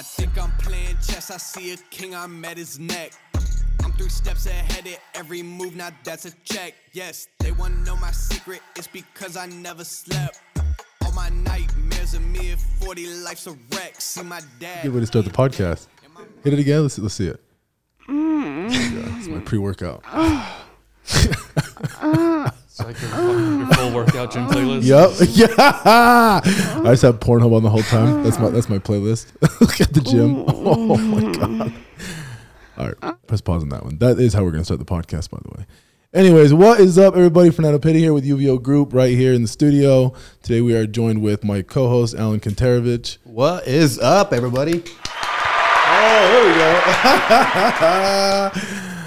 I 0.00 0.02
think 0.02 0.42
I'm 0.42 0.50
playing 0.52 0.96
chess. 1.06 1.30
I 1.30 1.36
see 1.36 1.74
a 1.74 1.76
king, 1.90 2.14
I'm 2.14 2.42
at 2.46 2.56
his 2.56 2.78
neck. 2.78 3.12
I'm 3.84 3.92
three 3.92 4.08
steps 4.08 4.46
ahead 4.46 4.86
of 4.86 4.96
every 5.14 5.42
move, 5.42 5.76
now 5.76 5.90
that's 6.04 6.24
a 6.24 6.30
check. 6.42 6.72
Yes, 6.94 7.28
they 7.38 7.52
wanna 7.52 7.76
know 7.84 7.96
my 7.96 8.10
secret, 8.10 8.62
it's 8.76 8.86
because 8.86 9.36
I 9.36 9.44
never 9.44 9.84
slept. 9.84 10.40
All 11.04 11.12
my 11.12 11.28
nightmares 11.28 12.14
of 12.14 12.22
me 12.22 12.52
at 12.52 12.58
40, 12.58 13.08
life's 13.24 13.46
a 13.46 13.50
wreck. 13.72 14.00
See 14.00 14.22
my 14.22 14.40
dad. 14.58 14.84
Good 14.84 14.94
way 14.94 15.00
to 15.00 15.06
start 15.06 15.26
the 15.26 15.30
podcast. 15.32 15.88
Hit 16.44 16.54
it 16.54 16.58
again. 16.58 16.80
Let's 16.80 16.98
let's 16.98 17.12
see 17.12 17.26
it. 17.26 17.44
Mm. 18.08 18.72
Yeah, 18.72 19.18
it's 19.18 19.28
my 19.28 19.40
pre-workout. 19.40 20.02
It's 21.04 21.26
like 22.90 23.02
your, 23.02 23.58
your 23.58 23.66
full 23.74 23.92
workout 23.92 24.32
gym 24.32 24.46
playlist. 24.48 24.84
Yep. 24.84 25.10
Yeah. 25.30 25.54
I 25.64 26.42
just 26.84 27.02
have 27.02 27.20
Pornhub 27.20 27.54
on 27.54 27.62
the 27.62 27.70
whole 27.70 27.82
time. 27.82 28.24
That's 28.24 28.38
my 28.38 28.50
that's 28.50 28.68
my 28.68 28.78
playlist. 28.78 29.26
Look 29.60 29.80
at 29.80 29.92
the 29.92 30.00
gym. 30.00 30.44
Oh 30.62 30.96
my 30.96 31.32
god. 31.32 31.72
All 32.76 32.86
right. 32.90 33.26
Press 33.26 33.40
pause 33.40 33.62
on 33.62 33.70
that 33.70 33.82
one. 33.84 33.98
That 33.98 34.18
is 34.18 34.34
how 34.34 34.42
we're 34.44 34.50
gonna 34.50 34.64
start 34.64 34.80
the 34.80 34.86
podcast, 34.86 35.30
by 35.30 35.38
the 35.42 35.50
way. 35.58 35.66
Anyways, 36.12 36.52
what 36.52 36.80
is 36.80 36.98
up, 36.98 37.14
everybody? 37.14 37.50
Fernando 37.50 37.78
Pitti 37.78 37.98
here 38.00 38.12
with 38.12 38.24
UVO 38.24 38.60
Group 38.60 38.92
right 38.92 39.16
here 39.16 39.32
in 39.32 39.42
the 39.42 39.48
studio. 39.48 40.12
Today 40.42 40.60
we 40.60 40.74
are 40.74 40.86
joined 40.86 41.22
with 41.22 41.44
my 41.44 41.62
co-host 41.62 42.16
Alan 42.16 42.40
Kontarovich. 42.40 43.18
What 43.24 43.66
is 43.68 43.98
up, 44.00 44.32
everybody? 44.32 44.82
Oh, 45.92 46.26
there 46.30 46.44
we 46.46 46.54
go. 48.90 48.99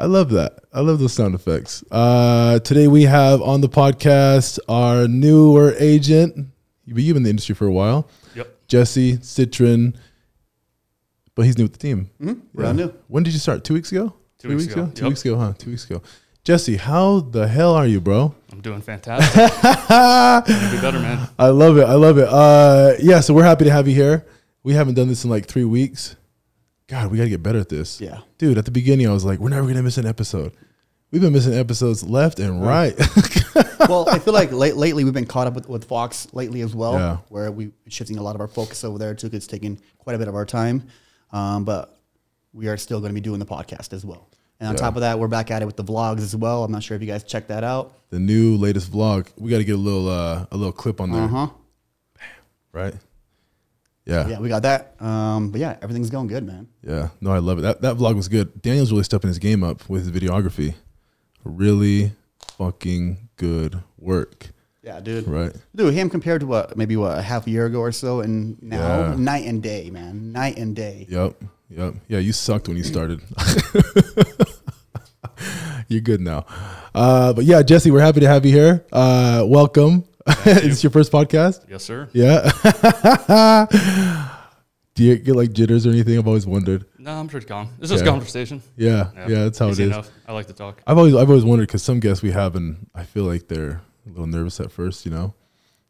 I 0.00 0.06
love 0.06 0.30
that. 0.30 0.60
I 0.72 0.80
love 0.80 0.98
those 0.98 1.12
sound 1.12 1.34
effects. 1.34 1.84
Uh, 1.90 2.58
today 2.60 2.88
we 2.88 3.02
have 3.02 3.42
on 3.42 3.60
the 3.60 3.68
podcast 3.68 4.58
our 4.66 5.06
newer 5.06 5.74
agent. 5.78 6.46
You've 6.86 6.96
been 6.96 7.16
in 7.18 7.22
the 7.24 7.28
industry 7.28 7.54
for 7.54 7.66
a 7.66 7.70
while. 7.72 8.08
Yep. 8.34 8.66
Jesse 8.66 9.18
Citron, 9.20 9.94
but 11.34 11.44
he's 11.44 11.58
new 11.58 11.64
with 11.64 11.74
the 11.74 11.78
team. 11.78 12.08
Brand 12.54 12.78
new. 12.78 12.94
When 13.08 13.24
did 13.24 13.34
you 13.34 13.38
start? 13.38 13.62
Two 13.62 13.74
weeks 13.74 13.92
ago? 13.92 14.14
Two 14.38 14.48
Three 14.48 14.56
weeks 14.56 14.72
ago. 14.72 14.90
Two 14.94 15.04
Yep. 15.04 15.08
weeks 15.10 15.24
ago, 15.26 15.36
huh? 15.36 15.52
Two 15.58 15.70
weeks 15.70 15.84
ago. 15.84 16.00
Jesse, 16.44 16.76
how 16.76 17.20
the 17.20 17.46
hell 17.46 17.74
are 17.74 17.86
you, 17.86 18.00
bro? 18.00 18.34
I'm 18.50 18.62
doing 18.62 18.80
fantastic. 18.80 19.34
Be 19.54 20.80
better, 20.80 20.98
man. 20.98 21.28
I 21.38 21.48
love 21.48 21.76
it. 21.76 21.84
I 21.84 21.94
love 21.94 22.16
it. 22.16 22.26
Uh, 22.26 22.94
yeah, 23.02 23.20
so 23.20 23.34
we're 23.34 23.44
happy 23.44 23.66
to 23.66 23.70
have 23.70 23.86
you 23.86 23.94
here. 23.94 24.24
We 24.62 24.72
haven't 24.72 24.94
done 24.94 25.08
this 25.08 25.24
in 25.24 25.30
like 25.30 25.44
three 25.44 25.64
weeks. 25.64 26.16
God, 26.90 27.10
we 27.10 27.16
got 27.18 27.24
to 27.24 27.30
get 27.30 27.42
better 27.42 27.58
at 27.60 27.68
this. 27.68 28.00
Yeah. 28.00 28.18
Dude, 28.38 28.58
at 28.58 28.64
the 28.64 28.70
beginning, 28.70 29.08
I 29.08 29.12
was 29.12 29.24
like, 29.24 29.38
we're 29.38 29.48
never 29.50 29.62
going 29.62 29.76
to 29.76 29.82
miss 29.82 29.96
an 29.96 30.06
episode. 30.06 30.52
We've 31.12 31.20
been 31.22 31.32
missing 31.32 31.54
episodes 31.54 32.02
left 32.04 32.38
and 32.40 32.62
right. 32.64 32.94
well, 33.88 34.08
I 34.08 34.18
feel 34.18 34.32
like 34.34 34.52
late, 34.52 34.76
lately 34.76 35.04
we've 35.04 35.12
been 35.14 35.26
caught 35.26 35.46
up 35.46 35.54
with, 35.54 35.68
with 35.68 35.84
Fox 35.84 36.26
lately 36.32 36.60
as 36.62 36.74
well, 36.74 36.92
Yeah. 36.94 37.16
where 37.28 37.50
we're 37.50 37.72
shifting 37.88 38.18
a 38.18 38.22
lot 38.22 38.34
of 38.34 38.40
our 38.40 38.46
focus 38.48 38.84
over 38.84 38.98
there 38.98 39.14
too. 39.14 39.28
'cause 39.28 39.38
It's 39.38 39.46
taking 39.48 39.80
quite 39.98 40.14
a 40.14 40.18
bit 40.18 40.28
of 40.28 40.34
our 40.34 40.44
time, 40.46 40.84
um, 41.32 41.64
but 41.64 41.96
we 42.52 42.68
are 42.68 42.76
still 42.76 43.00
going 43.00 43.10
to 43.10 43.14
be 43.14 43.20
doing 43.20 43.38
the 43.40 43.46
podcast 43.46 43.92
as 43.92 44.04
well. 44.04 44.28
And 44.60 44.68
on 44.68 44.74
Yeah. 44.74 44.80
top 44.80 44.94
of 44.96 45.00
that, 45.00 45.18
we're 45.18 45.26
back 45.28 45.50
at 45.50 45.62
it 45.62 45.66
with 45.66 45.76
the 45.76 45.84
vlogs 45.84 46.18
as 46.20 46.36
well. 46.36 46.62
I'm 46.64 46.70
not 46.72 46.82
sure 46.84 46.94
if 46.96 47.00
you 47.02 47.08
guys 47.08 47.24
checked 47.24 47.48
that 47.48 47.64
out. 47.64 47.92
the 48.10 48.18
new 48.20 48.56
latest 48.56 48.90
vlog. 48.92 49.28
We 49.36 49.50
got 49.50 49.58
to 49.58 49.64
get 49.64 49.76
a 49.76 49.78
little 49.78 50.08
uh, 50.08 50.46
a 50.50 50.56
little 50.56 50.72
clip 50.72 51.00
on 51.00 51.10
there, 51.12 51.22
Uh 51.22 51.28
huh. 51.28 51.46
right? 52.72 52.94
Yeah. 54.10 54.26
Yeah, 54.28 54.40
we 54.40 54.48
got 54.48 54.62
that. 54.62 55.00
Um, 55.00 55.50
but 55.50 55.60
yeah, 55.60 55.76
everything's 55.82 56.10
going 56.10 56.26
good, 56.26 56.44
man. 56.44 56.66
Yeah. 56.86 57.08
No, 57.20 57.30
I 57.30 57.38
love 57.38 57.58
it. 57.58 57.62
That 57.62 57.80
that 57.82 57.96
vlog 57.96 58.16
was 58.16 58.28
good. 58.28 58.60
Daniel's 58.60 58.90
really 58.90 59.04
stepping 59.04 59.28
his 59.28 59.38
game 59.38 59.62
up 59.62 59.88
with 59.88 60.04
his 60.04 60.10
videography. 60.10 60.74
Really 61.44 62.12
fucking 62.58 63.28
good 63.36 63.82
work, 63.98 64.48
Yeah, 64.82 65.00
dude. 65.00 65.26
right? 65.28 65.52
Dude, 65.74 65.94
him 65.94 66.10
compared 66.10 66.40
to 66.42 66.46
what 66.46 66.76
maybe 66.76 66.96
what 66.96 67.16
a 67.18 67.22
half 67.22 67.46
year 67.48 67.66
ago 67.66 67.78
or 67.80 67.92
so, 67.92 68.20
and 68.20 68.60
now 68.62 69.10
Yeah. 69.10 69.14
night 69.16 69.46
and 69.46 69.62
day, 69.62 69.90
man, 69.90 70.32
night 70.32 70.58
and 70.58 70.74
day. 70.76 71.06
Yep. 71.08 71.42
Yep. 71.70 71.94
Yeah, 72.08 72.18
you 72.18 72.32
sucked 72.32 72.66
when 72.68 72.76
you 72.76 72.82
started. 72.84 73.20
You're 75.88 76.00
good 76.02 76.20
now. 76.20 76.44
Uh, 76.94 77.32
but 77.32 77.44
yeah, 77.44 77.62
Jesse, 77.62 77.90
we're 77.90 78.00
happy 78.00 78.20
to 78.20 78.28
have 78.28 78.44
you 78.44 78.52
here. 78.52 78.84
Uh, 78.92 79.44
welcome. 79.46 80.04
Is 80.46 80.62
this 80.62 80.82
your 80.82 80.90
first 80.90 81.12
podcast? 81.12 81.66
Yes, 81.68 81.84
sir. 81.84 82.08
Yeah. 82.12 82.50
Do 84.94 85.04
you 85.04 85.16
get 85.16 85.36
like 85.36 85.52
jitters 85.52 85.86
or 85.86 85.90
anything? 85.90 86.18
I've 86.18 86.26
always 86.26 86.46
wondered. 86.46 86.84
No, 86.98 87.12
I'm 87.12 87.28
pretty 87.28 87.46
calm. 87.46 87.70
It's 87.80 87.90
just 87.90 88.04
Yeah. 88.04 88.10
conversation. 88.10 88.62
Yeah. 88.76 89.10
Yeah, 89.28 89.44
that's 89.44 89.58
how 89.58 89.68
it 89.68 89.72
Easy 89.72 89.84
is. 89.84 89.90
enough. 89.90 90.10
I 90.26 90.32
like 90.32 90.46
to 90.48 90.52
talk. 90.52 90.82
I've 90.86 90.98
always 90.98 91.14
I've 91.14 91.28
always 91.30 91.44
wondered 91.44 91.68
because 91.68 91.82
some 91.82 92.00
guests 92.00 92.22
we 92.22 92.32
have 92.32 92.56
and 92.56 92.88
I 92.94 93.04
feel 93.04 93.24
like 93.24 93.48
they're 93.48 93.80
a 94.06 94.08
little 94.08 94.26
nervous 94.26 94.60
at 94.60 94.72
first, 94.72 95.04
you 95.06 95.12
know. 95.12 95.34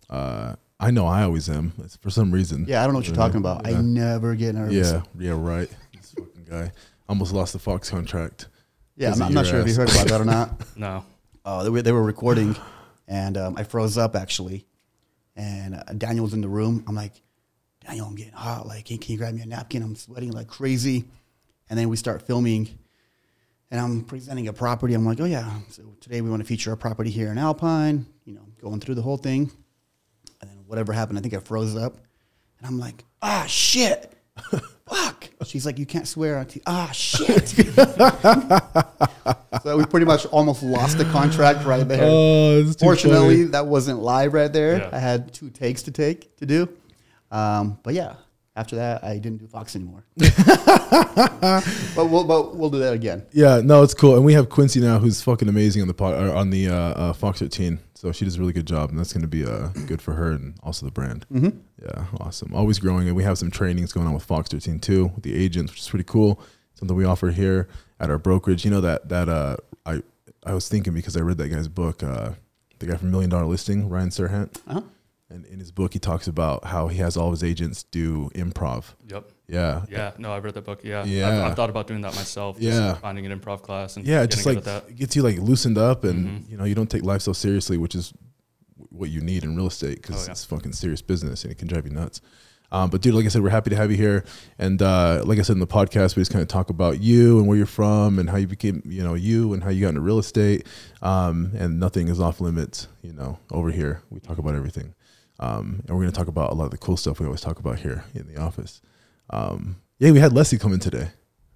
Uh, 0.09 0.55
I 0.79 0.91
know 0.91 1.07
I 1.07 1.23
always 1.25 1.49
am 1.49 1.73
it's 1.83 1.97
for 1.97 2.11
some 2.11 2.31
reason. 2.31 2.67
Yeah, 2.69 2.83
I 2.83 2.85
don't 2.85 2.93
know 2.93 2.99
what 3.01 3.07
you're 3.07 3.17
talking 3.17 3.39
about. 3.39 3.67
Yeah. 3.69 3.79
I 3.79 3.83
never 3.83 4.35
get 4.37 4.55
nervous. 4.55 4.93
Yeah, 4.93 5.03
yeah, 5.19 5.35
right. 5.37 5.69
This 5.95 6.13
fucking 6.13 6.47
guy 6.49 6.73
almost 7.09 7.33
lost 7.33 7.53
the 7.53 7.59
Fox 7.59 7.91
contract. 7.91 8.49
Yeah, 8.97 9.13
I'm 9.13 9.19
not, 9.19 9.29
I'm 9.29 9.35
not 9.35 9.45
your 9.47 9.53
sure 9.53 9.61
if 9.63 9.69
you 9.69 9.75
heard 9.75 9.91
about 9.91 10.07
that 10.09 10.21
or 10.21 10.25
not. 10.25 10.61
No. 10.77 11.05
Uh, 11.45 11.65
they, 11.65 11.71
were, 11.71 11.83
they 11.83 11.93
were 11.93 12.03
recording, 12.03 12.55
and 13.11 13.37
um, 13.37 13.57
I 13.59 13.65
froze 13.65 13.99
up 13.99 14.17
actually. 14.17 14.65
And 15.37 15.75
uh, 15.75 15.83
Daniel 15.99 16.25
was 16.25 16.33
in 16.33 16.41
the 16.41 16.49
room. 16.49 16.85
I'm 16.87 16.95
like, 16.95 17.13
Daniel, 17.85 18.07
I'm 18.07 18.15
getting 18.15 18.33
hot. 18.33 18.67
Like, 18.67 18.87
can, 18.87 18.99
can 18.99 19.13
you 19.13 19.19
grab 19.19 19.35
me 19.35 19.43
a 19.43 19.47
napkin? 19.47 19.83
I'm 19.83 19.97
sweating 19.97 20.31
like 20.33 20.47
crazy. 20.47 21.05
And 21.69 21.79
then 21.79 21.89
we 21.89 21.97
start 21.97 22.23
filming, 22.23 22.69
and 23.71 23.81
I'm 23.81 24.03
presenting 24.03 24.49
a 24.49 24.53
property. 24.53 24.95
I'm 24.95 25.07
like, 25.07 25.21
oh 25.21 25.25
yeah, 25.25 25.49
so 25.69 25.95
today 26.01 26.21
we 26.21 26.29
want 26.29 26.43
to 26.43 26.47
feature 26.47 26.73
a 26.73 26.77
property 26.77 27.11
here 27.11 27.31
in 27.31 27.39
Alpine. 27.39 28.07
You 28.25 28.35
know, 28.35 28.47
going 28.61 28.81
through 28.81 28.97
the 28.97 29.03
whole 29.03 29.17
thing. 29.17 29.53
And 30.41 30.51
then 30.51 30.59
whatever 30.67 30.93
happened, 30.93 31.19
I 31.19 31.23
think 31.23 31.35
I 31.35 31.39
froze 31.39 31.77
up, 31.77 31.97
and 32.59 32.67
I'm 32.67 32.79
like, 32.79 33.05
ah 33.23 33.45
shit. 33.47 34.13
Fuck. 35.41 35.49
She's 35.49 35.65
like, 35.65 35.79
you 35.79 35.87
can't 35.87 36.07
swear 36.07 36.39
on 36.39 36.45
TV. 36.45 36.61
Ah, 36.67 36.91
shit. 36.93 37.49
so 39.63 39.79
we 39.79 39.87
pretty 39.87 40.05
much 40.05 40.27
almost 40.27 40.63
lost 40.63 40.99
the 40.99 41.07
contract 41.07 41.65
right 41.65 41.89
there. 41.89 42.03
Oh, 42.03 42.71
Fortunately, 42.79 43.37
funny. 43.37 43.51
that 43.53 43.67
wasn't 43.67 44.01
live 44.01 44.35
right 44.35 44.53
there. 44.53 44.79
Yeah. 44.79 44.91
I 44.93 44.99
had 44.99 45.33
two 45.33 45.49
takes 45.49 45.83
to 45.85 45.93
take 45.93 46.37
to 46.37 46.47
do. 46.47 46.69
Um, 47.31 47.79
but 47.83 47.95
yeah, 47.95 48.17
after 48.55 48.77
that, 48.77 49.03
I 49.03 49.15
didn't 49.15 49.39
do 49.39 49.47
Fox 49.47 49.75
anymore. 49.77 50.05
but 50.17 51.65
we'll 51.97 52.25
but 52.25 52.57
we'll 52.57 52.71
do 52.71 52.81
that 52.81 52.93
again. 52.93 53.25
Yeah, 53.33 53.63
no, 53.65 53.83
it's 53.83 53.95
cool. 53.95 54.17
And 54.17 54.25
we 54.25 54.35
have 54.35 54.51
Quincy 54.51 54.81
now, 54.81 54.99
who's 54.99 55.23
fucking 55.23 55.49
amazing 55.49 55.81
on 55.81 55.89
the 55.89 55.95
pod, 55.95 56.23
or 56.23 56.35
on 56.35 56.51
the 56.51 56.69
uh, 56.69 56.75
uh, 56.75 57.13
Fox 57.15 57.39
13. 57.39 57.79
So 58.01 58.13
she 58.13 58.25
does 58.25 58.37
a 58.37 58.41
really 58.41 58.55
good 58.55 58.67
job, 58.67 58.89
and 58.89 58.99
that's 58.99 59.13
going 59.13 59.21
to 59.21 59.29
be 59.29 59.45
uh, 59.45 59.69
good 59.87 60.01
for 60.01 60.15
her 60.15 60.31
and 60.31 60.55
also 60.63 60.87
the 60.87 60.91
brand. 60.93 61.27
Mm-hmm. 61.31 61.59
Yeah, 61.83 62.07
awesome. 62.19 62.55
Always 62.55 62.79
growing, 62.79 63.07
and 63.09 63.15
we 63.15 63.25
have 63.25 63.37
some 63.37 63.51
trainings 63.51 63.93
going 63.93 64.07
on 64.07 64.15
with 64.15 64.23
Fox 64.25 64.49
13 64.49 64.79
too, 64.81 65.09
with 65.15 65.23
the 65.23 65.35
agents, 65.35 65.71
which 65.71 65.81
is 65.81 65.89
pretty 65.91 66.05
cool. 66.07 66.41
Something 66.73 66.97
we 66.97 67.05
offer 67.05 67.31
here 67.31 67.69
at 67.99 68.09
our 68.09 68.17
brokerage. 68.17 68.65
You 68.65 68.71
know 68.71 68.81
that 68.81 69.11
that 69.11 69.29
uh, 69.29 69.57
I 69.85 70.03
I 70.47 70.55
was 70.55 70.67
thinking 70.67 70.95
because 70.95 71.15
I 71.15 71.21
read 71.21 71.37
that 71.39 71.49
guy's 71.49 71.69
book, 71.69 72.03
uh, 72.03 72.31
the 72.79 72.87
guy 72.87 72.97
from 72.97 73.11
Million 73.11 73.29
Dollar 73.29 73.45
Listing, 73.45 73.91
Ryan 73.91 74.09
Serhant, 74.09 74.57
Uh-huh. 74.67 74.81
and 75.29 75.45
in 75.45 75.59
his 75.59 75.71
book 75.71 75.93
he 75.93 75.99
talks 75.99 76.27
about 76.27 76.65
how 76.65 76.89
he 76.89 76.97
has 77.01 77.19
all 77.19 77.33
his 77.33 77.45
agents 77.45 77.83
do 77.83 78.31
improv. 78.35 78.95
Yep. 79.09 79.31
Yeah, 79.51 79.83
Yeah. 79.91 80.13
No, 80.19 80.33
I've 80.33 80.45
read 80.45 80.55
that 80.55 80.65
book. 80.65 80.81
Yeah. 80.85 81.05
Yeah. 81.05 81.29
I've, 81.29 81.51
I've 81.51 81.57
thought 81.57 81.71
about 81.71 81.87
doing 81.87 82.03
that 82.03 82.15
myself. 82.15 82.57
Yeah. 82.61 82.95
Finding 82.95 83.27
an 83.27 83.39
improv 83.39 83.63
class 83.63 83.97
and 83.97 84.07
yeah, 84.07 84.25
just 84.27 84.47
like 84.47 84.63
that. 84.65 84.89
it 84.89 84.97
gets 84.97 85.17
you 85.17 85.23
like 85.23 85.39
loosened 85.39 85.77
up, 85.79 86.05
and 86.05 86.47
you 86.49 86.57
know 86.57 86.65
you 86.65 86.75
don't 86.75 86.91
take 86.91 87.03
life 87.03 87.23
so 87.23 87.33
seriously, 87.33 87.77
which 87.77 87.95
is 87.95 88.13
what 88.91 89.09
you 89.11 89.21
need 89.21 89.45
in 89.45 89.57
real 89.57 89.67
estate 89.69 90.01
because 90.03 90.23
Oh, 90.23 90.27
yeah. 90.27 90.33
it's 90.33 90.45
fucking 90.45 90.73
serious 90.73 91.01
business 91.03 91.45
and 91.45 91.53
it 91.53 91.59
can 91.59 91.69
drive 91.69 91.85
you 91.87 91.93
nuts. 91.93 92.21
Um, 92.73 92.89
but 92.91 93.01
dude, 93.01 93.15
like 93.15 93.25
I 93.25 93.29
said, 93.29 93.43
we're 93.43 93.51
happy 93.51 93.71
to 93.71 93.77
have 93.77 93.91
you 93.91 93.97
here, 93.97 94.25
and 94.57 94.81
uh, 94.81 95.23
like 95.25 95.41
I 95.41 95.43
said 95.43 95.55
in 95.55 95.59
the 95.61 95.67
podcast, 95.67 96.15
we 96.15 96.21
just 96.21 96.31
kind 96.31 96.41
of 96.43 96.47
talk 96.47 96.71
about 96.71 97.01
you 97.01 97.39
and 97.39 97.49
where 97.49 97.57
you're 97.57 97.67
from 97.67 98.21
and 98.21 98.31
how 98.31 98.37
you 98.37 98.47
became, 98.47 98.81
you 98.87 99.03
know, 99.03 99.15
you 99.15 99.53
and 99.55 99.65
how 99.65 99.71
you 99.71 99.81
got 99.81 99.89
into 99.89 100.01
real 100.03 100.21
estate. 100.21 100.69
Um, 101.03 101.51
and 101.59 101.81
nothing 101.81 102.07
is 102.07 102.21
off 102.21 102.41
limits, 102.41 102.87
you 103.03 103.13
know. 103.13 103.41
Over 103.51 103.73
here, 103.73 104.03
we 104.09 104.21
talk 104.21 104.39
about 104.39 104.55
everything, 104.55 104.95
um, 105.41 105.83
and 105.89 105.97
we're 105.97 106.05
gonna 106.05 106.13
talk 106.13 106.29
about 106.29 106.53
a 106.53 106.55
lot 106.55 106.67
of 106.67 106.71
the 106.71 106.79
cool 106.79 106.97
stuff 106.97 107.19
we 107.19 107.27
always 107.27 107.41
talk 107.41 107.59
about 107.59 107.81
here 107.81 108.05
in 108.15 108.29
the 108.33 108.37
office. 108.41 108.81
Um, 109.31 109.77
yeah, 109.99 110.11
we 110.11 110.19
had 110.19 110.33
Leslie 110.33 110.59
come 110.59 110.73
in 110.73 110.81
today. 110.81 111.09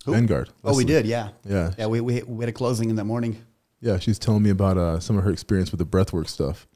Who? 0.04 0.12
Vanguard. 0.12 0.50
Oh, 0.62 0.76
we 0.76 0.84
did, 0.84 1.06
yeah. 1.06 1.30
Yeah, 1.44 1.72
Yeah, 1.78 1.86
we, 1.86 2.00
we, 2.00 2.22
we 2.22 2.42
had 2.42 2.48
a 2.48 2.52
closing 2.52 2.90
in 2.90 2.96
the 2.96 3.04
morning. 3.04 3.42
yeah, 3.80 3.98
she's 3.98 4.18
telling 4.18 4.42
me 4.42 4.50
about 4.50 4.76
uh, 4.78 5.00
some 5.00 5.16
of 5.16 5.24
her 5.24 5.30
experience 5.30 5.70
with 5.70 5.78
the 5.78 5.86
breathwork 5.86 6.28
stuff. 6.28 6.66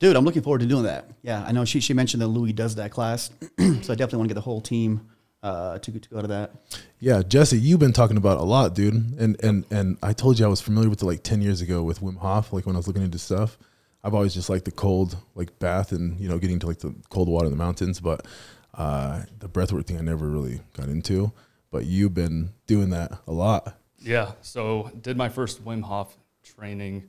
Dude, 0.00 0.16
I'm 0.16 0.24
looking 0.24 0.42
forward 0.42 0.60
to 0.60 0.66
doing 0.66 0.82
that. 0.84 1.10
Yeah, 1.22 1.42
I 1.46 1.52
know 1.52 1.64
she, 1.64 1.80
she 1.80 1.94
mentioned 1.94 2.20
that 2.22 2.28
Louis 2.28 2.52
does 2.52 2.74
that 2.74 2.90
class. 2.90 3.30
so 3.58 3.64
I 3.64 3.96
definitely 3.96 4.18
want 4.18 4.28
to 4.28 4.34
get 4.34 4.34
the 4.34 4.40
whole 4.42 4.60
team 4.60 5.08
uh, 5.42 5.78
to, 5.78 5.98
to 5.98 6.08
go 6.10 6.20
to 6.20 6.28
that. 6.28 6.52
Yeah, 6.98 7.22
Jesse, 7.22 7.58
you've 7.58 7.80
been 7.80 7.92
talking 7.92 8.16
about 8.16 8.38
a 8.38 8.42
lot, 8.42 8.74
dude. 8.74 8.94
And 9.18 9.42
and 9.42 9.64
and 9.70 9.96
I 10.02 10.12
told 10.12 10.38
you 10.38 10.44
I 10.44 10.48
was 10.48 10.60
familiar 10.60 10.90
with 10.90 11.02
it 11.02 11.06
like 11.06 11.22
ten 11.22 11.40
years 11.42 11.60
ago 11.60 11.82
with 11.82 12.00
Wim 12.00 12.16
Hof, 12.18 12.52
like 12.52 12.66
when 12.66 12.76
I 12.76 12.78
was 12.78 12.86
looking 12.86 13.02
into 13.02 13.18
stuff. 13.18 13.56
I've 14.02 14.14
always 14.14 14.34
just 14.34 14.50
liked 14.50 14.64
the 14.66 14.70
cold, 14.72 15.16
like 15.34 15.58
bath 15.58 15.92
and 15.92 16.18
you 16.20 16.28
know 16.28 16.38
getting 16.38 16.58
to 16.60 16.66
like 16.66 16.78
the 16.78 16.94
cold 17.08 17.28
water 17.28 17.46
in 17.46 17.50
the 17.52 17.56
mountains, 17.56 18.00
but 18.00 18.26
uh, 18.76 19.22
the 19.38 19.48
breathwork 19.48 19.86
thing 19.86 19.98
I 19.98 20.02
never 20.02 20.28
really 20.28 20.60
got 20.76 20.88
into. 20.88 21.32
But 21.70 21.86
you've 21.86 22.14
been 22.14 22.50
doing 22.66 22.90
that 22.90 23.18
a 23.26 23.32
lot. 23.32 23.76
Yeah. 23.98 24.32
So 24.42 24.90
did 25.00 25.16
my 25.16 25.28
first 25.28 25.64
Wim 25.64 25.82
Hof 25.82 26.16
training 26.42 27.08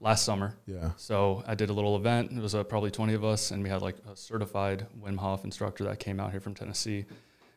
last 0.00 0.24
summer. 0.24 0.56
Yeah. 0.66 0.90
So 0.96 1.44
I 1.46 1.54
did 1.54 1.70
a 1.70 1.72
little 1.72 1.96
event. 1.96 2.32
It 2.32 2.40
was 2.40 2.54
uh, 2.54 2.64
probably 2.64 2.90
20 2.90 3.14
of 3.14 3.24
us, 3.24 3.50
and 3.52 3.62
we 3.62 3.68
had 3.68 3.82
like 3.82 3.96
a 4.10 4.16
certified 4.16 4.86
Wim 5.02 5.16
Hof 5.18 5.44
instructor 5.44 5.84
that 5.84 5.98
came 6.00 6.18
out 6.18 6.30
here 6.32 6.40
from 6.40 6.54
Tennessee. 6.54 7.04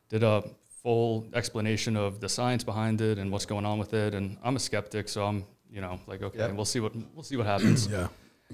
did 0.09 0.23
a 0.23 0.43
full 0.83 1.25
explanation 1.33 1.97
of 1.97 2.19
the 2.19 2.29
science 2.29 2.63
behind 2.63 3.01
it 3.01 3.17
and 3.17 3.31
what's 3.31 3.45
going 3.45 3.65
on 3.65 3.79
with 3.79 3.93
it. 3.93 4.13
And 4.13 4.37
I'm 4.43 4.55
a 4.55 4.59
skeptic, 4.59 5.09
so 5.09 5.25
I'm 5.25 5.43
you 5.71 5.81
know 5.81 5.99
like 6.07 6.21
okay, 6.21 6.37
Yep. 6.39 6.53
we'll 6.53 6.65
see 6.65 6.79
what 6.79 6.93
we'll 7.15 7.23
see 7.23 7.35
what 7.35 7.45
happens. 7.47 7.87
Yeah. 7.91 8.07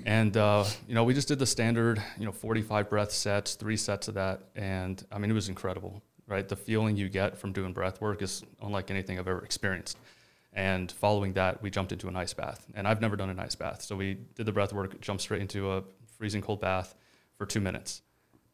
And 0.06 0.36
uh, 0.38 0.66
you 0.88 0.95
know, 0.95 1.04
we 1.04 1.13
just 1.13 1.28
did 1.28 1.40
the 1.40 1.45
standard, 1.45 2.01
you 2.18 2.25
know, 2.25 2.31
45 2.31 2.90
breath 2.90 3.12
sets, 3.12 3.56
three 3.56 3.78
sets 3.78 4.07
of 4.07 4.16
that, 4.16 4.42
and 4.56 5.04
I 5.12 5.19
mean, 5.19 5.30
it 5.30 5.36
was 5.36 5.50
incredible, 5.50 6.01
right? 6.28 6.48
The 6.48 6.56
feeling 6.56 6.98
you 6.98 7.10
get 7.10 7.38
from 7.38 7.54
doing 7.54 7.74
breath 7.74 8.01
work 8.01 8.22
is 8.22 8.44
unlike 8.62 8.90
anything 8.90 9.19
I've 9.19 9.28
ever 9.28 9.44
experienced. 9.45 9.98
And 10.51 10.92
following 10.92 11.34
that, 11.34 11.62
we 11.63 11.69
jumped 11.69 11.92
into 11.92 12.07
an 12.07 12.16
ice 12.16 12.34
bath, 12.34 12.66
and 12.75 12.88
I've 12.88 13.01
never 13.01 13.16
done 13.16 13.30
an 13.30 13.40
ice 13.40 13.56
bath, 13.56 13.81
so 13.84 13.95
we 13.95 14.16
did 14.36 14.45
the 14.45 14.51
breath 14.51 14.74
work, 14.74 15.00
jumped 15.00 15.22
straight 15.22 15.42
into 15.42 15.72
a 15.72 15.84
freezing 16.18 16.42
cold 16.42 16.60
bath 16.60 16.96
for 17.38 17.46
two 17.46 17.62
minutes, 17.62 18.01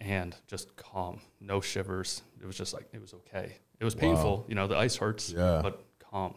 and 0.02 0.36
just 0.48 0.76
calm, 0.76 1.20
no 1.42 1.62
shivers. 1.62 2.22
It 2.42 2.46
was 2.46 2.58
just 2.58 2.74
like 2.74 2.88
it 2.94 3.02
was 3.02 3.14
okay. 3.14 3.54
It 3.80 3.86
was 3.86 3.96
painful, 3.96 4.46
you 4.50 4.56
know, 4.56 4.68
the 4.68 4.78
ice 4.78 4.98
hurts, 4.98 5.32
Yeah. 5.32 5.62
but 5.64 5.82
calm. 6.00 6.36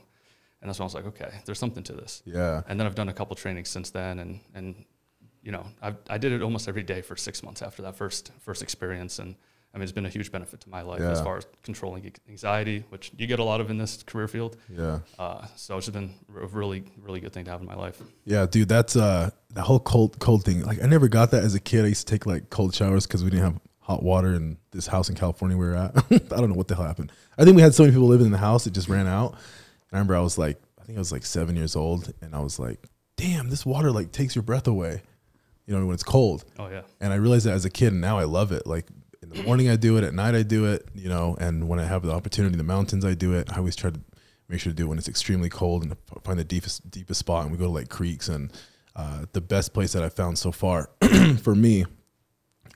And 0.60 0.68
that's 0.68 0.78
when 0.78 0.84
I 0.84 0.86
was 0.86 0.94
like, 0.94 1.06
okay, 1.06 1.30
there's 1.44 1.58
something 1.58 1.82
to 1.84 1.92
this 1.92 2.22
Yeah. 2.24 2.62
and 2.68 2.78
then 2.78 2.86
I've 2.86 2.94
done 2.94 3.08
a 3.08 3.12
couple 3.12 3.34
trainings 3.34 3.68
since 3.68 3.90
then, 3.90 4.18
and 4.20 4.40
and 4.54 4.84
you 5.42 5.52
know 5.52 5.66
I 5.82 5.94
I 6.08 6.18
did 6.18 6.32
it 6.32 6.42
almost 6.42 6.68
every 6.68 6.82
day 6.82 7.02
for 7.02 7.16
six 7.16 7.42
months 7.42 7.62
after 7.62 7.82
that 7.82 7.96
first 7.96 8.32
first 8.40 8.62
experience, 8.62 9.18
and 9.18 9.34
I 9.74 9.78
mean 9.78 9.84
it's 9.84 9.92
been 9.92 10.06
a 10.06 10.10
huge 10.10 10.30
benefit 10.30 10.60
to 10.60 10.70
my 10.70 10.82
life 10.82 11.00
as 11.00 11.20
far 11.20 11.36
as 11.36 11.46
controlling 11.62 12.12
anxiety, 12.28 12.84
which 12.90 13.12
you 13.16 13.26
get 13.26 13.38
a 13.38 13.44
lot 13.44 13.60
of 13.60 13.70
in 13.70 13.78
this 13.78 14.02
career 14.02 14.28
field. 14.28 14.56
Yeah. 14.68 15.00
Uh, 15.18 15.46
so 15.56 15.76
it's 15.76 15.88
been 15.88 16.14
a 16.36 16.46
really 16.46 16.84
really 17.00 17.20
good 17.20 17.32
thing 17.32 17.44
to 17.44 17.50
have 17.50 17.60
in 17.60 17.66
my 17.66 17.74
life. 17.74 18.00
Yeah, 18.24 18.46
dude, 18.46 18.68
that's 18.68 18.96
uh 18.96 19.30
the 19.50 19.62
whole 19.62 19.80
cold 19.80 20.18
cold 20.18 20.44
thing. 20.44 20.62
Like 20.62 20.82
I 20.82 20.86
never 20.86 21.08
got 21.08 21.30
that 21.32 21.44
as 21.44 21.54
a 21.54 21.60
kid. 21.60 21.84
I 21.84 21.88
used 21.88 22.06
to 22.06 22.14
take 22.14 22.26
like 22.26 22.50
cold 22.50 22.74
showers 22.74 23.06
because 23.06 23.24
we 23.24 23.30
didn't 23.30 23.44
have 23.44 23.60
hot 23.80 24.02
water 24.02 24.32
in 24.34 24.56
this 24.70 24.86
house 24.86 25.08
in 25.08 25.16
California 25.16 25.56
we 25.56 25.66
were 25.66 25.74
at. 25.74 25.96
I 26.10 26.36
don't 26.36 26.48
know 26.48 26.54
what 26.54 26.68
the 26.68 26.76
hell 26.76 26.84
happened. 26.84 27.12
I 27.36 27.44
think 27.44 27.56
we 27.56 27.62
had 27.62 27.74
so 27.74 27.82
many 27.82 27.92
people 27.92 28.08
living 28.08 28.26
in 28.26 28.32
the 28.32 28.38
house 28.38 28.66
it 28.66 28.72
just 28.72 28.88
ran 28.88 29.08
out. 29.08 29.32
And 29.32 29.40
I 29.92 29.96
remember 29.96 30.16
I 30.16 30.20
was 30.20 30.38
like, 30.38 30.62
I 30.80 30.84
think 30.84 30.96
I 30.96 31.00
was 31.00 31.12
like 31.12 31.26
seven 31.26 31.56
years 31.56 31.76
old, 31.76 32.12
and 32.22 32.34
I 32.34 32.40
was 32.40 32.58
like, 32.58 32.86
damn, 33.16 33.50
this 33.50 33.66
water 33.66 33.90
like 33.90 34.12
takes 34.12 34.34
your 34.34 34.42
breath 34.42 34.66
away. 34.66 35.02
You 35.66 35.78
know 35.78 35.86
when 35.86 35.94
it's 35.94 36.02
cold. 36.02 36.44
Oh 36.58 36.68
yeah, 36.68 36.82
And 37.00 37.12
I 37.12 37.16
realized 37.16 37.46
that 37.46 37.54
as 37.54 37.64
a 37.64 37.70
kid, 37.70 37.92
and 37.92 38.00
now 38.00 38.18
I 38.18 38.24
love 38.24 38.52
it. 38.52 38.66
Like 38.66 38.88
in 39.22 39.28
the 39.30 39.42
morning, 39.44 39.68
I 39.70 39.76
do 39.76 39.96
it. 39.96 40.04
At 40.04 40.12
night, 40.14 40.34
I 40.34 40.42
do 40.42 40.66
it. 40.66 40.88
You 40.94 41.08
know, 41.08 41.36
and 41.40 41.68
when 41.68 41.78
I 41.78 41.84
have 41.84 42.02
the 42.02 42.12
opportunity 42.12 42.52
in 42.54 42.58
the 42.58 42.64
mountains, 42.64 43.04
I 43.04 43.14
do 43.14 43.32
it. 43.34 43.50
I 43.52 43.58
always 43.58 43.76
try 43.76 43.90
to 43.90 44.00
make 44.48 44.60
sure 44.60 44.72
to 44.72 44.76
do 44.76 44.84
it 44.84 44.88
when 44.88 44.98
it's 44.98 45.08
extremely 45.08 45.48
cold 45.48 45.82
and 45.84 45.96
find 46.24 46.38
the 46.38 46.44
deepest 46.44 46.90
deepest 46.90 47.20
spot. 47.20 47.44
And 47.44 47.52
we 47.52 47.58
go 47.58 47.64
to 47.66 47.70
like 47.70 47.88
creeks 47.88 48.28
and 48.28 48.52
uh, 48.96 49.24
the 49.32 49.40
best 49.40 49.72
place 49.72 49.92
that 49.92 50.02
I 50.02 50.08
found 50.08 50.36
so 50.38 50.50
far 50.52 50.90
for 51.42 51.54
me. 51.54 51.84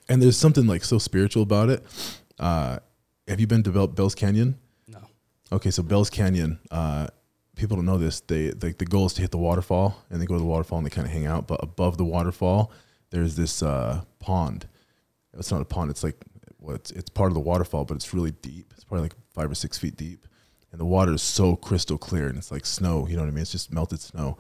And 0.09 0.23
there's 0.23 0.37
something 0.37 0.67
like 0.67 0.85
so 0.85 0.99
spiritual 0.99 1.43
about 1.43 1.69
it. 1.69 1.85
Uh, 2.39 2.79
have 3.27 3.41
you 3.41 3.47
been 3.49 3.63
to 3.65 3.71
Bell, 3.73 3.89
Bell's 3.89 4.15
Canyon? 4.15 4.57
no, 4.87 5.01
Okay, 5.51 5.71
so 5.73 5.83
Bell's 5.83 6.11
Canyon. 6.11 6.61
Uh, 6.71 7.09
people 7.57 7.77
don't 7.77 7.87
know 7.87 7.99
this. 7.99 8.21
They 8.21 8.53
like 8.53 8.79
the 8.79 8.85
goal 8.87 9.07
is 9.07 9.15
to 9.15 9.23
hit 9.23 9.33
the 9.33 9.39
waterfall, 9.39 10.05
and 10.11 10.23
they 10.23 10.27
go 10.27 10.35
to 10.35 10.41
the 10.41 10.47
waterfall 10.47 10.79
and 10.79 10.87
they 10.87 10.91
kind 10.91 11.07
of 11.07 11.13
hang 11.13 11.27
out. 11.27 11.49
But 11.49 11.61
above 11.63 11.97
the 11.99 12.05
waterfall, 12.05 12.71
there's 13.11 13.35
this 13.35 13.63
uh, 13.63 14.03
pond. 14.21 14.69
It's 15.37 15.51
not 15.51 15.61
a 15.61 15.65
pond. 15.65 15.91
It's 15.91 16.05
like 16.05 16.17
well, 16.61 16.77
it's 16.77 16.91
it's 16.93 17.11
part 17.11 17.31
of 17.31 17.35
the 17.35 17.41
waterfall, 17.41 17.85
but 17.85 17.95
it's 17.97 18.15
really 18.15 18.31
deep. 18.31 18.73
It's 18.77 18.85
probably 18.85 19.03
like 19.07 19.15
five 19.35 19.51
or 19.51 19.55
six 19.55 19.77
feet 19.79 19.97
deep, 19.97 20.27
and 20.71 20.81
the 20.81 20.85
water 20.87 21.13
is 21.13 21.23
so 21.23 21.57
crystal 21.57 21.99
clear, 21.99 22.29
and 22.29 22.39
it's 22.39 22.51
like 22.53 22.65
snow. 22.67 23.07
You 23.09 23.17
know 23.17 23.23
what 23.23 23.29
I 23.29 23.33
mean? 23.33 23.43
It's 23.43 23.53
just 23.53 23.73
melted 23.73 24.01
snow, 24.01 24.39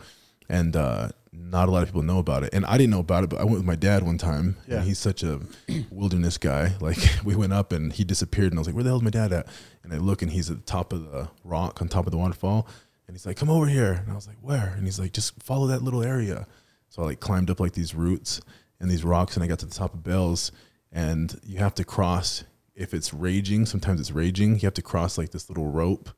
and 0.48 0.74
uh, 0.76 1.08
not 1.32 1.68
a 1.68 1.72
lot 1.72 1.82
of 1.82 1.88
people 1.88 2.02
know 2.02 2.18
about 2.18 2.44
it. 2.44 2.50
And 2.54 2.64
I 2.64 2.78
didn't 2.78 2.90
know 2.90 3.00
about 3.00 3.24
it, 3.24 3.30
but 3.30 3.40
I 3.40 3.44
went 3.44 3.56
with 3.58 3.66
my 3.66 3.76
dad 3.76 4.02
one 4.04 4.16
time, 4.16 4.56
Yeah. 4.66 4.76
and 4.76 4.84
he's 4.86 4.98
such 4.98 5.22
a 5.22 5.40
wilderness 5.90 6.38
guy. 6.38 6.74
Like 6.80 6.96
we 7.24 7.36
went 7.36 7.52
up 7.52 7.72
and 7.72 7.92
he 7.92 8.04
disappeared, 8.04 8.52
and 8.52 8.58
I 8.58 8.60
was 8.60 8.66
like, 8.68 8.74
"Where 8.74 8.84
the 8.84 8.90
hell's 8.90 9.02
my 9.02 9.10
dad 9.10 9.32
at?" 9.32 9.46
And 9.84 9.92
I 9.92 9.98
look, 9.98 10.22
and 10.22 10.32
he's 10.32 10.50
at 10.50 10.56
the 10.56 10.62
top 10.64 10.92
of 10.92 11.10
the 11.10 11.28
rock 11.44 11.80
on 11.82 11.88
top 11.88 12.06
of 12.06 12.10
the 12.12 12.18
waterfall, 12.18 12.66
and 13.06 13.14
he's 13.14 13.26
like, 13.26 13.36
"Come 13.36 13.50
over 13.50 13.66
here." 13.66 13.92
And 13.92 14.12
I 14.12 14.14
was 14.14 14.26
like, 14.26 14.38
"Where?" 14.40 14.74
And 14.76 14.84
he's 14.84 14.98
like, 14.98 15.12
"Just 15.12 15.42
follow 15.42 15.66
that 15.68 15.82
little 15.82 16.02
area." 16.02 16.46
So 16.88 17.02
I 17.02 17.06
like 17.06 17.20
climbed 17.20 17.50
up 17.50 17.60
like 17.60 17.72
these 17.72 17.94
roots 17.94 18.40
and 18.80 18.90
these 18.90 19.04
rocks, 19.04 19.34
and 19.34 19.44
I 19.44 19.46
got 19.46 19.58
to 19.60 19.66
the 19.66 19.74
top 19.74 19.94
of 19.94 20.02
Bells, 20.02 20.52
and 20.92 21.38
you 21.44 21.58
have 21.58 21.74
to 21.74 21.84
cross. 21.84 22.44
If 22.74 22.92
it's 22.92 23.14
raging, 23.14 23.64
sometimes 23.64 24.00
it's 24.00 24.12
raging. 24.12 24.54
You 24.54 24.62
have 24.62 24.74
to 24.74 24.82
cross 24.82 25.16
like 25.16 25.30
this 25.30 25.48
little 25.48 25.68
rope, 25.68 26.10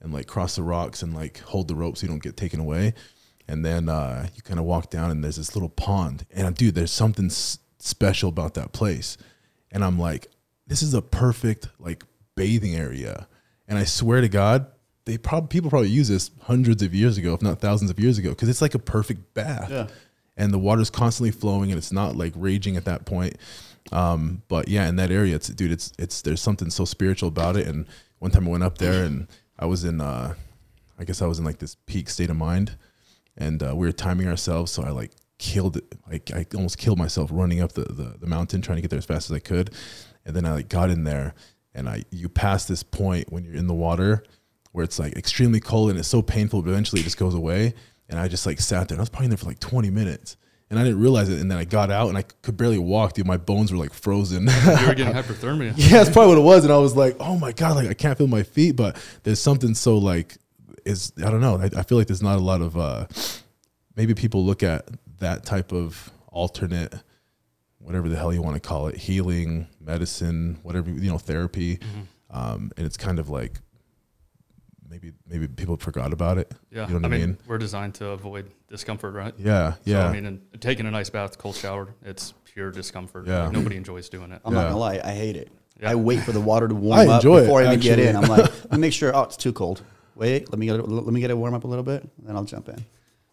and 0.00 0.12
like 0.12 0.26
cross 0.26 0.56
the 0.56 0.62
rocks 0.62 1.02
and 1.02 1.14
like 1.14 1.40
hold 1.40 1.68
the 1.68 1.74
rope 1.74 1.96
so 1.96 2.02
you 2.04 2.08
don't 2.08 2.22
get 2.22 2.36
taken 2.36 2.60
away. 2.60 2.94
And 3.48 3.64
then 3.64 3.88
uh, 3.88 4.28
you 4.34 4.42
kind 4.42 4.60
of 4.60 4.64
walk 4.64 4.90
down, 4.90 5.10
and 5.10 5.22
there's 5.22 5.36
this 5.36 5.54
little 5.54 5.68
pond. 5.68 6.24
And 6.32 6.54
dude, 6.54 6.74
there's 6.74 6.92
something 6.92 7.26
s- 7.26 7.58
special 7.78 8.28
about 8.28 8.54
that 8.54 8.72
place. 8.72 9.18
And 9.70 9.84
I'm 9.84 9.98
like, 9.98 10.28
this 10.66 10.82
is 10.82 10.94
a 10.94 11.02
perfect 11.02 11.68
like 11.78 12.04
bathing 12.36 12.74
area. 12.74 13.28
And 13.66 13.78
I 13.78 13.84
swear 13.84 14.20
to 14.20 14.28
God, 14.28 14.66
they 15.06 15.18
probably 15.18 15.48
people 15.48 15.70
probably 15.70 15.90
use 15.90 16.08
this 16.08 16.30
hundreds 16.42 16.82
of 16.82 16.94
years 16.94 17.18
ago, 17.18 17.34
if 17.34 17.42
not 17.42 17.60
thousands 17.60 17.90
of 17.90 18.00
years 18.00 18.18
ago, 18.18 18.30
because 18.30 18.48
it's 18.48 18.62
like 18.62 18.74
a 18.74 18.78
perfect 18.78 19.34
bath. 19.34 19.70
Yeah. 19.70 19.86
And 20.36 20.52
the 20.52 20.58
water's 20.58 20.90
constantly 20.90 21.30
flowing, 21.30 21.70
and 21.70 21.78
it's 21.78 21.92
not 21.92 22.16
like 22.16 22.32
raging 22.36 22.76
at 22.76 22.86
that 22.86 23.04
point. 23.04 23.36
Um, 23.92 24.42
but 24.48 24.66
yeah, 24.68 24.88
in 24.88 24.96
that 24.96 25.10
area, 25.10 25.36
it's 25.36 25.48
dude, 25.48 25.70
it's 25.70 25.92
it's 25.98 26.22
there's 26.22 26.40
something 26.40 26.70
so 26.70 26.84
spiritual 26.84 27.28
about 27.28 27.56
it. 27.56 27.66
And 27.66 27.86
one 28.18 28.30
time 28.30 28.46
I 28.46 28.50
went 28.50 28.64
up 28.64 28.78
there, 28.78 29.04
and 29.04 29.28
I 29.58 29.66
was 29.66 29.84
in, 29.84 30.00
uh, 30.00 30.34
I 30.98 31.04
guess 31.04 31.22
I 31.22 31.26
was 31.26 31.38
in 31.38 31.44
like 31.44 31.58
this 31.58 31.76
peak 31.86 32.08
state 32.08 32.30
of 32.30 32.36
mind, 32.36 32.76
and 33.36 33.62
uh, 33.62 33.74
we 33.76 33.86
were 33.86 33.92
timing 33.92 34.26
ourselves, 34.26 34.72
so 34.72 34.82
I 34.82 34.90
like 34.90 35.12
killed 35.38 35.76
it. 35.76 35.84
Like 36.10 36.32
I 36.32 36.46
almost 36.54 36.78
killed 36.78 36.98
myself 36.98 37.30
running 37.32 37.60
up 37.60 37.72
the, 37.72 37.84
the 37.84 38.16
the 38.18 38.26
mountain, 38.26 38.62
trying 38.62 38.76
to 38.76 38.82
get 38.82 38.90
there 38.90 38.98
as 38.98 39.04
fast 39.04 39.30
as 39.30 39.36
I 39.36 39.40
could. 39.40 39.70
And 40.24 40.34
then 40.34 40.46
I 40.46 40.54
like 40.54 40.68
got 40.68 40.90
in 40.90 41.04
there, 41.04 41.34
and 41.74 41.88
I 41.88 42.04
you 42.10 42.28
pass 42.28 42.64
this 42.64 42.82
point 42.82 43.30
when 43.30 43.44
you're 43.44 43.54
in 43.54 43.68
the 43.68 43.74
water 43.74 44.24
where 44.74 44.82
it's 44.84 44.98
like 44.98 45.14
extremely 45.16 45.60
cold 45.60 45.88
and 45.90 45.98
it's 45.98 46.08
so 46.08 46.20
painful, 46.20 46.60
but 46.62 46.70
eventually 46.70 47.00
it 47.00 47.04
just 47.04 47.16
goes 47.16 47.32
away. 47.34 47.74
And 48.08 48.18
I 48.18 48.26
just 48.28 48.44
like 48.44 48.60
sat 48.60 48.88
there. 48.88 48.96
And 48.96 49.00
I 49.00 49.02
was 49.02 49.08
probably 49.08 49.26
in 49.26 49.30
there 49.30 49.38
for 49.38 49.46
like 49.46 49.60
20 49.60 49.88
minutes, 49.88 50.36
and 50.68 50.78
I 50.78 50.82
didn't 50.82 51.00
realize 51.00 51.28
it. 51.28 51.38
And 51.40 51.48
then 51.50 51.56
I 51.58 51.64
got 51.64 51.90
out, 51.90 52.08
and 52.08 52.18
I 52.18 52.22
could 52.22 52.56
barely 52.56 52.76
walk. 52.78 53.12
Dude, 53.14 53.26
my 53.26 53.36
bones 53.36 53.70
were 53.72 53.78
like 53.78 53.92
frozen. 53.94 54.42
you 54.42 54.86
were 54.86 54.94
getting 54.96 55.14
hypothermia. 55.14 55.74
yeah, 55.76 55.88
that's 55.90 56.10
probably 56.10 56.34
what 56.34 56.38
it 56.38 56.44
was. 56.44 56.64
And 56.64 56.72
I 56.72 56.78
was 56.78 56.96
like, 56.96 57.16
oh 57.20 57.38
my 57.38 57.52
god, 57.52 57.76
like 57.76 57.88
I 57.88 57.94
can't 57.94 58.18
feel 58.18 58.26
my 58.26 58.42
feet. 58.42 58.72
But 58.76 58.96
there's 59.22 59.40
something 59.40 59.74
so 59.74 59.96
like 59.96 60.36
is 60.84 61.12
I 61.24 61.30
don't 61.30 61.40
know. 61.40 61.56
I, 61.56 61.70
I 61.78 61.82
feel 61.82 61.96
like 61.96 62.08
there's 62.08 62.22
not 62.22 62.36
a 62.36 62.42
lot 62.42 62.60
of 62.60 62.76
uh 62.76 63.06
maybe 63.96 64.12
people 64.12 64.44
look 64.44 64.62
at 64.62 64.86
that 65.20 65.44
type 65.46 65.72
of 65.72 66.10
alternate 66.28 66.92
whatever 67.78 68.08
the 68.08 68.16
hell 68.16 68.32
you 68.34 68.42
want 68.42 68.54
to 68.54 68.60
call 68.60 68.88
it 68.88 68.96
healing 68.96 69.66
medicine 69.80 70.58
whatever 70.62 70.90
you 70.90 71.10
know 71.10 71.18
therapy 71.18 71.76
Mm-hmm. 71.76 72.36
um 72.36 72.72
and 72.76 72.84
it's 72.86 72.96
kind 72.96 73.18
of 73.18 73.28
like 73.30 73.60
maybe 74.94 75.12
maybe 75.28 75.48
people 75.48 75.76
forgot 75.76 76.12
about 76.12 76.38
it 76.38 76.52
Yeah, 76.70 76.86
you 76.86 76.94
know 76.94 77.00
what 77.00 77.04
I 77.04 77.08
i 77.08 77.18
mean, 77.18 77.20
mean, 77.30 77.38
we're 77.46 77.58
designed 77.58 77.94
to 77.96 78.10
avoid 78.10 78.50
discomfort, 78.68 79.12
right? 79.14 79.34
yeah 79.38 79.74
yeah 79.84 80.02
So, 80.04 80.08
I 80.08 80.12
mean, 80.12 80.26
and 80.26 80.40
taking 80.60 80.86
a 80.86 80.90
nice 80.90 81.10
bath, 81.10 81.36
cold 81.36 81.56
shower, 81.56 81.88
it's 82.04 82.32
pure 82.44 82.70
discomfort. 82.70 83.26
Yeah. 83.26 83.44
Like, 83.44 83.52
nobody 83.52 83.76
enjoys 83.76 84.08
doing 84.08 84.30
it. 84.30 84.40
I'm 84.44 84.52
Yeah. 84.54 84.60
not 84.62 84.68
gonna 84.68 84.78
lie, 84.78 85.00
I 85.04 85.10
hate 85.12 85.36
it. 85.36 85.48
Yeah. 85.80 85.90
I 85.90 85.94
wait 85.96 86.20
for 86.20 86.30
the 86.30 86.40
water 86.40 86.68
to 86.68 86.74
warm 86.86 87.00
I 87.00 87.06
up 87.06 87.14
enjoy 87.20 87.38
it, 87.38 87.40
before 87.42 87.60
I 87.62 87.66
even 87.66 87.80
get 87.80 87.98
in. 87.98 88.14
I'm 88.14 88.28
like, 88.28 88.44
let 88.70 88.72
me 88.72 88.78
make 88.78 88.92
sure. 88.92 89.14
Oh, 89.14 89.22
it's 89.22 89.36
too 89.36 89.52
cold. 89.52 89.82
Wait, 90.14 90.48
let 90.52 90.58
me 90.60 90.66
get 90.66 90.76
it, 90.76 90.88
let 90.88 91.12
me 91.12 91.20
get 91.20 91.30
it 91.30 91.36
warm 91.36 91.54
up 91.54 91.64
a 91.64 91.66
little 91.66 91.82
bit, 91.82 92.08
then 92.24 92.36
I'll 92.36 92.44
jump 92.44 92.68
in. 92.68 92.84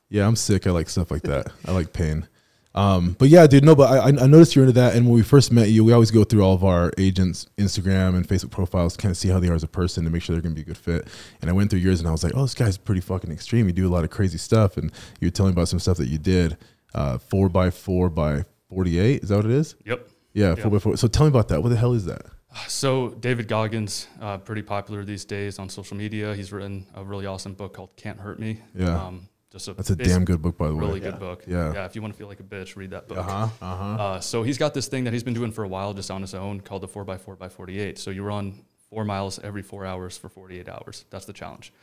Yeah, 0.09 0.25
I'm 0.27 0.35
sick. 0.35 0.65
I 0.65 0.71
like 0.71 0.89
stuff 0.89 1.11
like 1.11 1.21
that. 1.23 1.51
I 1.67 1.71
like 1.71 1.93
pain. 1.93 2.27
Um, 2.73 3.15
but 3.19 3.27
yeah, 3.29 3.47
dude, 3.47 3.65
no, 3.65 3.75
but 3.75 3.91
I, 3.91 4.07
I 4.07 4.27
noticed 4.27 4.55
you're 4.55 4.63
into 4.65 4.79
that. 4.79 4.95
And 4.95 5.05
when 5.05 5.13
we 5.15 5.23
first 5.23 5.51
met 5.51 5.69
you, 5.69 5.83
we 5.83 5.91
always 5.91 6.09
go 6.11 6.23
through 6.23 6.41
all 6.43 6.53
of 6.53 6.63
our 6.63 6.91
agents' 6.97 7.47
Instagram 7.57 8.15
and 8.15 8.25
Facebook 8.25 8.51
profiles 8.51 8.95
to 8.95 9.01
kind 9.01 9.11
of 9.11 9.17
see 9.17 9.27
how 9.27 9.39
they 9.39 9.49
are 9.49 9.53
as 9.53 9.63
a 9.63 9.67
person 9.67 10.05
to 10.05 10.09
make 10.09 10.21
sure 10.21 10.33
they're 10.35 10.41
going 10.41 10.55
to 10.55 10.55
be 10.55 10.61
a 10.61 10.65
good 10.73 10.77
fit. 10.77 11.07
And 11.41 11.49
I 11.49 11.53
went 11.53 11.69
through 11.69 11.79
yours 11.79 11.99
and 11.99 12.07
I 12.07 12.11
was 12.11 12.23
like, 12.23 12.33
oh, 12.35 12.43
this 12.43 12.53
guy's 12.55 12.77
pretty 12.77 13.01
fucking 13.01 13.29
extreme. 13.31 13.67
You 13.67 13.73
do 13.73 13.87
a 13.87 13.91
lot 13.93 14.05
of 14.05 14.09
crazy 14.09 14.37
stuff. 14.37 14.77
And 14.77 14.91
you 15.19 15.27
were 15.27 15.31
telling 15.31 15.51
me 15.51 15.55
about 15.55 15.67
some 15.67 15.79
stuff 15.79 15.97
that 15.97 16.07
you 16.07 16.17
did 16.17 16.57
uh, 16.95 17.17
four 17.17 17.49
by 17.49 17.71
four 17.71 18.09
by 18.09 18.45
48. 18.69 19.23
Is 19.23 19.29
that 19.29 19.35
what 19.35 19.45
it 19.45 19.51
is? 19.51 19.75
Yep. 19.85 20.07
Yeah, 20.33 20.49
Yeah. 20.49 20.55
four 20.55 20.71
by 20.71 20.79
four. 20.79 20.95
So 20.97 21.07
tell 21.09 21.25
me 21.25 21.29
about 21.29 21.49
that. 21.49 21.61
What 21.61 21.69
the 21.69 21.75
hell 21.75 21.93
is 21.93 22.05
that? 22.05 22.21
So 22.67 23.09
David 23.11 23.47
Goggins, 23.47 24.07
uh, 24.21 24.37
pretty 24.37 24.61
popular 24.61 25.03
these 25.05 25.23
days 25.25 25.57
on 25.59 25.69
social 25.69 25.95
media. 25.95 26.35
He's 26.35 26.51
written 26.51 26.85
a 26.95 27.03
really 27.03 27.25
awesome 27.25 27.53
book 27.53 27.73
called 27.73 27.95
"Can't 27.95 28.19
Hurt 28.19 28.39
Me." 28.39 28.59
Yeah. 28.75 29.05
Um, 29.07 29.29
just 29.51 29.67
a 29.67 29.73
That's 29.73 29.89
a 29.89 29.95
damn 29.95 30.23
good 30.25 30.41
book, 30.41 30.57
by 30.57 30.67
the 30.69 30.75
way. 30.75 30.85
really 30.85 30.99
Yeah. 31.01 31.11
good 31.11 31.19
book. 31.19 31.43
Yeah. 31.47 31.73
Yeah. 31.73 31.85
If 31.85 31.95
you 31.95 32.01
want 32.01 32.13
to 32.13 32.17
feel 32.17 32.27
like 32.27 32.39
a 32.39 32.43
bitch, 32.43 32.75
read 32.75 32.91
that 32.91 33.07
book. 33.07 33.17
Uh 33.17 33.23
huh. 33.23 33.47
Uh 33.61 33.75
huh. 33.75 34.03
Uh, 34.03 34.19
so 34.19 34.43
he's 34.43 34.57
got 34.57 34.73
this 34.73 34.87
thing 34.87 35.03
that 35.03 35.13
he's 35.13 35.23
been 35.23 35.33
doing 35.33 35.51
for 35.51 35.63
a 35.63 35.67
while 35.67 35.93
just 35.93 36.09
on 36.09 36.21
his 36.21 36.33
own 36.33 36.61
called 36.61 36.81
the 36.83 36.87
4x4 36.87 37.37
by 37.37 37.49
48. 37.49 37.97
So 37.99 38.11
you 38.11 38.23
run 38.23 38.63
four 38.89 39.03
miles 39.05 39.39
every 39.39 39.61
four 39.61 39.85
hours 39.85 40.17
for 40.17 40.29
48 40.29 40.67
hours. 40.69 41.05
That's 41.09 41.25
the 41.25 41.33
challenge. 41.33 41.73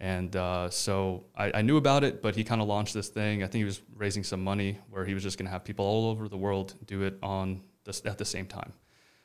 And 0.00 0.34
uh, 0.34 0.70
so 0.70 1.24
I, 1.36 1.52
I 1.54 1.62
knew 1.62 1.76
about 1.76 2.02
it, 2.02 2.20
but 2.20 2.34
he 2.34 2.42
kind 2.42 2.60
of 2.60 2.66
launched 2.66 2.94
this 2.94 3.08
thing. 3.08 3.42
I 3.44 3.46
think 3.46 3.60
he 3.60 3.64
was 3.64 3.80
raising 3.96 4.24
some 4.24 4.42
money 4.42 4.78
where 4.90 5.04
he 5.04 5.14
was 5.14 5.22
just 5.22 5.38
going 5.38 5.46
to 5.46 5.52
have 5.52 5.64
people 5.64 5.84
all 5.84 6.10
over 6.10 6.28
the 6.28 6.36
world 6.36 6.74
do 6.86 7.02
it 7.02 7.16
on 7.22 7.62
this, 7.84 8.02
at 8.04 8.18
the 8.18 8.24
same 8.24 8.46
time. 8.46 8.72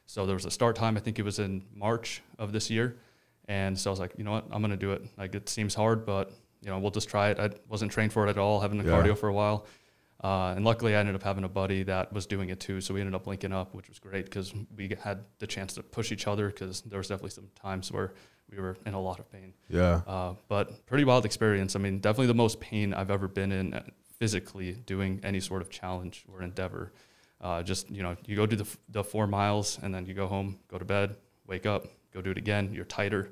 So 0.05 0.25
there 0.27 0.35
was 0.35 0.45
a 0.45 0.51
start 0.51 0.75
time. 0.75 0.95
I 0.95 0.99
think 0.99 1.17
it 1.17 1.23
was 1.23 1.39
in 1.39 1.63
March 1.73 2.21
of 2.37 2.51
this 2.51 2.69
year. 2.69 2.97
And 3.47 3.77
so 3.79 3.89
I 3.89 3.91
was 3.91 3.99
like, 3.99 4.13
you 4.17 4.23
know 4.23 4.31
what? 4.31 4.45
I'm 4.51 4.61
going 4.61 4.69
to 4.71 4.77
do 4.77 4.91
it. 4.91 5.03
Like 5.17 5.33
it 5.33 5.49
seems 5.49 5.73
hard, 5.73 6.05
but 6.05 6.31
you 6.61 6.69
know, 6.69 6.79
we'll 6.79 6.91
just 6.91 7.09
try 7.09 7.29
it. 7.29 7.39
I 7.39 7.49
wasn't 7.67 7.91
trained 7.91 8.11
for 8.13 8.25
it 8.27 8.29
at 8.29 8.37
all, 8.37 8.59
having 8.59 8.77
the 8.77 8.83
Yeah. 8.89 8.97
cardio 8.97 9.17
for 9.17 9.29
a 9.29 9.33
while. 9.33 9.65
Uh, 10.21 10.53
and 10.55 10.65
luckily, 10.65 10.95
I 10.95 10.99
ended 10.99 11.15
up 11.15 11.23
having 11.23 11.45
a 11.45 11.49
buddy 11.49 11.83
that 11.83 12.11
was 12.11 12.25
doing 12.25 12.49
it 12.49 12.59
too. 12.59 12.81
So 12.81 12.93
we 12.93 12.99
ended 12.99 13.15
up 13.15 13.25
linking 13.25 13.53
up, 13.53 13.73
which 13.73 13.87
was 13.87 13.99
great 13.99 14.25
because 14.25 14.53
we 14.75 14.93
had 15.01 15.23
the 15.39 15.47
chance 15.47 15.73
to 15.75 15.83
push 15.83 16.11
each 16.11 16.27
other 16.27 16.47
because 16.47 16.81
there 16.81 16.97
was 16.97 17.07
definitely 17.07 17.29
some 17.31 17.47
times 17.55 17.89
where 17.91 18.13
we 18.51 18.57
were 18.59 18.75
in 18.85 18.93
a 18.95 18.99
lot 18.99 19.19
of 19.19 19.31
pain. 19.31 19.53
Yeah. 19.69 20.01
Uh, 20.05 20.33
but 20.49 20.85
pretty 20.87 21.05
wild 21.05 21.23
experience. 21.23 21.75
I 21.75 21.79
mean, 21.79 21.99
definitely 21.99 22.27
the 22.27 22.33
most 22.33 22.59
pain 22.59 22.93
I've 22.93 23.11
ever 23.11 23.29
been 23.29 23.51
in 23.53 23.73
uh, 23.75 23.83
physically 24.17 24.73
doing 24.73 25.21
any 25.23 25.39
sort 25.39 25.61
of 25.61 25.69
challenge 25.69 26.25
or 26.27 26.41
endeavor. 26.43 26.91
Uh, 27.39 27.63
just, 27.63 27.89
you 27.89 28.03
know, 28.03 28.17
you 28.25 28.35
go 28.35 28.45
do 28.45 28.57
the, 28.57 28.65
f- 28.65 28.77
the 28.89 29.03
four 29.03 29.25
miles 29.25 29.79
and 29.81 29.95
then 29.95 30.05
you 30.05 30.13
go 30.13 30.27
home, 30.27 30.59
go 30.67 30.77
to 30.77 30.83
bed, 30.83 31.15
wake 31.47 31.65
up, 31.65 31.87
go 32.13 32.21
do 32.21 32.31
it 32.31 32.37
again. 32.37 32.73
You're 32.73 32.83
tighter. 32.83 33.29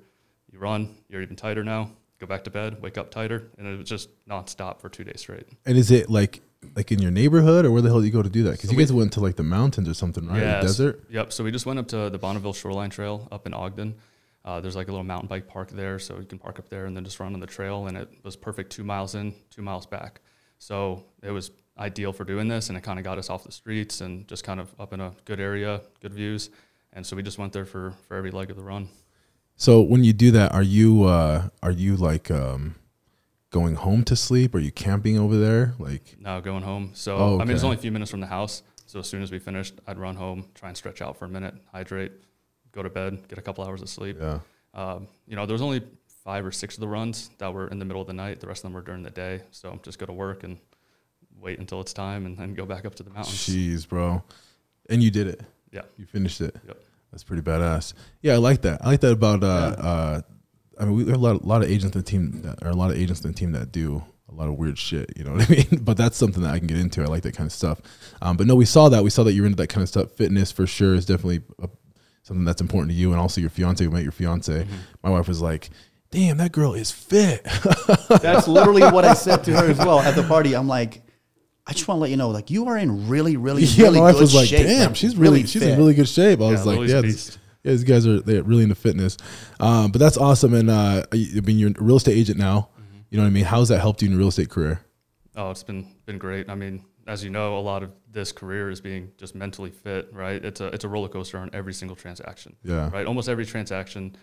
You 0.53 0.59
run, 0.59 0.95
you're 1.09 1.21
even 1.21 1.35
tighter 1.35 1.65
now. 1.65 1.91
Go 2.19 2.25
back 2.25 2.43
to 2.45 2.49
bed, 2.49 2.81
wake 2.81 2.97
up 2.97 3.11
tighter. 3.11 3.51
And 3.57 3.67
it 3.67 3.77
was 3.77 3.87
just 3.87 4.09
nonstop 4.27 4.81
for 4.81 4.89
two 4.89 5.03
days 5.03 5.21
straight. 5.21 5.47
And 5.65 5.77
is 5.77 5.91
it 5.91 6.09
like 6.09 6.41
like 6.75 6.91
in 6.91 6.99
your 6.99 7.11
neighborhood 7.11 7.65
or 7.65 7.71
where 7.71 7.81
the 7.81 7.89
hell 7.89 7.99
do 7.99 8.05
you 8.05 8.11
go 8.11 8.23
to 8.23 8.29
do 8.29 8.43
that? 8.43 8.51
Because 8.51 8.69
So 8.69 8.73
you 8.73 8.79
guys 8.79 8.91
went 8.91 9.13
to 9.13 9.19
like 9.19 9.35
the 9.35 9.43
mountains 9.43 9.87
or 9.87 9.93
something, 9.93 10.27
right? 10.27 10.39
Yes. 10.39 10.61
The 10.61 10.67
desert. 10.67 11.03
Yep. 11.09 11.33
So 11.33 11.43
we 11.43 11.51
just 11.51 11.65
went 11.65 11.79
up 11.79 11.87
to 11.89 12.09
the 12.09 12.17
Bonneville 12.17 12.53
Shoreline 12.53 12.89
Trail 12.89 13.27
up 13.31 13.45
in 13.45 13.53
Ogden. 13.53 13.95
Uh, 14.43 14.61
there's 14.61 14.75
like 14.75 14.87
a 14.87 14.91
little 14.91 15.03
mountain 15.03 15.27
bike 15.27 15.47
park 15.47 15.69
there, 15.71 15.99
so 15.99 16.17
you 16.17 16.25
can 16.25 16.39
park 16.39 16.57
up 16.57 16.69
there 16.69 16.85
and 16.85 16.95
then 16.95 17.03
just 17.03 17.19
run 17.19 17.33
on 17.33 17.39
the 17.39 17.47
trail. 17.47 17.87
And 17.87 17.97
it 17.97 18.09
was 18.23 18.35
perfect 18.35 18.71
two 18.71 18.83
miles 18.83 19.13
in, 19.13 19.35
two 19.49 19.61
miles 19.61 19.85
back. 19.85 20.21
So 20.57 21.05
it 21.21 21.31
was 21.31 21.51
ideal 21.77 22.13
for 22.13 22.23
doing 22.23 22.47
this, 22.47 22.69
and 22.69 22.77
it 22.77 22.81
kind 22.81 22.97
of 22.97 23.03
got 23.03 23.17
us 23.17 23.29
off 23.29 23.43
the 23.43 23.51
streets 23.51 24.01
and 24.01 24.27
just 24.27 24.43
kind 24.43 24.59
of 24.59 24.73
up 24.79 24.93
in 24.93 25.01
a 25.01 25.11
good 25.25 25.39
area, 25.39 25.81
good 26.01 26.13
views. 26.13 26.49
And 26.93 27.05
so 27.05 27.15
we 27.15 27.23
just 27.23 27.37
went 27.37 27.53
there 27.53 27.65
for 27.65 27.93
for 28.07 28.15
every 28.15 28.31
leg 28.31 28.49
of 28.49 28.55
the 28.55 28.63
run. 28.63 28.87
So 29.57 29.81
when 29.81 30.03
you 30.03 30.13
do 30.13 30.31
that, 30.31 30.53
are 30.53 30.63
you 30.63 31.03
uh 31.05 31.49
are 31.63 31.71
you 31.71 31.95
like 31.95 32.29
um 32.31 32.75
going 33.49 33.75
home 33.75 34.03
to 34.05 34.15
sleep? 34.15 34.53
Are 34.55 34.59
you 34.59 34.71
camping 34.71 35.17
over 35.17 35.37
there? 35.37 35.73
Like 35.79 36.15
no, 36.19 36.39
going 36.41 36.63
home. 36.63 36.91
So 36.93 37.17
Oh, 37.17 37.39
I 37.39 37.45
mean, 37.45 37.55
it's 37.55 37.63
only 37.63 37.75
a 37.77 37.79
few 37.79 37.91
minutes 37.91 38.11
from 38.11 38.19
the 38.21 38.27
house. 38.27 38.61
So 38.85 38.99
as 38.99 39.07
soon 39.09 39.21
as 39.21 39.31
we 39.31 39.39
finished, 39.39 39.73
I'd 39.87 39.97
run 39.97 40.15
home, 40.15 40.45
try 40.55 40.69
and 40.69 40.77
stretch 40.77 41.01
out 41.01 41.17
for 41.17 41.25
a 41.25 41.29
minute, 41.29 41.55
hydrate, 41.73 42.11
go 42.71 42.81
to 42.83 42.89
bed, 42.89 43.27
get 43.27 43.37
a 43.37 43.41
couple 43.41 43.63
hours 43.65 43.81
of 43.81 43.89
sleep. 43.89 44.17
yeah. 44.19 44.39
Um, 44.73 45.07
you 45.27 45.35
know, 45.35 45.45
there 45.45 45.53
was 45.55 45.61
only 45.61 45.81
five 46.23 46.45
or 46.45 46.51
six 46.51 46.75
of 46.75 46.81
the 46.81 46.87
runs 46.87 47.29
that 47.39 47.51
were 47.53 47.67
in 47.67 47.79
the 47.79 47.85
middle 47.85 48.01
of 48.01 48.07
the 48.07 48.13
night. 48.13 48.39
The 48.39 48.47
rest 48.47 48.59
of 48.59 48.63
them 48.63 48.73
were 48.73 48.81
during 48.81 49.01
the 49.01 49.09
day. 49.09 49.41
So 49.51 49.71
I'm 49.71 49.79
just 49.81 49.97
go 49.97 50.05
to 50.05 50.13
work 50.13 50.43
and 50.43 50.57
wait 51.39 51.59
until 51.59 51.81
it's 51.81 51.93
time 51.93 52.25
and 52.25 52.37
then 52.37 52.53
go 52.53 52.65
back 52.65 52.85
up 52.85 52.95
to 52.95 53.03
the 53.03 53.09
mountains. 53.09 53.47
Jeez, 53.47 53.87
bro. 53.87 54.23
And 54.89 55.01
you 55.01 55.09
did 55.11 55.27
it. 55.27 55.41
Yeah. 55.71 55.81
You 55.97 56.05
finished 56.05 56.41
it. 56.41 56.55
Yep. 56.67 56.79
That's 57.11 57.23
pretty 57.23 57.41
badass. 57.41 57.93
Yeah, 58.21 58.33
I 58.33 58.37
like 58.37 58.61
that. 58.61 58.81
I 58.83 58.87
like 58.87 59.01
that 59.01 59.11
about 59.11 59.43
uh 59.43 59.47
uh 59.47 60.21
I 60.79 60.85
mean 60.85 60.95
we 60.95 61.11
are 61.11 61.15
a 61.15 61.17
lot, 61.17 61.41
a 61.41 61.45
lot 61.45 61.63
of 61.63 61.69
agents 61.69 61.95
in 61.95 62.01
the 62.01 62.07
team 62.07 62.41
that 62.43 62.63
are 62.63 62.69
a 62.69 62.75
lot 62.75 62.91
of 62.91 62.97
agents 62.97 63.21
in 63.21 63.31
the 63.31 63.37
team 63.37 63.51
that 63.53 63.71
do 63.71 64.03
a 64.29 64.35
lot 64.35 64.47
of 64.47 64.55
weird 64.55 64.77
shit, 64.77 65.13
you 65.15 65.23
know 65.23 65.33
what 65.33 65.49
I 65.49 65.53
mean? 65.71 65.83
But 65.83 65.97
that's 65.97 66.17
something 66.17 66.43
that 66.43 66.53
I 66.53 66.59
can 66.59 66.67
get 66.67 66.77
into. 66.77 67.01
I 67.01 67.05
like 67.05 67.23
that 67.23 67.35
kind 67.35 67.47
of 67.47 67.53
stuff. 67.53 67.81
Um, 68.21 68.37
but 68.37 68.47
no, 68.47 68.55
we 68.55 68.65
saw 68.65 68.89
that. 68.89 69.03
We 69.03 69.09
saw 69.09 69.23
that 69.23 69.33
you're 69.33 69.45
into 69.45 69.55
that 69.57 69.67
kind 69.67 69.81
of 69.83 69.89
stuff. 69.89 70.11
Fitness 70.11 70.51
for 70.51 70.67
sure 70.67 70.95
is 70.95 71.05
definitely 71.05 71.41
a, 71.61 71.69
something 72.23 72.43
that's 72.45 72.61
important 72.61 72.91
to 72.91 72.95
you 72.95 73.11
and 73.11 73.19
also 73.19 73.39
your 73.41 73.49
fiance. 73.49 73.85
We 73.85 73.93
met 73.93 74.03
your 74.03 74.11
fiance. 74.11 74.63
Mm-hmm. 74.63 74.75
My 75.01 75.09
wife 75.09 75.27
was 75.27 75.41
like, 75.41 75.69
"Damn, 76.11 76.37
that 76.37 76.51
girl 76.51 76.73
is 76.73 76.91
fit." 76.91 77.43
That's 78.21 78.47
literally 78.47 78.83
what 78.83 79.05
I 79.05 79.13
said 79.13 79.43
to 79.45 79.53
her 79.53 79.69
as 79.69 79.77
well 79.77 79.99
at 79.99 80.15
the 80.15 80.23
party. 80.23 80.55
I'm 80.55 80.67
like, 80.67 81.01
I 81.67 81.73
just 81.73 81.87
want 81.87 81.97
to 81.97 82.01
let 82.01 82.09
you 82.11 82.17
know, 82.17 82.29
like 82.29 82.49
you 82.49 82.67
are 82.67 82.77
in 82.77 83.09
really, 83.09 83.35
really, 83.35 83.63
yeah, 83.63 83.83
really 83.83 83.99
my 83.99 84.05
wife 84.05 84.15
good 84.15 84.21
was 84.21 84.35
like, 84.35 84.47
shape. 84.47 84.65
"Damn, 84.65 84.87
bro. 84.87 84.93
she's 84.93 85.15
really, 85.17 85.45
she's 85.45 85.61
in 85.61 85.77
really 85.77 85.93
good 85.93 86.07
shape." 86.07 86.39
I 86.39 86.45
Yeah, 86.45 86.51
was 86.51 86.65
like, 86.65 86.87
"Yeah, 86.87 87.01
this, 87.01 87.37
yeah, 87.63 87.71
these 87.71 87.83
guys 87.83 88.07
are 88.07 88.21
they're 88.21 88.43
really 88.43 88.63
into 88.63 88.75
fitness." 88.75 89.17
Um, 89.59 89.91
but 89.91 89.99
that's 89.99 90.17
awesome. 90.17 90.53
And 90.53 90.69
uh, 90.69 91.05
I 91.11 91.25
I 91.35 91.41
mean, 91.41 91.59
you're 91.59 91.71
a 91.71 91.83
real 91.83 91.97
estate 91.97 92.17
agent 92.17 92.37
now. 92.39 92.69
Mm-hmm. 92.79 92.97
You 93.09 93.17
know 93.17 93.23
what 93.23 93.29
I 93.29 93.31
mean? 93.31 93.43
How's 93.43 93.67
that 93.69 93.79
helped 93.79 94.01
you 94.01 94.07
in 94.07 94.13
your 94.13 94.19
real 94.19 94.29
estate 94.29 94.49
career? 94.49 94.79
Oh, 95.35 95.51
it's 95.51 95.63
been 95.63 95.87
been 96.05 96.17
great. 96.17 96.49
I 96.49 96.55
mean, 96.55 96.85
as 97.05 97.23
you 97.23 97.29
know, 97.29 97.57
a 97.57 97.59
lot 97.59 97.83
of 97.83 97.91
this 98.11 98.31
career 98.31 98.69
is 98.69 98.79
being 98.81 99.11
just 99.17 99.35
mentally 99.35 99.71
fit, 99.71 100.09
right? 100.13 100.43
It's 100.43 100.61
a 100.61 100.67
it's 100.67 100.85
a 100.85 100.87
roller 100.87 101.09
coaster 101.09 101.37
on 101.37 101.49
every 101.53 101.73
single 101.73 101.95
transaction. 101.95 102.55
Yeah. 102.63 102.89
Right. 102.89 103.05
Almost 103.05 103.27
every 103.29 103.45
transaction, 103.45 104.15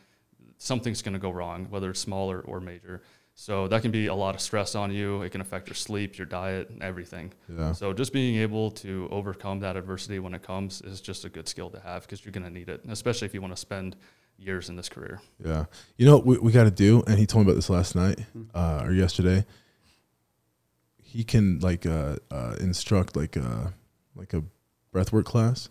something's 0.59 1.03
going 1.03 1.13
to 1.13 1.19
go 1.21 1.31
wrong, 1.31 1.67
whether 1.71 1.91
it's 1.91 2.01
small 2.01 2.31
or, 2.31 2.41
or 2.41 2.61
major. 2.61 3.03
So 3.37 3.67
that 3.69 3.83
can 3.83 3.91
be 3.91 4.07
a 4.07 4.15
lot 4.15 4.35
of 4.37 4.41
stress 4.41 4.75
on 4.77 4.93
you. 4.93 5.23
It 5.23 5.31
can 5.31 5.41
affect 5.41 5.67
your 5.69 5.75
sleep, 5.75 6.17
your 6.19 6.27
diet, 6.27 6.71
everything. 6.81 7.33
Yeah. 7.49 7.73
So 7.73 7.93
just 7.93 8.13
being 8.13 8.37
able 8.37 8.71
to 8.73 9.09
overcome 9.11 9.59
that 9.61 9.77
adversity 9.77 10.21
when 10.21 10.35
it 10.35 10.43
comes 10.43 10.81
is 10.83 11.01
just 11.01 11.25
a 11.25 11.29
good 11.29 11.49
skill 11.49 11.69
to 11.71 11.81
have 11.81 12.03
because 12.03 12.25
you're 12.25 12.33
going 12.33 12.45
to 12.45 12.51
need 12.51 12.69
it, 12.69 12.83
especially 12.89 13.27
if 13.27 13.35
you 13.35 13.41
want 13.43 13.53
to 13.53 13.61
spend 13.61 13.97
years 14.39 14.69
in 14.69 14.77
this 14.77 14.89
career. 14.89 15.21
Yeah. 15.45 15.65
You 15.97 16.07
know 16.07 16.17
what 16.19 16.27
we, 16.27 16.39
we 16.39 16.53
got 16.53 16.65
to 16.65 16.71
do? 16.71 17.03
And 17.09 17.19
he 17.19 17.27
told 17.27 17.45
me 17.45 17.51
about 17.51 17.57
this 17.57 17.69
last 17.69 17.97
night 17.97 18.21
uh, 18.55 18.83
or 18.85 18.93
yesterday. 18.93 19.45
He 21.03 21.25
can 21.25 21.59
like 21.61 21.87
uh, 21.87 22.17
uh, 22.31 22.57
instruct 22.61 23.17
like 23.17 23.37
a 23.37 23.73
like 24.17 24.33
a 24.33 24.43
breathwork 24.93 25.25
class. 25.25 25.71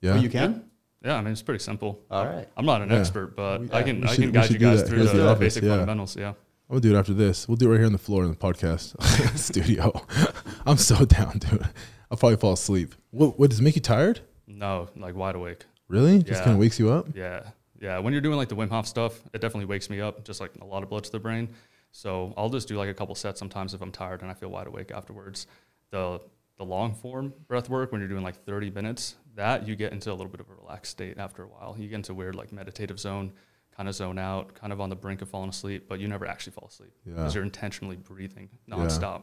Yeah. 0.00 0.14
Oh, 0.14 0.16
you 0.16 0.28
can? 0.30 0.64
Yeah, 1.04 1.16
I 1.16 1.20
mean 1.22 1.32
it's 1.32 1.42
pretty 1.42 1.62
simple. 1.62 2.00
All 2.10 2.24
right. 2.26 2.48
I'm 2.56 2.66
not 2.66 2.82
an 2.82 2.90
Yeah. 2.90 2.98
expert, 2.98 3.36
but 3.36 3.60
We- 3.60 3.72
I 3.72 3.82
can 3.82 4.00
we 4.00 4.06
I 4.06 4.10
should- 4.14 4.22
can 4.24 4.32
guide 4.32 4.50
you 4.50 4.58
guys 4.58 4.80
that. 4.82 4.88
through 4.88 5.00
Let's 5.00 5.12
the, 5.12 5.18
the 5.24 5.34
basic 5.36 5.62
Yeah. 5.62 5.70
fundamentals. 5.70 6.16
Yeah. 6.16 6.32
I'm 6.68 6.74
gonna 6.74 6.80
do 6.80 6.96
it 6.96 6.98
after 6.98 7.14
this. 7.14 7.46
We'll 7.46 7.56
do 7.56 7.68
it 7.68 7.70
right 7.70 7.78
here 7.78 7.86
on 7.86 7.92
the 7.92 7.98
floor 7.98 8.24
in 8.24 8.30
the 8.30 8.36
podcast 8.36 9.00
studio. 9.38 10.04
I'm 10.66 10.76
so 10.78 11.04
down, 11.04 11.38
dude. 11.38 11.68
I'll 12.10 12.16
probably 12.18 12.36
fall 12.36 12.54
asleep. 12.54 12.94
What, 13.10 13.38
what 13.38 13.50
does 13.50 13.60
it 13.60 13.62
make 13.62 13.76
you 13.76 13.82
tired? 13.82 14.20
No, 14.48 14.88
like 14.96 15.14
wide 15.14 15.36
awake. 15.36 15.64
Really? 15.88 16.16
Yeah. 16.16 16.22
Just 16.22 16.42
kind 16.42 16.54
of 16.54 16.58
wakes 16.58 16.78
you 16.78 16.90
up? 16.90 17.06
Yeah. 17.14 17.42
Yeah. 17.80 17.98
When 18.00 18.12
you're 18.12 18.22
doing 18.22 18.36
like 18.36 18.48
the 18.48 18.56
Wim 18.56 18.68
Hof 18.70 18.86
stuff, 18.86 19.20
it 19.32 19.40
definitely 19.40 19.66
wakes 19.66 19.88
me 19.88 20.00
up, 20.00 20.24
just 20.24 20.40
like 20.40 20.50
a 20.60 20.64
lot 20.64 20.82
of 20.82 20.88
blood 20.88 21.04
to 21.04 21.12
the 21.12 21.20
brain. 21.20 21.48
So 21.92 22.34
I'll 22.36 22.50
just 22.50 22.66
do 22.66 22.76
like 22.76 22.88
a 22.88 22.94
couple 22.94 23.14
sets 23.14 23.38
sometimes 23.38 23.72
if 23.72 23.80
I'm 23.80 23.92
tired 23.92 24.22
and 24.22 24.30
I 24.30 24.34
feel 24.34 24.48
wide 24.48 24.66
awake 24.66 24.90
afterwards. 24.92 25.46
The 25.90 26.20
the 26.58 26.64
long 26.64 26.94
form 26.94 27.32
breath 27.48 27.68
work 27.68 27.92
when 27.92 28.00
you're 28.00 28.08
doing 28.08 28.22
like 28.22 28.44
30 28.44 28.70
minutes, 28.70 29.16
that 29.34 29.68
you 29.68 29.76
get 29.76 29.92
into 29.92 30.10
a 30.10 30.14
little 30.14 30.28
bit 30.30 30.40
of 30.40 30.48
a 30.48 30.54
relaxed 30.54 30.92
state 30.92 31.18
after 31.18 31.42
a 31.42 31.46
while. 31.46 31.76
You 31.78 31.88
get 31.88 31.96
into 31.96 32.12
a 32.12 32.14
weird 32.14 32.34
like 32.34 32.50
meditative 32.50 32.98
zone, 32.98 33.32
kind 33.76 33.88
of 33.88 33.94
zone 33.94 34.18
out, 34.18 34.54
kind 34.54 34.72
of 34.72 34.80
on 34.80 34.88
the 34.88 34.96
brink 34.96 35.20
of 35.22 35.28
falling 35.28 35.50
asleep, 35.50 35.86
but 35.88 36.00
you 36.00 36.08
never 36.08 36.26
actually 36.26 36.52
fall 36.52 36.68
asleep 36.68 36.92
Yeah. 37.04 37.14
because 37.14 37.34
you're 37.34 37.44
intentionally 37.44 37.96
breathing 37.96 38.48
nonstop. 38.70 39.22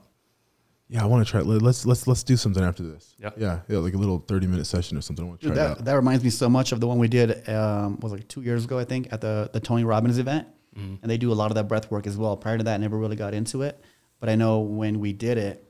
Yeah, 0.89 1.01
I 1.01 1.05
want 1.07 1.25
to 1.25 1.31
try. 1.31 1.41
Let, 1.41 1.62
let's 1.62 1.86
let's 1.86 2.07
let's 2.07 2.24
do 2.24 2.38
something 2.38 2.63
after 2.63 2.83
this. 2.83 3.15
Yeah. 3.17 3.31
Yeah. 3.38 3.62
Yeah. 3.67 3.77
Like 3.79 3.93
a 3.95 3.98
little 3.98 4.19
30 4.19 4.48
minute 4.48 4.67
session 4.67 4.98
or 4.98 5.01
something. 5.01 5.25
I 5.25 5.27
want 5.29 5.41
to 5.41 5.48
Dude, 5.48 5.55
try 5.55 5.63
it 5.63 5.67
that, 5.69 5.77
out. 5.79 5.86
that 5.86 5.93
reminds 5.95 6.24
me 6.24 6.29
so 6.29 6.50
much 6.50 6.72
of 6.72 6.81
the 6.81 6.88
one 6.88 7.00
we 7.00 7.07
did 7.07 7.50
um, 7.50 8.00
was 8.01 8.12
like 8.12 8.27
two 8.27 8.41
years 8.41 8.65
ago, 8.65 8.77
I 8.77 8.83
think, 8.83 9.12
at 9.12 9.22
the 9.22 9.50
the 9.53 9.60
Tony 9.60 9.86
Robbins 9.86 10.19
event, 10.19 10.48
Mhm. 10.77 11.00
and 11.01 11.10
they 11.10 11.17
do 11.17 11.31
a 11.31 11.33
lot 11.33 11.50
of 11.51 11.55
that 11.55 11.67
breath 11.67 11.89
work 11.89 12.05
as 12.05 12.15
well. 12.17 12.36
Prior 12.38 12.57
to 12.57 12.63
that, 12.65 12.75
I 12.75 12.77
never 12.77 12.98
really 12.98 13.15
got 13.15 13.33
into 13.33 13.62
it, 13.63 13.81
but 14.19 14.29
I 14.29 14.36
know 14.36 14.60
when 14.60 15.00
we 15.00 15.13
did 15.13 15.38
it, 15.38 15.67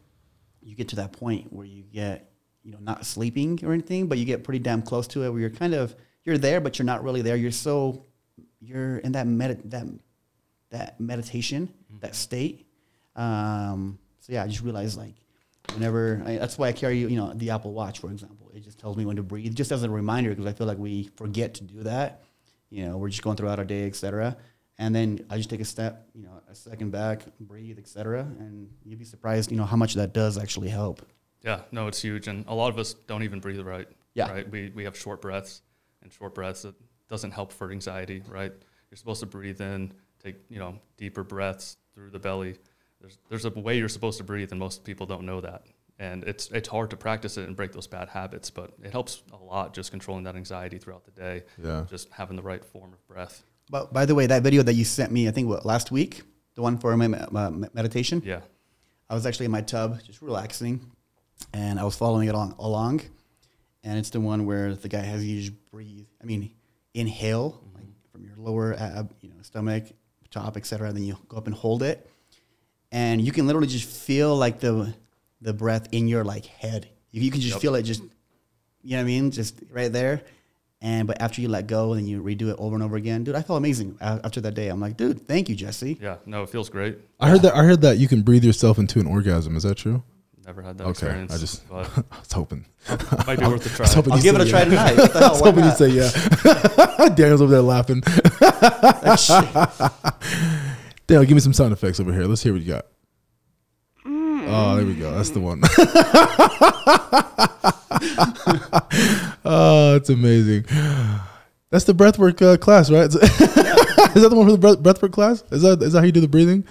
you 0.62 0.75
get 0.75 0.90
to 0.90 0.96
that 0.98 1.13
point 1.13 1.54
where 1.54 1.66
you 1.66 1.84
get 1.84 2.30
you 2.63 2.72
know 2.72 2.80
not 2.82 3.06
sleeping 3.06 3.60
or 3.63 3.72
anything, 3.72 4.08
but 4.08 4.18
you 4.18 4.25
get 4.25 4.44
pretty 4.44 4.60
damn 4.60 4.82
close 4.82 5.08
to 5.10 5.24
it, 5.24 5.30
where 5.30 5.40
you're 5.40 5.50
kind 5.52 5.74
of 5.74 5.96
you're 6.25 6.38
there, 6.40 6.60
but 6.60 6.80
you're 6.80 6.86
not 6.86 7.04
really 7.04 7.22
there. 7.22 7.36
You're 7.38 7.52
so 7.52 8.06
you're 8.63 8.98
in 8.98 9.13
that 9.13 9.27
med- 9.27 9.72
that 9.72 9.86
that 10.70 11.00
meditation, 11.00 11.72
that 12.01 12.15
state. 12.15 12.67
Um, 13.15 14.00
so 14.20 14.34
yeah, 14.34 14.43
I 14.43 14.48
just 14.48 14.62
realized 14.62 14.98
like 14.98 15.15
whenever 15.74 16.22
I, 16.25 16.38
that's 16.38 16.58
why 16.58 16.67
I 16.70 16.72
carry 16.72 17.00
you 17.00 17.10
know 17.10 17.34
the 17.34 17.51
Apple 17.51 17.74
Watch 17.74 18.00
for 18.00 18.12
example. 18.12 18.51
It 18.53 18.63
just 18.63 18.79
tells 18.79 18.98
me 18.98 19.05
when 19.05 19.15
to 19.15 19.24
breathe, 19.24 19.55
just 19.55 19.72
as 19.72 19.84
a 19.84 19.89
reminder 19.89 20.29
because 20.29 20.46
I 20.46 20.53
feel 20.53 20.67
like 20.67 20.77
we 20.77 21.10
forget 21.15 21.55
to 21.55 21.63
do 21.63 21.84
that. 21.84 22.24
You 22.70 22.86
know, 22.86 22.98
we're 22.98 23.10
just 23.10 23.22
going 23.22 23.38
throughout 23.38 23.60
our 23.60 23.65
day, 23.65 23.86
etc. 23.86 24.36
And 24.79 24.96
then 24.96 25.25
I 25.29 25.38
just 25.38 25.50
take 25.51 25.62
a 25.62 25.65
step, 25.65 26.08
you 26.15 26.24
know, 26.24 26.41
a 26.50 26.55
second 26.55 26.91
back, 26.91 27.22
breathe, 27.39 27.77
etc. 27.77 28.22
And 28.39 28.70
you'd 28.84 28.98
be 28.98 29.05
surprised, 29.05 29.51
you 29.51 29.58
know, 29.58 29.65
how 29.65 29.77
much 29.77 29.93
that 29.93 30.13
does 30.13 30.39
actually 30.39 30.70
help. 30.70 31.05
Yeah, 31.43 31.62
no, 31.72 31.88
it's 31.88 32.01
huge, 32.01 32.27
and 32.27 32.46
a 32.48 32.55
lot 32.55 32.70
of 32.70 32.79
us 32.79 32.93
don't 32.93 33.22
even 33.24 33.39
breathe 33.39 33.60
right. 33.60 33.88
Yeah. 34.15 34.32
right. 34.32 34.50
We 34.50 34.72
we 34.74 34.86
have 34.86 34.98
short 34.98 35.22
breaths, 35.22 35.62
and 36.01 36.12
short 36.12 36.34
breaths 36.34 36.65
it 36.65 36.74
doesn't 37.13 37.32
help 37.32 37.51
for 37.53 37.72
anxiety. 37.72 38.24
Right, 38.27 38.53
you're 38.89 38.98
supposed 39.03 39.20
to 39.20 39.27
breathe 39.27 39.62
in, 39.62 39.93
take 40.24 40.38
you 40.50 40.60
know 40.60 40.79
deeper 40.98 41.24
breaths 41.24 41.77
through 41.93 42.10
the 42.10 42.20
belly. 42.20 42.55
There's 43.00 43.17
there's 43.29 43.46
a 43.46 43.51
way 43.51 43.77
you're 43.77 43.96
supposed 43.98 44.17
to 44.17 44.24
breathe, 44.24 44.51
and 44.51 44.60
most 44.60 44.84
people 44.84 45.05
don't 45.05 45.25
know 45.32 45.39
that. 45.41 45.62
And 46.00 46.24
it's 46.24 46.50
it's 46.50 46.67
hard 46.67 46.89
to 46.89 46.98
practice 46.98 47.38
it 47.38 47.48
and 47.48 47.55
break 47.55 47.72
those 47.72 47.86
bad 47.98 48.10
habits, 48.10 48.50
but 48.50 48.72
it 48.84 48.91
helps 48.91 49.22
a 49.32 49.38
lot 49.53 49.75
just 49.75 49.91
controlling 49.91 50.24
that 50.24 50.36
anxiety 50.36 50.79
throughout 50.79 51.03
the 51.05 51.12
day. 51.12 51.43
Yeah. 51.63 51.86
just 51.88 52.10
having 52.12 52.36
the 52.36 52.41
right 52.51 52.65
form 52.65 52.91
of 52.93 53.08
breath. 53.08 53.43
But 53.70 53.93
by 53.93 54.05
the 54.05 54.15
way, 54.15 54.25
that 54.27 54.41
video 54.43 54.63
that 54.63 54.74
you 54.74 54.86
sent 54.86 55.12
me, 55.12 55.27
I 55.27 55.32
think 55.32 55.48
what 55.48 55.65
last 55.65 55.91
week, 55.91 56.24
the 56.55 56.62
one 56.62 56.77
for 56.79 56.98
my 56.98 57.08
me- 57.08 57.17
uh, 57.41 57.51
meditation, 57.74 58.22
Yeah, 58.25 58.41
I 59.10 59.13
was 59.13 59.25
actually 59.27 59.46
in 59.46 59.51
my 59.51 59.62
tub, 59.62 60.01
just 60.03 60.22
relaxing, 60.22 60.82
and 61.53 61.79
I 61.79 61.84
was 61.84 61.96
following 61.96 62.27
it 62.27 62.34
along, 62.36 62.55
along. 62.58 63.01
And 63.86 64.00
it's 64.00 64.10
the 64.10 64.20
one 64.20 64.46
where 64.46 64.74
the 64.75 64.89
guy 64.89 65.01
has 65.01 65.24
you 65.25 65.41
just 65.41 65.53
breathe. 65.72 66.08
I 66.22 66.25
mean, 66.25 66.51
inhale 66.94 67.62
like 67.76 67.88
from 68.12 68.24
your 68.26 68.36
lower 68.38 68.74
ab, 68.78 69.14
you 69.22 69.30
know, 69.30 69.36
stomach, 69.42 69.86
top, 70.32 70.58
etc. 70.58 70.92
Then 70.94 71.04
you 71.04 71.18
go 71.28 71.38
up 71.38 71.48
and 71.48 71.56
hold 71.56 71.84
it, 71.84 72.10
and 72.92 73.22
you 73.22 73.32
can 73.32 73.48
literally 73.48 73.68
just 73.68 73.88
feel 73.90 74.36
like 74.36 74.60
the 74.60 74.94
the 75.42 75.54
breath 75.54 75.88
in 75.92 76.08
your 76.08 76.24
like 76.24 76.46
head. 76.46 76.88
You, 77.12 77.22
you 77.22 77.32
can 77.32 77.42
just 77.42 77.56
Yep. 77.56 77.62
feel 77.62 77.76
it, 77.76 77.84
just 77.84 78.02
you 78.82 78.92
know 78.92 78.98
what 78.98 79.02
I 79.02 79.06
mean, 79.06 79.32
just 79.32 79.56
right 79.72 79.92
there. 79.92 80.22
And 80.82 81.08
but 81.08 81.22
after 81.22 81.40
you 81.42 81.48
let 81.48 81.68
go 81.68 81.94
and 81.94 82.08
you 82.10 82.22
redo 82.22 82.50
it 82.50 82.58
over 82.60 82.76
and 82.76 82.84
over 82.84 82.98
again, 82.98 83.24
dude, 83.24 83.36
I 83.36 83.42
felt 83.42 83.58
amazing 83.58 83.98
after 84.02 84.42
that 84.42 84.54
day. 84.54 84.68
I'm 84.68 84.82
like, 84.82 84.98
dude, 84.98 85.26
thank 85.26 85.48
you, 85.48 85.56
Jesse. 85.56 85.98
yeah, 86.02 86.18
no, 86.26 86.44
it 86.44 86.50
feels 86.50 86.70
great. 86.70 86.98
I 87.22 87.30
heard 87.30 87.42
that. 87.44 87.56
I 87.56 87.64
heard 87.64 87.80
that 87.82 87.98
you 88.00 88.10
can 88.10 88.22
breathe 88.22 88.44
yourself 88.44 88.78
into 88.78 89.00
an 89.00 89.08
orgasm. 89.08 89.56
Is 89.56 89.64
that 89.64 89.76
true? 89.76 90.04
Never 90.46 90.62
had 90.62 90.78
that 90.78 90.84
Okay, 90.84 90.92
experience. 90.92 91.34
I 91.34 91.38
just 91.38 91.70
but 91.70 91.90
I 92.12 92.20
was 92.20 92.32
hoping. 92.34 92.66
might 93.26 93.40
be 93.40 93.46
worth 93.46 93.66
a 93.66 93.70
try. 93.70 93.78
I 93.80 93.88
was 93.88 93.94
hoping 93.94 94.12
I'll 94.12 94.18
you 94.18 94.24
give 94.24 94.36
it 94.36 94.40
said 94.40 94.48
a 94.48 94.50
try 94.50 94.60
yeah. 94.64 94.66
tonight. 94.66 94.98
What 94.98 95.14
the 95.14 95.20
I 95.20 95.30
was 95.30 95.40
hoping 95.40 95.64
you 95.64 95.70
not? 95.70 95.78
say 95.78 95.88
yeah. 95.88 97.10
Daniel's 97.16 97.42
over 97.42 97.52
there 97.52 97.62
laughing. 97.62 98.02
Daniel, 101.08 101.26
give 101.26 101.36
me 101.36 101.40
some 101.40 101.54
sound 101.54 101.72
effects 101.72 102.02
over 102.02 102.12
here. 102.12 102.26
Let's 102.26 102.44
hear 102.44 102.52
what 102.52 102.62
you 102.62 102.68
got. 102.74 102.86
Oh, 104.06 104.76
there 104.76 104.86
we 104.86 104.96
go. 104.96 105.14
That's 105.16 105.30
the 105.30 105.40
one. 105.40 105.62
oh, 109.46 109.96
it's 109.96 110.10
amazing. 110.10 110.66
That's 111.70 111.86
the 111.86 111.94
breathwork 111.94 112.42
uh, 112.42 112.58
class, 112.58 112.92
right? 112.92 113.06
is 113.06 113.14
that 113.14 114.28
the 114.30 114.36
one 114.36 114.46
for 114.50 114.58
the 114.58 114.78
breathwork 114.78 115.14
class? 115.14 115.42
Is 115.52 115.62
that 115.62 115.82
is 115.82 115.94
that 115.94 116.00
how 116.00 116.06
you 116.06 116.12
do 116.12 116.20
the 116.20 116.28
breathing? 116.28 116.66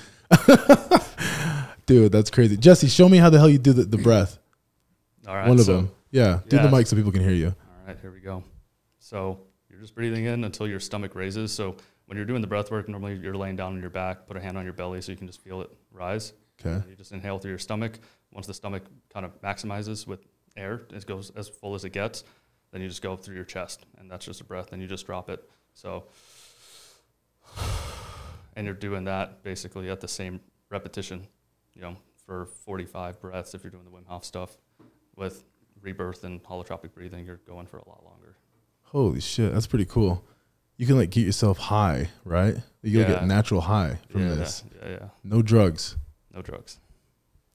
Dude, 1.86 2.12
that's 2.12 2.30
crazy. 2.30 2.56
Jesse, 2.56 2.88
show 2.88 3.08
me 3.08 3.18
how 3.18 3.30
the 3.30 3.38
hell 3.38 3.48
you 3.48 3.58
do 3.58 3.72
the, 3.72 3.84
the 3.84 3.98
breath. 3.98 4.38
All 5.26 5.34
right. 5.34 5.48
one 5.48 5.58
of 5.58 5.66
so- 5.66 5.76
them. 5.76 5.90
Yeah, 6.10 6.40
do 6.46 6.58
the 6.58 6.70
mic 6.70 6.86
so 6.86 6.94
people 6.94 7.10
can 7.10 7.22
hear 7.22 7.32
you. 7.32 7.46
All 7.46 7.86
right, 7.86 7.98
here 7.98 8.12
we 8.12 8.20
go. 8.20 8.44
So 8.98 9.40
you're 9.70 9.80
just 9.80 9.94
breathing 9.94 10.26
in 10.26 10.44
until 10.44 10.68
your 10.68 10.78
stomach 10.78 11.14
raises. 11.14 11.52
So 11.52 11.76
when 12.04 12.16
you're 12.18 12.26
doing 12.26 12.42
the 12.42 12.46
breath 12.46 12.70
work, 12.70 12.86
normally 12.86 13.16
you're 13.16 13.34
laying 13.34 13.56
down 13.56 13.72
on 13.72 13.80
your 13.80 13.88
back, 13.88 14.26
put 14.26 14.36
a 14.36 14.40
hand 14.40 14.58
on 14.58 14.64
your 14.64 14.74
belly 14.74 15.00
so 15.00 15.10
you 15.10 15.16
can 15.16 15.26
just 15.26 15.40
feel 15.40 15.62
it 15.62 15.70
rise. 15.90 16.34
Okay. 16.60 16.86
You 16.86 16.94
just 16.94 17.12
inhale 17.12 17.38
through 17.38 17.52
your 17.52 17.58
stomach. 17.58 17.98
Once 18.30 18.46
the 18.46 18.52
stomach 18.52 18.82
kind 19.12 19.24
of 19.24 19.40
maximizes 19.40 20.06
with 20.06 20.20
air, 20.54 20.82
it 20.92 21.06
goes 21.06 21.30
as 21.30 21.48
full 21.48 21.74
as 21.74 21.86
it 21.86 21.90
gets, 21.90 22.24
then 22.72 22.82
you 22.82 22.88
just 22.88 23.02
go 23.02 23.16
through 23.16 23.34
your 23.36 23.44
chest. 23.44 23.86
And 23.98 24.10
that's 24.10 24.26
just 24.26 24.42
a 24.42 24.44
breath. 24.44 24.68
Then 24.70 24.80
you 24.80 24.86
just 24.86 25.06
drop 25.06 25.30
it. 25.30 25.42
So, 25.74 26.04
and 28.56 28.66
you're 28.66 28.74
doing 28.74 29.04
that 29.04 29.42
basically 29.42 29.88
at 29.88 30.00
the 30.00 30.08
same 30.08 30.40
repetition, 30.70 31.26
you 31.75 31.83
know, 31.83 31.97
for 32.26 32.47
45 32.47 33.21
breaths 33.21 33.55
if 33.55 33.62
you're 33.62 33.71
doing 33.71 33.85
the 33.85 33.91
Wim 33.91 34.07
Hof 34.07 34.25
stuff. 34.25 34.57
With 35.17 35.45
rebirth 35.81 36.25
and 36.25 36.43
holotropic 36.43 36.95
breathing, 36.95 37.26
you're 37.26 37.41
going 37.47 37.67
for 37.67 37.79
a 37.79 37.88
lot 37.88 38.05
longer. 38.05 38.37
Holy 38.83 39.21
shit, 39.21 39.52
that's 39.52 39.67
pretty 39.67 39.85
cool. 39.85 40.25
You 40.76 40.87
can 40.87 40.97
like 40.97 41.11
get 41.11 41.26
yourself 41.26 41.59
high, 41.59 42.09
right? 42.25 42.57
You 42.83 42.99
can 42.99 43.12
get 43.12 43.26
natural 43.26 43.61
high 43.61 43.99
from 44.11 44.23
yeah, 44.23 44.35
this. 44.35 44.64
Yeah, 44.83 44.88
yeah. 44.91 45.09
No 45.23 45.43
drugs. 45.43 45.97
No 46.35 46.43
drugs. 46.43 46.79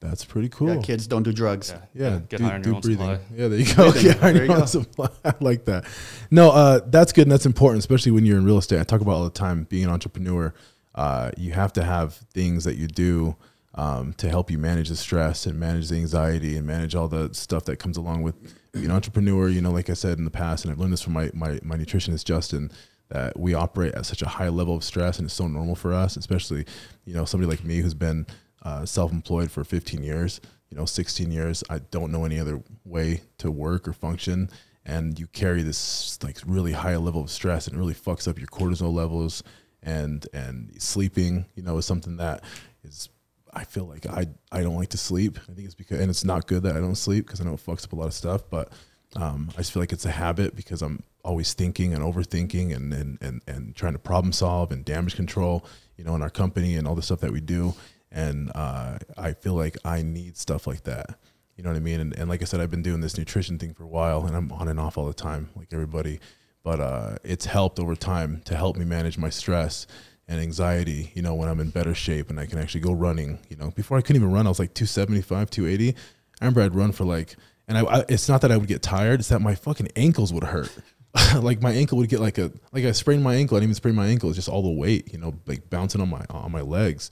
That's 0.00 0.24
pretty 0.24 0.48
cool. 0.48 0.76
Yeah, 0.76 0.80
kids 0.80 1.08
don't 1.08 1.24
do 1.24 1.32
drugs. 1.32 1.74
Yeah. 1.92 2.10
Yeah, 2.10 2.18
Get 2.28 2.38
do, 2.38 2.44
high 2.44 2.54
on 2.54 2.62
do 2.62 2.68
your 2.68 2.76
own 2.76 2.82
breathing. 2.82 3.06
supply. 3.06 3.36
Yeah, 3.36 3.48
there 3.48 3.58
you 3.58 3.74
go. 3.74 3.90
Breathing. 3.92 4.06
Yeah, 4.06 4.26
on 4.28 4.34
There 4.34 4.44
your 4.44 4.56
own 4.60 4.66
supply. 4.68 5.08
I 5.24 5.34
like 5.40 5.64
that. 5.64 5.86
No, 6.30 6.50
uh, 6.50 6.80
that's 6.86 7.12
good 7.12 7.22
and 7.22 7.32
that's 7.32 7.46
important, 7.46 7.80
especially 7.80 8.12
when 8.12 8.24
you're 8.24 8.38
in 8.38 8.44
real 8.44 8.58
estate. 8.58 8.78
I 8.78 8.84
talk 8.84 9.00
about 9.00 9.12
all 9.12 9.24
the 9.24 9.30
time 9.30 9.64
being 9.64 9.84
an 9.84 9.90
entrepreneur. 9.90 10.54
Uh, 10.94 11.32
you 11.36 11.52
have 11.52 11.72
to 11.72 11.82
have 11.82 12.14
things 12.14 12.62
that 12.64 12.76
you 12.76 12.86
do 12.86 13.34
um, 13.78 14.12
to 14.14 14.28
help 14.28 14.50
you 14.50 14.58
manage 14.58 14.90
the 14.90 14.96
stress 14.96 15.46
and 15.46 15.58
manage 15.58 15.88
the 15.88 15.96
anxiety 15.96 16.56
and 16.56 16.66
manage 16.66 16.94
all 16.94 17.08
the 17.08 17.32
stuff 17.32 17.64
that 17.64 17.76
comes 17.76 17.96
along 17.96 18.22
with 18.22 18.34
being 18.72 18.84
an 18.84 18.90
entrepreneur. 18.90 19.48
You 19.48 19.62
know, 19.62 19.70
like 19.70 19.88
I 19.88 19.94
said 19.94 20.18
in 20.18 20.24
the 20.24 20.30
past, 20.30 20.64
and 20.64 20.72
I've 20.72 20.78
learned 20.78 20.92
this 20.92 21.02
from 21.02 21.14
my 21.14 21.30
my, 21.32 21.58
my 21.62 21.76
nutritionist 21.76 22.24
Justin, 22.24 22.70
that 23.08 23.38
we 23.38 23.54
operate 23.54 23.94
at 23.94 24.04
such 24.04 24.20
a 24.20 24.28
high 24.28 24.50
level 24.50 24.76
of 24.76 24.84
stress, 24.84 25.18
and 25.18 25.26
it's 25.26 25.34
so 25.34 25.48
normal 25.48 25.76
for 25.76 25.94
us, 25.94 26.16
especially 26.16 26.66
you 27.06 27.14
know 27.14 27.24
somebody 27.24 27.48
like 27.48 27.64
me 27.64 27.78
who's 27.78 27.94
been 27.94 28.26
uh, 28.62 28.84
self-employed 28.84 29.50
for 29.50 29.64
15 29.64 30.02
years 30.02 30.40
you 30.70 30.76
know 30.76 30.84
16 30.84 31.30
years. 31.30 31.64
I 31.70 31.78
don't 31.78 32.12
know 32.12 32.24
any 32.24 32.38
other 32.38 32.62
way 32.84 33.22
to 33.38 33.50
work 33.50 33.88
or 33.88 33.92
function. 33.92 34.50
And 34.84 35.18
you 35.18 35.26
carry 35.28 35.62
this 35.62 36.18
like 36.22 36.38
really 36.46 36.72
high 36.72 36.96
level 36.96 37.22
of 37.22 37.30
stress 37.30 37.66
and 37.66 37.76
it 37.76 37.78
really 37.78 37.94
fucks 37.94 38.26
up 38.26 38.38
your 38.38 38.48
cortisol 38.48 38.92
levels. 38.92 39.42
And 39.82 40.26
and 40.32 40.72
sleeping 40.82 41.46
you 41.54 41.62
know 41.62 41.78
is 41.78 41.86
something 41.86 42.16
that 42.16 42.42
is 42.82 43.08
i 43.54 43.64
feel 43.64 43.86
like 43.86 44.06
i 44.06 44.26
i 44.52 44.62
don't 44.62 44.76
like 44.76 44.88
to 44.88 44.98
sleep 44.98 45.38
i 45.48 45.52
think 45.52 45.66
it's 45.66 45.74
because 45.74 46.00
and 46.00 46.10
it's 46.10 46.24
not 46.24 46.46
good 46.46 46.62
that 46.62 46.76
i 46.76 46.80
don't 46.80 46.96
sleep 46.96 47.26
because 47.26 47.40
i 47.40 47.44
know 47.44 47.54
it 47.54 47.64
fucks 47.64 47.84
up 47.84 47.92
a 47.92 47.96
lot 47.96 48.06
of 48.06 48.14
stuff 48.14 48.42
but 48.50 48.72
um, 49.16 49.50
I 49.54 49.58
just 49.58 49.72
feel 49.72 49.82
like 49.82 49.92
it's 49.92 50.04
a 50.04 50.10
habit 50.10 50.54
because 50.54 50.82
I'm 50.82 51.02
always 51.24 51.54
thinking 51.54 51.94
and 51.94 52.02
overthinking 52.02 52.74
and, 52.74 52.92
and, 52.92 53.18
and, 53.20 53.42
and 53.46 53.74
trying 53.74 53.94
to 53.94 53.98
problem 53.98 54.32
solve 54.32 54.70
and 54.70 54.84
damage 54.84 55.16
control, 55.16 55.64
you 55.96 56.04
know, 56.04 56.14
in 56.14 56.22
our 56.22 56.30
company 56.30 56.76
and 56.76 56.86
all 56.86 56.94
the 56.94 57.02
stuff 57.02 57.20
that 57.20 57.32
we 57.32 57.40
do. 57.40 57.74
And 58.10 58.50
uh, 58.54 58.98
I 59.16 59.32
feel 59.32 59.54
like 59.54 59.76
I 59.84 60.02
need 60.02 60.36
stuff 60.36 60.66
like 60.66 60.84
that. 60.84 61.18
You 61.56 61.64
know 61.64 61.70
what 61.70 61.76
I 61.76 61.80
mean? 61.80 62.00
And, 62.00 62.16
and 62.16 62.28
like 62.28 62.42
I 62.42 62.44
said, 62.44 62.60
I've 62.60 62.70
been 62.70 62.82
doing 62.82 63.00
this 63.00 63.18
nutrition 63.18 63.58
thing 63.58 63.74
for 63.74 63.82
a 63.82 63.88
while 63.88 64.24
and 64.26 64.36
I'm 64.36 64.52
on 64.52 64.68
and 64.68 64.78
off 64.78 64.96
all 64.96 65.06
the 65.06 65.14
time, 65.14 65.50
like 65.56 65.68
everybody. 65.72 66.20
But 66.62 66.80
uh, 66.80 67.16
it's 67.24 67.46
helped 67.46 67.80
over 67.80 67.96
time 67.96 68.42
to 68.44 68.56
help 68.56 68.76
me 68.76 68.84
manage 68.84 69.18
my 69.18 69.30
stress 69.30 69.86
and 70.28 70.40
anxiety, 70.40 71.10
you 71.14 71.22
know, 71.22 71.34
when 71.34 71.48
I'm 71.48 71.60
in 71.60 71.70
better 71.70 71.94
shape 71.94 72.30
and 72.30 72.38
I 72.38 72.46
can 72.46 72.58
actually 72.58 72.82
go 72.82 72.92
running. 72.92 73.38
You 73.48 73.56
know, 73.56 73.70
before 73.70 73.98
I 73.98 74.02
couldn't 74.02 74.22
even 74.22 74.32
run, 74.32 74.46
I 74.46 74.50
was 74.50 74.58
like 74.58 74.74
275, 74.74 75.50
280. 75.50 75.96
I 76.40 76.44
remember 76.44 76.62
I'd 76.62 76.74
run 76.74 76.92
for 76.92 77.04
like, 77.04 77.36
and 77.66 77.78
I, 77.78 77.82
I 77.82 78.04
it's 78.08 78.28
not 78.28 78.42
that 78.42 78.52
I 78.52 78.56
would 78.56 78.68
get 78.68 78.82
tired, 78.82 79.20
it's 79.20 79.30
that 79.30 79.40
my 79.40 79.54
fucking 79.54 79.88
ankles 79.96 80.32
would 80.32 80.44
hurt. 80.44 80.70
like 81.40 81.62
my 81.62 81.72
ankle 81.72 81.98
would 81.98 82.08
get 82.08 82.20
like 82.20 82.38
a, 82.38 82.52
like 82.72 82.84
I 82.84 82.92
sprained 82.92 83.24
my 83.24 83.34
ankle. 83.34 83.56
I 83.56 83.60
didn't 83.60 83.70
even 83.70 83.74
sprain 83.74 83.94
my 83.94 84.06
ankle. 84.06 84.28
It's 84.28 84.36
just 84.36 84.48
all 84.48 84.62
the 84.62 84.70
weight, 84.70 85.12
you 85.12 85.18
know, 85.18 85.34
like 85.46 85.68
bouncing 85.70 86.00
on 86.00 86.10
my, 86.10 86.24
on 86.30 86.52
my 86.52 86.60
legs. 86.60 87.10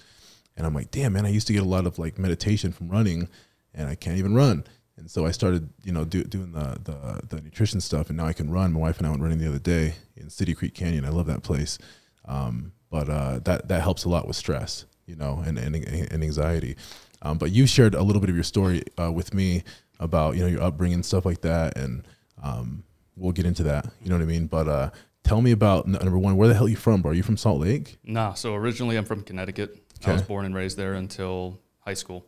And 0.56 0.66
I'm 0.66 0.74
like, 0.74 0.90
damn, 0.90 1.14
man, 1.14 1.26
I 1.26 1.30
used 1.30 1.46
to 1.48 1.52
get 1.52 1.62
a 1.62 1.68
lot 1.68 1.86
of 1.86 1.98
like 1.98 2.18
meditation 2.18 2.72
from 2.72 2.88
running 2.88 3.28
and 3.74 3.88
I 3.88 3.94
can't 3.94 4.18
even 4.18 4.34
run. 4.34 4.64
And 4.96 5.10
so 5.10 5.26
I 5.26 5.30
started, 5.30 5.68
you 5.84 5.92
know, 5.92 6.04
do, 6.04 6.24
doing 6.24 6.52
the, 6.52 6.78
the 6.82 7.20
the 7.28 7.42
nutrition 7.42 7.80
stuff, 7.80 8.08
and 8.08 8.16
now 8.16 8.26
I 8.26 8.32
can 8.32 8.50
run. 8.50 8.72
My 8.72 8.80
wife 8.80 8.98
and 8.98 9.06
I 9.06 9.10
went 9.10 9.22
running 9.22 9.38
the 9.38 9.48
other 9.48 9.58
day 9.58 9.94
in 10.16 10.30
City 10.30 10.54
Creek 10.54 10.74
Canyon. 10.74 11.04
I 11.04 11.10
love 11.10 11.26
that 11.26 11.42
place, 11.42 11.78
um, 12.24 12.72
but 12.96 13.10
uh, 13.10 13.40
that 13.44 13.68
that 13.68 13.82
helps 13.82 14.04
a 14.04 14.08
lot 14.08 14.26
with 14.26 14.36
stress, 14.36 14.86
you 15.04 15.16
know, 15.16 15.42
and 15.46 15.58
and, 15.58 15.76
and 15.76 16.24
anxiety. 16.24 16.76
Um, 17.20 17.36
but 17.36 17.52
you 17.52 17.66
shared 17.66 17.94
a 17.94 18.02
little 18.02 18.20
bit 18.20 18.30
of 18.30 18.36
your 18.36 18.44
story 18.44 18.84
uh, 18.98 19.12
with 19.12 19.34
me 19.34 19.64
about 20.00 20.36
you 20.36 20.42
know 20.42 20.48
your 20.48 20.62
upbringing 20.62 20.94
and 20.94 21.04
stuff 21.04 21.26
like 21.26 21.42
that, 21.42 21.76
and 21.76 22.08
um, 22.42 22.84
we'll 23.14 23.32
get 23.32 23.44
into 23.44 23.62
that. 23.64 23.86
You 24.02 24.08
know 24.08 24.16
what 24.16 24.22
I 24.22 24.26
mean? 24.26 24.46
But 24.46 24.68
uh, 24.68 24.90
tell 25.24 25.42
me 25.42 25.52
about 25.52 25.86
number 25.86 26.18
one. 26.18 26.36
Where 26.38 26.48
the 26.48 26.54
hell 26.54 26.64
are 26.64 26.70
you 26.70 26.76
from, 26.76 27.02
bro? 27.02 27.10
Are 27.10 27.14
you 27.14 27.22
from 27.22 27.36
Salt 27.36 27.60
Lake? 27.60 27.98
Nah, 28.02 28.32
so 28.32 28.54
originally 28.54 28.96
I'm 28.96 29.04
from 29.04 29.22
Connecticut. 29.22 29.76
I 30.06 30.12
was 30.12 30.22
born 30.22 30.46
and 30.46 30.54
raised 30.54 30.78
there 30.78 30.94
until 30.94 31.58
high 31.80 31.94
school. 31.94 32.24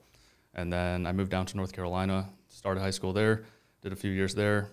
And 0.55 0.73
then 0.73 1.07
I 1.07 1.13
moved 1.13 1.31
down 1.31 1.47
to 1.47 1.57
North 1.57 1.73
Carolina, 1.73 2.29
started 2.49 2.81
high 2.81 2.91
school 2.91 3.13
there, 3.13 3.45
did 3.83 3.93
a 3.93 3.97
few 3.97 4.11
years 4.11 4.35
there, 4.35 4.71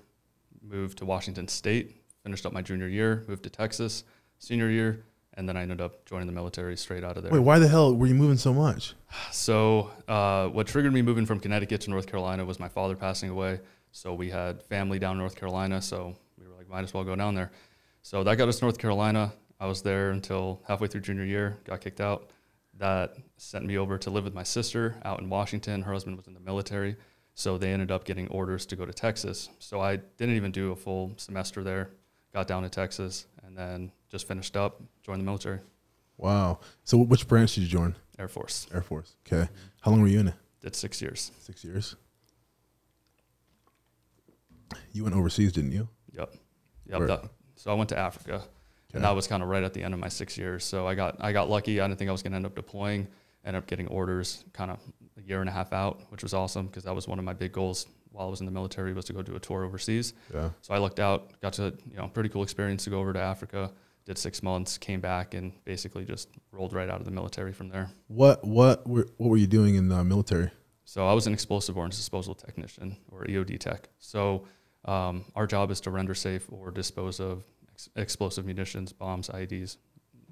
moved 0.62 0.98
to 0.98 1.06
Washington 1.06 1.48
State, 1.48 2.02
finished 2.24 2.46
up 2.46 2.52
my 2.52 2.62
junior 2.62 2.88
year, 2.88 3.24
moved 3.28 3.44
to 3.44 3.50
Texas, 3.50 4.04
senior 4.40 4.70
year, 4.70 5.04
and 5.38 5.48
then 5.48 5.58
I 5.58 5.62
ended 5.62 5.82
up 5.82 6.06
joining 6.06 6.28
the 6.28 6.34
military 6.34 6.78
straight 6.78 7.04
out 7.04 7.18
of 7.18 7.24
there. 7.24 7.32
Wait, 7.32 7.40
why 7.40 7.60
the 7.60 7.68
hell 7.68 7.96
were 7.96 8.08
you 8.08 8.16
moving 8.16 8.38
so 8.38 8.54
much? 8.54 8.94
So, 9.32 9.92
uh, 10.08 10.48
what 10.48 10.68
triggered 10.68 10.94
me 10.94 11.02
moving 11.02 11.26
from 11.26 11.40
Connecticut 11.40 11.82
to 11.82 11.90
North 11.90 12.08
Carolina 12.08 12.46
was 12.46 12.60
my 12.60 12.70
father 12.70 12.96
passing 12.96 13.30
away. 13.30 13.60
So, 13.92 14.14
we 14.14 14.30
had 14.30 14.64
family 14.64 15.00
down 15.00 15.14
in 15.14 15.20
North 15.20 15.36
Carolina. 15.36 15.82
So, 15.82 16.16
we 16.38 16.48
were 16.48 16.56
like, 16.56 16.70
might 16.70 16.84
as 16.84 16.94
well 16.94 17.04
go 17.04 17.16
down 17.16 17.36
there. 17.36 17.52
So, 18.02 18.24
that 18.24 18.38
got 18.38 18.48
us 18.48 18.60
to 18.60 18.66
North 18.66 18.78
Carolina. 18.78 19.34
I 19.60 19.68
was 19.68 19.82
there 19.82 20.12
until 20.12 20.62
halfway 20.68 20.88
through 20.88 21.02
junior 21.02 21.24
year, 21.26 21.58
got 21.64 21.82
kicked 21.82 22.02
out. 22.02 22.30
That 22.78 23.16
sent 23.38 23.66
me 23.66 23.78
over 23.78 23.98
to 24.00 24.10
live 24.10 24.26
with 24.26 24.34
my 24.34 24.44
sister 24.44 24.96
out 25.06 25.22
in 25.22 25.30
Washington. 25.30 25.82
Her 25.82 25.94
husband 25.94 26.18
was 26.18 26.28
in 26.28 26.34
the 26.34 26.42
military. 26.42 26.98
So, 27.36 27.58
they 27.58 27.72
ended 27.72 27.92
up 27.92 28.06
getting 28.06 28.28
orders 28.30 28.66
to 28.68 28.76
go 28.76 28.86
to 28.86 28.94
Texas. 28.94 29.50
So, 29.60 29.82
I 29.82 29.98
didn't 29.98 30.36
even 30.36 30.52
do 30.52 30.72
a 30.72 30.76
full 30.76 31.14
semester 31.18 31.64
there, 31.64 31.92
got 32.34 32.48
down 32.48 32.64
to 32.64 32.70
Texas, 32.70 33.28
and 33.58 33.72
then 33.72 33.92
just 34.10 34.28
finished 34.28 34.58
up, 34.58 34.82
joined 35.04 35.22
the 35.22 35.26
military, 35.26 35.60
Wow. 36.18 36.60
So 36.86 36.98
which 36.98 37.28
branch 37.28 37.56
did 37.56 37.62
you 37.62 37.68
join? 37.68 37.94
Air 38.18 38.30
Force. 38.30 38.68
Air 38.74 38.82
Force. 38.82 39.16
Okay. 39.28 39.50
How 39.82 39.92
long 39.92 40.02
were 40.02 40.08
you 40.08 40.22
in 40.22 40.30
it? 40.30 40.34
Did 40.62 40.74
six 40.74 41.02
years. 41.02 41.32
Six 41.40 41.62
years. 41.66 41.96
You 44.94 45.04
went 45.04 45.14
overseas, 45.16 45.52
didn't 45.52 45.74
you? 45.74 45.90
Yep. 46.14 46.34
Yep. 46.88 47.00
Where? 47.00 47.20
So 47.58 47.72
I 47.72 47.74
went 47.74 47.90
to 47.90 47.98
Africa, 47.98 48.36
Okay. 48.36 48.46
and 48.94 49.04
that 49.04 49.12
was 49.12 49.28
kind 49.28 49.44
of 49.44 49.50
right 49.50 49.64
at 49.64 49.74
the 49.74 49.84
end 49.84 49.94
of 49.94 50.00
my 50.00 50.08
six 50.08 50.38
years. 50.38 50.64
So 50.64 50.88
I 50.88 50.96
got 50.96 51.18
I 51.20 51.34
got 51.34 51.50
lucky. 51.50 51.82
I 51.82 51.88
didn't 51.88 52.00
think 52.00 52.08
I 52.08 52.14
was 52.14 52.24
going 52.24 52.32
to 52.32 52.38
end 52.38 52.46
up 52.46 52.56
deploying. 52.56 53.08
Ended 53.44 53.62
up 53.64 53.68
getting 53.68 53.88
orders 53.88 54.46
kind 54.54 54.72
of 54.72 54.80
a 55.18 55.22
year 55.22 55.42
and 55.42 55.50
a 55.50 55.52
half 55.54 55.74
out, 55.74 56.02
which 56.12 56.24
was 56.24 56.34
awesome 56.34 56.68
because 56.68 56.84
that 56.86 56.96
was 56.96 57.08
one 57.10 57.20
of 57.20 57.26
my 57.26 57.34
big 57.34 57.52
goals 57.52 57.88
while 58.16 58.28
I 58.28 58.30
was 58.30 58.40
in 58.40 58.46
the 58.46 58.52
military 58.52 58.94
was 58.94 59.06
to 59.06 59.14
go 59.14 59.22
do 59.22 59.36
a 59.36 59.40
tour 59.40 59.66
overseas. 59.66 60.14
Yeah. 60.34 60.52
So 60.62 60.74
I 60.74 60.78
looked 60.78 61.00
out, 61.00 61.40
got 61.42 61.54
to 61.54 61.74
you 61.92 61.98
know 61.98 62.08
pretty 62.08 62.30
cool 62.30 62.44
experience 62.44 62.86
to 62.86 62.90
go 62.90 63.00
over 63.00 63.14
to 63.14 63.20
Africa. 63.20 63.72
Did 64.06 64.18
six 64.18 64.44
months, 64.44 64.78
came 64.78 65.02
back, 65.02 65.34
and 65.34 65.52
basically 65.66 66.06
just 66.06 66.30
rolled 66.52 66.74
right 66.74 66.90
out 66.90 67.00
of 67.00 67.06
the 67.06 67.12
military 67.12 67.52
from 67.52 67.70
there. 67.70 67.90
What 68.08 68.44
what 68.46 68.88
were 68.88 69.08
what 69.18 69.30
were 69.30 69.38
you 69.38 69.48
doing 69.48 69.76
in 69.76 69.90
the 69.90 70.04
military? 70.04 70.52
So 70.86 71.08
I 71.08 71.14
was 71.14 71.28
an 71.28 71.34
explosive 71.34 71.76
ordnance 71.76 71.98
disposal 71.98 72.36
technician 72.36 72.98
or 73.12 73.26
EOD 73.26 73.60
tech. 73.60 73.90
So 73.98 74.46
um, 74.86 75.26
our 75.36 75.48
job 75.48 75.72
is 75.72 75.82
to 75.82 75.92
render 75.92 76.14
safe 76.14 76.46
or 76.52 76.70
dispose 76.70 77.20
of 77.20 77.44
ex- 77.72 77.90
explosive 77.96 78.46
munitions, 78.46 78.94
bombs, 78.94 79.30
IEDs, 79.30 79.78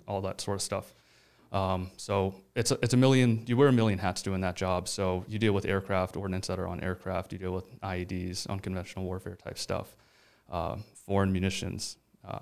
all 0.07 0.21
that 0.21 0.39
sort 0.39 0.55
of 0.55 0.61
stuff. 0.61 0.93
Um, 1.53 1.91
so 1.97 2.33
it's 2.55 2.71
a, 2.71 2.79
it's 2.81 2.95
a 2.95 2.97
million. 2.97 3.43
You 3.45 3.55
wear 3.55 3.67
a 3.67 3.71
million 3.71 3.99
hats 3.99 4.21
doing 4.23 4.41
that 4.41 4.55
job. 4.55 4.87
So 4.87 5.23
you 5.27 5.37
deal 5.37 5.53
with 5.53 5.65
aircraft, 5.65 6.17
ordnance 6.17 6.47
that 6.47 6.59
are 6.59 6.67
on 6.67 6.81
aircraft. 6.81 7.31
You 7.31 7.37
deal 7.39 7.53
with 7.53 7.79
IEDs, 7.81 8.47
unconventional 8.49 9.05
warfare 9.05 9.35
type 9.35 9.59
stuff, 9.59 9.95
uh, 10.51 10.77
foreign 11.05 11.31
munitions, 11.31 11.97
uh, 12.27 12.39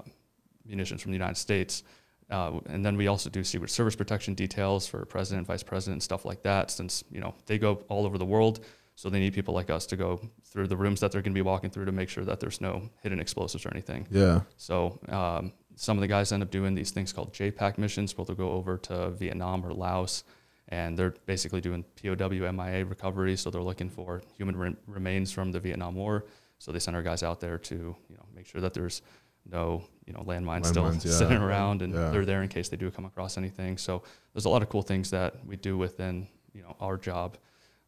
munitions 0.66 1.02
from 1.02 1.12
the 1.12 1.18
United 1.18 1.38
States. 1.38 1.84
Uh, 2.30 2.62
and 2.68 2.86
then 2.86 2.96
we 2.96 3.08
also 3.08 3.30
do 3.30 3.44
Secret 3.44 3.70
Service 3.70 3.96
protection 3.98 4.34
details 4.34 4.88
for 4.88 5.04
president, 5.06 5.46
vice 5.46 5.64
president, 5.64 5.96
and 5.96 6.04
stuff 6.04 6.24
like 6.24 6.42
that. 6.44 6.72
Since 6.72 7.04
you 7.12 7.20
know 7.20 7.36
they 7.46 7.58
go 7.60 7.84
all 7.90 8.06
over 8.06 8.18
the 8.18 8.26
world, 8.26 8.62
So 8.96 9.10
they 9.10 9.20
need 9.20 9.34
people 9.34 9.54
like 9.54 9.70
us 9.70 9.86
to 9.88 9.98
go 9.98 10.22
through 10.46 10.68
the 10.68 10.78
rooms 10.78 11.00
that 11.00 11.12
they're 11.12 11.22
going 11.22 11.34
to 11.34 11.38
be 11.38 11.42
walking 11.42 11.70
through 11.70 11.86
to 11.86 11.92
make 11.92 12.08
sure 12.08 12.24
that 12.24 12.40
there's 12.40 12.62
no 12.62 12.90
hidden 13.02 13.20
explosives 13.20 13.66
or 13.66 13.70
anything. 13.72 14.08
Yeah. 14.12 14.42
So 14.58 15.00
um, 15.10 15.54
some 15.76 15.98
of 15.98 16.02
the 16.02 16.08
guys 16.08 16.32
end 16.32 16.44
up 16.44 16.52
doing 16.52 16.76
these 16.76 16.92
things 16.92 17.12
called 17.14 17.34
JPAC 17.34 17.78
missions, 17.78 18.18
where 18.18 18.26
they'll 18.26 18.36
go 18.36 18.52
over 18.52 18.78
to 18.78 19.10
Vietnam 19.12 19.66
or 19.66 19.74
Laos, 19.74 20.24
and 20.70 20.98
they're 20.98 21.16
basically 21.26 21.62
doing 21.62 21.84
POW 22.02 22.52
MIA 22.52 22.86
recovery. 22.86 23.36
So 23.36 23.50
they're 23.50 23.62
looking 23.62 23.90
for 23.90 24.22
human 24.38 24.56
re- 24.56 24.76
remains 24.88 25.32
from 25.32 25.52
the 25.52 25.60
Vietnam 25.60 25.96
War. 25.96 26.26
So 26.60 26.72
they 26.72 26.80
send 26.80 26.96
our 26.96 27.04
guys 27.04 27.24
out 27.24 27.40
there 27.40 27.58
to 27.58 27.76
you 27.76 28.16
know 28.16 28.26
make 28.36 28.46
sure 28.46 28.62
that 28.62 28.74
there's 28.74 29.02
no 29.50 29.84
you 30.06 30.14
know 30.14 30.20
landmines 30.22 30.68
still 30.68 30.92
yeah. 30.94 31.00
sitting 31.00 31.38
around, 31.38 31.82
and 31.82 31.94
Yeah. 31.94 32.10
they're 32.12 32.26
there 32.26 32.44
in 32.44 32.50
case 32.50 32.70
they 32.70 32.78
do 32.78 32.92
come 32.92 33.06
across 33.06 33.38
anything. 33.38 33.78
So 33.78 34.04
there's 34.34 34.46
a 34.46 34.50
lot 34.50 34.62
of 34.62 34.70
cool 34.70 34.84
things 34.84 35.10
that 35.12 35.46
we 35.46 35.56
do 35.56 35.78
within 35.78 36.28
you 36.54 36.62
know 36.62 36.76
our 36.80 36.98
job. 36.98 37.38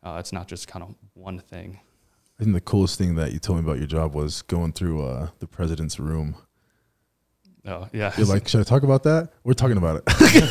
Uh, 0.01 0.17
it's 0.19 0.33
not 0.33 0.47
just 0.47 0.67
kind 0.67 0.83
of 0.83 0.95
one 1.13 1.39
thing. 1.39 1.79
I 2.39 2.43
think 2.43 2.55
the 2.55 2.61
coolest 2.61 2.97
thing 2.97 3.15
that 3.15 3.31
you 3.31 3.39
told 3.39 3.59
me 3.59 3.63
about 3.63 3.77
your 3.77 3.87
job 3.87 4.15
was 4.15 4.41
going 4.41 4.73
through 4.73 5.05
uh, 5.05 5.29
the 5.39 5.47
president's 5.47 5.99
room. 5.99 6.35
Oh 7.65 7.87
yeah, 7.93 8.11
You're 8.17 8.27
like, 8.27 8.45
should 8.49 8.59
I 8.59 8.63
talk 8.63 8.83
about 8.83 9.03
that? 9.03 9.29
We're 9.45 9.53
talking 9.53 9.77
about 9.77 9.95
it. 9.97 10.03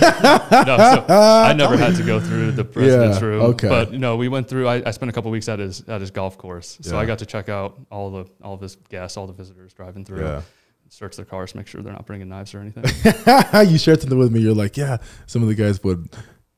no, 0.66 0.76
so 0.78 1.04
I 1.10 1.52
never 1.52 1.76
had 1.76 1.94
to 1.96 2.02
go 2.02 2.18
through 2.18 2.52
the 2.52 2.64
president's 2.76 3.20
Yeah, 3.20 3.26
room. 3.26 3.42
okay. 3.52 3.68
But 3.68 3.92
you 3.92 3.98
know, 3.98 4.16
we 4.16 4.28
went 4.28 4.48
through. 4.48 4.66
I, 4.66 4.82
I 4.86 4.92
spent 4.92 5.10
a 5.10 5.12
couple 5.12 5.30
weeks 5.30 5.46
at 5.50 5.58
his 5.58 5.86
at 5.88 6.00
his 6.00 6.10
golf 6.10 6.38
course, 6.38 6.78
so 6.80 6.98
I 6.98 7.04
got 7.04 7.18
to 7.18 7.26
check 7.26 7.50
out 7.50 7.78
all 7.90 8.10
the 8.10 8.24
all 8.42 8.54
of 8.54 8.62
his 8.62 8.76
guests, 8.76 9.18
all 9.18 9.26
the 9.26 9.34
visitors 9.34 9.74
driving 9.74 10.06
through, 10.06 10.22
Yeah. 10.24 10.40
search 10.88 11.16
their 11.16 11.26
cars, 11.26 11.54
make 11.54 11.66
sure 11.66 11.82
they're 11.82 11.92
not 11.92 12.06
bringing 12.06 12.30
knives 12.30 12.54
or 12.54 12.60
anything. 12.60 12.84
you 13.70 13.76
shared 13.76 14.00
something 14.00 14.18
with 14.18 14.32
me. 14.32 14.40
You're 14.40 14.54
like, 14.54 14.78
yeah, 14.78 14.96
some 15.26 15.42
of 15.42 15.48
the 15.48 15.54
guys 15.54 15.82
would 15.84 16.08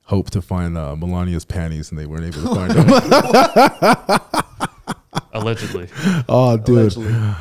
hope 0.02 0.30
to 0.30 0.40
find 0.42 0.78
uh, 0.78 0.94
Melania's 0.94 1.44
panties 1.44 1.90
and 1.90 1.98
they 1.98 2.06
weren't 2.06 2.26
able 2.32 2.42
to 2.48 2.54
find 2.54 2.70
them. 2.70 4.20
Allegedly, 5.32 5.88
oh, 6.28 6.56
dude. 6.58 6.68
Allegedly. 6.96 7.34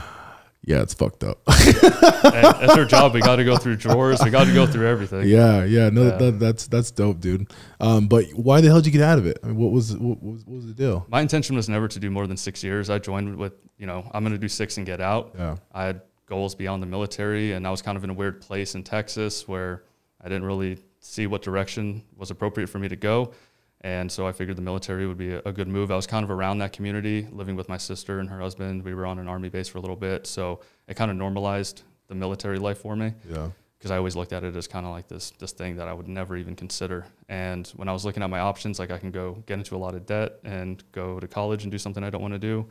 Yeah, 0.66 0.82
it's 0.82 0.94
fucked 0.94 1.26
up. 1.26 1.44
that's 1.46 2.78
our 2.78 2.86
job. 2.86 3.14
We 3.14 3.20
got 3.20 3.36
to 3.36 3.44
go 3.44 3.58
through 3.58 3.76
drawers. 3.76 4.22
We 4.24 4.30
got 4.30 4.46
to 4.46 4.54
go 4.54 4.66
through 4.66 4.88
everything. 4.88 5.28
yeah, 5.28 5.66
yeah. 5.66 5.90
No, 5.90 6.04
Yeah. 6.04 6.18
That, 6.18 6.40
that's 6.40 6.68
that's 6.68 6.90
dope, 6.92 7.20
dude. 7.20 7.52
Um, 7.82 8.08
but 8.08 8.26
why 8.34 8.62
the 8.62 8.70
hell 8.70 8.78
did 8.78 8.86
you 8.86 8.92
get 8.94 9.02
out 9.02 9.18
of 9.18 9.26
it? 9.26 9.40
I 9.44 9.48
mean, 9.48 9.58
what 9.58 9.72
was 9.72 9.98
what 9.98 10.24
was, 10.24 10.46
what 10.46 10.56
was 10.56 10.66
the 10.66 10.74
deal? 10.74 11.06
My 11.10 11.20
intention 11.20 11.56
was 11.58 11.68
never 11.68 11.88
to 11.90 12.00
do 12.00 12.10
more 12.10 12.28
than 12.28 12.38
six 12.38 12.64
years. 12.64 12.90
I 12.90 12.98
joined 13.00 13.36
with, 13.36 13.54
you 13.78 13.86
know, 13.88 14.10
I'm 14.14 14.24
going 14.24 14.34
to 14.34 14.40
do 14.40 14.48
six 14.48 14.78
and 14.78 14.86
get 14.86 15.02
out. 15.02 15.36
Yeah. 15.38 15.58
I 15.74 15.84
had 15.84 16.02
goals 16.28 16.56
beyond 16.56 16.82
the 16.82 16.88
military, 16.88 17.52
and 17.52 17.68
I 17.68 17.72
was 17.72 17.82
kind 17.82 17.98
of 17.98 18.04
in 18.06 18.10
a 18.10 18.14
weird 18.14 18.40
place 18.42 18.76
in 18.76 18.84
Texas 18.84 19.48
where 19.48 19.84
I 20.22 20.30
didn't 20.30 20.46
really 20.46 20.78
see 21.02 21.28
what 21.28 21.42
direction 21.42 22.04
was 22.16 22.32
appropriate 22.32 22.68
for 22.68 22.80
me 22.80 22.88
to 22.88 22.96
go. 22.96 23.34
And 23.84 24.10
so 24.10 24.26
I 24.26 24.32
figured 24.32 24.56
the 24.58 24.62
military 24.62 25.06
would 25.08 25.18
be 25.18 25.34
a, 25.34 25.42
a 25.46 25.52
good 25.52 25.68
move. 25.68 25.92
I 25.92 25.96
was 25.96 26.08
kind 26.08 26.24
of 26.24 26.32
around 26.32 26.60
that 26.60 26.72
community, 26.72 27.28
living 27.32 27.56
with 27.58 27.68
my 27.68 27.78
sister 27.78 28.20
and 28.20 28.30
her 28.30 28.40
husband. 28.40 28.84
We 28.84 28.94
were 28.94 29.06
on 29.06 29.20
an 29.20 29.28
army 29.28 29.50
base 29.50 29.68
for 29.68 29.78
a 29.78 29.82
little 29.82 29.96
bit. 29.98 30.26
So 30.26 30.62
it 30.88 30.96
kind 30.96 31.12
of 31.12 31.18
normalized 31.18 31.84
the 32.08 32.16
military 32.16 32.60
life 32.60 32.78
for 32.80 32.96
me 32.96 33.14
Yeah. 33.30 33.50
because 33.78 33.92
I 33.92 33.98
always 33.98 34.16
looked 34.16 34.32
at 34.32 34.44
it 34.46 34.56
as 34.56 34.68
kind 34.68 34.86
of 34.86 34.94
like 34.94 35.08
this 35.10 35.32
this 35.32 35.52
thing 35.52 35.76
that 35.78 35.88
I 35.90 35.94
would 35.94 36.08
never 36.08 36.38
even 36.38 36.56
consider. 36.56 37.06
And 37.28 37.68
when 37.76 37.90
I 37.90 37.94
was 37.94 38.06
looking 38.06 38.24
at 38.24 38.30
my 38.30 38.40
options, 38.40 38.80
like 38.80 38.90
I 38.92 38.98
can 38.98 39.12
go 39.12 39.44
get 39.48 39.58
into 39.58 39.76
a 39.76 39.82
lot 39.86 39.96
of 39.96 40.06
debt 40.06 40.40
and 40.46 40.82
go 40.94 41.20
to 41.20 41.28
college 41.28 41.64
and 41.64 41.72
do 41.72 41.78
something 41.78 42.04
I 42.06 42.10
don't 42.10 42.22
want 42.22 42.34
to 42.36 42.40
do, 42.40 42.66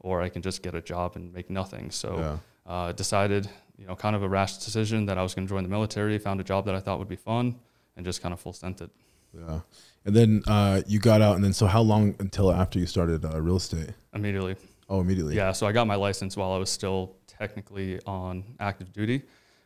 or 0.00 0.20
I 0.20 0.28
can 0.28 0.42
just 0.42 0.62
get 0.62 0.74
a 0.74 0.80
job 0.82 1.14
and 1.14 1.32
make 1.32 1.48
nothing. 1.48 1.92
So 1.92 2.18
Yeah. 2.18 2.38
uh, 2.72 2.90
decided, 2.92 3.48
you 3.78 3.86
know, 3.86 3.94
kind 3.94 4.16
of 4.16 4.24
a 4.24 4.28
rash 4.28 4.56
decision 4.58 5.06
that 5.06 5.16
I 5.16 5.22
was 5.22 5.32
going 5.34 5.46
to 5.46 5.48
join 5.54 5.62
the 5.62 5.68
military. 5.68 6.18
Found 6.18 6.40
a 6.40 6.44
job 6.44 6.64
that 6.66 6.74
I 6.74 6.80
thought 6.80 6.98
would 6.98 7.08
be 7.08 7.14
fun, 7.16 7.54
and 7.96 8.04
just 8.04 8.20
kind 8.20 8.32
of 8.32 8.40
full 8.40 8.52
sent 8.52 8.80
it. 8.80 8.90
Yeah. 9.32 9.60
And 10.06 10.14
then 10.16 10.42
uh, 10.46 10.82
you 10.86 10.98
got 11.00 11.20
out, 11.20 11.34
and 11.36 11.44
then 11.44 11.52
so 11.52 11.66
how 11.66 11.82
long 11.82 12.14
until 12.20 12.52
after 12.52 12.78
you 12.78 12.86
started 12.86 13.24
uh, 13.24 13.40
real 13.42 13.56
estate? 13.56 13.90
Immediately, 14.14 14.56
Oh, 14.88 15.00
immediately. 15.00 15.34
yeah. 15.36 15.52
So 15.52 15.66
I 15.66 15.72
got 15.72 15.86
my 15.86 15.96
license 15.96 16.36
while 16.36 16.52
I 16.52 16.58
was 16.58 16.70
still 16.70 17.16
technically 17.26 18.00
on 18.06 18.44
active 18.60 18.92
duty. 18.92 19.22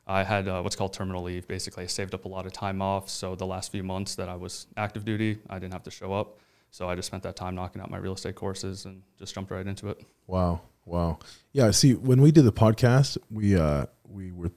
I 0.06 0.24
had 0.24 0.48
uh, 0.48 0.60
what's 0.62 0.74
called 0.76 0.92
terminal 0.94 1.22
leave. 1.22 1.46
Basically, 1.46 1.84
I 1.84 1.86
saved 1.86 2.14
up 2.14 2.24
a 2.24 2.28
lot 2.28 2.46
of 2.46 2.52
time 2.52 2.80
off. 2.82 3.08
So 3.08 3.36
the 3.36 3.46
last 3.46 3.70
few 3.70 3.84
months 3.84 4.14
that 4.16 4.28
I 4.28 4.34
was 4.34 4.66
active 4.76 5.04
duty, 5.04 5.38
I 5.48 5.58
didn't 5.58 5.74
have 5.74 5.84
to 5.84 5.90
show 5.90 6.12
up. 6.12 6.38
So 6.72 6.88
I 6.88 6.94
just 6.94 7.06
spent 7.06 7.22
that 7.24 7.36
time 7.36 7.54
knocking 7.54 7.82
out 7.82 7.90
my 7.90 7.98
real 7.98 8.14
estate 8.14 8.34
courses 8.34 8.86
and 8.86 9.02
just 9.18 9.34
jumped 9.34 9.50
right 9.50 9.66
into 9.66 9.88
it. 9.88 10.00
Wow. 10.26 10.62
Wow. 10.86 11.18
Yeah. 11.52 11.70
See, 11.72 11.94
when 11.94 12.22
we 12.22 12.32
did 12.32 12.44
the 12.44 12.52
podcast, 12.52 13.18
we 13.30 13.56
uh 13.56 13.86
we 14.08 14.32
were 14.32 14.50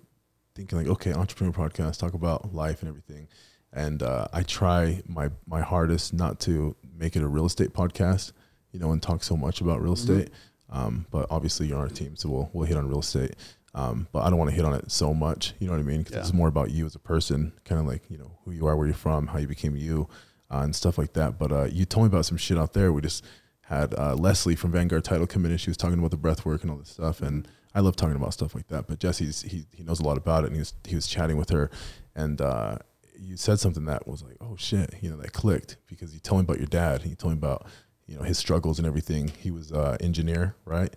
thinking 0.55 0.77
like, 0.77 0.87
okay, 0.87 1.11
entrepreneur 1.13 1.51
podcast, 1.51 1.99
talk 1.99 2.13
about 2.13 2.53
life 2.55 2.81
and 2.81 2.89
everything. 2.89 3.27
And 3.75 4.03
uh, 4.03 4.27
I 4.31 4.43
try 4.43 5.01
my 5.07 5.29
my 5.47 5.61
hardest 5.61 6.13
not 6.13 6.39
to 6.41 6.75
make 6.95 7.15
it 7.15 7.23
a 7.23 7.27
real 7.27 7.45
estate 7.45 7.73
podcast, 7.73 8.31
you 8.71 8.79
know, 8.79 8.91
and 8.91 9.01
talk 9.01 9.23
so 9.23 9.35
much 9.35 9.61
about 9.61 9.81
real 9.81 9.93
estate. 9.93 10.29
Um, 10.69 11.05
but 11.11 11.27
obviously, 11.29 11.67
you're 11.67 11.77
on 11.77 11.83
our 11.83 11.89
team, 11.89 12.15
so 12.15 12.29
we'll 12.29 12.49
we'll 12.53 12.65
hit 12.67 12.77
on 12.77 12.87
real 12.87 12.99
estate. 12.99 13.35
Um, 13.75 14.07
but 14.11 14.21
I 14.23 14.29
don't 14.29 14.37
want 14.37 14.51
to 14.51 14.55
hit 14.55 14.65
on 14.65 14.73
it 14.75 14.91
so 14.91 15.13
much. 15.13 15.53
You 15.59 15.65
know 15.67 15.73
what 15.73 15.79
I 15.79 15.83
mean? 15.83 15.99
Because 16.03 16.13
Yeah. 16.15 16.19
it's 16.21 16.33
more 16.33 16.47
about 16.47 16.69
you 16.69 16.85
as 16.85 16.93
a 16.93 16.99
person, 16.99 17.51
kind 17.65 17.81
of 17.81 17.87
like 17.87 18.03
you 18.09 18.17
know 18.19 18.37
who 18.45 18.51
you 18.51 18.67
are, 18.67 18.77
where 18.77 18.85
you're 18.85 18.93
from, 18.95 19.27
how 19.27 19.39
you 19.39 19.47
became 19.47 19.75
you, 19.75 20.07
uh, 20.51 20.59
and 20.59 20.75
stuff 20.75 20.97
like 20.99 21.13
that. 21.13 21.39
But 21.39 21.51
uh, 21.51 21.63
you 21.65 21.85
told 21.85 22.05
me 22.05 22.07
about 22.15 22.25
some 22.25 22.37
shit 22.37 22.57
out 22.59 22.73
there. 22.73 22.93
We 22.93 23.01
just 23.01 23.25
had 23.61 23.95
uh, 23.97 24.13
Leslie 24.13 24.55
from 24.55 24.71
Vanguard 24.71 25.03
Title 25.03 25.25
come 25.25 25.45
in, 25.45 25.51
and 25.51 25.59
she 25.59 25.71
was 25.71 25.77
talking 25.77 25.97
about 25.97 26.11
the 26.11 26.17
breath 26.17 26.45
work 26.45 26.61
and 26.61 26.69
all 26.69 26.77
this 26.77 26.89
stuff. 26.89 27.21
And 27.23 27.47
I 27.73 27.79
love 27.79 27.95
talking 27.95 28.15
about 28.15 28.33
stuff 28.33 28.53
like 28.53 28.67
that. 28.67 28.85
But 28.87 28.99
Jesse's 28.99 29.41
he 29.41 29.65
he 29.71 29.81
knows 29.83 29.99
a 29.99 30.03
lot 30.03 30.17
about 30.17 30.43
it, 30.43 30.47
and 30.47 30.55
he 30.55 30.59
was 30.59 30.73
he 30.85 30.93
was 30.95 31.07
chatting 31.07 31.37
with 31.37 31.49
her, 31.49 31.71
and 32.15 32.39
uh, 32.41 32.77
you 33.23 33.37
said 33.37 33.59
something 33.59 33.85
that 33.85 34.07
was 34.07 34.23
like, 34.23 34.37
oh 34.41 34.55
shit, 34.57 34.95
you 35.01 35.09
know, 35.09 35.17
that 35.17 35.33
clicked 35.33 35.77
because 35.87 36.13
you 36.13 36.19
told 36.19 36.41
me 36.41 36.43
about 36.43 36.57
your 36.57 36.67
dad. 36.67 37.05
You 37.05 37.15
told 37.15 37.33
me 37.33 37.37
about 37.37 37.67
you 38.07 38.15
know 38.17 38.23
his 38.23 38.37
struggles 38.37 38.79
and 38.79 38.87
everything. 38.87 39.31
He 39.39 39.51
was 39.51 39.71
uh, 39.71 39.97
engineer, 39.99 40.55
right? 40.65 40.93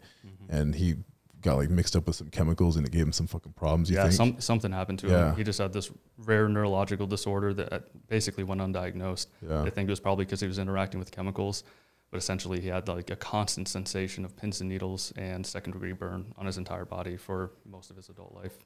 And 0.49 0.75
he 0.75 0.95
got 1.41 1.57
like 1.57 1.71
mixed 1.71 1.95
up 1.97 2.07
with 2.07 2.17
some 2.17 2.29
chemicals, 2.29 2.77
and 2.77 2.87
it 2.87 2.93
gave 2.93 3.03
him 3.03 3.13
some 3.13 3.27
fucking 3.27 3.53
problems. 3.53 3.91
You 3.91 3.97
yeah, 3.97 4.03
think? 4.05 4.15
some, 4.15 4.41
something 4.41 4.73
happened 4.73 4.99
to 5.01 5.09
Yeah. 5.09 5.31
him. 5.31 5.37
He 5.37 5.45
just 5.45 5.59
had 5.59 5.73
this 5.73 5.91
rare 6.19 6.49
neurological 6.49 7.07
disorder 7.07 7.55
that 7.55 7.85
basically 8.09 8.45
went 8.45 8.61
undiagnosed. 8.61 9.27
Yeah. 9.49 9.63
I 9.63 9.71
think 9.71 9.89
it 9.89 9.93
was 9.93 10.01
probably 10.01 10.25
because 10.25 10.41
he 10.41 10.47
was 10.47 10.59
interacting 10.59 10.99
with 11.01 11.11
chemicals, 11.11 11.63
but 12.11 12.19
essentially 12.19 12.61
he 12.61 12.69
had 12.69 12.89
like 12.89 13.11
a 13.11 13.17
constant 13.17 13.69
sensation 13.69 14.25
of 14.25 14.37
pins 14.37 14.61
and 14.61 14.69
needles 14.69 15.13
and 15.17 15.47
second 15.47 15.73
degree 15.73 15.93
burn 15.93 16.33
on 16.37 16.47
his 16.47 16.59
entire 16.59 16.85
body 16.85 17.17
for 17.17 17.53
most 17.65 17.91
of 17.91 17.97
his 17.97 18.09
adult 18.09 18.35
life. 18.35 18.57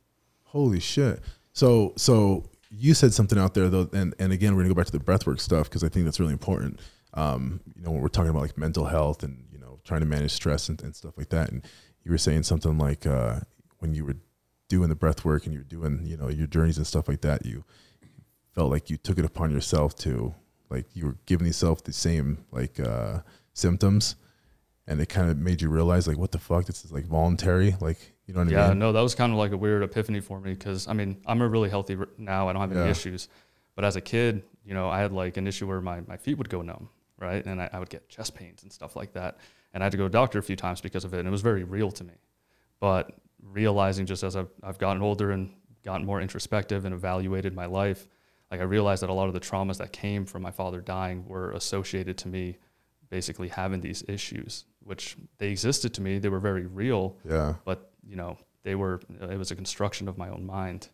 Holy 0.44 0.80
shit. 0.80 1.20
So 1.52 1.92
so 1.96 2.44
you 2.70 2.94
said 2.94 3.12
something 3.12 3.38
out 3.38 3.54
there 3.54 3.68
though, 3.68 3.88
and, 3.92 4.14
and 4.18 4.32
again 4.32 4.54
we're 4.54 4.62
gonna 4.62 4.74
go 4.74 4.78
back 4.78 4.86
to 4.86 4.92
the 4.92 5.04
breathwork 5.04 5.40
stuff 5.40 5.68
because 5.68 5.82
I 5.84 5.88
think 5.88 6.04
that's 6.04 6.20
really 6.20 6.32
important. 6.32 6.80
Um, 7.14 7.60
you 7.76 7.82
know, 7.82 7.90
when 7.90 8.00
we're 8.00 8.08
talking 8.08 8.30
about 8.30 8.42
like 8.42 8.56
mental 8.56 8.86
health 8.86 9.22
and 9.22 9.44
you 9.52 9.58
know 9.58 9.80
trying 9.84 10.00
to 10.00 10.06
manage 10.06 10.30
stress 10.30 10.68
and, 10.68 10.80
and 10.82 10.94
stuff 10.94 11.18
like 11.18 11.30
that, 11.30 11.50
and 11.50 11.66
you 12.04 12.12
were 12.12 12.18
saying 12.18 12.44
something 12.44 12.78
like 12.78 13.06
uh, 13.06 13.40
when 13.78 13.94
you 13.94 14.04
were 14.04 14.16
doing 14.68 14.88
the 14.88 14.94
breath 14.94 15.24
work 15.24 15.44
and 15.44 15.52
you 15.52 15.60
were 15.60 15.64
doing 15.64 16.06
you 16.06 16.16
know 16.16 16.28
your 16.28 16.46
journeys 16.46 16.76
and 16.76 16.86
stuff 16.86 17.08
like 17.08 17.20
that, 17.22 17.44
you 17.44 17.64
felt 18.54 18.70
like 18.70 18.88
you 18.88 18.96
took 18.96 19.18
it 19.18 19.24
upon 19.24 19.50
yourself 19.50 19.96
to 19.96 20.34
like 20.70 20.86
you 20.94 21.06
were 21.06 21.16
giving 21.26 21.46
yourself 21.46 21.82
the 21.82 21.92
same 21.92 22.44
like 22.52 22.78
uh, 22.78 23.18
symptoms, 23.52 24.14
and 24.86 25.00
it 25.00 25.08
kind 25.08 25.28
of 25.28 25.36
made 25.36 25.60
you 25.60 25.68
realize 25.68 26.06
like 26.06 26.18
what 26.18 26.30
the 26.30 26.38
fuck 26.38 26.66
this 26.66 26.84
is 26.84 26.92
like 26.92 27.06
voluntary, 27.06 27.74
like 27.80 28.14
you 28.30 28.34
know 28.34 28.44
what 28.44 28.48
I 28.64 28.68
Yeah, 28.68 28.72
no, 28.74 28.92
that 28.92 29.00
was 29.00 29.14
kind 29.14 29.32
of 29.32 29.38
like 29.38 29.52
a 29.52 29.56
weird 29.56 29.82
epiphany 29.82 30.20
for 30.20 30.40
me 30.40 30.52
because 30.54 30.86
I 30.88 30.92
mean, 30.92 31.20
I'm 31.26 31.40
a 31.42 31.48
really 31.48 31.68
healthy 31.68 31.96
r- 31.96 32.08
now. 32.18 32.48
I 32.48 32.52
don't 32.52 32.60
have 32.62 32.72
any 32.72 32.80
Yeah. 32.80 32.90
issues. 32.90 33.28
But 33.74 33.84
as 33.84 33.96
a 33.96 34.00
kid, 34.00 34.42
you 34.64 34.74
know, 34.74 34.88
I 34.88 35.00
had 35.00 35.12
like 35.12 35.36
an 35.36 35.46
issue 35.46 35.66
where 35.66 35.80
my, 35.80 36.00
my 36.06 36.16
feet 36.16 36.36
would 36.38 36.48
go 36.48 36.60
numb, 36.62 36.88
right? 37.18 37.44
And 37.44 37.60
I, 37.62 37.68
I 37.72 37.78
would 37.78 37.88
get 37.90 38.08
chest 38.08 38.34
pains 38.34 38.62
and 38.62 38.72
stuff 38.72 38.94
like 38.96 39.12
that. 39.14 39.38
And 39.72 39.82
I 39.82 39.86
had 39.86 39.92
to 39.92 39.96
go 39.98 40.04
to 40.04 40.08
the 40.08 40.12
doctor 40.18 40.38
a 40.38 40.42
few 40.42 40.56
times 40.56 40.80
because 40.80 41.04
of 41.04 41.14
it. 41.14 41.18
And 41.20 41.28
it 41.28 41.30
was 41.30 41.42
very 41.42 41.64
real 41.64 41.90
to 41.92 42.04
me. 42.04 42.14
But 42.80 43.12
realizing 43.42 44.06
just 44.06 44.22
as 44.22 44.36
I've, 44.36 44.48
I've 44.62 44.78
gotten 44.78 45.02
older 45.02 45.30
and 45.30 45.50
gotten 45.84 46.04
more 46.06 46.20
introspective 46.20 46.84
and 46.84 46.94
evaluated 46.94 47.54
my 47.54 47.66
life, 47.66 48.06
like 48.50 48.60
I 48.60 48.64
realized 48.64 49.02
that 49.02 49.10
a 49.10 49.12
lot 49.14 49.28
of 49.28 49.34
the 49.34 49.40
traumas 49.40 49.78
that 49.78 49.92
came 49.92 50.26
from 50.26 50.42
my 50.42 50.50
father 50.50 50.80
dying 50.80 51.24
were 51.26 51.52
associated 51.52 52.18
to 52.18 52.28
me 52.28 52.58
basically 53.08 53.48
having 53.48 53.80
these 53.80 54.04
issues, 54.08 54.64
which 54.84 55.16
they 55.38 55.50
existed 55.50 55.94
to 55.94 56.00
me. 56.02 56.18
They 56.18 56.28
were 56.28 56.38
very 56.40 56.66
real 56.66 57.16
Yeah. 57.28 57.54
but 57.64 57.89
you 58.06 58.16
know 58.16 58.38
they 58.62 58.74
were 58.74 59.00
it 59.30 59.38
was 59.38 59.50
a 59.50 59.56
construction 59.56 60.08
of 60.08 60.16
my 60.18 60.28
own 60.28 60.44
mind 60.46 60.88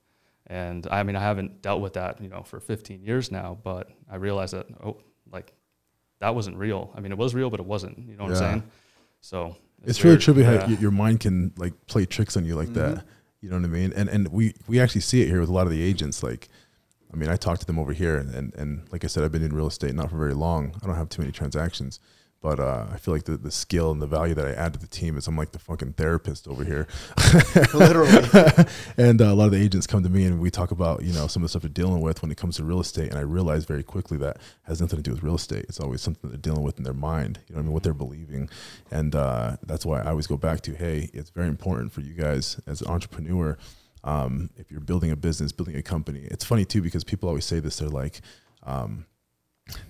and 0.46 0.86
i 0.90 1.02
mean 1.02 1.16
i 1.16 1.20
haven't 1.20 1.62
dealt 1.62 1.80
with 1.80 1.94
that 1.94 2.20
you 2.20 2.28
know 2.28 2.42
for 2.42 2.60
15 2.60 3.02
years 3.02 3.30
now 3.32 3.58
but 3.64 3.90
i 4.10 4.16
realized 4.16 4.54
that 4.54 4.66
oh 4.84 4.98
like 5.32 5.52
that 6.20 6.34
wasn't 6.34 6.56
real 6.56 6.92
i 6.96 7.00
mean 7.00 7.12
it 7.12 7.18
was 7.18 7.34
real 7.34 7.50
but 7.50 7.60
it 7.60 7.66
wasn't 7.66 7.98
you 7.98 8.16
know 8.16 8.24
what 8.24 8.32
Yeah. 8.32 8.38
i'm 8.38 8.50
saying 8.60 8.62
so 9.20 9.56
it's, 9.84 10.02
really 10.02 10.16
weird. 10.16 10.20
trippy 10.22 10.44
how 10.44 10.52
Yeah. 10.52 10.62
Mm-hmm. 10.62 10.82
your 10.82 10.90
mind 10.90 11.20
can 11.20 11.52
like 11.56 11.74
play 11.86 12.06
tricks 12.06 12.36
on 12.36 12.44
you 12.44 12.54
like 12.56 12.72
that. 12.74 13.04
You 13.40 13.50
know 13.50 13.56
what 13.56 13.64
I 13.64 13.68
mean? 13.68 13.92
And 13.94 14.08
and 14.08 14.28
we 14.28 14.54
we 14.66 14.80
actually 14.80 15.02
see 15.02 15.20
it 15.22 15.28
here 15.28 15.38
with 15.40 15.48
a 15.48 15.52
lot 15.52 15.66
of 15.66 15.72
the 15.72 15.82
agents. 15.82 16.22
Like, 16.22 16.48
I 17.12 17.16
mean, 17.16 17.28
I 17.28 17.36
talk 17.36 17.58
to 17.60 17.66
them 17.66 17.78
over 17.78 17.92
here, 17.92 18.16
and 18.16 18.34
and, 18.34 18.54
and 18.54 18.82
like 18.90 19.04
I 19.04 19.06
said, 19.06 19.22
I've 19.22 19.30
been 19.30 19.42
in 19.44 19.54
real 19.54 19.66
estate 19.66 19.94
not 19.94 20.10
for 20.10 20.16
very 20.16 20.32
long. 20.34 20.74
I 20.82 20.86
don't 20.86 20.96
have 20.96 21.08
too 21.10 21.20
many 21.22 21.30
transactions, 21.32 22.00
But 22.46 22.60
uh, 22.60 22.86
I 22.92 22.98
feel 22.98 23.12
like 23.12 23.24
the, 23.24 23.36
the 23.36 23.50
skill 23.50 23.90
and 23.90 24.00
the 24.00 24.06
value 24.06 24.32
that 24.34 24.46
I 24.46 24.52
add 24.52 24.72
to 24.74 24.78
the 24.78 24.86
team 24.86 25.16
is 25.16 25.26
I'm 25.26 25.36
like 25.36 25.50
the 25.50 25.58
fucking 25.58 25.94
therapist 25.94 26.46
over 26.46 26.62
here. 26.62 26.86
Literally. 27.74 28.22
and 28.96 29.20
uh, 29.20 29.24
a 29.24 29.34
lot 29.34 29.46
of 29.46 29.50
the 29.50 29.60
agents 29.60 29.88
come 29.88 30.04
to 30.04 30.08
me 30.08 30.26
and 30.26 30.38
we 30.38 30.48
talk 30.48 30.70
about 30.70 31.02
you 31.02 31.12
know 31.12 31.26
some 31.26 31.42
of 31.42 31.46
the 31.46 31.48
stuff 31.48 31.62
they're 31.62 31.68
dealing 31.68 32.02
with 32.02 32.22
when 32.22 32.30
it 32.30 32.36
comes 32.36 32.58
to 32.58 32.64
real 32.64 32.78
estate. 32.78 33.10
And 33.10 33.18
I 33.18 33.22
realize 33.22 33.64
very 33.64 33.82
quickly 33.82 34.16
that 34.18 34.36
has 34.62 34.80
nothing 34.80 34.96
to 34.98 35.02
do 35.02 35.10
with 35.10 35.24
real 35.24 35.34
estate. 35.34 35.64
It's 35.68 35.80
always 35.80 36.02
something 36.02 36.30
they're 36.30 36.38
dealing 36.38 36.62
with 36.62 36.78
in 36.78 36.84
their 36.84 36.94
mind. 36.94 37.40
You 37.48 37.56
know 37.56 37.58
what 37.58 37.62
I 37.62 37.64
mean? 37.64 37.72
What 37.72 37.82
they're 37.82 37.94
believing, 37.94 38.48
and 38.92 39.16
uh, 39.16 39.56
that's 39.66 39.84
why 39.84 40.02
I 40.02 40.10
always 40.10 40.28
go 40.28 40.36
back 40.36 40.60
to 40.60 40.74
hey, 40.76 41.10
it's 41.12 41.30
very 41.30 41.48
important 41.48 41.92
for 41.92 42.00
you 42.00 42.14
guys 42.14 42.60
as 42.68 42.80
an 42.80 42.86
entrepreneur. 42.86 43.58
Um, 44.04 44.50
if 44.56 44.70
you're 44.70 44.78
building 44.78 45.10
a 45.10 45.16
business, 45.16 45.50
building 45.50 45.74
a 45.74 45.82
company, 45.82 46.28
it's 46.30 46.44
funny 46.44 46.64
too 46.64 46.80
because 46.80 47.02
people 47.02 47.28
always 47.28 47.44
say 47.44 47.58
this. 47.58 47.78
They're 47.78 47.88
like. 47.88 48.20
Um, 48.62 49.06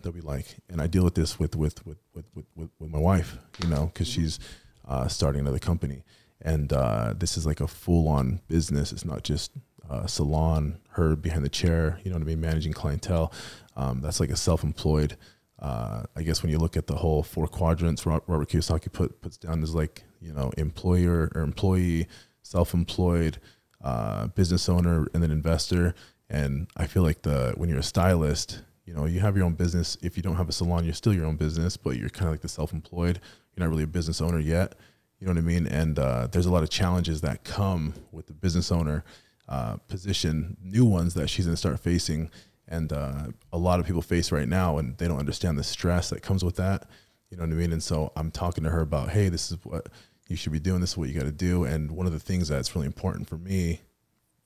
they'll 0.03 0.13
be 0.13 0.21
like, 0.21 0.57
and 0.69 0.81
I 0.81 0.87
deal 0.87 1.05
with 1.05 1.15
this 1.15 1.39
with 1.39 1.57
with 1.57 1.85
with 1.87 1.99
with 2.15 2.27
with, 2.35 2.71
with 2.79 2.91
my 2.91 2.99
wife, 2.99 3.39
you 3.63 3.69
know, 3.69 3.91
because 3.93 4.09
she's 4.09 4.39
uh, 4.87 5.09
starting 5.09 5.41
another 5.41 5.59
company, 5.59 6.05
and 6.41 6.73
uh, 6.73 7.15
this 7.17 7.37
is 7.37 7.47
like 7.47 7.61
a 7.61 7.69
full 7.69 8.09
on 8.09 8.41
business. 8.49 8.93
It's 8.93 9.05
not 9.05 9.23
just 9.23 9.53
a 9.89 10.09
salon, 10.09 10.79
her 10.91 11.17
behind 11.17 11.45
the 11.45 11.49
chair, 11.49 12.01
you 12.03 12.11
know 12.11 12.17
what 12.17 12.23
I 12.23 12.27
mean, 12.27 12.41
managing 12.41 12.73
clientele. 12.73 13.33
Um, 13.77 14.01
that's 14.01 14.21
like 14.21 14.31
a 14.31 14.37
self 14.37 14.65
employed. 14.65 15.17
Uh, 15.59 16.03
I 16.15 16.23
guess 16.23 16.43
when 16.43 16.53
you 16.53 16.59
look 16.59 16.77
at 16.77 16.87
the 16.87 16.97
whole 16.97 17.23
four 17.23 17.47
quadrants, 17.47 18.05
Robert 18.05 18.49
Kiyosaki 18.49 18.93
put 18.93 19.21
puts 19.21 19.37
down 19.37 19.63
as 19.63 19.75
like 19.75 20.05
you 20.21 20.33
know 20.33 20.53
employer 20.59 21.31
or 21.35 21.43
employee, 21.43 22.07
self 22.43 22.75
employed, 22.75 23.39
uh, 23.83 24.29
business 24.29 24.69
owner, 24.69 25.07
and 25.15 25.23
then 25.23 25.31
investor. 25.31 25.95
And 26.29 26.67
I 26.77 26.87
feel 26.87 27.03
like 27.03 27.23
the 27.23 27.55
when 27.57 27.69
you're 27.69 27.79
a 27.79 27.85
stylist, 27.85 28.63
you 28.87 28.95
know, 28.95 29.05
you 29.05 29.21
have 29.21 29.37
your 29.37 29.45
own 29.45 29.55
business. 29.55 29.99
If 30.01 30.17
you 30.17 30.23
don't 30.23 30.37
have 30.37 30.49
a 30.49 30.53
salon, 30.53 30.85
you're 30.85 30.95
still 30.95 31.13
your 31.13 31.27
own 31.27 31.37
business, 31.37 31.77
but 31.77 31.97
you're 31.97 32.09
kind 32.09 32.27
of 32.29 32.33
like 32.33 32.41
the 32.41 32.49
self-employed. 32.49 33.21
You're 33.55 33.67
not 33.67 33.71
really 33.71 33.83
a 33.83 33.89
business 33.89 34.21
owner 34.21 34.39
yet. 34.39 34.77
You 35.19 35.27
know 35.27 35.33
what 35.33 35.39
I 35.39 35.43
mean? 35.43 35.67
And 35.67 35.99
uh, 35.99 36.29
there's 36.31 36.47
a 36.47 36.53
lot 36.53 36.63
of 36.63 36.71
challenges 36.71 37.21
that 37.23 37.43
come 37.43 37.95
with 38.13 38.27
the 38.27 38.33
business 38.33 38.71
owner 38.71 39.05
uh, 39.49 39.77
position, 39.89 40.57
new 40.63 40.85
ones 40.85 41.15
that 41.15 41.29
she's 41.29 41.47
going 41.47 41.55
to 41.55 41.59
start 41.59 41.81
facing, 41.81 42.31
and 42.69 42.93
uh, 42.93 43.29
a 43.53 43.59
lot 43.59 43.81
of 43.81 43.87
people 43.87 44.03
face 44.03 44.33
right 44.33 44.49
now, 44.49 44.79
and 44.79 44.99
they 44.99 45.09
don't 45.09 45.19
understand 45.19 45.59
the 45.59 45.65
stress 45.65 46.11
that 46.11 46.23
comes 46.23 46.45
with 46.45 46.57
that. 46.57 46.89
You 47.31 47.37
know 47.37 47.45
what 47.45 47.53
I 47.53 47.55
mean? 47.55 47.73
And 47.73 47.83
so 47.83 48.13
I'm 48.17 48.31
talking 48.31 48.65
to 48.65 48.71
her 48.71 48.81
about, 48.81 49.11
hey, 49.11 49.29
this 49.29 49.51
is 49.51 49.59
what 49.65 49.89
you 50.29 50.37
should 50.37 50.53
be 50.53 50.61
doing. 50.61 50.81
This 50.81 50.91
is 50.91 50.97
what 50.97 51.09
you 51.09 51.15
got 51.15 51.27
to 51.27 51.33
do. 51.33 51.65
And 51.65 51.93
one 51.93 52.07
of 52.07 52.13
the 52.13 52.21
things 52.21 52.49
that's 52.49 52.75
really 52.75 52.87
important 52.87 53.29
for 53.29 53.39
me, 53.39 53.81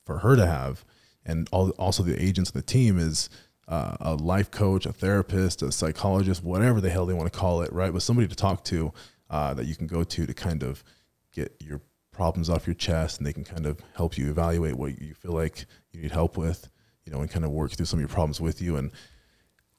for 0.05 0.19
her 0.19 0.37
to 0.37 0.47
have, 0.47 0.85
and 1.25 1.49
all, 1.53 1.71
also 1.71 2.03
the 2.03 2.23
agents 2.23 2.51
and 2.51 2.63
the 2.63 2.67
team 2.67 2.99
is 2.99 3.29
uh, 3.71 3.97
a 4.01 4.15
life 4.15 4.51
coach, 4.51 4.85
a 4.85 4.93
therapist, 4.93 5.63
a 5.63 5.71
psychologist, 5.71 6.43
whatever 6.43 6.81
the 6.81 6.91
hell 6.91 7.07
they 7.07 7.15
want 7.15 7.33
to 7.33 7.39
call 7.39 7.63
it, 7.63 7.73
right? 7.73 7.93
With 7.93 8.03
somebody 8.03 8.27
to 8.27 8.35
talk 8.35 8.65
to 8.65 8.93
uh, 9.31 9.55
that 9.55 9.67
you 9.67 9.77
can 9.77 9.87
go 9.87 10.03
to 10.03 10.27
to 10.27 10.35
kind 10.35 10.65
of 10.65 10.83
get 11.33 11.55
your 11.61 11.81
problems 12.11 12.51
off 12.51 12.67
your 12.67 12.75
chest 12.75 13.19
and 13.19 13.27
they 13.27 13.33
can 13.33 13.45
kind 13.45 13.67
of 13.67 13.81
help 13.95 14.19
you 14.19 14.29
evaluate 14.29 14.75
what 14.75 15.01
you 15.01 15.15
feel 15.15 15.33
like 15.33 15.67
you 15.93 16.03
need 16.03 16.11
help 16.11 16.37
with, 16.37 16.69
you 17.07 17.13
know, 17.13 17.21
and 17.21 17.31
kind 17.31 17.45
of 17.45 17.53
work 17.53 17.71
through 17.71 17.87
some 17.87 17.99
of 17.99 18.03
your 18.03 18.09
problems 18.09 18.41
with 18.41 18.61
you. 18.61 18.77
And 18.77 18.91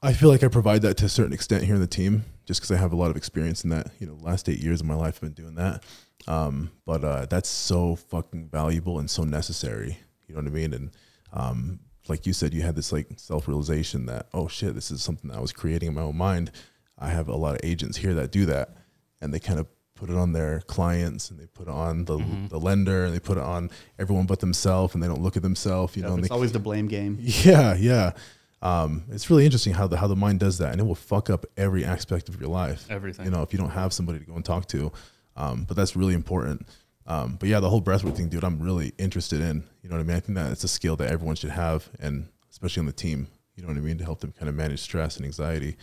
I 0.00 0.14
feel 0.14 0.30
like 0.30 0.42
I 0.42 0.48
provide 0.48 0.80
that 0.82 0.96
to 0.96 1.04
a 1.04 1.10
certain 1.10 1.34
extent 1.34 1.64
here 1.64 1.74
in 1.74 1.80
the 1.80 1.86
team 1.86 2.24
just 2.46 2.60
because 2.60 2.72
I 2.72 2.78
have 2.78 2.92
a 2.92 2.96
lot 2.96 3.10
of 3.10 3.16
experience 3.16 3.62
in 3.62 3.70
that. 3.70 3.90
You 4.00 4.06
know, 4.06 4.16
last 4.22 4.48
eight 4.48 4.58
years 4.58 4.80
of 4.80 4.86
my 4.86 4.94
life 4.94 5.16
I've 5.16 5.34
been 5.34 5.44
doing 5.44 5.54
that. 5.56 5.84
Um, 6.26 6.70
but 6.86 7.04
uh, 7.04 7.26
that's 7.26 7.48
so 7.50 7.94
fucking 7.96 8.48
valuable 8.48 8.98
and 8.98 9.10
so 9.10 9.24
necessary. 9.24 9.98
You 10.26 10.34
know 10.34 10.40
what 10.40 10.48
I 10.48 10.54
mean? 10.54 10.72
And 10.72 10.90
um, 11.32 11.80
like 12.12 12.26
you 12.26 12.34
said, 12.34 12.52
you 12.52 12.60
had 12.60 12.76
this 12.76 12.92
like 12.92 13.06
self 13.16 13.48
realization 13.48 14.04
that 14.06 14.26
oh 14.34 14.46
shit, 14.46 14.74
this 14.74 14.90
is 14.90 15.02
something 15.02 15.30
that 15.30 15.38
I 15.38 15.40
was 15.40 15.52
creating 15.52 15.88
in 15.88 15.94
my 15.94 16.02
own 16.02 16.16
mind. 16.16 16.52
I 16.98 17.08
have 17.08 17.26
a 17.26 17.36
lot 17.36 17.54
of 17.54 17.60
agents 17.64 17.96
here 17.96 18.12
that 18.14 18.30
do 18.30 18.44
that, 18.46 18.76
and 19.20 19.32
they 19.32 19.40
kind 19.40 19.58
of 19.58 19.66
put 19.94 20.10
it 20.10 20.16
on 20.16 20.32
their 20.32 20.60
clients 20.62 21.30
and 21.30 21.38
they 21.40 21.46
put 21.46 21.68
it 21.68 21.70
on 21.70 22.04
the 22.04 22.18
mm-hmm. 22.18 22.48
the 22.48 22.60
lender 22.60 23.06
and 23.06 23.14
they 23.14 23.18
put 23.18 23.38
it 23.38 23.42
on 23.42 23.70
everyone 23.98 24.26
but 24.26 24.40
themselves 24.40 24.94
and 24.94 25.02
they 25.02 25.06
don't 25.06 25.22
look 25.22 25.36
at 25.38 25.42
themselves. 25.42 25.96
You 25.96 26.02
know, 26.02 26.16
it's 26.16 26.30
always 26.30 26.52
the 26.52 26.58
blame 26.58 26.86
game. 26.86 27.18
Yeah, 27.22 27.74
yeah. 27.74 28.12
Um, 28.60 29.04
it's 29.10 29.30
really 29.30 29.46
interesting 29.46 29.72
how 29.72 29.86
the 29.86 29.96
how 29.96 30.06
the 30.06 30.14
mind 30.14 30.38
does 30.40 30.58
that, 30.58 30.72
and 30.72 30.80
it 30.80 30.84
will 30.84 30.94
fuck 30.94 31.30
up 31.30 31.46
every 31.56 31.84
aspect 31.84 32.28
of 32.28 32.38
your 32.38 32.50
life. 32.50 32.86
Everything. 32.90 33.24
You 33.24 33.30
know, 33.30 33.42
if 33.42 33.52
you 33.54 33.58
don't 33.58 33.70
have 33.70 33.92
somebody 33.94 34.18
to 34.18 34.24
go 34.26 34.34
and 34.34 34.44
talk 34.44 34.68
to, 34.68 34.92
um, 35.34 35.64
but 35.64 35.78
that's 35.78 35.96
really 35.96 36.14
important. 36.14 36.68
Um, 37.06 37.36
but 37.38 37.48
yeah, 37.48 37.60
the 37.60 37.68
whole 37.68 37.82
breathwork 37.82 38.16
thing, 38.16 38.28
dude, 38.28 38.44
I'm 38.44 38.60
really 38.60 38.92
interested 38.98 39.40
in. 39.40 39.64
You 39.82 39.88
know 39.88 39.96
what 39.96 40.02
I 40.02 40.04
mean? 40.04 40.16
I 40.16 40.20
think 40.20 40.36
that 40.36 40.52
it's 40.52 40.64
a 40.64 40.68
skill 40.68 40.96
that 40.96 41.10
everyone 41.10 41.36
should 41.36 41.50
have, 41.50 41.88
and 41.98 42.28
especially 42.50 42.80
on 42.80 42.86
the 42.86 42.92
team. 42.92 43.26
You 43.56 43.62
know 43.62 43.68
what 43.68 43.76
I 43.76 43.80
mean? 43.80 43.98
To 43.98 44.04
help 44.04 44.20
them 44.20 44.32
kind 44.32 44.48
of 44.48 44.54
manage 44.54 44.80
stress 44.80 45.16
and 45.16 45.26
anxiety. 45.26 45.76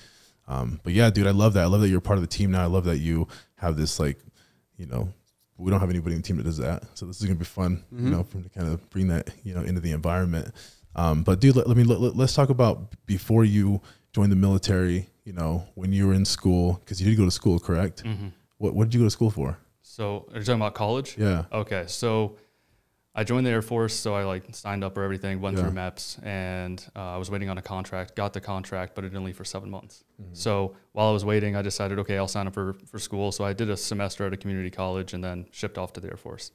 Um, 0.48 0.80
but 0.84 0.94
yeah, 0.94 1.10
dude, 1.10 1.28
I 1.28 1.32
love 1.32 1.54
that. 1.54 1.64
I 1.64 1.68
love 1.68 1.82
that 1.82 1.90
you're 1.90 2.02
part 2.02 2.18
of 2.18 2.24
the 2.24 2.28
team 2.28 2.52
now. 2.52 2.64
I 2.64 2.68
love 2.68 2.86
that 2.86 2.98
you 2.98 3.28
have 3.56 3.78
this 3.78 4.00
like, 4.00 4.18
you 4.78 4.88
know, 4.88 5.14
we 5.58 5.70
don't 5.70 5.80
have 5.80 5.90
anybody 5.90 6.16
in 6.16 6.22
the 6.22 6.28
team 6.28 6.38
that 6.38 6.44
does 6.44 6.58
that. 6.58 6.84
So 6.98 7.06
this 7.06 7.20
is 7.20 7.28
gonna 7.28 7.38
be 7.38 7.46
fun, 7.46 7.84
mm-hmm. 7.94 8.06
you 8.06 8.12
know, 8.12 8.24
for 8.24 8.42
to 8.42 8.50
kind 8.50 8.68
of 8.68 8.90
bring 8.90 9.10
that 9.10 9.30
you 9.44 9.54
know 9.54 9.62
into 9.62 9.82
the 9.82 9.92
environment. 9.92 10.54
Um, 10.96 11.22
but 11.24 11.40
dude, 11.40 11.56
let, 11.56 11.68
let 11.68 11.78
me 11.78 11.84
let, 11.84 12.18
us 12.20 12.34
talk 12.34 12.50
about 12.50 12.96
before 13.06 13.46
you 13.46 13.82
joined 14.12 14.32
the 14.32 14.38
military. 14.38 15.08
You 15.26 15.34
know, 15.34 15.68
when 15.76 15.94
you 15.94 16.08
were 16.08 16.14
in 16.14 16.26
school, 16.26 16.80
because 16.84 17.00
you 17.00 17.08
did 17.08 17.18
go 17.18 17.26
to 17.26 17.32
school, 17.32 17.60
correct? 17.60 18.04
Mm-hmm. 18.04 18.30
What 18.58 18.74
what 18.74 18.86
did 18.86 18.96
you 18.96 19.02
go 19.02 19.06
to 19.06 19.12
school 19.12 19.30
for? 19.30 19.58
So 19.90 20.28
are 20.32 20.38
you 20.38 20.46
talking 20.46 20.62
about 20.62 20.76
college? 20.76 21.18
Yeah. 21.18 21.46
Okay. 21.52 21.86
So 21.88 22.38
I 23.16 23.24
joined 23.24 23.48
the 23.48 23.50
Air 23.50 23.64
Force, 23.64 23.96
so 23.96 24.14
I 24.14 24.24
like 24.24 24.44
signed 24.54 24.84
up 24.84 24.94
for 24.94 25.02
everything, 25.02 25.42
went 25.42 25.58
yeah. 25.58 25.64
through 25.64 25.72
MEPS, 25.72 26.24
and 26.24 26.86
uh, 26.96 27.16
I 27.16 27.18
was 27.18 27.32
waiting 27.32 27.50
on 27.50 27.58
a 27.58 27.62
contract. 27.64 28.16
Got 28.16 28.34
the 28.34 28.40
contract, 28.40 28.94
but 28.94 29.04
it 29.04 29.10
didn't 29.10 29.26
leave 29.26 29.36
for 29.36 29.46
seven 29.46 29.68
months. 29.68 30.04
Mm-hmm. 30.22 30.36
So 30.36 30.76
while 30.92 31.10
I 31.10 31.12
was 31.12 31.26
waiting, 31.26 31.56
I 31.56 31.64
decided, 31.64 31.98
okay, 32.00 32.20
I'll 32.20 32.28
sign 32.28 32.46
up 32.46 32.54
for 32.54 32.76
for 32.86 33.00
school. 33.00 33.32
So 33.32 33.44
I 33.44 33.54
did 33.54 33.72
a 33.72 33.76
semester 33.76 34.28
at 34.28 34.32
a 34.32 34.38
community 34.38 34.70
college, 34.70 35.14
and 35.14 35.24
then 35.24 35.48
shipped 35.50 35.80
off 35.80 35.92
to 35.94 36.00
the 36.00 36.10
Air 36.10 36.18
Force. 36.18 36.52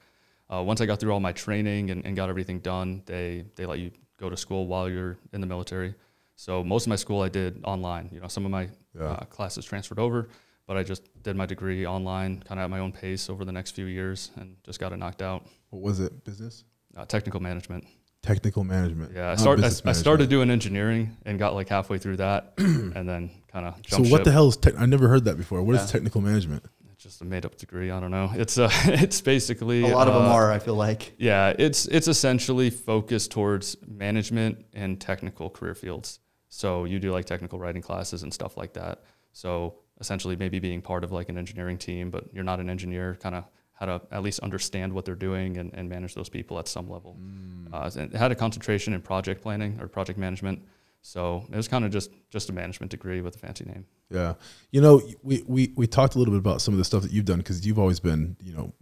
Uh, 0.49 0.63
once 0.63 0.81
I 0.81 0.87
got 0.87 1.01
through 1.01 1.13
all 1.13 1.19
my 1.19 1.33
training 1.33 1.91
and, 1.91 2.07
and 2.07 2.15
got 2.15 2.29
everything 2.29 2.61
done, 2.61 3.03
they 3.05 3.47
they 3.57 3.67
let 3.67 3.81
you 3.81 3.91
go 4.17 4.31
to 4.31 4.37
school 4.37 4.69
while 4.69 4.89
you're 4.89 5.19
in 5.33 5.41
the 5.41 5.49
military. 5.49 5.97
So 6.37 6.63
most 6.63 6.87
of 6.87 6.91
my 6.91 6.97
school 6.97 7.21
I 7.21 7.31
did 7.31 7.65
online. 7.65 8.11
You 8.13 8.21
know, 8.21 8.29
some 8.29 8.45
of 8.45 8.53
my 8.53 8.69
yeah. 8.97 9.05
uh, 9.05 9.25
classes 9.25 9.65
transferred 9.65 9.99
over, 9.99 10.29
but 10.67 10.77
I 10.77 10.83
just 10.83 11.03
did 11.23 11.37
my 11.37 11.47
degree 11.47 11.87
online, 11.87 12.43
kind 12.43 12.59
of 12.59 12.65
at 12.65 12.71
my 12.71 12.79
own 12.79 12.93
pace 12.93 13.29
over 13.29 13.45
the 13.45 13.53
next 13.53 13.73
few 13.73 13.87
years, 13.87 14.31
and 14.37 14.57
just 14.65 14.81
got 14.81 14.93
it 14.93 14.97
knocked 14.97 15.23
out. 15.23 15.47
What 15.71 15.83
was 15.83 16.01
it? 16.01 16.25
Business? 16.25 16.65
Uh, 16.97 17.05
technical 17.05 17.41
management. 17.41 17.85
Technical 18.23 18.65
management. 18.65 19.13
Yeah, 19.15 19.33
I, 19.33 19.37
start, 19.37 19.63
I, 19.63 19.67
I, 19.67 19.93
started 19.93 20.31
doing 20.31 20.51
engineering 20.51 21.15
and 21.27 21.39
got 21.39 21.55
like 21.55 21.69
halfway 21.69 21.99
through 21.99 22.17
that, 22.19 22.55
and 22.59 23.07
then 23.07 23.31
kind 23.53 23.67
of. 23.67 23.77
So 23.87 23.99
what 23.99 24.09
ship. 24.09 24.25
the 24.25 24.33
hell 24.33 24.49
is? 24.49 24.57
Te- 24.57 24.73
I 24.79 24.87
never 24.87 25.09
heard 25.09 25.25
that 25.27 25.37
before. 25.37 25.63
What 25.63 25.75
yeah. 25.75 25.85
is 25.85 25.91
technical 25.91 26.23
management? 26.23 26.65
It's 26.93 27.03
just 27.03 27.21
a 27.21 27.27
made 27.27 27.45
up 27.45 27.57
degree. 27.57 27.91
I 27.91 28.01
don't 28.01 28.11
know. 28.11 28.31
It's 28.35 28.57
uh, 28.57 28.71
it's 28.85 29.21
basically 29.21 29.83
a 29.83 29.95
lot 29.95 30.09
uh, 30.09 30.13
of 30.13 30.23
them 30.23 30.33
are. 30.33 30.51
I 30.51 30.59
feel 30.59 30.75
like. 30.75 31.13
Yeah, 31.19 31.53
it's 31.59 31.85
it's 31.87 32.09
essentially 32.09 32.71
focused 32.71 33.31
towards 33.31 33.77
management 33.87 34.65
and 34.73 34.99
technical 34.99 35.51
career 35.51 35.75
fields. 35.75 36.21
So 36.49 36.85
you 36.85 37.01
do 37.01 37.13
like 37.13 37.27
technical 37.27 37.59
writing 37.59 37.83
classes 37.83 38.23
and 38.23 38.33
stuff 38.33 38.57
like 38.57 38.73
that. 38.75 39.03
So 39.33 39.81
essentially 40.05 40.37
maybe 40.37 40.59
being 40.59 40.83
part 40.83 41.03
of 41.05 41.11
like 41.19 41.29
an 41.31 41.39
engineering 41.39 41.79
team, 41.79 42.11
but 42.11 42.23
you're 42.35 42.45
not 42.53 42.61
an 42.61 42.69
engineer, 42.69 43.17
kind 43.23 43.35
of 43.35 43.45
how 43.73 43.87
to 43.87 44.03
at 44.11 44.23
least 44.23 44.41
understand 44.41 44.93
what 44.93 45.05
they're 45.07 45.23
doing 45.29 45.57
and, 45.57 45.73
and 45.75 45.89
manage 45.89 46.15
those 46.15 46.29
people 46.29 46.59
at 46.59 46.69
some 46.69 46.87
level. 46.95 47.17
Mm. 47.19 47.73
Uh, 47.73 48.03
it 48.03 48.15
had 48.15 48.31
a 48.31 48.35
concentration 48.35 48.93
in 48.93 49.01
project 49.01 49.43
planning 49.43 49.79
or 49.81 49.89
project 49.89 50.19
management. 50.19 50.59
So 51.01 51.45
it 51.51 51.57
was 51.57 51.69
kind 51.69 51.85
of 51.85 51.91
just 51.91 52.11
just 52.31 52.51
a 52.51 52.53
management 52.53 52.91
degree 52.91 53.21
with 53.21 53.37
a 53.37 53.39
fancy 53.39 53.65
name. 53.65 53.85
Yeah, 54.11 54.35
you 54.71 54.81
know, 54.81 55.03
we 55.23 55.43
we 55.47 55.73
we 55.77 55.87
talked 55.87 56.15
a 56.15 56.19
little 56.19 56.33
bit 56.33 56.39
about 56.39 56.61
some 56.63 56.73
of 56.75 56.79
the 56.79 56.85
stuff 56.85 57.03
that 57.03 57.13
you've 57.13 57.27
done 57.33 57.39
because 57.39 57.67
you've 57.67 57.79
always 57.79 58.01
been, 58.01 58.37
you 58.43 58.55
know, 58.57 58.73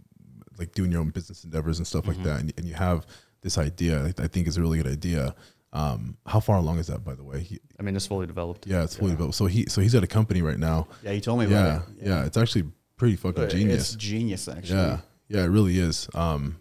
like 0.57 0.71
doing 0.73 0.91
your 0.91 1.01
own 1.01 1.09
business 1.09 1.43
endeavors 1.43 1.79
and 1.79 1.87
stuff 1.87 2.05
mm-hmm. 2.05 2.23
like 2.23 2.23
that, 2.23 2.39
and, 2.39 2.53
and 2.57 2.65
you 2.65 2.75
have 2.75 3.05
this 3.41 3.57
idea. 3.57 4.13
I 4.25 4.27
think 4.27 4.47
is 4.47 4.57
a 4.57 4.61
really 4.61 4.77
good 4.81 4.91
idea. 4.99 5.35
Um, 5.73 6.17
how 6.27 6.39
far 6.39 6.57
along 6.57 6.77
is 6.77 6.87
that, 6.87 7.03
by 7.03 7.15
the 7.15 7.23
way? 7.23 7.41
He, 7.41 7.59
I 7.79 7.83
mean, 7.83 7.95
it's 7.95 8.05
fully 8.05 8.27
developed. 8.27 8.67
Yeah, 8.67 8.83
it's 8.83 8.95
fully 8.95 9.09
yeah. 9.09 9.15
developed. 9.15 9.35
So 9.35 9.47
he, 9.47 9.65
so 9.67 9.81
he's 9.81 9.95
at 9.95 10.03
a 10.03 10.07
company 10.07 10.43
right 10.43 10.59
now. 10.59 10.87
Yeah, 11.03 11.11
he 11.13 11.19
told 11.19 11.39
me. 11.39 11.47
Yeah, 11.47 11.77
it. 11.77 11.81
yeah, 12.01 12.09
yeah, 12.09 12.25
It's 12.25 12.37
actually 12.37 12.65
pretty 12.95 13.15
fucking 13.15 13.49
genius. 13.49 13.93
It's 13.93 13.95
genius, 13.95 14.47
actually. 14.47 14.77
Yeah, 14.77 14.99
yeah, 15.27 15.43
it 15.43 15.47
really 15.47 15.79
is. 15.79 16.07
Um, 16.13 16.59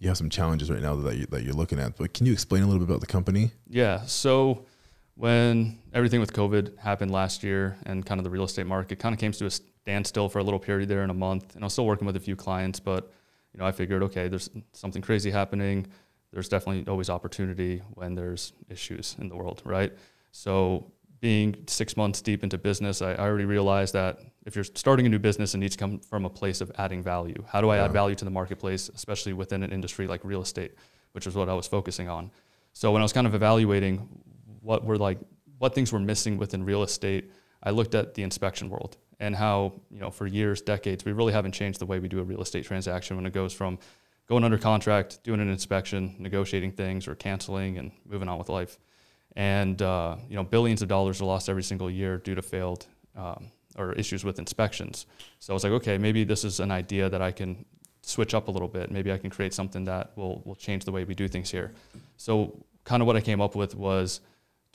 you 0.00 0.08
have 0.08 0.16
some 0.16 0.28
challenges 0.28 0.70
right 0.70 0.82
now 0.82 0.96
that 0.96 1.16
you, 1.16 1.26
that 1.26 1.44
you're 1.44 1.54
looking 1.54 1.78
at, 1.78 1.96
but 1.96 2.12
can 2.12 2.26
you 2.26 2.32
explain 2.32 2.62
a 2.62 2.66
little 2.66 2.80
bit 2.80 2.88
about 2.88 3.00
the 3.00 3.06
company? 3.06 3.52
Yeah. 3.68 4.04
So 4.06 4.66
when 5.14 5.78
everything 5.94 6.18
with 6.20 6.32
COVID 6.32 6.78
happened 6.78 7.12
last 7.12 7.44
year 7.44 7.78
and 7.86 8.04
kind 8.04 8.18
of 8.18 8.24
the 8.24 8.30
real 8.30 8.44
estate 8.44 8.66
market 8.66 8.98
kind 8.98 9.14
of 9.14 9.20
came 9.20 9.32
to 9.32 9.46
a 9.46 9.50
standstill 9.50 10.28
for 10.28 10.40
a 10.40 10.42
little 10.42 10.58
period 10.58 10.88
there 10.88 11.04
in 11.04 11.10
a 11.10 11.14
month, 11.14 11.54
and 11.54 11.62
I 11.62 11.66
was 11.66 11.74
still 11.74 11.86
working 11.86 12.06
with 12.06 12.16
a 12.16 12.20
few 12.20 12.34
clients, 12.34 12.80
but 12.80 13.12
you 13.54 13.60
know, 13.60 13.66
I 13.66 13.72
figured, 13.72 14.02
okay, 14.02 14.28
there's 14.28 14.50
something 14.72 15.00
crazy 15.00 15.30
happening 15.30 15.86
there's 16.36 16.50
definitely 16.50 16.84
always 16.86 17.08
opportunity 17.08 17.80
when 17.94 18.14
there's 18.14 18.52
issues 18.68 19.16
in 19.18 19.30
the 19.30 19.34
world, 19.34 19.62
right? 19.64 19.90
So 20.32 20.92
being 21.20 21.64
six 21.66 21.96
months 21.96 22.20
deep 22.20 22.44
into 22.44 22.58
business, 22.58 23.00
I, 23.00 23.12
I 23.12 23.20
already 23.20 23.46
realized 23.46 23.94
that 23.94 24.18
if 24.44 24.54
you're 24.54 24.62
starting 24.62 25.06
a 25.06 25.08
new 25.08 25.18
business, 25.18 25.54
it 25.54 25.58
needs 25.58 25.76
to 25.76 25.78
come 25.78 25.98
from 25.98 26.26
a 26.26 26.28
place 26.28 26.60
of 26.60 26.70
adding 26.76 27.02
value. 27.02 27.42
How 27.48 27.62
do 27.62 27.70
I 27.70 27.76
yeah. 27.76 27.86
add 27.86 27.92
value 27.92 28.14
to 28.16 28.24
the 28.26 28.30
marketplace, 28.30 28.90
especially 28.90 29.32
within 29.32 29.62
an 29.62 29.72
industry 29.72 30.06
like 30.06 30.20
real 30.24 30.42
estate, 30.42 30.74
which 31.12 31.26
is 31.26 31.34
what 31.34 31.48
I 31.48 31.54
was 31.54 31.66
focusing 31.66 32.10
on. 32.10 32.30
So 32.74 32.92
when 32.92 33.00
I 33.00 33.04
was 33.06 33.14
kind 33.14 33.26
of 33.26 33.34
evaluating 33.34 34.06
what 34.60 34.84
were 34.84 34.98
like 34.98 35.18
what 35.56 35.74
things 35.74 35.90
were 35.90 36.00
missing 36.00 36.36
within 36.36 36.66
real 36.66 36.82
estate, 36.82 37.30
I 37.62 37.70
looked 37.70 37.94
at 37.94 38.12
the 38.12 38.22
inspection 38.22 38.68
world 38.68 38.98
and 39.20 39.34
how 39.34 39.72
you 39.90 40.00
know 40.00 40.10
for 40.10 40.26
years, 40.26 40.60
decades, 40.60 41.06
we 41.06 41.12
really 41.12 41.32
haven't 41.32 41.52
changed 41.52 41.78
the 41.78 41.86
way 41.86 41.98
we 41.98 42.08
do 42.08 42.20
a 42.20 42.24
real 42.24 42.42
estate 42.42 42.66
transaction 42.66 43.16
when 43.16 43.24
it 43.24 43.32
goes 43.32 43.54
from 43.54 43.78
going 44.26 44.44
under 44.44 44.58
contract, 44.58 45.22
doing 45.22 45.40
an 45.40 45.48
inspection, 45.48 46.16
negotiating 46.18 46.72
things, 46.72 47.06
or 47.06 47.14
canceling 47.14 47.78
and 47.78 47.92
moving 48.04 48.28
on 48.28 48.38
with 48.38 48.48
life. 48.48 48.78
And 49.36 49.80
uh, 49.82 50.16
you 50.28 50.36
know, 50.36 50.44
billions 50.44 50.82
of 50.82 50.88
dollars 50.88 51.20
are 51.20 51.24
lost 51.24 51.48
every 51.48 51.62
single 51.62 51.90
year 51.90 52.18
due 52.18 52.34
to 52.34 52.42
failed 52.42 52.86
um, 53.16 53.50
or 53.76 53.92
issues 53.92 54.24
with 54.24 54.38
inspections. 54.38 55.06
So 55.38 55.52
I 55.52 55.54
was 55.54 55.64
like, 55.64 55.72
okay, 55.74 55.98
maybe 55.98 56.24
this 56.24 56.44
is 56.44 56.60
an 56.60 56.70
idea 56.70 57.08
that 57.10 57.20
I 57.20 57.30
can 57.30 57.64
switch 58.02 58.34
up 58.34 58.48
a 58.48 58.50
little 58.50 58.68
bit. 58.68 58.90
Maybe 58.90 59.12
I 59.12 59.18
can 59.18 59.30
create 59.30 59.52
something 59.52 59.84
that 59.84 60.16
will 60.16 60.42
will 60.44 60.56
change 60.56 60.84
the 60.84 60.92
way 60.92 61.04
we 61.04 61.14
do 61.14 61.28
things 61.28 61.50
here. 61.50 61.72
So 62.16 62.64
kind 62.84 63.02
of 63.02 63.06
what 63.06 63.16
I 63.16 63.20
came 63.20 63.40
up 63.40 63.54
with 63.54 63.74
was 63.74 64.20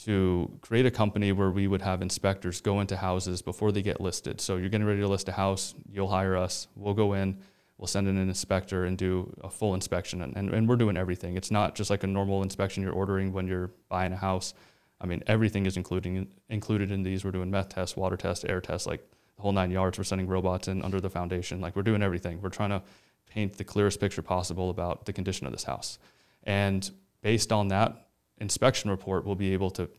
to 0.05 0.51
create 0.61 0.85
a 0.85 0.91
company 0.91 1.31
where 1.31 1.51
we 1.51 1.67
would 1.67 1.81
have 1.81 2.01
inspectors 2.01 2.59
go 2.59 2.79
into 2.79 2.97
houses 2.97 3.41
before 3.41 3.71
they 3.71 3.81
get 3.81 4.01
listed. 4.01 4.41
So 4.41 4.57
you're 4.57 4.69
getting 4.69 4.87
ready 4.87 5.01
to 5.01 5.07
list 5.07 5.29
a 5.29 5.31
house, 5.31 5.75
you'll 5.91 6.07
hire 6.07 6.35
us, 6.35 6.67
we'll 6.75 6.95
go 6.95 7.13
in, 7.13 7.37
we'll 7.81 7.87
send 7.87 8.07
in 8.07 8.15
an 8.15 8.29
inspector 8.29 8.85
and 8.85 8.95
do 8.95 9.33
a 9.43 9.49
full 9.49 9.73
inspection. 9.73 10.21
And, 10.21 10.37
and, 10.37 10.53
and 10.53 10.69
we're 10.69 10.75
doing 10.75 10.95
everything. 10.95 11.35
It's 11.35 11.49
not 11.49 11.73
just 11.73 11.89
like 11.89 12.03
a 12.03 12.07
normal 12.07 12.43
inspection 12.43 12.83
you're 12.83 12.93
ordering 12.93 13.33
when 13.33 13.47
you're 13.47 13.71
buying 13.89 14.13
a 14.13 14.17
house. 14.17 14.53
I 15.01 15.07
mean, 15.07 15.23
everything 15.25 15.65
is 15.65 15.77
including 15.77 16.27
included 16.47 16.91
in 16.91 17.01
these. 17.01 17.25
We're 17.25 17.31
doing 17.31 17.49
meth 17.49 17.69
tests, 17.69 17.97
water 17.97 18.15
tests, 18.15 18.45
air 18.45 18.61
tests, 18.61 18.85
like 18.85 19.01
the 19.35 19.41
whole 19.41 19.51
nine 19.51 19.71
yards. 19.71 19.97
We're 19.97 20.03
sending 20.03 20.27
robots 20.27 20.67
in 20.67 20.83
under 20.83 21.01
the 21.01 21.09
foundation. 21.09 21.59
Like 21.59 21.75
we're 21.75 21.81
doing 21.81 22.03
everything. 22.03 22.39
We're 22.39 22.49
trying 22.49 22.69
to 22.69 22.83
paint 23.27 23.57
the 23.57 23.63
clearest 23.63 23.99
picture 23.99 24.21
possible 24.21 24.69
about 24.69 25.05
the 25.05 25.13
condition 25.13 25.47
of 25.47 25.51
this 25.51 25.63
house. 25.63 25.97
And 26.43 26.87
based 27.23 27.51
on 27.51 27.69
that, 27.69 28.09
inspection 28.37 28.91
report 28.91 29.25
we'll 29.25 29.33
be 29.33 29.53
able 29.53 29.71
to 29.71 29.89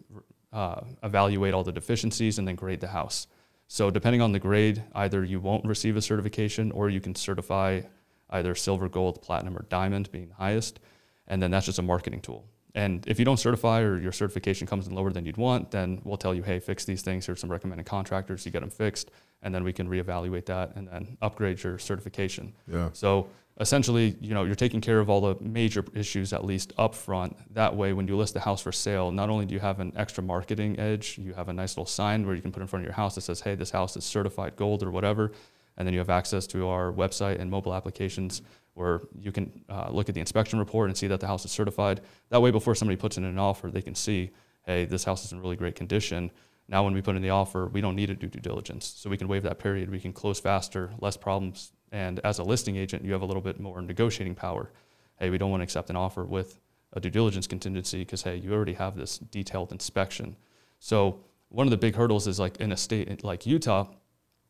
uh, 0.52 0.82
evaluate 1.02 1.52
all 1.52 1.64
the 1.64 1.72
deficiencies 1.72 2.38
and 2.38 2.46
then 2.46 2.54
grade 2.54 2.80
the 2.80 2.88
house. 2.88 3.26
So 3.72 3.90
depending 3.90 4.20
on 4.20 4.32
the 4.32 4.38
grade, 4.38 4.82
either 4.94 5.24
you 5.24 5.40
won't 5.40 5.64
receive 5.64 5.96
a 5.96 6.02
certification 6.02 6.72
or 6.72 6.90
you 6.90 7.00
can 7.00 7.14
certify 7.14 7.80
either 8.28 8.54
silver, 8.54 8.86
gold, 8.86 9.22
platinum, 9.22 9.56
or 9.56 9.64
diamond 9.70 10.12
being 10.12 10.28
highest. 10.36 10.78
And 11.26 11.42
then 11.42 11.50
that's 11.50 11.64
just 11.64 11.78
a 11.78 11.82
marketing 11.82 12.20
tool. 12.20 12.44
And 12.74 13.02
if 13.08 13.18
you 13.18 13.24
don't 13.24 13.38
certify 13.38 13.80
or 13.80 13.98
your 13.98 14.12
certification 14.12 14.66
comes 14.66 14.88
in 14.88 14.94
lower 14.94 15.10
than 15.10 15.24
you'd 15.24 15.38
want, 15.38 15.70
then 15.70 16.02
we'll 16.04 16.18
tell 16.18 16.34
you, 16.34 16.42
hey, 16.42 16.58
fix 16.58 16.84
these 16.84 17.00
things. 17.00 17.24
Here's 17.24 17.40
some 17.40 17.50
recommended 17.50 17.86
contractors. 17.86 18.44
You 18.44 18.52
get 18.52 18.60
them 18.60 18.68
fixed, 18.68 19.10
and 19.40 19.54
then 19.54 19.64
we 19.64 19.72
can 19.72 19.88
reevaluate 19.88 20.44
that 20.46 20.76
and 20.76 20.86
then 20.88 21.16
upgrade 21.22 21.62
your 21.62 21.78
certification. 21.78 22.52
Yeah. 22.70 22.90
So 22.92 23.28
essentially, 23.60 24.16
you 24.20 24.34
know, 24.34 24.44
you're 24.44 24.54
taking 24.54 24.80
care 24.80 24.98
of 24.98 25.10
all 25.10 25.20
the 25.20 25.36
major 25.42 25.84
issues 25.94 26.32
at 26.32 26.44
least 26.44 26.72
up 26.78 26.94
front. 26.94 27.36
That 27.54 27.76
way, 27.76 27.92
when 27.92 28.08
you 28.08 28.16
list 28.16 28.34
the 28.34 28.40
house 28.40 28.62
for 28.62 28.72
sale, 28.72 29.12
not 29.12 29.28
only 29.28 29.46
do 29.46 29.54
you 29.54 29.60
have 29.60 29.80
an 29.80 29.92
extra 29.96 30.22
marketing 30.22 30.78
edge, 30.78 31.18
you 31.18 31.34
have 31.34 31.48
a 31.48 31.52
nice 31.52 31.72
little 31.76 31.86
sign 31.86 32.26
where 32.26 32.34
you 32.34 32.42
can 32.42 32.52
put 32.52 32.62
in 32.62 32.66
front 32.66 32.84
of 32.84 32.86
your 32.86 32.94
house 32.94 33.14
that 33.16 33.20
says, 33.22 33.40
hey, 33.40 33.54
this 33.54 33.70
house 33.70 33.96
is 33.96 34.04
certified 34.04 34.56
gold 34.56 34.82
or 34.82 34.90
whatever. 34.90 35.32
And 35.76 35.86
then 35.86 35.92
you 35.92 36.00
have 36.00 36.10
access 36.10 36.46
to 36.48 36.68
our 36.68 36.92
website 36.92 37.40
and 37.40 37.50
mobile 37.50 37.74
applications 37.74 38.42
where 38.74 39.00
you 39.18 39.32
can 39.32 39.64
uh, 39.68 39.88
look 39.90 40.08
at 40.08 40.14
the 40.14 40.20
inspection 40.20 40.58
report 40.58 40.88
and 40.88 40.96
see 40.96 41.06
that 41.06 41.20
the 41.20 41.26
house 41.26 41.44
is 41.44 41.50
certified. 41.50 42.00
That 42.30 42.40
way, 42.40 42.50
before 42.50 42.74
somebody 42.74 42.96
puts 42.96 43.18
in 43.18 43.24
an 43.24 43.38
offer, 43.38 43.70
they 43.70 43.82
can 43.82 43.94
see, 43.94 44.30
hey, 44.64 44.86
this 44.86 45.04
house 45.04 45.24
is 45.24 45.32
in 45.32 45.40
really 45.40 45.56
great 45.56 45.74
condition. 45.74 46.30
Now, 46.72 46.82
when 46.82 46.94
we 46.94 47.02
put 47.02 47.14
in 47.14 47.22
the 47.22 47.30
offer, 47.30 47.66
we 47.66 47.80
don't 47.80 47.94
need 47.94 48.06
to 48.06 48.14
do 48.14 48.26
due 48.26 48.40
diligence. 48.40 48.86
So 48.96 49.08
we 49.10 49.16
can 49.16 49.28
waive 49.28 49.44
that 49.44 49.60
period. 49.60 49.90
We 49.90 50.00
can 50.00 50.12
close 50.12 50.40
faster, 50.40 50.90
less 50.98 51.16
problems 51.16 51.72
and 51.92 52.20
as 52.24 52.38
a 52.38 52.42
listing 52.42 52.76
agent, 52.76 53.04
you 53.04 53.12
have 53.12 53.20
a 53.22 53.26
little 53.26 53.42
bit 53.42 53.60
more 53.60 53.80
negotiating 53.82 54.34
power. 54.34 54.70
Hey, 55.18 55.30
we 55.30 55.38
don't 55.38 55.50
want 55.50 55.60
to 55.60 55.64
accept 55.64 55.90
an 55.90 55.96
offer 55.96 56.24
with 56.24 56.58
a 56.94 57.00
due 57.00 57.10
diligence 57.10 57.46
contingency 57.46 57.98
because, 57.98 58.22
hey, 58.22 58.36
you 58.36 58.52
already 58.52 58.72
have 58.72 58.96
this 58.96 59.18
detailed 59.18 59.70
inspection. 59.70 60.36
So, 60.80 61.20
one 61.50 61.66
of 61.66 61.70
the 61.70 61.76
big 61.76 61.94
hurdles 61.94 62.26
is 62.26 62.40
like 62.40 62.56
in 62.56 62.72
a 62.72 62.76
state 62.78 63.22
like 63.22 63.44
Utah, 63.44 63.86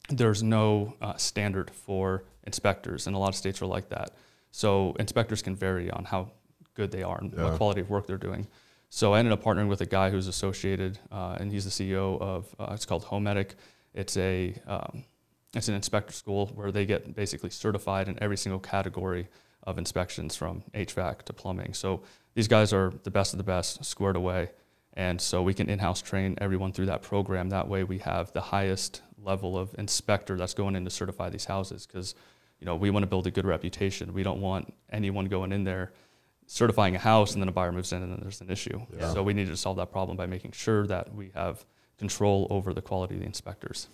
there's 0.08 0.42
no 0.42 0.94
uh, 1.02 1.16
standard 1.16 1.68
for 1.70 2.22
inspectors, 2.44 3.08
and 3.08 3.16
a 3.16 3.18
lot 3.18 3.30
of 3.30 3.34
states 3.34 3.60
are 3.60 3.66
like 3.66 3.88
that. 3.88 4.12
So, 4.52 4.94
inspectors 5.00 5.42
can 5.42 5.56
vary 5.56 5.90
on 5.90 6.04
how 6.04 6.30
good 6.74 6.92
they 6.92 7.02
are 7.02 7.18
and 7.18 7.32
Yeah. 7.32 7.42
what 7.44 7.56
quality 7.56 7.80
of 7.80 7.90
work 7.90 8.06
they're 8.06 8.16
doing. 8.16 8.46
So, 8.94 9.14
I 9.14 9.20
ended 9.20 9.32
up 9.32 9.42
partnering 9.42 9.68
with 9.68 9.80
a 9.80 9.86
guy 9.86 10.10
who's 10.10 10.26
associated, 10.26 10.98
uh, 11.10 11.38
and 11.40 11.50
he's 11.50 11.64
the 11.64 11.70
CEO 11.70 12.20
of 12.20 12.54
uh, 12.58 12.72
it's 12.72 12.84
called 12.84 13.06
Homedic. 13.06 13.52
It's 13.94 14.18
a 14.18 14.54
um, 14.66 15.04
it's 15.54 15.68
an 15.68 15.74
inspector 15.74 16.12
school 16.12 16.48
where 16.48 16.70
they 16.70 16.84
get 16.84 17.16
basically 17.16 17.48
certified 17.48 18.06
in 18.06 18.22
every 18.22 18.36
single 18.36 18.60
category 18.60 19.28
of 19.62 19.78
inspections 19.78 20.36
from 20.36 20.62
HVAC 20.74 21.22
to 21.22 21.32
plumbing. 21.32 21.72
So 21.72 22.02
these 22.34 22.48
guys 22.48 22.74
are 22.74 22.92
the 23.02 23.10
best 23.10 23.32
of 23.32 23.38
the 23.38 23.44
best, 23.44 23.82
squared 23.82 24.14
away. 24.14 24.50
And 24.92 25.18
so 25.18 25.42
we 25.42 25.54
can 25.54 25.70
in 25.70 25.78
house 25.78 26.02
train 26.02 26.36
everyone 26.42 26.72
through 26.72 26.86
that 26.86 27.00
program. 27.00 27.48
That 27.48 27.68
way 27.68 27.84
we 27.84 27.96
have 28.00 28.30
the 28.34 28.42
highest 28.42 29.00
level 29.16 29.56
of 29.56 29.74
inspector 29.78 30.36
that's 30.36 30.52
going 30.52 30.76
in 30.76 30.84
to 30.84 30.90
certify 30.90 31.30
these 31.30 31.46
houses 31.46 31.86
because 31.86 32.14
you 32.60 32.66
know 32.66 32.76
we 32.76 32.90
want 32.90 33.04
to 33.04 33.06
build 33.06 33.26
a 33.26 33.30
good 33.30 33.46
reputation. 33.46 34.12
We 34.12 34.22
don't 34.22 34.42
want 34.42 34.74
anyone 34.90 35.28
going 35.28 35.52
in 35.52 35.64
there 35.64 35.92
certifying 36.52 36.94
a 36.94 36.98
house 36.98 37.32
and 37.32 37.40
then 37.40 37.48
a 37.48 37.52
buyer 37.52 37.72
moves 37.72 37.92
in 37.92 38.02
and 38.02 38.12
then 38.12 38.18
there's 38.20 38.42
an 38.42 38.50
issue. 38.50 38.78
Yeah. 38.98 39.10
So 39.14 39.22
we 39.22 39.32
need 39.32 39.46
to 39.46 39.56
solve 39.56 39.78
that 39.78 39.90
problem 39.90 40.18
by 40.18 40.26
making 40.26 40.52
sure 40.52 40.86
that 40.86 41.14
we 41.14 41.30
have 41.34 41.64
control 41.96 42.46
over 42.50 42.74
the 42.74 42.82
quality 42.82 43.14
of 43.14 43.20
the 43.20 43.26
inspectors. 43.26 43.88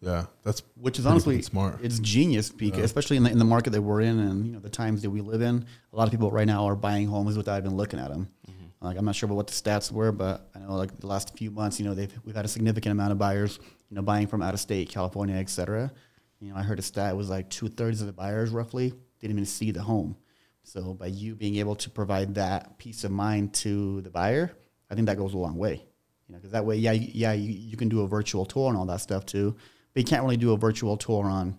Yeah. 0.00 0.24
That's 0.42 0.62
which 0.80 0.98
is 0.98 1.04
honestly 1.04 1.42
smart. 1.42 1.80
It's 1.82 1.98
genius 1.98 2.50
because 2.50 2.78
Yeah. 2.78 2.84
especially 2.84 3.18
in 3.18 3.24
the, 3.24 3.30
in 3.30 3.38
the 3.38 3.44
market 3.44 3.70
that 3.70 3.82
we're 3.82 4.00
in 4.00 4.18
and 4.18 4.46
you 4.46 4.52
know 4.52 4.58
the 4.58 4.70
times 4.70 5.02
that 5.02 5.10
we 5.10 5.20
live 5.20 5.42
in. 5.42 5.66
A 5.92 5.96
lot 5.96 6.04
of 6.04 6.10
people 6.10 6.30
right 6.30 6.46
now 6.46 6.64
are 6.64 6.74
buying 6.74 7.08
homes 7.08 7.36
without 7.36 7.58
even 7.60 7.76
looking 7.76 8.00
at 8.00 8.08
them. 8.08 8.26
Mm-hmm. 8.50 8.86
Like 8.86 8.96
I'm 8.96 9.04
not 9.04 9.14
sure 9.14 9.26
about 9.26 9.36
what 9.36 9.46
the 9.48 9.52
stats 9.52 9.92
were, 9.92 10.12
but 10.12 10.48
I 10.54 10.60
know 10.60 10.74
like 10.76 10.98
the 10.98 11.06
last 11.06 11.36
few 11.36 11.50
months, 11.50 11.78
you 11.78 11.84
know, 11.84 11.94
they've 11.94 12.12
we've 12.24 12.34
had 12.34 12.46
a 12.46 12.48
significant 12.48 12.92
amount 12.92 13.12
of 13.12 13.18
buyers, 13.18 13.58
you 13.90 13.96
know, 13.96 14.02
buying 14.02 14.26
from 14.28 14.40
out 14.40 14.54
of 14.54 14.60
state, 14.60 14.88
California, 14.88 15.36
et 15.36 15.50
cetera. 15.50 15.92
You 16.40 16.52
know, 16.52 16.56
I 16.56 16.62
heard 16.62 16.78
a 16.78 16.82
stat 16.82 17.14
was 17.16 17.28
like 17.28 17.50
two 17.50 17.68
thirds 17.68 18.00
of 18.00 18.06
the 18.06 18.12
buyers 18.14 18.48
roughly 18.50 18.94
didn't 19.20 19.36
even 19.36 19.44
see 19.46 19.70
the 19.72 19.82
home. 19.82 20.16
So 20.64 20.94
by 20.94 21.06
you 21.06 21.34
being 21.34 21.56
able 21.56 21.74
to 21.76 21.90
provide 21.90 22.34
that 22.36 22.78
peace 22.78 23.04
of 23.04 23.10
mind 23.10 23.54
to 23.54 24.00
the 24.02 24.10
buyer, 24.10 24.52
I 24.90 24.94
think 24.94 25.06
that 25.06 25.16
goes 25.16 25.34
a 25.34 25.38
long 25.38 25.56
way. 25.56 25.84
You 26.28 26.34
know, 26.34 26.38
because 26.38 26.52
that 26.52 26.64
way, 26.64 26.76
yeah, 26.76 26.92
you, 26.92 27.08
yeah, 27.12 27.32
you, 27.32 27.50
you 27.50 27.76
can 27.76 27.88
do 27.88 28.02
a 28.02 28.08
virtual 28.08 28.44
tour 28.44 28.68
and 28.68 28.76
all 28.76 28.86
that 28.86 29.00
stuff 29.00 29.26
too, 29.26 29.56
but 29.92 30.00
you 30.00 30.04
can't 30.04 30.22
really 30.22 30.36
do 30.36 30.52
a 30.52 30.56
virtual 30.56 30.96
tour 30.96 31.24
on 31.24 31.58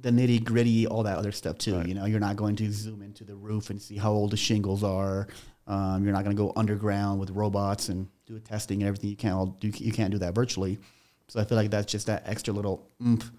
the 0.00 0.10
nitty 0.10 0.42
gritty, 0.42 0.86
all 0.86 1.04
that 1.04 1.16
other 1.16 1.32
stuff 1.32 1.58
too. 1.58 1.80
You 1.86 1.94
know, 1.94 2.06
you're 2.06 2.20
not 2.20 2.36
going 2.36 2.56
to 2.56 2.72
zoom 2.72 3.02
into 3.02 3.24
the 3.24 3.36
roof 3.36 3.70
and 3.70 3.80
see 3.80 3.96
how 3.96 4.10
old 4.10 4.32
the 4.32 4.36
shingles 4.36 4.82
are. 4.82 5.28
Um, 5.66 6.02
you're 6.02 6.12
not 6.12 6.24
going 6.24 6.36
to 6.36 6.42
go 6.42 6.52
underground 6.56 7.20
with 7.20 7.30
robots 7.30 7.88
and 7.88 8.08
do 8.26 8.34
a 8.34 8.40
testing 8.40 8.82
and 8.82 8.88
everything. 8.88 9.10
You 9.10 9.16
can't 9.16 9.34
all 9.34 9.46
do. 9.46 9.68
You 9.68 9.92
can't 9.92 10.10
do 10.10 10.18
that 10.18 10.34
virtually. 10.34 10.78
So 11.28 11.40
I 11.40 11.44
feel 11.44 11.56
like 11.56 11.70
that's 11.70 11.90
just 11.90 12.06
that 12.08 12.24
extra 12.26 12.52
little 12.52 12.90
oomph, 13.00 13.30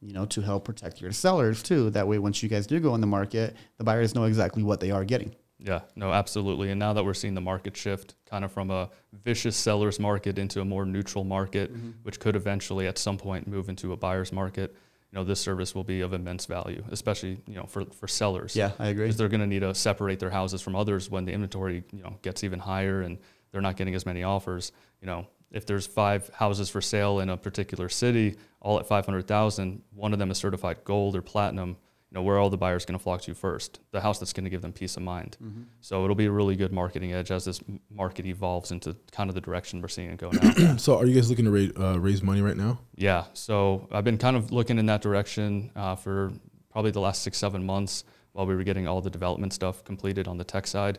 you 0.00 0.12
know, 0.12 0.24
to 0.26 0.40
help 0.40 0.64
protect 0.64 1.00
your 1.00 1.12
sellers 1.12 1.62
too. 1.62 1.90
That 1.90 2.08
way, 2.08 2.18
once 2.18 2.42
you 2.42 2.48
guys 2.48 2.66
do 2.66 2.80
go 2.80 2.94
in 2.94 3.00
the 3.00 3.06
market, 3.06 3.56
the 3.78 3.84
buyers 3.84 4.14
know 4.14 4.24
exactly 4.24 4.62
what 4.62 4.80
they 4.80 4.90
are 4.90 5.04
getting. 5.04 5.34
Yeah, 5.62 5.80
no, 5.94 6.10
absolutely. 6.10 6.70
And 6.70 6.78
now 6.78 6.94
that 6.94 7.04
we're 7.04 7.14
seeing 7.14 7.34
the 7.34 7.40
market 7.40 7.76
shift 7.76 8.14
kind 8.28 8.44
of 8.44 8.52
from 8.52 8.70
a 8.70 8.88
vicious 9.12 9.56
seller's 9.56 10.00
market 10.00 10.38
into 10.38 10.60
a 10.62 10.64
more 10.64 10.86
neutral 10.86 11.22
market, 11.22 11.72
mm-hmm. 11.72 11.90
which 12.02 12.18
could 12.18 12.34
eventually 12.34 12.86
at 12.86 12.96
some 12.96 13.18
point 13.18 13.46
move 13.46 13.68
into 13.68 13.92
a 13.92 13.96
buyer's 13.96 14.32
market, 14.32 14.74
you 15.12 15.18
know, 15.18 15.24
this 15.24 15.40
service 15.40 15.74
will 15.74 15.84
be 15.84 16.00
of 16.00 16.12
immense 16.14 16.46
value, 16.46 16.82
especially, 16.90 17.38
you 17.46 17.56
know, 17.56 17.64
for, 17.64 17.84
for 17.86 18.08
sellers. 18.08 18.56
Yeah, 18.56 18.72
I 18.78 18.88
agree. 18.88 19.04
Because 19.04 19.18
they're 19.18 19.28
going 19.28 19.40
to 19.40 19.46
need 19.46 19.60
to 19.60 19.74
separate 19.74 20.18
their 20.18 20.30
houses 20.30 20.62
from 20.62 20.76
others 20.76 21.10
when 21.10 21.24
the 21.24 21.32
inventory, 21.32 21.84
you 21.92 22.02
know, 22.02 22.16
gets 22.22 22.42
even 22.42 22.58
higher 22.58 23.02
and 23.02 23.18
they're 23.50 23.60
not 23.60 23.76
getting 23.76 23.94
as 23.94 24.06
many 24.06 24.22
offers. 24.22 24.72
You 25.02 25.06
know, 25.08 25.26
if 25.50 25.66
there's 25.66 25.86
five 25.86 26.30
houses 26.34 26.70
for 26.70 26.80
sale 26.80 27.20
in 27.20 27.28
a 27.28 27.36
particular 27.36 27.88
city, 27.88 28.36
all 28.60 28.78
at 28.78 28.86
500,000, 28.86 29.82
one 29.94 30.12
of 30.12 30.18
them 30.18 30.30
is 30.30 30.38
certified 30.38 30.84
gold 30.84 31.16
or 31.16 31.22
platinum, 31.22 31.76
you 32.10 32.16
know, 32.16 32.22
where 32.22 32.36
are 32.36 32.38
all 32.40 32.50
the 32.50 32.56
buyers 32.56 32.84
going 32.84 32.98
to 32.98 33.02
flock 33.02 33.22
to 33.22 33.34
first? 33.34 33.78
The 33.92 34.00
house 34.00 34.18
that's 34.18 34.32
going 34.32 34.44
to 34.44 34.50
give 34.50 34.62
them 34.62 34.72
peace 34.72 34.96
of 34.96 35.02
mind. 35.04 35.36
So 35.80 36.02
it'll 36.02 36.16
be 36.16 36.26
a 36.26 36.30
really 36.30 36.56
good 36.56 36.72
marketing 36.72 37.12
edge 37.12 37.30
as 37.30 37.44
this 37.44 37.60
market 37.88 38.26
evolves 38.26 38.72
into 38.72 38.96
kind 39.12 39.30
of 39.30 39.34
the 39.34 39.40
direction 39.40 39.80
we're 39.80 39.88
seeing 39.88 40.10
it 40.10 40.18
go 40.18 40.30
now. 40.30 40.76
so 40.76 40.98
are 40.98 41.06
you 41.06 41.14
guys 41.14 41.30
looking 41.30 41.44
to 41.44 41.52
raise, 41.52 41.72
uh, 41.78 42.00
raise 42.00 42.20
money 42.22 42.42
right 42.42 42.56
now? 42.56 42.80
Yeah, 42.96 43.24
so 43.32 43.86
I've 43.92 44.04
been 44.04 44.18
kind 44.18 44.36
of 44.36 44.50
looking 44.50 44.78
in 44.78 44.86
that 44.86 45.02
direction 45.02 45.70
uh, 45.76 45.94
for 45.94 46.32
probably 46.72 46.90
the 46.90 47.00
last 47.00 47.22
six, 47.22 47.38
seven 47.38 47.64
months 47.64 48.02
while 48.32 48.44
we 48.46 48.56
were 48.56 48.64
getting 48.64 48.88
all 48.88 49.00
the 49.00 49.10
development 49.10 49.52
stuff 49.52 49.84
completed 49.84 50.26
on 50.26 50.36
the 50.36 50.44
tech 50.44 50.66
side. 50.66 50.98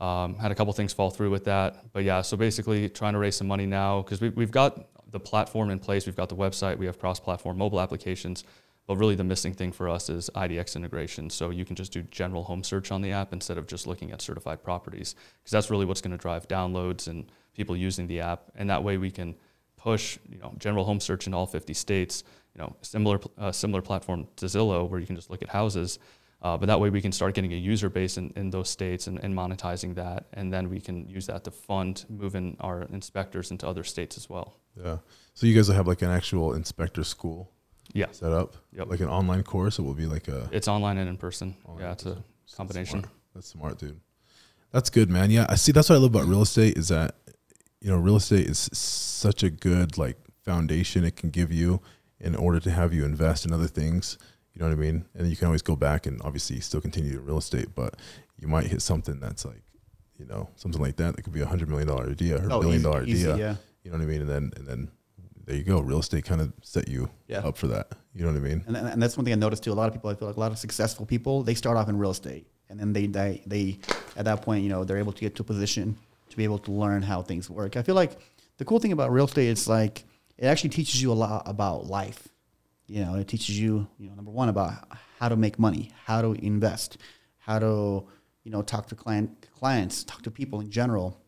Um, 0.00 0.36
had 0.36 0.52
a 0.52 0.54
couple 0.54 0.72
things 0.72 0.92
fall 0.92 1.10
through 1.10 1.30
with 1.30 1.44
that, 1.44 1.92
but 1.92 2.04
yeah, 2.04 2.22
so 2.22 2.36
basically 2.36 2.88
trying 2.88 3.14
to 3.14 3.18
raise 3.18 3.34
some 3.34 3.48
money 3.48 3.66
now 3.66 4.02
because 4.02 4.20
we, 4.20 4.28
we've 4.30 4.52
got 4.52 4.88
the 5.10 5.18
platform 5.18 5.70
in 5.70 5.78
place, 5.80 6.06
we've 6.06 6.16
got 6.16 6.28
the 6.28 6.36
website, 6.36 6.78
we 6.78 6.86
have 6.86 6.98
cross-platform 7.00 7.58
mobile 7.58 7.80
applications, 7.80 8.44
but 8.86 8.96
really 8.96 9.16
the 9.16 9.24
missing 9.24 9.52
thing 9.52 9.72
for 9.72 9.88
us 9.88 10.08
is 10.08 10.30
IDX 10.34 10.76
integration. 10.76 11.30
So 11.30 11.50
you 11.50 11.64
can 11.64 11.74
just 11.74 11.92
do 11.92 12.02
general 12.02 12.44
home 12.44 12.62
search 12.62 12.92
on 12.92 13.02
the 13.02 13.12
app 13.12 13.32
instead 13.32 13.58
of 13.58 13.66
just 13.66 13.86
looking 13.86 14.12
at 14.12 14.22
certified 14.22 14.62
properties 14.62 15.14
because 15.42 15.50
that's 15.50 15.70
really 15.70 15.84
what's 15.84 16.00
going 16.00 16.12
to 16.12 16.18
drive 16.18 16.46
downloads 16.46 17.08
and 17.08 17.30
people 17.54 17.76
using 17.76 18.06
the 18.06 18.20
app, 18.20 18.52
and 18.54 18.70
that 18.70 18.84
way 18.84 18.98
we 18.98 19.10
can 19.10 19.34
push 19.76 20.18
you 20.28 20.38
know 20.38 20.52
general 20.58 20.84
home 20.84 21.00
search 21.00 21.26
in 21.26 21.32
all 21.34 21.46
50 21.46 21.72
states 21.72 22.24
you 22.54 22.60
know 22.60 22.74
similar 22.82 23.20
uh, 23.38 23.52
similar 23.52 23.80
platform 23.80 24.26
to 24.36 24.46
Zillow 24.46 24.88
where 24.88 24.98
you 24.98 25.06
can 25.06 25.16
just 25.16 25.30
look 25.30 25.40
at 25.40 25.48
houses 25.48 26.00
Uh, 26.40 26.56
but 26.56 26.66
that 26.66 26.78
way 26.80 26.88
we 26.90 27.00
can 27.00 27.10
start 27.12 27.34
getting 27.34 27.52
a 27.52 27.56
user 27.56 27.88
base 27.88 28.16
in, 28.16 28.32
in 28.36 28.50
those 28.50 28.70
states 28.70 29.06
and, 29.08 29.18
and 29.24 29.34
monetizing 29.34 29.94
that. 29.96 30.26
And 30.34 30.52
then 30.52 30.70
we 30.70 30.80
can 30.80 31.08
use 31.08 31.26
that 31.26 31.42
to 31.44 31.50
fund 31.50 32.04
moving 32.08 32.56
our 32.60 32.82
inspectors 32.82 33.50
into 33.50 33.66
other 33.66 33.82
states 33.82 34.16
as 34.16 34.30
well. 34.30 34.54
Yeah. 34.76 34.98
So 35.34 35.46
you 35.48 35.54
guys 35.54 35.68
will 35.68 35.74
have 35.74 35.88
like 35.88 36.02
an 36.02 36.10
actual 36.10 36.54
inspector 36.54 37.02
school 37.02 37.50
Yeah. 37.92 38.06
set 38.12 38.32
up, 38.32 38.56
Yep. 38.72 38.88
like 38.88 39.00
an 39.00 39.08
online 39.08 39.42
course. 39.42 39.80
It 39.80 39.82
will 39.82 39.94
be 39.94 40.06
like 40.06 40.28
a 40.28 40.48
It's 40.52 40.68
online 40.68 40.98
and 40.98 41.08
in 41.08 41.16
person. 41.16 41.56
Online 41.64 41.82
yeah, 41.84 41.92
it's 41.92 42.06
a 42.06 42.10
That's 42.14 42.54
combination. 42.54 43.00
smart. 43.00 43.14
That's 43.34 43.48
smart, 43.48 43.78
dude. 43.78 44.00
That's 44.70 44.90
good, 44.90 45.10
man. 45.10 45.30
Yeah, 45.32 45.46
I 45.48 45.56
see. 45.56 45.72
That's 45.72 45.88
what 45.88 45.96
I 45.96 45.98
love 45.98 46.14
about 46.14 46.26
real 46.28 46.42
estate 46.42 46.76
is 46.78 46.88
that 46.88 47.16
you 47.80 47.90
know 47.90 47.96
real 47.96 48.16
estate 48.16 48.46
is 48.46 48.68
such 48.72 49.42
a 49.42 49.50
good 49.50 49.96
like 49.98 50.18
foundation 50.44 51.04
it 51.04 51.16
can 51.16 51.30
give 51.30 51.52
you 51.52 51.80
in 52.20 52.34
order 52.36 52.60
to 52.60 52.70
have 52.70 52.92
you 52.92 53.04
invest 53.04 53.44
in 53.46 53.52
other 53.52 53.66
things. 53.68 54.18
You 54.58 54.64
know 54.64 54.70
what 54.70 54.78
I 54.78 54.80
mean? 54.80 55.04
And 55.14 55.28
you 55.30 55.36
can 55.36 55.46
always 55.46 55.62
go 55.62 55.76
back 55.76 56.06
and 56.06 56.20
obviously 56.22 56.58
still 56.58 56.80
continue 56.80 57.12
in 57.12 57.24
real 57.24 57.38
estate, 57.38 57.68
but 57.76 57.94
you 58.40 58.48
might 58.48 58.66
hit 58.66 58.82
something 58.82 59.20
that's 59.20 59.44
like, 59.44 59.62
you 60.18 60.24
know, 60.26 60.48
something 60.56 60.82
like 60.82 60.96
that 60.96 61.14
that 61.14 61.22
could 61.22 61.32
be 61.32 61.42
a 61.42 61.46
hundred 61.46 61.68
million 61.68 61.86
dollar 61.86 62.10
idea 62.10 62.42
or 62.42 62.48
a 62.48 62.54
Oh, 62.54 62.60
billion 62.60 62.82
dollar 62.82 63.02
idea. 63.02 63.36
yeah. 63.36 63.54
You 63.84 63.92
know 63.92 63.98
what 63.98 64.02
I 64.02 64.06
mean? 64.06 64.20
And 64.22 64.28
then 64.28 64.50
and 64.56 64.66
then 64.66 64.90
there 65.46 65.54
you 65.54 65.62
go. 65.62 65.78
Real 65.78 66.00
estate 66.00 66.24
kind 66.24 66.40
of 66.40 66.52
set 66.62 66.88
you 66.88 67.08
Yeah. 67.28 67.38
up 67.46 67.56
for 67.56 67.68
that. 67.68 67.92
You 68.16 68.24
know 68.24 68.32
what 68.32 68.38
I 68.38 68.40
mean? 68.40 68.64
And, 68.66 68.76
and 68.76 69.00
that's 69.00 69.16
one 69.16 69.24
thing 69.24 69.32
I 69.32 69.36
noticed 69.36 69.62
too. 69.62 69.72
A 69.72 69.74
lot 69.74 69.86
of 69.86 69.94
people, 69.94 70.10
I 70.10 70.14
feel 70.16 70.26
like 70.26 70.36
a 70.36 70.40
lot 70.40 70.50
of 70.50 70.58
successful 70.58 71.06
people, 71.06 71.44
they 71.44 71.54
start 71.54 71.76
off 71.76 71.88
in 71.88 71.96
real 71.96 72.10
estate, 72.10 72.48
and 72.68 72.80
then 72.80 72.92
they, 72.92 73.06
they, 73.06 73.42
they, 73.46 73.78
at 74.16 74.24
that 74.24 74.42
point, 74.42 74.64
you 74.64 74.70
know, 74.70 74.82
they're 74.82 74.98
able 74.98 75.12
to 75.12 75.20
get 75.20 75.36
to 75.36 75.42
a 75.42 75.46
position 75.46 75.96
to 76.30 76.36
be 76.36 76.42
able 76.42 76.58
to 76.58 76.72
learn 76.72 77.00
how 77.02 77.22
things 77.22 77.48
work. 77.48 77.76
I 77.76 77.82
feel 77.82 77.94
like 77.94 78.18
the 78.56 78.64
cool 78.64 78.80
thing 78.80 78.90
about 78.90 79.12
real 79.12 79.26
estate 79.26 79.46
is 79.48 79.68
like 79.68 80.02
it 80.36 80.46
actually 80.46 80.70
teaches 80.70 81.00
you 81.00 81.12
a 81.12 81.14
lot 81.14 81.44
about 81.46 81.86
life. 81.86 82.26
You 82.88 83.04
know, 83.04 83.14
it 83.16 83.28
teaches 83.28 83.58
you, 83.60 83.86
you 83.98 84.08
know, 84.08 84.14
number 84.14 84.30
one 84.30 84.48
about 84.48 84.72
how 85.20 85.28
to 85.28 85.36
make 85.36 85.58
money, 85.58 85.92
how 86.04 86.22
to 86.22 86.32
invest, 86.44 86.96
how 87.38 87.58
to, 87.58 88.06
you 88.44 88.50
know, 88.50 88.62
talk 88.62 88.88
to 88.88 88.94
client 88.94 89.46
clients, 89.58 90.04
talk 90.04 90.22
to 90.22 90.30
people 90.30 90.60
in 90.60 90.70
general. 90.70 91.20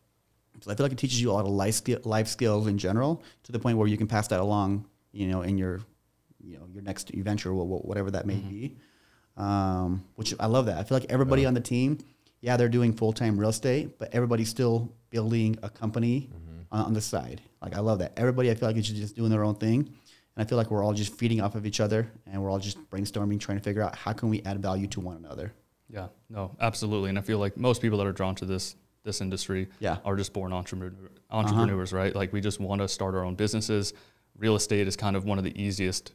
So 0.61 0.71
I 0.71 0.75
feel 0.75 0.85
like 0.85 0.91
it 0.91 0.97
teaches 0.97 1.21
you 1.21 1.31
a 1.31 1.33
lot 1.33 1.45
of 1.45 1.51
life 1.51 1.75
skill, 1.75 1.99
life 2.03 2.27
skills 2.27 2.67
in 2.67 2.77
general 2.77 3.23
to 3.43 3.51
the 3.51 3.59
point 3.59 3.77
where 3.77 3.87
you 3.87 3.97
can 3.97 4.07
pass 4.07 4.27
that 4.29 4.39
along, 4.39 4.85
you 5.11 5.27
know, 5.27 5.41
in 5.43 5.57
your, 5.57 5.81
you 6.39 6.57
know, 6.57 6.67
your 6.73 6.83
next 6.83 7.11
venture, 7.13 7.53
wha- 7.53 7.63
wha- 7.63 7.79
whatever 7.79 8.09
that 8.11 8.25
may 8.25 8.35
be. 8.35 8.77
Um, 9.37 10.03
which 10.15 10.33
I 10.39 10.47
love 10.47 10.65
that. 10.65 10.77
I 10.77 10.83
feel 10.83 10.97
like 10.97 11.09
everybody 11.11 11.45
on 11.45 11.53
the 11.53 11.61
team, 11.61 11.97
yeah, 12.41 12.57
they're 12.57 12.69
doing 12.69 12.93
full 12.93 13.13
time 13.13 13.39
real 13.39 13.49
estate, 13.49 13.97
but 13.97 14.13
everybody's 14.13 14.49
still 14.49 14.91
building 15.09 15.57
a 15.63 15.69
company 15.69 16.29
on, 16.71 16.85
on 16.87 16.93
the 16.93 17.01
side. 17.01 17.41
Like 17.61 17.75
I 17.75 17.79
love 17.79 17.99
that. 17.99 18.13
Everybody, 18.17 18.51
I 18.51 18.55
feel 18.55 18.67
like 18.67 18.77
is 18.77 18.89
just 18.89 19.15
doing 19.15 19.29
their 19.29 19.43
own 19.43 19.55
thing, 19.55 19.93
and 20.35 20.45
I 20.45 20.47
feel 20.47 20.57
like 20.57 20.71
we're 20.71 20.83
all 20.83 20.93
just 20.93 21.13
feeding 21.15 21.41
off 21.41 21.55
of 21.55 21.65
each 21.65 21.79
other, 21.79 22.09
and 22.25 22.41
we're 22.41 22.49
all 22.49 22.59
just 22.59 22.77
brainstorming, 22.89 23.39
trying 23.39 23.57
to 23.57 23.63
figure 23.63 23.81
out 23.81 23.95
how 23.95 24.13
can 24.13 24.29
we 24.29 24.41
add 24.43 24.61
value 24.61 24.87
to 24.87 24.99
one 24.99 25.17
another. 25.17 25.53
Yeah, 25.89 26.07
no, 26.29 26.55
absolutely. 26.59 27.09
And 27.09 27.17
I 27.19 27.21
feel 27.21 27.37
like 27.37 27.57
most 27.57 27.81
people 27.81 27.97
that 27.97 28.07
are 28.07 28.13
drawn 28.13 28.35
to 28.35 28.45
this 28.45 28.75
this 29.03 29.21
industry 29.21 29.67
Yeah. 29.79 29.97
are 30.05 30.15
just 30.15 30.31
born 30.31 30.53
entrepreneur, 30.53 30.93
uh-huh. 31.29 31.39
entrepreneurs, 31.39 31.91
right? 31.91 32.15
Like 32.15 32.31
we 32.31 32.39
just 32.39 32.59
want 32.59 32.81
to 32.81 32.87
start 32.87 33.15
our 33.15 33.23
own 33.23 33.35
businesses. 33.35 33.93
Real 34.37 34.55
estate 34.55 34.87
is 34.87 34.95
kind 34.95 35.15
of 35.15 35.25
one 35.25 35.39
of 35.39 35.43
the 35.43 35.59
easiest 35.59 36.13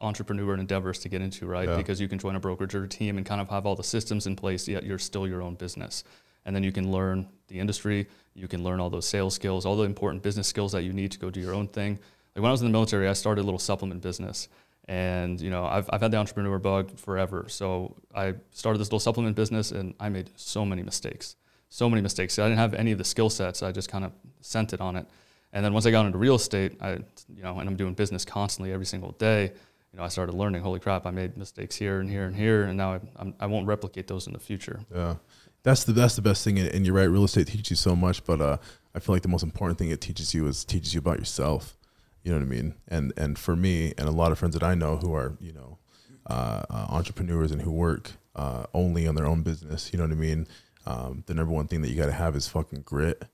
entrepreneur 0.00 0.54
endeavors 0.54 0.98
to 1.00 1.08
get 1.08 1.20
into, 1.22 1.46
right? 1.46 1.68
Yeah. 1.68 1.76
Because 1.76 2.00
you 2.00 2.08
can 2.08 2.18
join 2.18 2.36
a 2.36 2.40
brokerage 2.40 2.74
or 2.74 2.84
a 2.84 2.88
team 2.88 3.16
and 3.16 3.26
kind 3.26 3.40
of 3.40 3.48
have 3.48 3.66
all 3.66 3.74
the 3.74 3.84
systems 3.84 4.26
in 4.26 4.36
place, 4.36 4.68
yet 4.68 4.84
you're 4.84 4.98
still 4.98 5.26
your 5.26 5.42
own 5.42 5.54
business. 5.54 6.04
And 6.44 6.56
then 6.56 6.62
you 6.62 6.72
can 6.72 6.90
learn 6.90 7.28
the 7.48 7.58
industry, 7.58 8.06
you 8.34 8.48
can 8.48 8.62
learn 8.62 8.80
all 8.80 8.88
those 8.88 9.06
sales 9.06 9.34
skills, 9.34 9.66
all 9.66 9.76
the 9.76 9.84
important 9.84 10.22
business 10.22 10.48
skills 10.48 10.72
that 10.72 10.84
you 10.84 10.92
need 10.92 11.12
to 11.12 11.18
go 11.18 11.30
do 11.30 11.40
your 11.40 11.54
own 11.54 11.68
thing. 11.68 11.98
Like 12.34 12.42
when 12.42 12.48
I 12.48 12.52
was 12.52 12.62
in 12.62 12.68
the 12.68 12.72
military, 12.72 13.08
I 13.08 13.12
started 13.12 13.42
a 13.42 13.44
little 13.44 13.58
supplement 13.58 14.02
business. 14.02 14.48
And 14.86 15.40
you 15.40 15.50
know, 15.50 15.64
I've, 15.66 15.88
I've 15.92 16.00
had 16.00 16.10
the 16.10 16.16
entrepreneur 16.16 16.58
bug 16.58 16.98
forever. 16.98 17.46
So 17.48 17.96
I 18.14 18.34
started 18.50 18.78
this 18.78 18.88
little 18.88 19.00
supplement 19.00 19.36
business 19.36 19.70
and 19.70 19.94
I 20.00 20.08
made 20.08 20.30
so 20.36 20.64
many 20.64 20.82
mistakes. 20.82 21.36
So 21.68 21.88
many 21.88 22.02
mistakes. 22.02 22.38
I 22.38 22.44
didn't 22.48 22.58
have 22.58 22.74
any 22.74 22.90
of 22.92 22.98
the 22.98 23.04
skill 23.04 23.30
sets. 23.30 23.62
I 23.62 23.70
just 23.70 23.88
kind 23.88 24.04
of 24.04 24.12
sent 24.40 24.72
it 24.72 24.80
on 24.80 24.96
it. 24.96 25.06
And 25.52 25.64
then 25.64 25.72
once 25.72 25.86
I 25.86 25.90
got 25.90 26.06
into 26.06 26.18
real 26.18 26.36
estate, 26.36 26.76
I, 26.80 26.92
you 27.34 27.42
know, 27.42 27.58
and 27.58 27.68
I'm 27.68 27.76
doing 27.76 27.94
business 27.94 28.24
constantly 28.24 28.72
every 28.72 28.86
single 28.86 29.12
day, 29.12 29.52
you 29.92 29.98
know, 29.98 30.04
I 30.04 30.08
started 30.08 30.34
learning, 30.34 30.62
holy 30.62 30.78
crap, 30.78 31.06
I 31.06 31.10
made 31.10 31.36
mistakes 31.36 31.74
here 31.74 32.00
and 32.00 32.08
here 32.08 32.24
and 32.24 32.34
here. 32.34 32.64
And 32.64 32.76
now 32.76 32.94
I, 32.94 33.00
I'm, 33.16 33.34
I 33.40 33.46
won't 33.46 33.66
replicate 33.66 34.06
those 34.06 34.26
in 34.26 34.32
the 34.32 34.38
future. 34.38 34.80
Yeah, 34.94 35.16
that's 35.62 35.84
the 35.84 35.92
that's 35.92 36.16
the 36.16 36.22
best 36.22 36.44
thing, 36.44 36.58
and 36.58 36.86
you're 36.86 36.94
right. 36.94 37.04
Real 37.04 37.24
estate 37.24 37.48
teaches 37.48 37.70
you 37.70 37.76
so 37.76 37.96
much, 37.96 38.24
but 38.24 38.40
uh, 38.40 38.58
I 38.94 39.00
feel 39.00 39.14
like 39.14 39.22
the 39.22 39.28
most 39.28 39.42
important 39.42 39.78
thing 39.78 39.90
it 39.90 40.00
teaches 40.00 40.32
you 40.32 40.46
is 40.46 40.64
teaches 40.64 40.94
you 40.94 41.00
about 41.00 41.18
yourself. 41.18 41.76
You 42.22 42.32
know 42.32 42.38
what 42.38 42.44
I 42.44 42.48
mean? 42.48 42.74
And 42.88 43.12
and 43.16 43.38
for 43.38 43.56
me, 43.56 43.94
and 43.96 44.08
a 44.08 44.12
lot 44.12 44.32
of 44.32 44.38
friends 44.38 44.54
that 44.54 44.62
I 44.62 44.74
know 44.74 44.96
who 44.96 45.14
are 45.14 45.36
you 45.40 45.52
know 45.52 45.78
uh, 46.26 46.62
uh, 46.68 46.86
entrepreneurs 46.90 47.50
and 47.50 47.62
who 47.62 47.72
work 47.72 48.12
uh, 48.36 48.64
only 48.74 49.06
on 49.06 49.14
their 49.14 49.26
own 49.26 49.42
business. 49.42 49.92
You 49.92 49.98
know 49.98 50.04
what 50.04 50.12
I 50.12 50.16
mean? 50.16 50.46
Um, 50.86 51.24
the 51.26 51.34
number 51.34 51.52
one 51.52 51.66
thing 51.66 51.82
that 51.82 51.88
you 51.88 51.96
got 51.96 52.06
to 52.06 52.12
have 52.12 52.36
is 52.36 52.48
fucking 52.48 52.82
grit. 52.82 53.24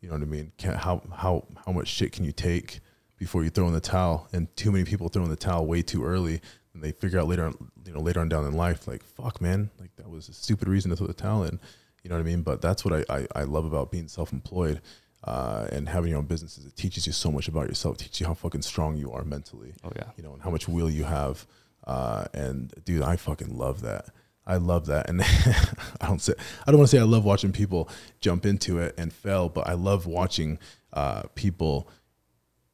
You 0.00 0.08
know 0.08 0.14
what 0.14 0.22
I 0.22 0.26
mean? 0.26 0.52
Can, 0.58 0.74
how 0.74 1.02
how 1.14 1.46
how 1.64 1.72
much 1.72 1.88
shit 1.88 2.12
can 2.12 2.24
you 2.24 2.32
take 2.32 2.80
before 3.18 3.42
you 3.42 3.50
throw 3.50 3.66
in 3.66 3.72
the 3.72 3.80
towel? 3.80 4.28
And 4.32 4.54
too 4.56 4.70
many 4.70 4.84
people 4.84 5.08
throw 5.08 5.24
in 5.24 5.30
the 5.30 5.36
towel 5.36 5.66
way 5.66 5.80
too 5.80 6.04
early, 6.04 6.40
and 6.74 6.82
they 6.82 6.92
figure 6.92 7.18
out 7.18 7.28
later 7.28 7.46
on, 7.46 7.70
you 7.86 7.92
know, 7.92 8.00
later 8.00 8.20
on 8.20 8.28
down 8.28 8.44
in 8.44 8.52
life, 8.52 8.86
like 8.86 9.02
fuck, 9.02 9.40
man, 9.40 9.70
like 9.80 9.96
that 9.96 10.10
was 10.10 10.28
a 10.28 10.34
stupid 10.34 10.68
reason 10.68 10.90
to 10.90 10.96
throw 10.96 11.06
the 11.06 11.14
towel 11.14 11.44
in. 11.44 11.58
You 12.02 12.10
know 12.10 12.16
what 12.16 12.22
I 12.22 12.26
mean? 12.26 12.42
But 12.42 12.60
that's 12.60 12.84
what 12.84 12.92
I 13.10 13.14
I, 13.18 13.26
I 13.34 13.42
love 13.44 13.64
about 13.64 13.90
being 13.90 14.08
self-employed. 14.08 14.82
Uh, 15.26 15.66
and 15.72 15.88
having 15.88 16.10
your 16.10 16.18
own 16.18 16.26
businesses, 16.26 16.66
it 16.66 16.76
teaches 16.76 17.06
you 17.06 17.12
so 17.12 17.32
much 17.32 17.48
about 17.48 17.66
yourself. 17.66 17.96
It 17.96 18.04
teaches 18.04 18.20
you 18.20 18.26
how 18.26 18.34
fucking 18.34 18.60
strong 18.62 18.96
you 18.96 19.10
are 19.12 19.24
mentally 19.24 19.72
Oh, 19.82 19.90
yeah. 19.96 20.10
you 20.16 20.22
know, 20.22 20.34
and 20.34 20.42
how 20.42 20.50
much 20.50 20.68
will 20.68 20.90
you 20.90 21.04
have. 21.04 21.46
Uh, 21.86 22.26
and 22.34 22.72
dude, 22.84 23.02
I 23.02 23.16
fucking 23.16 23.56
love 23.56 23.80
that. 23.80 24.06
I 24.46 24.56
love 24.56 24.84
that. 24.86 25.08
And 25.08 25.22
I 26.02 26.06
don't 26.06 26.20
say, 26.20 26.34
I 26.66 26.70
don't 26.70 26.78
want 26.78 26.90
to 26.90 26.96
say 26.96 27.00
I 27.00 27.04
love 27.04 27.24
watching 27.24 27.52
people 27.52 27.88
jump 28.20 28.44
into 28.44 28.78
it 28.78 28.94
and 28.98 29.12
fail, 29.12 29.48
but 29.48 29.66
I 29.66 29.72
love 29.72 30.04
watching 30.06 30.58
uh, 30.92 31.22
people 31.34 31.88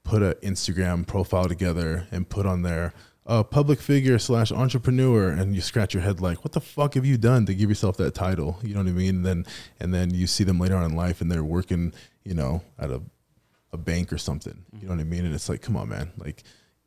put 0.02 0.22
an 0.22 0.34
Instagram 0.42 1.06
profile 1.06 1.46
together 1.46 2.08
and 2.10 2.28
put 2.28 2.46
on 2.46 2.62
there 2.62 2.92
uh, 3.26 3.44
public 3.44 3.80
figure 3.80 4.18
slash 4.18 4.50
entrepreneur, 4.50 5.28
and 5.28 5.54
you 5.54 5.60
scratch 5.60 5.94
your 5.94 6.02
head 6.02 6.20
like, 6.20 6.42
what 6.42 6.50
the 6.52 6.60
fuck 6.60 6.94
have 6.94 7.06
you 7.06 7.16
done 7.16 7.46
to 7.46 7.54
give 7.54 7.68
yourself 7.68 7.96
that 7.96 8.12
title? 8.12 8.58
You 8.62 8.74
know 8.74 8.80
what 8.80 8.88
I 8.88 8.92
mean? 8.92 9.16
And 9.16 9.26
then 9.26 9.46
and 9.78 9.94
then 9.94 10.12
you 10.12 10.26
see 10.26 10.42
them 10.42 10.58
later 10.58 10.74
on 10.74 10.84
in 10.84 10.96
life, 10.96 11.20
and 11.20 11.30
they're 11.30 11.44
working, 11.44 11.92
you 12.24 12.34
know, 12.34 12.62
at 12.78 12.90
a 12.90 13.00
a 13.72 13.76
bank 13.76 14.12
or 14.12 14.18
something. 14.18 14.64
You 14.80 14.88
know 14.88 14.94
what 14.94 15.00
I 15.00 15.04
mean? 15.04 15.24
And 15.24 15.32
it's 15.34 15.48
like, 15.48 15.62
come 15.62 15.76
on, 15.76 15.88
man, 15.88 16.10
like. 16.18 16.42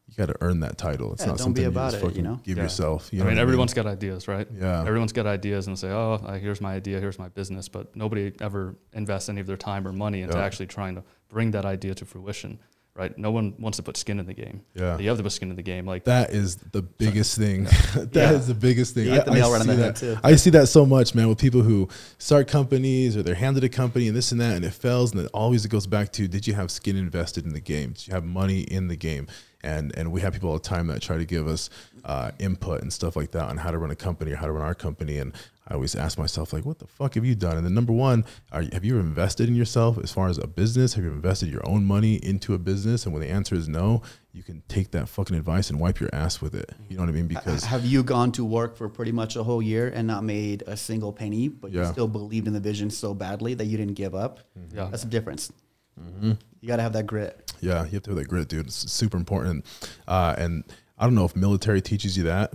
You 0.10 0.16
got 0.18 0.26
to 0.28 0.36
earn 0.42 0.60
that 0.60 0.78
title. 0.78 1.14
It's 1.14 1.22
Yeah, 1.22 1.28
not 1.28 1.38
don't 1.38 1.46
something 1.46 1.64
be 1.64 1.68
you 1.70 1.74
just 1.74 1.96
it, 1.96 2.02
you 2.04 2.08
fucking 2.10 2.24
know? 2.24 2.40
give 2.44 2.58
Yeah. 2.58 2.64
yourself. 2.64 3.10
You 3.12 3.20
know 3.20 3.24
I 3.24 3.28
mean, 3.30 3.38
what 3.38 3.42
everyone's 3.42 3.74
got 3.74 3.86
ideas, 3.88 4.28
right? 4.28 4.46
Yeah. 4.54 4.82
Everyone's 4.82 5.14
got 5.14 5.26
ideas 5.26 5.66
and 5.68 5.80
say, 5.80 5.90
oh, 5.92 6.18
here's 6.42 6.60
my 6.60 6.74
idea, 6.76 7.00
here's 7.00 7.18
my 7.18 7.30
business, 7.30 7.70
but 7.70 7.96
nobody 7.96 8.34
ever 8.42 8.76
invests 8.92 9.30
any 9.30 9.40
of 9.40 9.48
their 9.48 9.56
time 9.58 9.88
or 9.88 9.94
money 9.94 10.22
into 10.22 10.36
Yeah. 10.38 10.44
actually 10.44 10.68
trying 10.68 10.96
to 10.96 11.04
bring 11.30 11.52
that 11.52 11.64
idea 11.66 11.96
to 11.96 12.06
fruition, 12.06 12.60
right? 12.96 13.18
No 13.18 13.32
one 13.32 13.56
wants 13.58 13.78
to 13.78 13.84
put 13.84 13.98
skin 13.98 14.20
in 14.20 14.26
the 14.28 14.34
game. 14.34 14.62
Yeah. 14.76 14.98
You 15.00 15.10
have 15.10 15.18
to 15.18 15.24
put 15.24 15.32
skin 15.32 15.50
in 15.50 15.56
the 15.56 15.64
game. 15.64 15.86
Like, 15.86 16.04
That 16.06 16.30
is 16.32 16.58
the 16.58 16.82
biggest 16.82 17.38
thing. 17.38 17.64
That 17.96 18.16
is 18.36 18.48
Yeah. 18.48 18.54
the 18.54 18.54
biggest 18.54 18.94
thing. 18.94 19.06
You 19.06 19.12
hit 19.14 19.26
the 19.26 19.32
I, 19.32 19.36
nail 19.36 19.52
right 19.52 19.62
on 19.62 19.68
see 19.68 19.72
the 19.72 19.76
that. 19.78 20.00
head, 20.00 20.16
too. 20.16 20.18
I 20.24 20.36
see 20.36 20.50
that 20.52 20.68
so 20.68 20.86
much, 20.86 21.16
man, 21.16 21.28
with 21.28 21.40
people 21.40 21.62
who 21.62 21.88
start 22.18 22.48
companies 22.48 23.18
or 23.18 23.24
they're 23.24 23.34
handed 23.36 23.64
a 23.64 23.70
company 23.70 24.08
and 24.08 24.16
this 24.16 24.32
and 24.32 24.40
that, 24.42 24.56
and 24.56 24.64
it 24.66 24.74
fails, 24.74 25.12
and 25.12 25.22
it 25.22 25.30
always 25.34 25.66
it 25.66 25.70
goes 25.70 25.88
back 25.88 26.12
to: 26.14 26.28
Did 26.28 26.46
you 26.48 26.54
have 26.54 26.70
skin 26.70 26.96
invested 26.96 27.46
in 27.46 27.54
the 27.54 27.60
game? 27.62 27.94
Did 27.94 28.08
you 28.08 28.14
have 28.14 28.26
money 28.26 28.62
in 28.62 28.88
the 28.88 28.96
game? 28.96 29.28
And 29.66 29.96
and 29.98 30.12
we 30.12 30.20
have 30.22 30.34
people 30.34 30.50
all 30.50 30.58
the 30.58 30.62
time 30.62 30.88
that 30.88 31.02
try 31.02 31.18
to 31.18 31.26
give 31.26 31.48
us 31.48 31.70
uh, 32.04 32.32
input 32.38 32.82
and 32.82 32.92
stuff 32.92 33.16
like 33.16 33.32
that 33.32 33.46
on 33.46 33.56
how 33.58 33.72
to 33.72 33.78
run 33.78 33.92
a 33.92 33.96
company 33.96 34.32
or 34.34 34.36
how 34.36 34.46
to 34.46 34.52
run 34.52 34.66
our 34.66 34.76
company. 34.76 35.20
And 35.20 35.34
I 35.68 35.76
always 35.76 35.96
ask 35.96 36.18
myself, 36.18 36.52
like, 36.52 36.66
what 36.66 36.80
the 36.80 36.88
fuck 36.88 37.16
have 37.16 37.24
you 37.24 37.36
done? 37.36 37.56
And 37.56 37.66
then 37.66 37.74
number 37.74 37.94
one, 37.94 38.26
are, 38.52 38.64
have 38.74 38.84
you 38.84 38.98
ever 38.98 39.08
invested 39.08 39.48
in 39.48 39.56
yourself 39.56 39.98
as 39.98 40.12
far 40.12 40.28
as 40.28 40.38
a 40.38 40.46
business? 40.46 40.96
Have 40.96 41.06
you 41.06 41.12
invested 41.12 41.50
your 41.50 41.66
own 41.66 41.86
money 41.86 42.16
into 42.16 42.54
a 42.54 42.58
business? 42.58 43.06
And 43.06 43.14
when 43.14 43.22
the 43.22 43.30
answer 43.30 43.56
is 43.56 43.70
no, 43.70 44.02
you 44.34 44.44
can 44.44 44.62
take 44.68 44.92
that 44.92 45.08
fucking 45.08 45.38
advice 45.38 45.70
and 45.70 45.80
wipe 45.80 46.02
your 46.02 46.10
ass 46.12 46.42
with 46.42 46.54
it. 46.54 46.72
You 46.90 46.98
know 46.98 47.04
what 47.04 47.10
I 47.10 47.14
mean? 47.14 47.28
Because 47.28 47.64
have 47.64 47.86
you 47.86 48.04
gone 48.04 48.34
to 48.34 48.44
work 48.44 48.76
for 48.76 48.90
pretty 48.90 49.14
much 49.14 49.38
a 49.38 49.44
whole 49.44 49.62
year 49.62 49.88
and 49.88 50.06
not 50.06 50.26
made 50.26 50.64
a 50.68 50.76
single 50.76 51.14
penny, 51.14 51.48
but 51.48 51.72
you 51.72 51.86
still 51.86 52.10
believed 52.10 52.48
in 52.48 52.54
the 52.54 52.60
vision 52.60 52.90
so 52.90 53.14
badly 53.14 53.54
that 53.54 53.66
you 53.66 53.78
didn't 53.78 53.94
give 53.94 54.16
up? 54.16 54.42
Yeah. 54.74 54.90
That's 54.92 55.04
the 55.04 55.10
difference. 55.10 55.54
Mm-hmm. 56.00 56.34
You 56.60 56.68
got 56.68 56.78
to 56.78 56.84
have 56.84 56.94
that 56.94 57.08
grit. 57.08 57.54
Yeah, 57.62 57.86
you 57.86 57.92
have 57.92 58.04
to 58.04 58.10
have 58.12 58.18
that 58.18 58.28
grit, 58.28 58.50
dude. 58.50 58.68
It's 58.68 58.92
super 58.92 59.16
important. 59.16 59.66
Uh, 60.08 60.36
and 60.38 60.64
I 60.98 61.06
don't 61.06 61.16
know 61.16 61.26
if 61.26 61.36
military 61.36 61.82
teaches 61.82 62.18
you 62.18 62.24
that. 62.24 62.54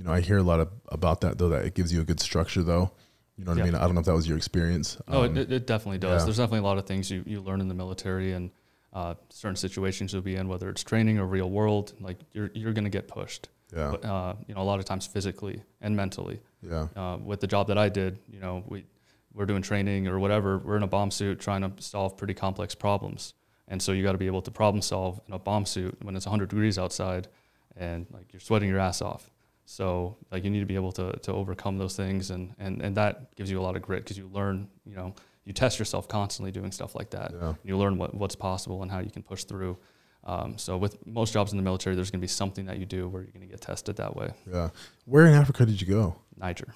You 0.00 0.06
know, 0.06 0.12
I 0.12 0.20
hear 0.22 0.38
a 0.38 0.42
lot 0.42 0.60
of, 0.60 0.70
about 0.88 1.20
that 1.20 1.36
though. 1.36 1.50
That 1.50 1.66
it 1.66 1.74
gives 1.74 1.92
you 1.92 2.00
a 2.00 2.04
good 2.04 2.20
structure, 2.20 2.62
though. 2.62 2.90
You 3.36 3.44
know 3.44 3.52
what 3.52 3.60
I 3.60 3.64
mean? 3.64 3.74
I 3.74 3.80
don't 3.80 3.94
know 3.94 4.00
if 4.00 4.06
that 4.06 4.14
was 4.14 4.26
your 4.26 4.38
experience. 4.38 4.96
no, 5.06 5.24
Um, 5.24 5.36
it, 5.36 5.52
it 5.52 5.66
definitely 5.66 5.98
does. 5.98 6.22
yeah. 6.22 6.24
There's 6.24 6.38
definitely 6.38 6.60
a 6.60 6.62
lot 6.70 6.78
of 6.78 6.86
things 6.86 7.10
you, 7.10 7.22
you 7.26 7.40
learn 7.42 7.60
in 7.60 7.68
the 7.68 7.74
military 7.74 8.32
and 8.32 8.50
uh, 8.94 9.14
certain 9.28 9.56
situations 9.56 10.12
you'll 10.14 10.22
be 10.22 10.36
in, 10.36 10.48
whether 10.48 10.68
it's 10.70 10.82
training 10.82 11.18
or 11.18 11.26
real 11.26 11.50
world, 11.50 11.92
like 12.00 12.16
you're, 12.32 12.50
you're 12.54 12.72
going 12.72 12.84
to 12.84 12.90
get 12.90 13.08
pushed. 13.08 13.48
yeah, 13.74 13.90
But, 13.92 14.04
uh, 14.04 14.34
you 14.46 14.54
know, 14.54 14.62
a 14.62 14.64
lot 14.64 14.78
of 14.78 14.84
times 14.86 15.06
physically 15.06 15.62
and 15.82 15.94
mentally. 15.94 16.40
yeah, 16.62 16.88
uh, 16.96 17.18
with 17.22 17.40
the 17.40 17.46
job 17.46 17.68
that 17.68 17.76
I 17.78 17.88
did, 17.90 18.18
you 18.32 18.40
know, 18.40 18.64
we 18.66 18.84
we're 19.32 19.46
doing 19.46 19.62
training 19.62 20.08
or 20.08 20.18
whatever. 20.18 20.58
We're 20.58 20.76
in 20.76 20.82
a 20.82 20.88
bomb 20.88 21.10
suit 21.10 21.38
trying 21.40 21.62
to 21.62 21.70
solve 21.82 22.16
pretty 22.16 22.34
complex 22.34 22.74
problems, 22.74 23.32
and 23.68 23.80
so 23.80 23.92
you 23.92 24.02
got 24.02 24.12
to 24.12 24.18
be 24.18 24.26
able 24.26 24.42
to 24.42 24.50
problem 24.50 24.82
solve 24.82 25.20
in 25.28 25.32
a 25.34 25.38
bomb 25.38 25.66
suit 25.66 25.96
when 26.02 26.16
it's 26.16 26.26
100 26.26 26.48
degrees 26.48 26.78
outside, 26.78 27.28
and 27.76 28.06
like 28.10 28.32
you're 28.32 28.40
sweating 28.40 28.68
your 28.68 28.80
ass 28.80 29.00
off. 29.00 29.30
So 29.66 30.16
like 30.32 30.42
you 30.44 30.50
need 30.50 30.60
to 30.60 30.66
be 30.66 30.74
able 30.74 30.92
to 30.92 31.12
to 31.12 31.32
overcome 31.32 31.78
those 31.78 31.96
things, 31.96 32.30
and 32.30 32.54
and 32.58 32.82
and 32.82 32.96
that 32.96 33.34
gives 33.36 33.50
you 33.50 33.60
a 33.60 33.62
lot 33.62 33.76
of 33.76 33.82
grit 33.82 34.02
because 34.04 34.18
you 34.18 34.28
learn, 34.28 34.68
you 34.84 34.94
know, 34.96 35.14
you 35.44 35.52
test 35.52 35.78
yourself 35.78 36.08
constantly 36.08 36.50
doing 36.50 36.72
stuff 36.72 36.94
like 36.94 37.10
that. 37.10 37.32
Yeah. 37.32 37.54
You 37.62 37.76
learn 37.78 37.96
what 37.98 38.14
what's 38.14 38.34
possible 38.36 38.82
and 38.82 38.90
how 38.90 38.98
you 39.00 39.10
can 39.10 39.22
push 39.22 39.44
through. 39.44 39.78
Um, 40.24 40.58
so 40.58 40.76
with 40.76 41.06
most 41.06 41.32
jobs 41.32 41.52
in 41.52 41.56
the 41.56 41.62
military, 41.64 41.96
there's 41.96 42.10
going 42.10 42.20
to 42.20 42.24
be 42.24 42.28
something 42.28 42.66
that 42.66 42.78
you 42.78 42.84
do 42.84 43.08
where 43.08 43.22
you're 43.22 43.32
going 43.32 43.40
to 43.40 43.46
get 43.46 43.60
tested 43.62 43.96
that 43.96 44.14
way. 44.16 44.32
Yeah. 44.52 44.68
Where 45.06 45.24
in 45.24 45.32
Africa 45.32 45.64
did 45.64 45.80
you 45.80 45.86
go? 45.86 46.16
Niger, 46.36 46.74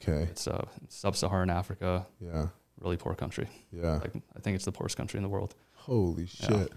Okay. 0.00 0.28
it's 0.30 0.46
uh, 0.46 0.64
sub-Saharan 0.88 1.50
Africa, 1.50 2.06
Yeah. 2.20 2.48
really 2.78 2.96
poor 2.96 3.14
country. 3.16 3.48
Yeah. 3.72 3.94
Like 3.96 4.12
I 4.36 4.40
think 4.40 4.54
it's 4.54 4.64
the 4.64 4.70
poorest 4.70 4.96
country 4.96 5.18
in 5.18 5.22
the 5.24 5.28
world. 5.28 5.56
Holy 5.74 6.28
Yeah. 6.38 6.46
shit. 6.48 6.72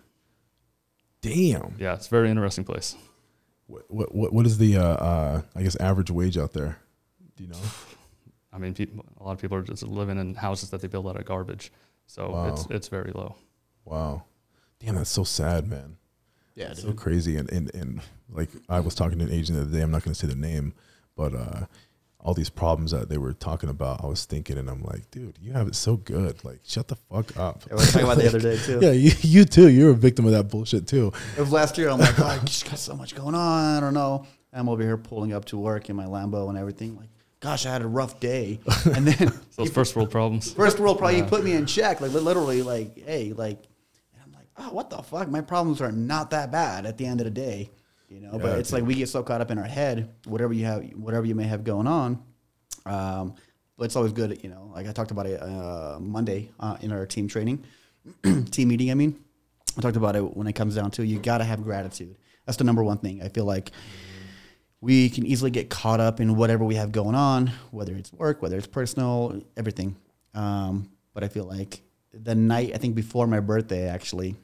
Damn. 1.22 1.76
Yeah, 1.80 1.94
it's 1.94 2.08
a 2.08 2.10
very 2.10 2.30
interesting 2.32 2.64
place. 2.64 2.96
What 3.68 3.84
what 3.90 4.16
what, 4.16 4.34
what 4.34 4.46
is 4.46 4.58
the 4.58 4.78
uh, 4.78 4.84
uh 4.84 5.42
I 5.56 5.64
guess 5.64 5.76
average 5.78 6.10
wage 6.12 6.38
out 6.38 6.54
there? 6.54 6.80
Do 7.36 7.44
you 7.44 7.50
know? 7.50 7.58
I 8.54 8.58
mean, 8.60 8.74
people, 8.74 9.06
a 9.20 9.24
lot 9.24 9.34
of 9.34 9.40
people 9.42 9.58
are 9.58 9.62
just 9.62 9.84
living 9.84 10.18
in 10.18 10.34
houses 10.34 10.72
that 10.72 10.82
they 10.82 10.88
build 10.88 11.08
out 11.08 11.18
of 11.18 11.26
garbage, 11.26 11.72
so 12.08 12.32
Wow. 12.32 12.48
it's 12.54 12.66
it's 12.70 12.88
very 12.88 13.12
low. 13.12 13.36
Wow. 13.86 14.24
Damn, 14.80 14.96
that's 14.96 15.10
so 15.10 15.24
sad, 15.24 15.68
man. 15.68 15.98
Yeah, 16.56 16.68
it 16.72 16.78
is. 16.78 16.84
so 16.84 16.94
crazy 16.94 17.38
and, 17.38 17.52
and 17.52 17.74
and 17.76 18.02
like 18.30 18.50
I 18.68 18.80
was 18.80 18.96
talking 18.96 19.20
to 19.20 19.26
an 19.26 19.32
agent 19.32 19.58
the 19.58 19.64
other 19.66 19.72
day, 19.78 19.82
I'm 19.84 19.92
not 19.92 20.04
gonna 20.04 20.16
say 20.16 20.28
the 20.28 20.36
name, 20.36 20.74
but 21.16 21.36
uh 21.36 21.66
all 22.20 22.34
these 22.34 22.50
problems 22.50 22.92
that 22.92 23.08
they 23.10 23.18
were 23.18 23.32
talking 23.34 23.70
about, 23.70 24.04
I 24.04 24.08
was 24.08 24.26
thinking 24.26 24.58
and 24.58 24.70
I'm 24.70 24.84
like, 24.84 25.10
dude, 25.12 25.38
you 25.42 25.54
have 25.54 25.68
it 25.68 25.76
so 25.76 25.96
good. 25.98 26.44
Like 26.44 26.60
shut 26.66 26.88
the 26.88 26.96
fuck 26.96 27.38
up. 27.38 27.64
Yeah, 27.68 27.76
we 27.76 27.80
were 27.80 27.86
talking 27.86 28.02
about 28.04 28.18
the 28.18 28.28
other 28.30 28.40
day 28.40 28.58
too. 28.58 28.80
Yeah, 28.82 28.92
you, 28.92 29.12
you 29.22 29.46
too. 29.46 29.70
You're 29.70 29.92
a 29.92 29.96
victim 29.96 30.26
of 30.26 30.32
that 30.32 30.50
bullshit 30.50 30.88
too. 30.88 31.14
It 31.38 31.40
was 31.40 31.52
last 31.52 31.78
year. 31.78 31.90
I'm 31.90 32.00
like, 32.00 32.20
oh, 32.20 32.26
I 32.26 32.40
just 32.40 32.66
got 32.66 32.80
so 32.80 32.96
much 32.96 33.16
going 33.16 33.36
on. 33.36 33.78
I 33.78 33.80
don't 33.80 33.94
know. 33.94 34.26
I'm 34.52 34.68
over 34.70 34.82
here 34.82 34.98
pulling 34.98 35.32
up 35.34 35.46
to 35.46 35.58
work 35.58 35.90
in 35.90 35.96
my 35.96 36.06
Lambo 36.06 36.50
and 36.50 36.58
everything. 36.58 36.98
Like, 36.98 37.10
gosh, 37.40 37.66
I 37.66 37.72
had 37.72 37.82
a 37.84 37.88
rough 37.88 38.20
day. 38.20 38.60
And 38.86 39.06
then 39.08 39.32
So 39.32 39.40
those 39.58 39.70
first 39.72 39.96
world 39.96 40.10
problems. 40.10 40.52
first 40.54 40.80
world 40.80 40.98
probably 40.98 41.22
put 41.24 41.44
me 41.44 41.54
in 41.54 41.66
check. 41.66 42.02
Like 42.02 42.12
literally, 42.12 42.62
like, 42.64 42.98
hey, 43.06 43.32
like, 43.34 43.60
and 44.14 44.24
I'm 44.26 44.34
like, 44.34 44.48
oh, 44.58 44.74
what 44.74 44.90
the 44.90 44.98
fuck? 45.04 45.30
My 45.30 45.42
problems 45.42 45.80
are 45.82 45.92
not 45.92 46.32
that 46.32 46.52
bad 46.52 46.86
at 46.88 46.98
the 46.98 47.06
end 47.06 47.22
of 47.22 47.26
the 47.26 47.32
day, 47.32 47.70
you 48.10 48.20
know. 48.22 48.32
Yeah, 48.34 48.40
but 48.40 48.60
it's 48.60 48.72
like 48.74 48.84
we 48.86 48.96
get 48.96 49.10
so 49.10 49.24
caught 49.24 49.42
up 49.42 49.52
in 49.52 49.58
our 49.58 49.66
head, 49.66 50.14
whatever 50.26 50.54
you 50.54 50.66
have, 50.66 50.84
whatever 50.94 51.26
you 51.26 51.36
may 51.36 51.46
have 51.46 51.64
going 51.64 51.88
on. 51.88 52.24
Um, 52.86 53.36
but 53.78 53.86
it's 53.86 53.96
always 53.96 54.12
good, 54.14 54.44
you 54.44 54.50
know. 54.50 54.72
Like 54.74 54.88
I 54.88 54.92
talked 54.92 55.12
about 55.12 55.28
it 55.28 55.42
uh, 55.42 55.98
Monday 56.00 56.50
uh, 56.60 56.78
in 56.82 56.92
our 56.92 57.06
team 57.06 57.28
training, 57.28 57.64
team 58.52 58.70
meeting. 58.70 58.92
I 58.92 58.96
mean, 58.96 59.20
I 59.78 59.82
talked 59.82 59.98
about 59.98 60.16
it 60.16 60.36
when 60.36 60.48
it 60.48 60.54
comes 60.54 60.76
down 60.76 60.92
to 60.92 61.06
you 61.06 61.20
got 61.20 61.40
to 61.40 61.44
have 61.44 61.64
gratitude. 61.64 62.16
That's 62.46 62.58
the 62.58 62.64
number 62.64 62.84
one 62.84 62.98
thing. 62.98 63.22
I 63.22 63.30
feel 63.30 63.46
like 63.46 63.72
we 64.80 65.10
can 65.10 65.26
easily 65.26 65.52
get 65.52 65.70
caught 65.70 66.00
up 66.00 66.20
in 66.20 66.36
whatever 66.36 66.64
we 66.64 66.76
have 66.76 66.92
going 66.92 67.16
on, 67.16 67.52
whether 67.72 67.94
it's 67.96 68.14
work, 68.14 68.42
whether 68.42 68.58
it's 68.58 68.68
personal, 68.68 69.42
everything. 69.58 69.96
Um, 70.34 70.90
but 71.14 71.24
I 71.24 71.28
feel 71.28 71.46
like 71.46 71.82
the 72.14 72.36
night, 72.36 72.72
I 72.74 72.78
think 72.78 72.96
before 72.96 73.28
my 73.28 73.40
birthday, 73.40 73.88
actually, 73.90 74.36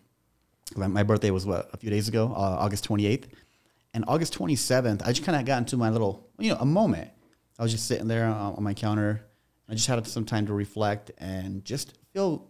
my- 0.75 0.87
my 0.87 1.03
birthday 1.03 1.29
was 1.31 1.45
what, 1.45 1.69
a 1.71 1.77
few 1.77 1.89
days 1.89 2.07
ago, 2.07 2.27
uh, 2.35 2.57
August 2.59 2.83
28th. 2.87 3.25
And 3.93 4.05
August 4.07 4.37
27th, 4.37 5.03
I 5.05 5.11
just 5.11 5.23
kind 5.23 5.39
of 5.39 5.45
got 5.45 5.59
into 5.59 5.77
my 5.77 5.89
little, 5.89 6.27
you 6.39 6.49
know, 6.49 6.57
a 6.59 6.65
moment. 6.65 7.11
I 7.59 7.63
was 7.63 7.71
just 7.71 7.87
sitting 7.87 8.07
there 8.07 8.25
on, 8.25 8.55
on 8.55 8.63
my 8.63 8.73
counter. 8.73 9.25
I 9.69 9.73
just 9.73 9.87
had 9.87 10.05
some 10.07 10.25
time 10.25 10.47
to 10.47 10.53
reflect 10.53 11.11
and 11.19 11.63
just 11.63 11.97
feel 12.11 12.49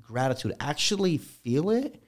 gratitude, 0.00 0.54
actually 0.60 1.18
feel 1.18 1.70
it. 1.70 2.02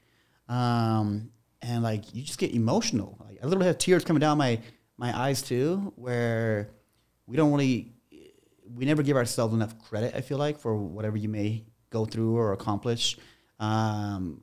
Um, 0.48 1.30
and 1.62 1.82
like 1.82 2.14
you 2.14 2.22
just 2.22 2.38
get 2.38 2.52
emotional. 2.54 3.16
Like, 3.26 3.38
I 3.42 3.46
literally 3.46 3.66
have 3.66 3.78
tears 3.78 4.04
coming 4.04 4.20
down 4.20 4.38
my 4.38 4.60
my 4.98 5.16
eyes 5.16 5.40
too, 5.42 5.92
where 5.96 6.70
we 7.26 7.36
don't 7.36 7.52
really, 7.52 7.92
we 8.74 8.84
never 8.84 9.02
give 9.02 9.16
ourselves 9.16 9.54
enough 9.54 9.78
credit. 9.78 10.14
I 10.14 10.20
feel 10.20 10.38
like 10.38 10.58
for 10.58 10.76
whatever 10.76 11.16
you 11.16 11.28
may 11.28 11.64
go 11.90 12.04
through 12.04 12.36
or 12.36 12.52
accomplish, 12.52 13.16
um, 13.60 14.42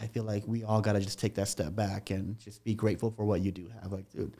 I 0.00 0.06
feel 0.06 0.24
like 0.24 0.46
we 0.46 0.64
all 0.64 0.80
got 0.80 0.92
to 0.92 1.00
just 1.00 1.18
take 1.18 1.34
that 1.34 1.48
step 1.48 1.74
back 1.74 2.10
and 2.10 2.38
just 2.38 2.62
be 2.64 2.74
grateful 2.74 3.10
for 3.10 3.24
what 3.24 3.40
you 3.40 3.50
do 3.50 3.68
have. 3.80 3.92
Like, 3.92 4.08
dude, 4.10 4.36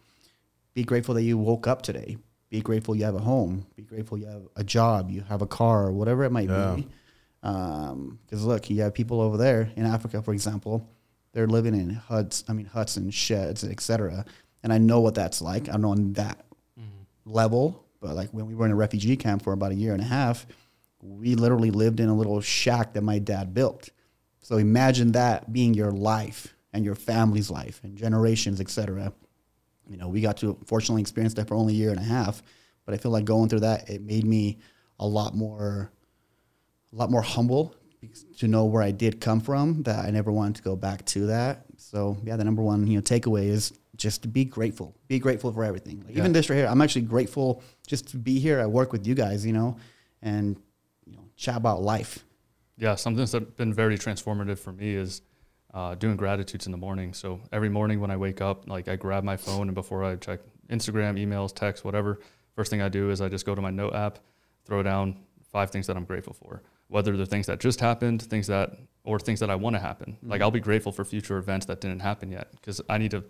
be 0.75 0.85
grateful 0.85 1.15
that 1.15 1.23
you 1.23 1.37
woke 1.37 1.67
up 1.67 1.83
today. 1.83 2.17
Be 2.51 2.61
grateful 2.61 2.97
you 2.97 3.05
have 3.05 3.15
a 3.15 3.21
home. 3.21 3.67
Be 3.77 3.83
grateful 3.83 4.19
you 4.19 4.27
have 4.27 4.49
a 4.57 4.65
job. 4.65 5.11
You 5.11 5.23
have 5.23 5.43
a 5.43 5.47
car, 5.47 5.91
whatever 5.91 6.25
it 6.25 6.33
might 6.33 6.49
Yeah. 6.49 6.79
Um, 7.43 8.11
be. 8.11 8.17
Because 8.27 8.45
look, 8.45 8.71
you 8.71 8.83
have 8.83 8.95
people 8.95 9.21
over 9.21 9.37
there 9.37 9.71
in 9.77 9.85
Africa, 9.85 10.23
for 10.23 10.33
example. 10.33 10.89
They're 11.33 11.47
living 11.47 11.75
in 11.75 11.91
huts. 11.91 12.45
I 12.49 12.53
mean, 12.53 12.67
huts 12.67 12.97
and 12.97 13.13
sheds, 13.13 13.65
etc. 13.65 14.25
And 14.63 14.73
I 14.73 14.79
know 14.79 15.01
what 15.01 15.15
that's 15.15 15.43
like. 15.43 15.69
I 15.69 15.77
know 15.77 15.91
on 15.91 16.15
that 16.15 16.45
mm-hmm. 16.79 17.31
level. 17.31 17.85
But 18.01 18.15
like 18.17 18.31
when 18.31 18.47
we 18.47 18.55
were 18.55 18.65
in 18.65 18.73
a 18.73 18.77
refugee 18.77 19.17
camp 19.17 19.43
for 19.43 19.53
about 19.53 19.73
a 19.73 19.75
year 19.75 19.93
and 19.93 20.01
a 20.01 20.07
half, 20.07 20.47
we 21.01 21.35
literally 21.35 21.71
lived 21.71 22.01
in 22.01 22.09
a 22.09 22.15
little 22.15 22.41
shack 22.41 22.95
that 22.95 23.03
my 23.03 23.19
dad 23.19 23.55
built. 23.55 23.91
So 24.49 24.57
imagine 24.57 25.13
that 25.13 25.53
being 25.53 25.75
your 25.75 25.91
life 25.91 26.55
and 26.73 26.83
your 26.83 26.95
family's 26.95 27.51
life 27.51 27.83
and 27.85 27.99
generations, 27.99 28.63
etc. 28.63 29.13
You 29.87 29.99
know, 29.99 30.09
we 30.09 30.23
got 30.23 30.39
to 30.39 30.57
fortunately 30.65 31.03
experience 31.03 31.35
that 31.35 31.47
for 31.47 31.55
only 31.55 31.75
a 31.75 31.77
year 31.77 31.91
and 31.91 31.99
a 31.99 32.03
half. 32.03 32.43
But 32.87 32.95
I 32.95 32.97
feel 32.97 33.11
like 33.11 33.27
going 33.27 33.51
through 33.51 33.61
that, 33.61 33.91
it 33.91 34.01
made 34.01 34.25
me 34.25 34.57
a 35.01 35.07
lot 35.07 35.37
more, 35.37 35.93
a 36.95 36.97
lot 36.97 37.11
more 37.11 37.21
humble 37.21 37.75
to 38.39 38.49
know 38.49 38.65
where 38.65 38.83
I 38.83 38.91
did 38.91 39.21
come 39.21 39.43
from. 39.43 39.83
That 39.83 40.07
I 40.07 40.11
never 40.11 40.33
wanted 40.33 40.57
to 40.57 40.63
go 40.63 40.77
back 40.77 41.05
to 41.07 41.27
that. 41.27 41.67
So 41.77 42.17
yeah, 42.25 42.37
the 42.37 42.45
number 42.45 42.63
one 42.63 42.87
you 42.87 42.97
know 42.97 43.03
takeaway 43.03 43.49
is 43.49 43.79
just 43.99 44.23
to 44.23 44.29
be 44.29 44.47
grateful. 44.47 44.97
Be 45.09 45.19
grateful 45.19 45.53
for 45.53 45.63
everything. 45.63 46.03
Like, 46.07 46.17
Even 46.17 46.33
this 46.33 46.49
right 46.49 46.57
here, 46.57 46.69
I'm 46.69 46.81
actually 46.81 47.03
grateful 47.03 47.63
just 47.87 48.09
to 48.13 48.17
be 48.17 48.39
here. 48.39 48.63
I 48.63 48.67
work 48.67 48.93
with 48.93 49.07
you 49.07 49.15
guys, 49.15 49.45
you 49.45 49.53
know, 49.53 49.77
and 50.23 50.57
you 51.05 51.17
know, 51.17 51.25
chat 51.37 51.59
about 51.59 51.83
life. 51.83 52.25
Yeah, 52.79 52.95
something 52.95 53.25
that's 53.25 53.47
been 53.57 53.75
very 53.75 53.99
transformative 53.99 54.59
for 54.59 54.73
me 54.73 54.95
is 54.95 55.23
uh, 55.75 55.97
doing 55.97 56.17
gratitudes 56.17 56.67
in 56.67 56.73
the 56.73 56.79
morning. 56.79 57.13
So 57.13 57.41
every 57.53 57.69
morning 57.69 58.01
when 58.01 58.11
I 58.11 58.17
wake 58.17 58.41
up, 58.41 58.69
like 58.69 58.89
I 58.89 58.97
grab 58.97 59.25
my 59.25 59.37
phone 59.37 59.69
and 59.69 59.75
before 59.75 60.05
I 60.05 60.15
check 60.17 60.41
Instagram, 60.71 61.19
emails, 61.19 61.55
text, 61.55 61.85
whatever, 61.85 62.21
first 62.55 62.71
thing 62.71 62.81
I 62.81 62.89
do 62.89 63.11
is 63.11 63.21
I 63.21 63.29
just 63.29 63.45
go 63.45 63.55
to 63.55 63.61
my 63.61 63.71
note 63.71 63.95
app, 63.95 64.21
throw 64.65 64.83
down 64.83 65.17
five 65.51 65.71
things 65.71 65.87
that 65.89 65.97
I'm 65.97 66.05
grateful 66.05 66.35
for. 66.35 66.63
Whether 66.87 67.17
they're 67.17 67.27
things 67.27 67.47
that 67.47 67.59
just 67.59 67.81
happened, 67.81 68.23
things 68.23 68.47
that 68.47 68.79
or 69.05 69.19
things 69.19 69.41
that 69.41 69.51
I 69.51 69.57
want 69.57 69.75
to 69.75 69.81
happen. 69.81 70.17
Like 70.23 70.41
I'll 70.41 70.51
be 70.51 70.61
grateful 70.61 70.93
for 70.93 71.05
future 71.05 71.39
events 71.39 71.67
that 71.67 71.81
didn't 71.81 72.01
happen 72.01 72.31
yet 72.31 72.53
because 72.53 72.81
I 72.89 72.99
need 72.99 73.11
to 73.11 73.25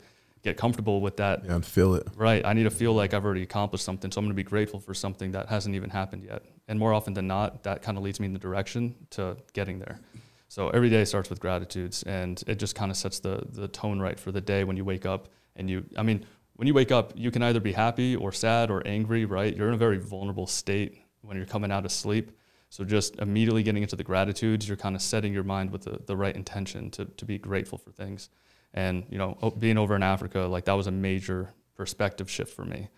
get 0.48 0.56
comfortable 0.56 1.00
with 1.00 1.16
that 1.18 1.44
Yeah, 1.44 1.54
and 1.54 1.64
feel 1.64 1.94
it. 1.94 2.06
Right. 2.16 2.44
I 2.44 2.52
need 2.52 2.64
to 2.64 2.70
feel 2.70 2.94
like 2.94 3.14
I've 3.14 3.24
already 3.24 3.42
accomplished 3.42 3.84
something. 3.84 4.10
So 4.10 4.18
I'm 4.18 4.24
going 4.24 4.36
to 4.36 4.42
be 4.42 4.48
grateful 4.48 4.80
for 4.80 4.94
something 4.94 5.32
that 5.32 5.48
hasn't 5.48 5.74
even 5.74 5.90
happened 5.90 6.24
yet. 6.24 6.42
And 6.68 6.78
more 6.78 6.92
often 6.92 7.14
than 7.14 7.26
not, 7.26 7.62
that 7.62 7.82
kind 7.82 7.96
of 7.96 8.04
leads 8.04 8.20
me 8.20 8.26
in 8.26 8.32
the 8.32 8.38
direction 8.38 8.94
to 9.10 9.36
getting 9.52 9.78
there. 9.78 10.00
So 10.48 10.70
every 10.70 10.88
day 10.88 11.04
starts 11.04 11.28
with 11.28 11.40
gratitudes 11.40 12.02
and 12.04 12.42
it 12.46 12.58
just 12.58 12.74
kind 12.74 12.90
of 12.90 12.96
sets 12.96 13.20
the, 13.20 13.42
the 13.50 13.68
tone 13.68 14.00
right 14.00 14.18
for 14.18 14.32
the 14.32 14.40
day 14.40 14.64
when 14.64 14.76
you 14.76 14.84
wake 14.84 15.04
up. 15.04 15.28
And 15.56 15.68
you, 15.68 15.84
I 15.96 16.02
mean, 16.02 16.24
when 16.54 16.66
you 16.66 16.74
wake 16.74 16.90
up, 16.90 17.12
you 17.14 17.30
can 17.30 17.42
either 17.42 17.60
be 17.60 17.72
happy 17.72 18.16
or 18.16 18.32
sad 18.32 18.70
or 18.70 18.82
angry, 18.86 19.24
right? 19.24 19.54
You're 19.54 19.68
in 19.68 19.74
a 19.74 19.78
very 19.78 19.98
vulnerable 19.98 20.46
state 20.46 21.02
when 21.20 21.36
you're 21.36 21.46
coming 21.46 21.70
out 21.70 21.84
of 21.84 21.92
sleep. 21.92 22.32
So 22.70 22.84
just 22.84 23.16
immediately 23.16 23.62
getting 23.62 23.82
into 23.82 23.96
the 23.96 24.04
gratitudes, 24.04 24.66
you're 24.68 24.76
kind 24.76 24.96
of 24.96 25.02
setting 25.02 25.32
your 25.32 25.44
mind 25.44 25.70
with 25.70 25.82
the, 25.82 26.00
the 26.06 26.16
right 26.16 26.34
intention 26.34 26.90
to, 26.92 27.04
to 27.04 27.24
be 27.24 27.38
grateful 27.38 27.78
for 27.78 27.92
things. 27.92 28.28
And, 28.74 29.04
you 29.10 29.18
know, 29.18 29.54
being 29.58 29.78
over 29.78 29.96
in 29.96 30.02
Africa, 30.02 30.40
like 30.40 30.66
that 30.66 30.74
was 30.74 30.86
a 30.86 30.92
major 30.92 31.52
perspective 31.74 32.30
shift 32.30 32.54
for 32.54 32.64
me. 32.64 32.88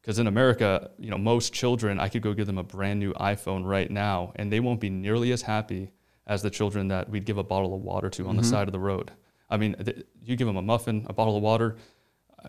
Because 0.00 0.18
in 0.18 0.26
America, 0.26 0.90
you 0.98 1.10
know, 1.10 1.18
most 1.18 1.52
children, 1.52 2.00
I 2.00 2.08
could 2.08 2.22
go 2.22 2.32
give 2.32 2.46
them 2.46 2.58
a 2.58 2.62
brand 2.62 2.98
new 2.98 3.12
iPhone 3.14 3.64
right 3.64 3.90
now, 3.90 4.32
and 4.36 4.50
they 4.50 4.60
won't 4.60 4.80
be 4.80 4.88
nearly 4.88 5.32
as 5.32 5.42
happy 5.42 5.92
as 6.26 6.42
the 6.42 6.50
children 6.50 6.88
that 6.88 7.10
we'd 7.10 7.24
give 7.26 7.38
a 7.38 7.42
bottle 7.44 7.74
of 7.74 7.82
water 7.82 8.08
to 8.10 8.26
on 8.26 8.36
the 8.36 8.42
mm-hmm. 8.42 8.50
side 8.50 8.68
of 8.68 8.72
the 8.72 8.78
road. 8.78 9.10
I 9.50 9.56
mean, 9.56 9.74
th- 9.74 10.06
you 10.22 10.36
give 10.36 10.46
them 10.46 10.56
a 10.56 10.62
muffin, 10.62 11.06
a 11.08 11.12
bottle 11.12 11.36
of 11.36 11.42
water. 11.42 11.76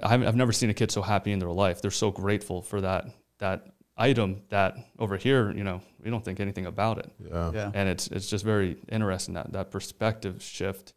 I 0.02 0.10
haven't- 0.10 0.28
I've 0.28 0.36
never 0.36 0.52
seen 0.52 0.70
a 0.70 0.74
kid 0.74 0.92
so 0.92 1.02
happy 1.02 1.32
in 1.32 1.40
their 1.40 1.52
life. 1.52 1.82
They're 1.82 1.92
so 1.92 2.12
grateful 2.12 2.62
for 2.62 2.82
that 2.82 3.08
that 3.40 3.68
item 3.98 4.42
that 4.50 4.76
over 4.98 5.18
here, 5.18 5.52
you 5.52 5.64
know, 5.64 5.82
we 6.04 6.10
don't 6.10 6.24
think 6.24 6.40
anything 6.40 6.66
about 6.66 7.00
it 7.00 7.12
Yeah. 7.20 7.52
Yeah. 7.54 7.72
and 7.74 7.90
it's 7.90 8.08
it's 8.08 8.30
just 8.30 8.46
very 8.46 8.78
interesting 8.90 9.34
that 9.36 9.52
that 9.54 9.72
perspective 9.72 10.42
shift 10.42 10.94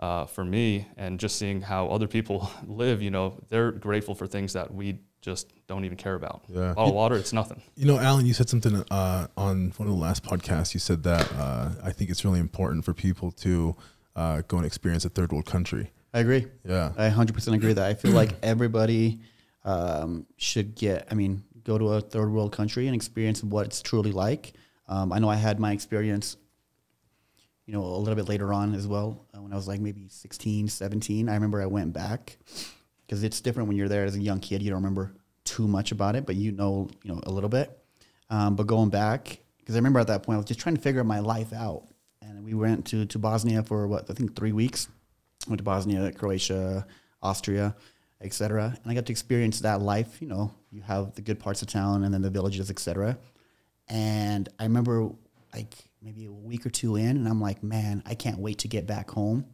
uh, 0.00 0.26
for 0.26 0.44
me 0.44 0.86
and 0.96 1.18
just 1.18 1.36
seeing 1.38 1.60
how 1.62 1.88
other 1.88 2.06
people 2.06 2.50
live 2.66 3.00
you 3.02 3.10
know 3.10 3.38
they're 3.48 3.72
grateful 3.72 4.14
for 4.14 4.26
things 4.26 4.52
that 4.52 4.72
we 4.74 4.98
just 5.22 5.52
don't 5.66 5.84
even 5.84 5.96
care 5.96 6.14
about 6.14 6.42
Yeah. 6.48 6.72
bottle 6.74 6.90
of 6.90 6.94
water 6.94 7.16
it's 7.16 7.32
nothing 7.32 7.60
You 7.76 7.86
know, 7.86 7.98
Alan, 7.98 8.26
you 8.26 8.32
said 8.34 8.48
something 8.48 8.84
uh, 8.90 9.26
on 9.36 9.72
one 9.76 9.88
of 9.88 9.94
the 9.94 10.00
last 10.00 10.22
podcasts. 10.22 10.72
You 10.74 10.80
said 10.80 11.02
that 11.02 11.26
uh, 11.34 11.70
I 11.82 11.90
think 11.92 12.10
it's 12.10 12.24
really 12.24 12.38
important 12.40 12.84
for 12.84 12.94
people 12.94 13.32
to 13.32 13.74
uh, 14.14 14.42
go 14.46 14.56
and 14.58 14.66
experience 14.66 15.04
a 15.04 15.08
third 15.08 15.32
world 15.32 15.46
country. 15.46 15.90
I 16.14 16.20
agree. 16.20 16.46
Yeah. 16.64 16.92
I 16.96 17.10
100% 17.10 17.54
agree 17.54 17.72
that. 17.72 17.84
I 17.84 17.94
feel 17.94 18.12
like 18.12 18.32
everybody 18.42 19.20
um, 19.64 20.26
should 20.36 20.74
get, 20.76 21.08
I 21.10 21.14
mean, 21.14 21.42
go 21.64 21.76
to 21.76 21.88
a 21.94 22.00
third 22.00 22.30
world 22.30 22.52
country 22.52 22.86
and 22.86 22.94
experience 22.94 23.42
what 23.42 23.66
it's 23.66 23.82
truly 23.82 24.12
like. 24.12 24.52
Um, 24.88 25.12
I 25.12 25.18
know 25.18 25.28
I 25.28 25.34
had 25.36 25.58
my 25.58 25.72
experience, 25.72 26.36
you 27.66 27.74
know, 27.74 27.82
a 27.82 27.98
little 27.98 28.14
bit 28.14 28.28
later 28.28 28.52
on 28.52 28.74
as 28.74 28.86
well, 28.86 29.26
uh, 29.34 29.40
when 29.40 29.52
I 29.52 29.56
was 29.56 29.66
like 29.66 29.80
maybe 29.80 30.06
16, 30.08 30.68
17. 30.68 31.28
I 31.28 31.34
remember 31.34 31.60
I 31.60 31.66
went 31.66 31.92
back 31.92 32.38
because 33.06 33.24
it's 33.24 33.40
different 33.40 33.68
when 33.68 33.76
you're 33.76 33.88
there 33.88 34.04
as 34.04 34.14
a 34.14 34.20
young 34.20 34.40
kid. 34.40 34.62
You 34.62 34.70
don't 34.70 34.78
remember 34.78 35.12
too 35.44 35.66
much 35.66 35.92
about 35.92 36.14
it, 36.14 36.26
but 36.26 36.36
you 36.36 36.52
know, 36.52 36.88
you 37.02 37.12
know, 37.12 37.20
a 37.24 37.30
little 37.30 37.48
bit. 37.48 37.76
Um, 38.30 38.54
but 38.56 38.66
going 38.66 38.90
back, 38.90 39.40
because 39.58 39.74
I 39.74 39.78
remember 39.78 39.98
at 39.98 40.06
that 40.06 40.22
point, 40.22 40.34
I 40.34 40.38
was 40.38 40.46
just 40.46 40.60
trying 40.60 40.76
to 40.76 40.80
figure 40.80 41.02
my 41.02 41.18
life 41.18 41.52
out. 41.52 41.88
And 42.22 42.44
we 42.44 42.54
went 42.54 42.86
to, 42.86 43.04
to 43.06 43.18
Bosnia 43.18 43.62
for 43.62 43.86
what, 43.88 44.08
I 44.10 44.14
think 44.14 44.36
three 44.36 44.52
weeks. 44.52 44.88
Went 45.48 45.58
to 45.58 45.64
Bosnia, 45.64 46.10
Croatia, 46.12 46.86
Austria, 47.22 47.74
etc. 48.20 48.76
And 48.82 48.90
I 48.90 48.94
got 48.94 49.06
to 49.06 49.12
experience 49.12 49.60
that 49.60 49.80
life. 49.80 50.20
You 50.20 50.28
know, 50.28 50.52
you 50.70 50.82
have 50.82 51.14
the 51.14 51.22
good 51.22 51.38
parts 51.38 51.62
of 51.62 51.68
town 51.68 52.04
and 52.04 52.12
then 52.12 52.22
the 52.22 52.30
villages, 52.30 52.70
etc. 52.70 53.18
And 53.88 54.48
I 54.58 54.64
remember 54.64 55.10
like 55.54 55.74
maybe 56.02 56.26
a 56.26 56.32
week 56.32 56.66
or 56.66 56.70
two 56.70 56.96
in, 56.96 57.16
and 57.16 57.28
I'm 57.28 57.40
like, 57.40 57.62
man, 57.62 58.02
I 58.06 58.14
can't 58.14 58.38
wait 58.38 58.58
to 58.58 58.68
get 58.68 58.86
back 58.86 59.10
home. 59.10 59.46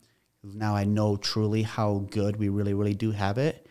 Now 0.43 0.75
I 0.75 0.85
know 0.85 1.17
truly 1.17 1.63
how 1.63 2.07
good 2.11 2.37
we 2.37 2.49
really, 2.49 2.75
really 2.75 2.95
do 2.95 3.13
have 3.13 3.39
it. 3.39 3.67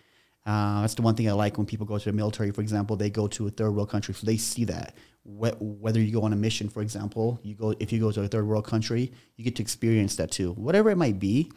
Uh, 0.46 0.82
that's 0.82 0.96
the 0.96 1.02
one 1.02 1.16
thing 1.16 1.30
I 1.30 1.34
like 1.34 1.58
when 1.58 1.68
people 1.68 1.86
go 1.86 1.98
to 1.98 2.06
the 2.06 2.14
military, 2.14 2.52
for 2.52 2.62
example, 2.62 2.96
they 2.96 3.10
go 3.10 3.28
to 3.28 3.48
a 3.48 3.50
third 3.52 3.72
world 3.72 3.90
country, 3.90 4.14
so 4.14 4.26
they 4.26 4.38
see 4.38 4.66
that. 4.66 4.96
Whether 5.24 6.00
you 6.00 6.12
go 6.12 6.24
on 6.24 6.34
a 6.34 6.36
mission, 6.36 6.68
for 6.68 6.82
example, 6.82 7.40
you 7.44 7.54
go 7.54 7.76
if 7.80 7.92
you 7.92 8.00
go 8.00 8.12
to 8.12 8.24
a 8.24 8.28
third 8.28 8.48
world 8.48 8.66
country, 8.66 9.12
you 9.36 9.44
get 9.44 9.56
to 9.58 9.62
experience 9.62 10.16
that 10.16 10.32
too. 10.32 10.54
Whatever 10.54 10.90
it 10.90 10.98
might 10.98 11.20
be, 11.20 11.52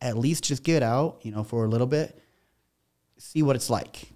at 0.00 0.16
least 0.16 0.44
just 0.44 0.64
get 0.64 0.82
out, 0.82 1.18
you 1.22 1.30
know, 1.30 1.44
for 1.44 1.66
a 1.66 1.68
little 1.68 1.86
bit, 1.86 2.18
see 3.18 3.42
what 3.42 3.56
it's 3.56 3.68
like. 3.68 4.08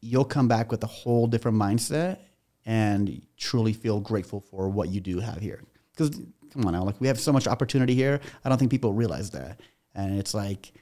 You'll 0.00 0.24
come 0.24 0.46
back 0.46 0.70
with 0.70 0.84
a 0.84 0.86
whole 0.86 1.26
different 1.26 1.56
mindset 1.58 2.18
and 2.64 3.20
truly 3.36 3.72
feel 3.72 3.98
grateful 3.98 4.40
for 4.40 4.68
what 4.68 4.90
you 4.90 5.00
do 5.00 5.18
have 5.18 5.38
here. 5.40 5.60
Because 5.92 6.20
come 6.52 6.66
on 6.66 6.72
now, 6.72 6.84
like 6.84 7.00
we 7.00 7.06
have 7.06 7.20
so 7.20 7.32
much 7.32 7.46
opportunity 7.46 7.94
here. 7.94 8.20
I 8.44 8.48
don't 8.48 8.58
think 8.58 8.70
people 8.70 8.92
realize 8.92 9.30
that. 9.30 9.60
And 9.94 10.18
it's 10.18 10.34
like 10.34 10.72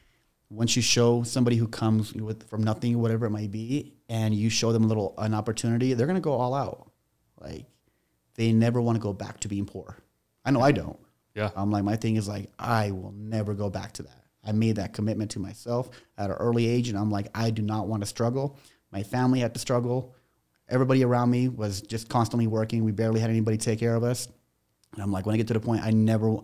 once 0.51 0.75
you 0.77 0.83
show 0.83 1.23
somebody 1.23 1.57
who 1.57 1.69
comes 1.69 2.13
with 2.13 2.49
from 2.49 2.63
nothing, 2.63 3.01
whatever 3.01 3.27
it 3.27 3.31
might 3.31 3.51
be, 3.51 3.95
and 4.09 4.35
you 4.35 4.51
show 4.51 4.73
them 4.73 4.85
a 4.85 4.87
little 4.87 5.15
an 5.19 5.35
opportunity, 5.35 5.95
they're 5.95 6.07
gonna 6.07 6.21
go 6.21 6.33
all 6.33 6.55
out. 6.55 6.91
Like 7.41 7.67
they 8.35 8.53
never 8.53 8.81
want 8.81 8.97
to 8.97 9.03
go 9.03 9.13
back 9.13 9.41
to 9.41 9.49
being 9.49 9.67
poor. 9.67 9.97
I 10.45 10.51
know 10.51 10.61
I 10.61 10.73
don't. 10.73 10.99
Yeah. 11.35 11.51
I'm 11.55 11.71
like 11.71 11.85
my 11.85 11.97
thing 11.97 12.17
is 12.17 12.29
like 12.29 12.51
I 12.59 12.91
will 12.91 13.15
never 13.17 13.55
go 13.55 13.71
back 13.71 13.93
to 13.93 14.03
that. 14.05 14.25
I 14.45 14.53
made 14.53 14.77
that 14.77 14.95
commitment 14.95 15.31
to 15.33 15.39
myself 15.39 15.91
at 16.17 16.31
an 16.31 16.37
early 16.37 16.67
age, 16.67 16.89
and 16.89 16.99
I'm 16.99 17.11
like 17.11 17.29
I 17.35 17.51
do 17.51 17.63
not 17.63 17.87
want 17.87 18.03
to 18.03 18.07
struggle. 18.07 18.59
My 18.91 19.03
family 19.03 19.41
had 19.41 19.55
to 19.55 19.61
struggle. 19.61 20.15
Everybody 20.69 21.05
around 21.05 21.31
me 21.31 21.49
was 21.49 21.81
just 21.83 22.09
constantly 22.09 22.47
working. 22.47 22.85
We 22.85 22.93
barely 22.93 23.21
had 23.21 23.31
anybody 23.31 23.57
take 23.57 23.81
care 23.81 23.95
of 23.95 24.05
us. 24.05 24.29
And 24.93 25.03
I'm 25.03 25.13
like, 25.13 25.27
when 25.27 25.35
I 25.35 25.37
get 25.37 25.47
to 25.49 25.55
the 25.55 25.61
point, 25.61 25.83
I 25.83 25.91
never, 25.91 26.39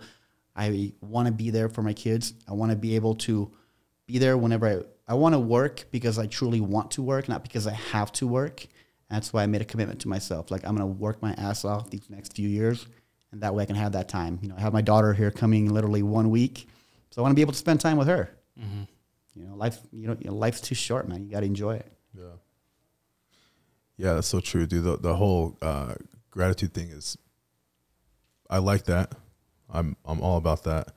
I 0.54 0.92
want 1.00 1.26
to 1.26 1.32
be 1.32 1.50
there 1.50 1.68
for 1.68 1.82
my 1.82 1.92
kids. 1.92 2.34
I 2.48 2.52
want 2.52 2.70
to 2.70 2.76
be 2.76 2.94
able 2.96 3.14
to 3.16 3.50
be 4.06 4.18
there 4.18 4.36
whenever 4.38 4.66
I, 4.66 5.12
I 5.12 5.14
want 5.14 5.34
to 5.34 5.38
work 5.38 5.86
because 5.90 6.18
I 6.18 6.26
truly 6.26 6.60
want 6.60 6.92
to 6.92 7.02
work, 7.02 7.28
not 7.28 7.42
because 7.42 7.66
I 7.66 7.72
have 7.72 8.12
to 8.12 8.26
work. 8.26 8.66
That's 9.10 9.32
why 9.32 9.42
I 9.42 9.46
made 9.46 9.62
a 9.62 9.64
commitment 9.64 10.00
to 10.00 10.08
myself. 10.08 10.50
Like 10.50 10.64
I'm 10.64 10.76
going 10.76 10.88
to 10.88 10.98
work 11.00 11.22
my 11.22 11.32
ass 11.32 11.64
off 11.64 11.90
these 11.90 12.08
next 12.10 12.34
few 12.34 12.48
years, 12.48 12.86
and 13.30 13.40
that 13.42 13.54
way 13.54 13.62
I 13.62 13.66
can 13.66 13.76
have 13.76 13.92
that 13.92 14.08
time. 14.08 14.38
You 14.42 14.48
know, 14.48 14.56
I 14.56 14.60
have 14.60 14.72
my 14.72 14.80
daughter 14.82 15.12
here 15.12 15.30
coming 15.30 15.72
literally 15.72 16.02
one 16.02 16.30
week, 16.30 16.68
so 17.10 17.20
I 17.20 17.22
want 17.22 17.32
to 17.32 17.36
be 17.36 17.42
able 17.42 17.52
to 17.52 17.58
spend 17.58 17.80
time 17.80 17.96
with 17.98 18.08
her. 18.08 18.30
You 19.36 19.44
know, 19.46 19.54
life, 19.54 19.78
you 19.92 20.08
know, 20.08 20.16
you 20.18 20.30
know, 20.30 20.36
life's 20.36 20.60
too 20.60 20.74
short, 20.74 21.08
man. 21.08 21.24
You 21.24 21.30
got 21.30 21.40
to 21.40 21.46
enjoy 21.46 21.76
it. 21.76 21.92
Yeah. 22.16 22.24
Yeah, 23.98 24.14
that's 24.14 24.26
so 24.26 24.40
true, 24.40 24.66
dude. 24.66 24.84
The, 24.84 24.96
the 24.96 25.14
whole 25.14 25.56
uh, 25.62 25.94
gratitude 26.30 26.74
thing 26.74 26.88
is, 26.88 27.16
I 28.50 28.58
like 28.58 28.84
that. 28.84 29.14
I'm 29.70 29.96
I'm 30.04 30.20
all 30.20 30.36
about 30.38 30.64
that. 30.64 30.92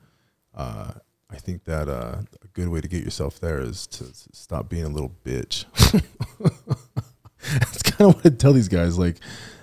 Uh, 0.54 0.92
I 1.30 1.36
think 1.36 1.64
that 1.64 1.88
uh, 1.88 2.18
a 2.42 2.48
good 2.54 2.68
way 2.68 2.80
to 2.80 2.88
get 2.88 3.04
yourself 3.04 3.38
there 3.40 3.60
is 3.60 3.86
to 3.88 4.04
s- 4.04 4.28
stop 4.32 4.68
being 4.68 4.84
a 4.84 4.88
little 4.88 5.12
bitch. 5.24 5.64
That's 7.58 7.82
kind 7.82 8.10
of 8.10 8.16
what 8.16 8.26
I 8.26 8.36
tell 8.36 8.52
these 8.52 8.68
guys. 8.68 8.98
Like, 8.98 9.16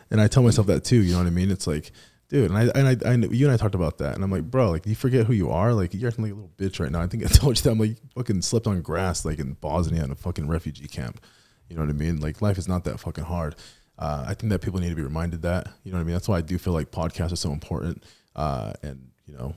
and 0.09 0.19
I 0.19 0.27
tell 0.27 0.43
myself 0.43 0.67
that 0.67 0.83
too. 0.83 1.01
You 1.01 1.13
know 1.13 1.19
what 1.19 1.27
I 1.27 1.31
mean? 1.31 1.51
It's 1.51 1.67
like, 1.67 1.91
dude, 2.29 2.49
and 2.51 2.57
I 2.57 2.63
and 2.73 2.87
I, 2.87 3.09
I 3.09 3.13
you 3.15 3.45
and 3.45 3.53
I 3.53 3.57
talked 3.57 3.75
about 3.75 3.97
that, 3.99 4.15
and 4.15 4.23
I'm 4.23 4.31
like, 4.31 4.43
bro, 4.43 4.71
like, 4.71 4.85
you 4.85 4.95
forget 4.95 5.25
who 5.25 5.33
you 5.33 5.51
are. 5.51 5.73
Like, 5.73 5.93
you're 5.93 6.07
acting 6.07 6.23
like 6.23 6.33
a 6.33 6.35
little 6.35 6.51
bitch 6.57 6.79
right 6.79 6.91
now. 6.91 7.01
I 7.01 7.07
think 7.07 7.23
I 7.23 7.27
told 7.31 7.57
you 7.57 7.63
that. 7.63 7.71
I'm 7.71 7.79
like, 7.79 7.97
fucking 8.15 8.41
slept 8.41 8.67
on 8.67 8.81
grass, 8.81 9.25
like 9.25 9.39
in 9.39 9.53
Bosnia 9.53 10.03
in 10.03 10.11
a 10.11 10.15
fucking 10.15 10.47
refugee 10.47 10.87
camp. 10.87 11.21
You 11.69 11.75
know 11.75 11.81
what 11.83 11.89
I 11.89 11.93
mean? 11.93 12.19
Like, 12.21 12.41
life 12.41 12.57
is 12.57 12.67
not 12.67 12.85
that 12.85 12.99
fucking 12.99 13.25
hard. 13.25 13.55
Uh, 13.97 14.25
I 14.27 14.33
think 14.33 14.51
that 14.51 14.61
people 14.61 14.79
need 14.79 14.89
to 14.89 14.95
be 14.95 15.01
reminded 15.01 15.41
that. 15.41 15.67
You 15.83 15.91
know 15.91 15.97
what 15.97 16.01
I 16.01 16.05
mean? 16.05 16.13
That's 16.13 16.27
why 16.27 16.37
I 16.37 16.41
do 16.41 16.57
feel 16.57 16.73
like 16.73 16.91
podcasts 16.91 17.31
are 17.31 17.37
so 17.37 17.51
important. 17.51 18.03
Uh, 18.35 18.73
and 18.83 19.09
you 19.25 19.35
know, 19.35 19.55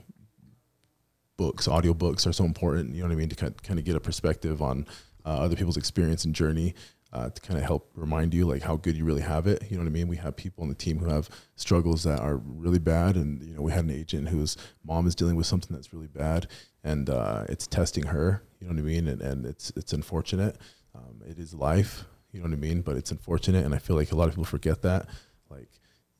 books, 1.37 1.67
audiobooks 1.67 2.27
are 2.27 2.33
so 2.33 2.43
important, 2.43 2.93
you 2.93 3.01
know 3.01 3.07
what 3.07 3.13
I 3.13 3.17
mean, 3.17 3.29
to 3.29 3.35
kind 3.35 3.79
of 3.79 3.85
get 3.85 3.95
a 3.95 3.99
perspective 3.99 4.61
on 4.61 4.85
uh, 5.25 5.39
other 5.39 5.55
people's 5.55 5.77
experience 5.77 6.25
and 6.25 6.35
journey 6.35 6.73
uh, 7.13 7.29
to 7.29 7.41
kind 7.41 7.59
of 7.59 7.65
help 7.65 7.89
remind 7.95 8.33
you 8.33 8.45
like 8.45 8.61
how 8.61 8.77
good 8.77 8.95
you 8.95 9.05
really 9.05 9.21
have 9.21 9.47
it. 9.47 9.63
You 9.69 9.77
know 9.77 9.83
what 9.83 9.89
I 9.89 9.91
mean? 9.91 10.07
We 10.07 10.17
have 10.17 10.35
people 10.35 10.61
on 10.63 10.69
the 10.69 10.75
team 10.75 10.99
who 10.99 11.09
have 11.09 11.29
struggles 11.55 12.03
that 12.03 12.19
are 12.19 12.37
really 12.37 12.79
bad. 12.79 13.15
And, 13.15 13.43
you 13.43 13.55
know, 13.55 13.61
we 13.61 13.71
had 13.71 13.85
an 13.85 13.91
agent 13.91 14.29
whose 14.29 14.55
mom 14.85 15.07
is 15.07 15.15
dealing 15.15 15.35
with 15.35 15.45
something 15.45 15.75
that's 15.75 15.93
really 15.93 16.07
bad 16.07 16.47
and 16.83 17.09
uh, 17.09 17.45
it's 17.49 17.67
testing 17.67 18.05
her, 18.07 18.43
you 18.59 18.67
know 18.67 18.73
what 18.73 18.79
I 18.79 18.83
mean? 18.83 19.07
And, 19.07 19.21
and 19.21 19.45
it's, 19.45 19.71
it's 19.75 19.93
unfortunate. 19.93 20.57
Um, 20.95 21.21
it 21.27 21.37
is 21.37 21.53
life, 21.53 22.05
you 22.31 22.39
know 22.39 22.45
what 22.45 22.53
I 22.53 22.57
mean? 22.57 22.81
But 22.81 22.97
it's 22.97 23.11
unfortunate. 23.11 23.65
And 23.65 23.75
I 23.75 23.77
feel 23.77 23.95
like 23.95 24.11
a 24.11 24.15
lot 24.15 24.27
of 24.27 24.31
people 24.31 24.45
forget 24.45 24.81
that. 24.83 25.07
Like 25.49 25.69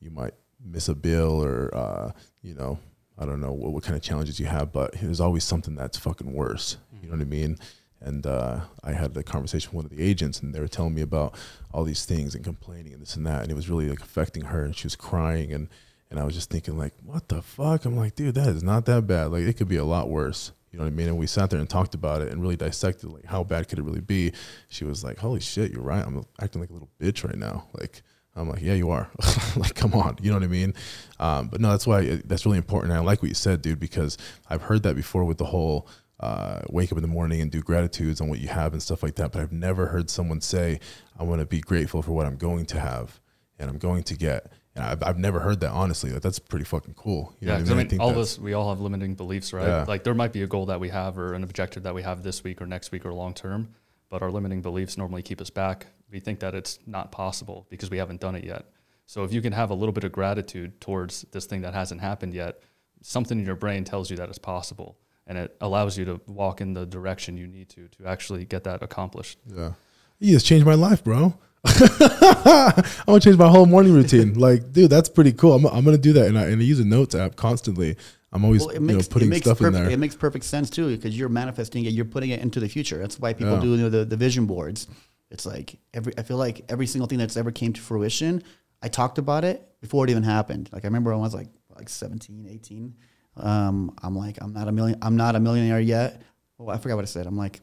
you 0.00 0.10
might 0.10 0.34
miss 0.64 0.88
a 0.88 0.94
bill 0.94 1.42
or, 1.42 1.74
uh, 1.74 2.12
you 2.42 2.54
know, 2.54 2.78
I 3.18 3.24
don't 3.24 3.40
know 3.40 3.52
what, 3.52 3.72
what 3.72 3.82
kind 3.82 3.96
of 3.96 4.02
challenges 4.02 4.40
you 4.40 4.46
have, 4.46 4.72
but 4.72 4.92
there's 5.00 5.20
always 5.20 5.44
something 5.44 5.74
that's 5.74 5.98
fucking 5.98 6.32
worse. 6.32 6.76
You 7.00 7.08
know 7.08 7.16
what 7.16 7.22
I 7.22 7.28
mean? 7.28 7.58
And 8.00 8.26
uh, 8.26 8.60
I 8.82 8.92
had 8.92 9.16
a 9.16 9.22
conversation 9.22 9.70
with 9.70 9.74
one 9.76 9.84
of 9.84 9.96
the 9.96 10.02
agents, 10.02 10.40
and 10.40 10.52
they 10.52 10.60
were 10.60 10.68
telling 10.68 10.94
me 10.94 11.02
about 11.02 11.36
all 11.72 11.84
these 11.84 12.04
things 12.04 12.34
and 12.34 12.42
complaining 12.44 12.92
and 12.92 13.00
this 13.00 13.14
and 13.14 13.24
that, 13.26 13.42
and 13.42 13.50
it 13.50 13.54
was 13.54 13.70
really 13.70 13.88
like 13.88 14.00
affecting 14.00 14.46
her, 14.46 14.64
and 14.64 14.74
she 14.74 14.86
was 14.86 14.96
crying, 14.96 15.52
and 15.52 15.68
and 16.10 16.18
I 16.18 16.24
was 16.24 16.34
just 16.34 16.50
thinking 16.50 16.76
like, 16.76 16.94
what 17.02 17.28
the 17.28 17.40
fuck? 17.42 17.84
I'm 17.84 17.96
like, 17.96 18.16
dude, 18.16 18.34
that 18.34 18.48
is 18.48 18.62
not 18.62 18.86
that 18.86 19.06
bad. 19.06 19.30
Like 19.30 19.44
it 19.44 19.56
could 19.56 19.68
be 19.68 19.76
a 19.76 19.84
lot 19.84 20.10
worse. 20.10 20.52
You 20.72 20.78
know 20.78 20.84
what 20.84 20.92
I 20.92 20.96
mean? 20.96 21.08
And 21.08 21.18
we 21.18 21.26
sat 21.26 21.50
there 21.50 21.60
and 21.60 21.68
talked 21.68 21.94
about 21.94 22.22
it 22.22 22.32
and 22.32 22.40
really 22.40 22.56
dissected 22.56 23.10
like 23.10 23.26
how 23.26 23.44
bad 23.44 23.68
could 23.68 23.78
it 23.78 23.82
really 23.82 24.00
be. 24.00 24.32
She 24.68 24.84
was 24.84 25.04
like, 25.04 25.18
holy 25.18 25.40
shit, 25.40 25.70
you're 25.70 25.82
right. 25.82 26.04
I'm 26.04 26.24
acting 26.40 26.62
like 26.62 26.70
a 26.70 26.72
little 26.72 26.88
bitch 26.98 27.24
right 27.24 27.36
now. 27.36 27.68
Like 27.78 28.02
I'm 28.34 28.48
like, 28.48 28.62
yeah, 28.62 28.72
you 28.72 28.90
are. 28.90 29.10
like, 29.56 29.74
come 29.74 29.92
on, 29.92 30.16
you 30.22 30.30
know 30.30 30.36
what 30.36 30.44
I 30.44 30.48
mean? 30.48 30.72
Um, 31.20 31.48
but 31.48 31.60
no, 31.60 31.70
that's 31.70 31.86
why 31.86 32.00
it, 32.00 32.28
that's 32.28 32.46
really 32.46 32.56
important. 32.56 32.92
And 32.92 33.00
I 33.00 33.04
like 33.04 33.20
what 33.20 33.28
you 33.28 33.34
said, 33.34 33.60
dude, 33.60 33.78
because 33.80 34.16
I've 34.48 34.62
heard 34.62 34.82
that 34.84 34.96
before 34.96 35.24
with 35.24 35.36
the 35.36 35.44
whole 35.44 35.88
uh, 36.20 36.62
wake 36.70 36.90
up 36.90 36.96
in 36.96 37.02
the 37.02 37.08
morning 37.08 37.42
and 37.42 37.50
do 37.50 37.60
gratitudes 37.60 38.20
on 38.20 38.28
what 38.28 38.38
you 38.38 38.48
have 38.48 38.72
and 38.72 38.82
stuff 38.82 39.02
like 39.02 39.16
that. 39.16 39.32
But 39.32 39.42
I've 39.42 39.52
never 39.52 39.86
heard 39.86 40.08
someone 40.08 40.40
say, 40.40 40.80
I 41.18 41.24
want 41.24 41.40
to 41.40 41.46
be 41.46 41.60
grateful 41.60 42.00
for 42.00 42.12
what 42.12 42.24
I'm 42.24 42.36
going 42.36 42.64
to 42.66 42.80
have 42.80 43.20
and 43.58 43.68
I'm 43.68 43.78
going 43.78 44.04
to 44.04 44.16
get. 44.16 44.50
And 44.74 44.84
I've, 44.84 45.02
I've 45.02 45.18
never 45.18 45.40
heard 45.40 45.60
that 45.60 45.70
honestly. 45.70 46.10
Like, 46.10 46.22
that's 46.22 46.38
pretty 46.38 46.64
fucking 46.64 46.94
cool. 46.94 47.34
You 47.40 47.48
know 47.48 47.58
yeah, 47.58 47.72
I 47.72 47.84
mean, 47.84 48.00
all 48.00 48.10
of 48.10 48.16
us, 48.16 48.38
we 48.38 48.54
all 48.54 48.70
have 48.70 48.80
limiting 48.80 49.14
beliefs, 49.14 49.52
right? 49.52 49.66
Yeah. 49.66 49.84
Like 49.86 50.02
there 50.04 50.14
might 50.14 50.32
be 50.32 50.42
a 50.42 50.46
goal 50.46 50.66
that 50.66 50.80
we 50.80 50.88
have 50.88 51.18
or 51.18 51.34
an 51.34 51.42
objective 51.42 51.82
that 51.82 51.94
we 51.94 52.02
have 52.02 52.22
this 52.22 52.42
week 52.42 52.62
or 52.62 52.66
next 52.66 52.90
week 52.90 53.04
or 53.04 53.12
long 53.12 53.34
term, 53.34 53.74
but 54.08 54.22
our 54.22 54.30
limiting 54.30 54.62
beliefs 54.62 54.96
normally 54.96 55.22
keep 55.22 55.40
us 55.40 55.50
back. 55.50 55.88
We 56.10 56.20
think 56.20 56.40
that 56.40 56.54
it's 56.54 56.78
not 56.86 57.12
possible 57.12 57.66
because 57.68 57.90
we 57.90 57.98
haven't 57.98 58.20
done 58.20 58.34
it 58.34 58.44
yet. 58.44 58.66
So 59.06 59.24
if 59.24 59.32
you 59.32 59.42
can 59.42 59.52
have 59.52 59.70
a 59.70 59.74
little 59.74 59.92
bit 59.92 60.04
of 60.04 60.12
gratitude 60.12 60.80
towards 60.80 61.26
this 61.32 61.44
thing 61.44 61.62
that 61.62 61.74
hasn't 61.74 62.00
happened 62.00 62.32
yet, 62.32 62.60
something 63.02 63.38
in 63.38 63.44
your 63.44 63.56
brain 63.56 63.84
tells 63.84 64.10
you 64.10 64.16
that 64.16 64.28
it's 64.28 64.38
possible, 64.38 64.96
and 65.26 65.36
it 65.36 65.54
allows 65.60 65.98
you 65.98 66.04
to 66.06 66.20
walk 66.26 66.60
in 66.62 66.72
the 66.72 66.86
direction 66.86 67.36
you 67.36 67.46
need 67.46 67.68
to 67.70 67.88
to 67.88 68.06
actually 68.06 68.44
get 68.46 68.64
that 68.64 68.82
accomplished. 68.82 69.38
Yeah. 69.46 69.72
You 70.18 70.32
just 70.32 70.46
changed 70.46 70.64
my 70.64 70.74
life, 70.74 71.02
bro. 71.04 71.34
I'm 71.64 72.82
gonna 73.06 73.20
change 73.20 73.36
my 73.36 73.48
whole 73.48 73.66
morning 73.66 73.92
routine. 73.92 74.34
Like, 74.34 74.72
dude, 74.72 74.90
that's 74.90 75.08
pretty 75.08 75.32
cool. 75.32 75.54
I'm, 75.54 75.64
I'm 75.66 75.84
gonna 75.84 75.98
do 75.98 76.12
that, 76.14 76.26
and 76.26 76.38
I, 76.38 76.46
and 76.46 76.60
I 76.60 76.64
use 76.64 76.80
a 76.80 76.84
notes 76.84 77.14
app 77.14 77.36
constantly. 77.36 77.96
I'm 78.32 78.44
always 78.44 78.62
Well, 78.62 78.70
it 78.70 78.80
you 78.80 78.86
know 78.86 79.00
putting 79.08 79.32
stuff 79.34 79.58
perfect, 79.58 79.76
in 79.76 79.84
there. 79.84 79.90
It 79.92 79.98
makes 79.98 80.16
perfect 80.16 80.44
sense 80.44 80.70
too 80.70 80.96
because 80.96 81.16
you're 81.16 81.28
manifesting 81.28 81.84
it. 81.84 81.92
You're 81.92 82.04
putting 82.06 82.30
it 82.30 82.40
into 82.40 82.60
the 82.60 82.68
future. 82.68 82.98
That's 82.98 83.18
why 83.20 83.32
people 83.34 83.54
Yeah. 83.54 83.60
do 83.60 83.70
you 83.70 83.76
know, 83.76 83.90
the, 83.90 84.04
the 84.04 84.16
vision 84.16 84.46
boards. 84.46 84.86
It's 85.30 85.46
like 85.46 85.78
every. 85.94 86.12
I 86.18 86.22
feel 86.22 86.36
like 86.36 86.64
every 86.68 86.86
single 86.86 87.06
thing 87.06 87.18
that's 87.18 87.36
ever 87.36 87.50
came 87.52 87.72
to 87.74 87.80
fruition, 87.80 88.42
I 88.82 88.88
talked 88.88 89.18
about 89.18 89.44
it 89.44 89.66
before 89.80 90.04
it 90.04 90.10
even 90.10 90.22
happened. 90.22 90.68
Like 90.72 90.84
I 90.84 90.88
remember 90.88 91.10
when 91.10 91.20
I 91.20 91.22
was 91.22 91.34
like 91.34 91.48
like 91.76 91.88
17, 91.88 92.48
18. 92.50 92.94
Um, 93.36 93.94
I'm 94.02 94.16
like 94.16 94.38
I'm 94.42 94.52
not 94.52 94.66
a 94.68 94.72
million. 94.72 94.98
I'm 95.00 95.16
not 95.16 95.36
a 95.36 95.40
millionaire 95.40 95.80
yet. 95.80 96.22
Oh, 96.58 96.68
I 96.68 96.78
forgot 96.78 96.96
what 96.96 97.02
I 97.02 97.06
said. 97.06 97.26
I'm 97.26 97.36
like 97.36 97.60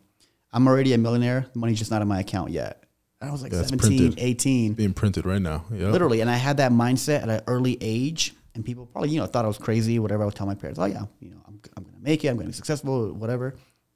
I'm 0.53 0.67
already 0.67 0.93
a 0.93 0.97
millionaire. 0.97 1.45
The 1.51 1.59
money's 1.59 1.79
just 1.79 1.91
not 1.91 2.01
in 2.01 2.07
my 2.07 2.19
account 2.21 2.51
yet. 2.51 2.78
I 3.21 3.31
was 3.31 3.43
like 3.43 3.51
it's 3.53 3.69
17, 3.69 3.97
printed. 3.99 4.19
18 4.23 4.73
Being 4.73 4.93
printed 4.93 5.25
right 5.25 5.41
now. 5.41 5.65
Yeah. 5.71 5.89
literally 5.89 6.21
and 6.21 6.29
i 6.29 6.35
had 6.35 6.57
that 6.57 6.71
mindset 6.71 7.21
at 7.23 7.29
an 7.29 7.41
early 7.47 7.77
age 7.81 8.33
and 8.55 8.63
people 8.63 8.85
probably 8.85 9.09
you 9.09 9.19
know 9.19 9.25
thought 9.25 9.45
i 9.45 9.47
was 9.47 9.57
crazy 9.57 9.99
whatever 9.99 10.23
i 10.23 10.25
would 10.25 10.35
tell 10.35 10.47
my 10.47 10.55
parents 10.55 10.79
oh 10.79 10.85
yeah 10.85 11.03
you 11.19 11.29
know 11.31 11.41
i'm, 11.47 11.59
I'm 11.75 11.83
gonna 11.83 11.97
make 12.01 12.23
it 12.23 12.29
i'm 12.29 12.37
gonna 12.37 12.47
be 12.47 12.53
successful 12.53 13.11
whatever 13.13 13.55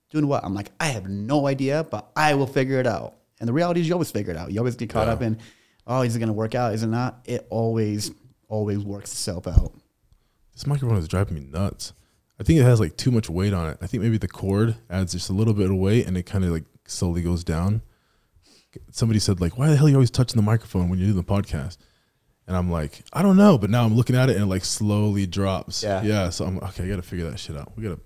doing 0.10 0.28
what 0.28 0.44
i'm 0.44 0.54
like 0.54 0.72
i 0.80 0.88
have 0.88 1.08
no 1.08 1.48
idea 1.48 1.86
but 1.90 2.10
i 2.16 2.34
will 2.36 2.48
figure 2.48 2.80
it 2.80 2.88
out 2.88 3.16
and 3.40 3.48
the 3.48 3.54
reality 3.54 3.80
is 3.82 3.88
you 3.88 3.94
always 3.94 4.12
figure 4.12 4.32
it 4.32 4.38
out 4.38 4.52
you 4.52 4.60
always 4.60 4.76
get 4.76 4.90
caught 4.90 5.08
Yeah. 5.08 5.14
up 5.14 5.22
in 5.22 5.38
oh 5.88 6.02
is 6.02 6.16
it 6.16 6.20
gonna 6.20 6.34
work 6.34 6.54
out 6.56 6.74
is 6.74 6.84
it 6.84 6.88
not 6.88 7.22
it 7.26 7.48
always 7.50 8.12
always 8.50 8.80
works 8.80 9.12
itself 9.12 9.48
out 9.48 9.72
This 10.54 10.68
microphone 10.68 10.98
is 10.98 11.08
driving 11.08 11.34
me 11.36 11.48
nuts. 11.50 11.94
I 12.40 12.44
think 12.44 12.60
it 12.60 12.64
has 12.64 12.80
like 12.80 12.98
too 12.98 13.10
much 13.10 13.30
weight 13.30 13.54
on 13.54 13.70
it. 13.70 13.78
I 13.82 13.88
think 13.88 14.04
maybe 14.04 14.18
the 14.18 14.28
cord 14.28 14.76
adds 14.90 15.14
just 15.14 15.30
a 15.30 15.34
little 15.34 15.54
bit 15.54 15.70
of 15.72 15.78
weight, 15.78 16.06
and 16.08 16.16
it 16.18 16.24
kind 16.24 16.44
of 16.44 16.52
like 16.52 16.66
slowly 16.86 17.22
goes 17.24 17.44
down. 17.44 17.82
Somebody 18.92 19.20
said 19.20 19.42
like, 19.42 19.58
"Why 19.58 19.70
the 19.70 19.76
hell 19.76 19.88
are 19.88 19.90
you 19.90 19.96
always 19.96 20.12
touching 20.12 20.36
the 20.36 20.44
microphone 20.44 20.90
when 20.90 21.00
you're 21.00 21.08
doing 21.12 21.18
the 21.18 21.24
podcast?" 21.24 21.78
And 22.48 22.58
I'm 22.58 22.70
like, 22.70 23.04
I 23.14 23.22
don't 23.22 23.38
know, 23.38 23.58
but 23.58 23.70
now 23.70 23.86
I'm 23.86 23.96
looking 23.96 24.16
at 24.16 24.30
it 24.30 24.36
and 24.36 24.44
it 24.44 24.48
like 24.48 24.66
slowly 24.66 25.26
drops. 25.26 25.82
Yeah. 25.82 26.02
yeah. 26.04 26.30
So 26.30 26.46
I'm 26.46 26.58
okay. 26.58 26.84
I 26.84 26.88
got 26.88 26.98
to 26.98 27.02
figure 27.02 27.30
that 27.30 27.40
shit 27.40 27.56
out. 27.56 27.72
We 27.76 27.84
got 27.84 27.96
to 27.96 28.02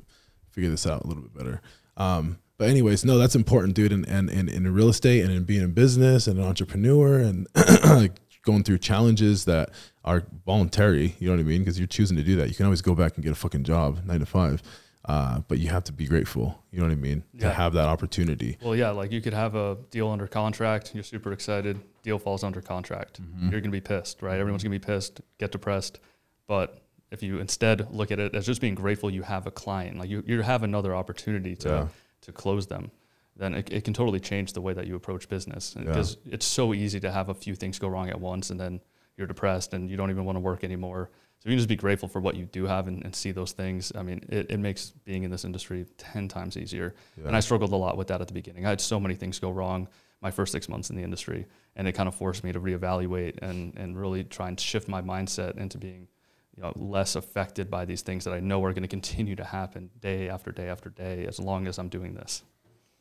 figure 0.52 0.70
this 0.70 0.86
out 0.86 1.04
a 1.04 1.08
little 1.08 1.24
bit 1.24 1.34
better. 1.34 1.62
Um, 1.98 2.38
but 2.58 2.70
anyways, 2.70 3.04
no, 3.06 3.18
that's 3.18 3.36
important, 3.36 3.76
dude. 3.76 3.92
And 3.92 4.08
and 4.08 4.30
and 4.30 4.50
in 4.50 4.72
real 4.74 4.90
estate 4.90 5.24
and 5.24 5.32
in 5.32 5.44
being 5.44 5.64
in 5.64 5.72
business 5.74 6.28
and 6.28 6.40
an 6.40 6.46
entrepreneur 6.46 7.20
and 7.20 7.48
going 8.44 8.64
through 8.64 8.78
challenges 8.78 9.46
that 9.46 9.72
are 10.06 10.24
voluntary. 10.46 11.16
You 11.20 11.28
know 11.28 11.36
what 11.36 11.42
I 11.42 11.44
mean? 11.44 11.60
Because 11.60 11.78
you're 11.78 11.88
choosing 11.88 12.18
to 12.18 12.24
do 12.24 12.36
that. 12.38 12.48
You 12.48 12.56
can 12.56 12.66
always 12.66 12.82
go 12.82 12.96
back 12.96 13.16
and 13.16 13.24
get 13.24 13.32
a 13.32 13.36
fucking 13.36 13.64
job, 13.64 14.06
nine 14.06 14.22
to 14.22 14.26
five. 14.26 14.62
Uh, 15.08 15.40
but 15.48 15.58
you 15.58 15.70
have 15.70 15.86
to 15.86 15.94
be 15.94 16.06
grateful. 16.06 16.62
You 16.70 16.80
know 16.80 16.86
what 16.86 16.92
I 16.92 16.96
mean? 16.96 17.24
To 17.40 17.50
have 17.50 17.74
that 17.74 17.88
opportunity. 17.88 18.58
Well, 18.62 18.76
yeah, 18.76 18.90
like 18.90 19.12
you 19.12 19.22
could 19.22 19.34
have 19.34 19.56
a 19.56 19.78
deal 19.90 20.10
under 20.10 20.28
contract. 20.28 20.92
You're 20.94 21.04
super 21.04 21.32
excited. 21.32 21.80
Deal 22.04 22.20
falls 22.20 22.44
under 22.44 22.62
contract. 22.62 23.22
Mm-hmm. 23.22 23.44
You're 23.44 23.62
going 23.62 23.72
to 23.72 23.78
be 23.78 23.80
pissed, 23.82 24.22
right? 24.22 24.38
Everyone's 24.38 24.64
going 24.64 24.74
to 24.74 24.80
be 24.80 24.86
pissed, 24.86 25.22
get 25.38 25.52
depressed. 25.54 26.00
But 26.46 26.82
if 27.10 27.24
you 27.24 27.40
instead 27.40 27.90
look 27.94 28.12
at 28.12 28.20
it 28.20 28.36
as 28.36 28.46
just 28.46 28.60
being 28.60 28.76
grateful 28.76 29.10
you 29.10 29.22
have 29.22 29.48
a 29.48 29.52
client, 29.52 29.98
like 29.98 30.10
you, 30.10 30.24
you 30.28 30.42
have 30.42 30.64
another 30.64 30.94
opportunity 30.94 31.56
to, 31.56 31.70
Yeah. 31.70 31.88
to 32.22 32.32
close 32.34 32.68
them, 32.68 32.92
then 33.38 33.54
it, 33.54 33.72
it 33.72 33.84
can 33.86 33.94
totally 33.94 34.20
change 34.20 34.52
the 34.54 34.62
way 34.62 34.74
that 34.74 34.88
you 34.88 34.96
approach 34.96 35.30
business. 35.30 35.74
Yeah. 35.78 35.84
Because 35.86 36.18
it's 36.26 36.46
so 36.46 36.74
easy 36.74 37.00
to 37.00 37.12
have 37.12 37.30
a 37.30 37.34
few 37.34 37.56
things 37.56 37.80
go 37.80 37.88
wrong 37.88 38.10
at 38.10 38.20
once 38.20 38.50
and 38.50 38.60
then 38.60 38.82
you're 39.16 39.28
depressed 39.28 39.74
and 39.74 39.90
you 39.90 39.96
don't 39.96 40.10
even 40.10 40.26
want 40.26 40.36
to 40.36 40.42
work 40.42 40.66
anymore. 40.66 41.12
So 41.48 41.52
you 41.52 41.56
can 41.56 41.60
just 41.60 41.70
be 41.70 41.78
grateful 41.78 42.10
for 42.10 42.20
what 42.20 42.36
you 42.36 42.44
do 42.44 42.66
have 42.66 42.90
and, 42.90 43.06
and 43.06 43.16
see 43.16 43.32
those 43.32 43.54
things. 43.54 43.94
I 43.96 44.04
mean, 44.04 44.22
it, 44.28 44.52
it 44.52 44.60
makes 44.60 44.90
being 45.06 45.24
in 45.24 45.32
this 45.32 45.46
industry 45.46 45.86
10 45.98 46.28
times 46.28 46.58
easier. 46.58 46.94
Yeah. 47.18 47.28
And 47.28 47.38
I 47.38 47.40
struggled 47.40 47.72
a 47.72 47.76
lot 47.78 47.96
with 47.96 48.10
that 48.10 48.20
at 48.20 48.28
the 48.28 48.34
beginning. 48.34 48.66
I 48.66 48.70
had 48.70 48.82
so 48.82 49.00
many 49.00 49.16
things 49.16 49.40
go 49.40 49.50
wrong 49.50 49.88
my 50.20 50.30
first 50.30 50.52
six 50.52 50.68
months 50.68 50.90
in 50.90 50.98
the 50.98 51.04
industry. 51.04 51.46
And 51.78 51.88
it 51.88 51.94
kind 51.94 52.10
of 52.10 52.16
forced 52.16 52.44
me 52.44 52.52
to 52.52 52.60
reevaluate 52.60 53.38
and, 53.42 53.74
and 53.78 53.98
really 53.98 54.26
try 54.26 54.50
and 54.50 54.60
shift 54.60 54.90
my 54.90 55.02
mindset 55.02 55.58
into 55.58 55.78
being 55.78 56.10
you 56.58 56.64
know, 56.64 56.74
less 56.76 57.16
affected 57.16 57.72
by 57.72 57.86
these 57.86 58.02
things 58.02 58.26
that 58.26 58.34
I 58.34 58.42
know 58.42 58.62
are 58.66 58.74
going 58.74 58.82
to 58.82 58.90
continue 58.90 59.38
to 59.38 59.46
happen 59.46 59.90
day 60.02 60.28
after 60.28 60.52
day 60.52 60.68
after 60.68 60.90
day 60.90 61.28
as 61.28 61.40
long 61.40 61.66
as 61.68 61.80
I'm 61.80 61.88
doing 61.88 62.14
this. 62.14 62.44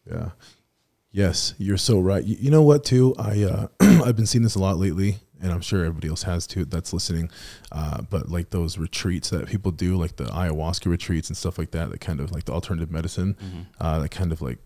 Yeah. 0.08 0.30
Yes, 1.10 1.54
you're 1.58 1.78
so 1.78 1.98
right. 1.98 2.22
You, 2.22 2.36
you 2.38 2.50
know 2.52 2.62
what? 2.62 2.84
Too, 2.84 3.14
I 3.18 3.42
uh, 3.42 3.68
I've 3.80 4.14
been 4.14 4.26
seeing 4.26 4.42
this 4.42 4.54
a 4.54 4.60
lot 4.60 4.76
lately, 4.76 5.16
and 5.40 5.52
I'm 5.52 5.60
sure 5.60 5.80
everybody 5.80 6.08
else 6.08 6.22
has 6.22 6.46
too. 6.46 6.64
That's 6.64 6.92
listening. 6.92 7.30
Uh, 7.72 8.02
but 8.02 8.28
like 8.30 8.50
those 8.50 8.78
retreats 8.78 9.30
that 9.30 9.46
people 9.46 9.70
do, 9.72 9.96
like 9.96 10.16
the 10.16 10.24
ayahuasca 10.24 10.86
retreats 10.86 11.28
and 11.28 11.36
stuff 11.36 11.58
like 11.58 11.70
that, 11.72 11.90
that 11.90 12.00
kind 12.00 12.20
of 12.20 12.32
like 12.32 12.44
the 12.44 12.52
alternative 12.52 12.90
medicine, 12.90 13.36
uh, 13.80 13.98
that 14.00 14.10
kind 14.10 14.32
of 14.32 14.40
like 14.40 14.58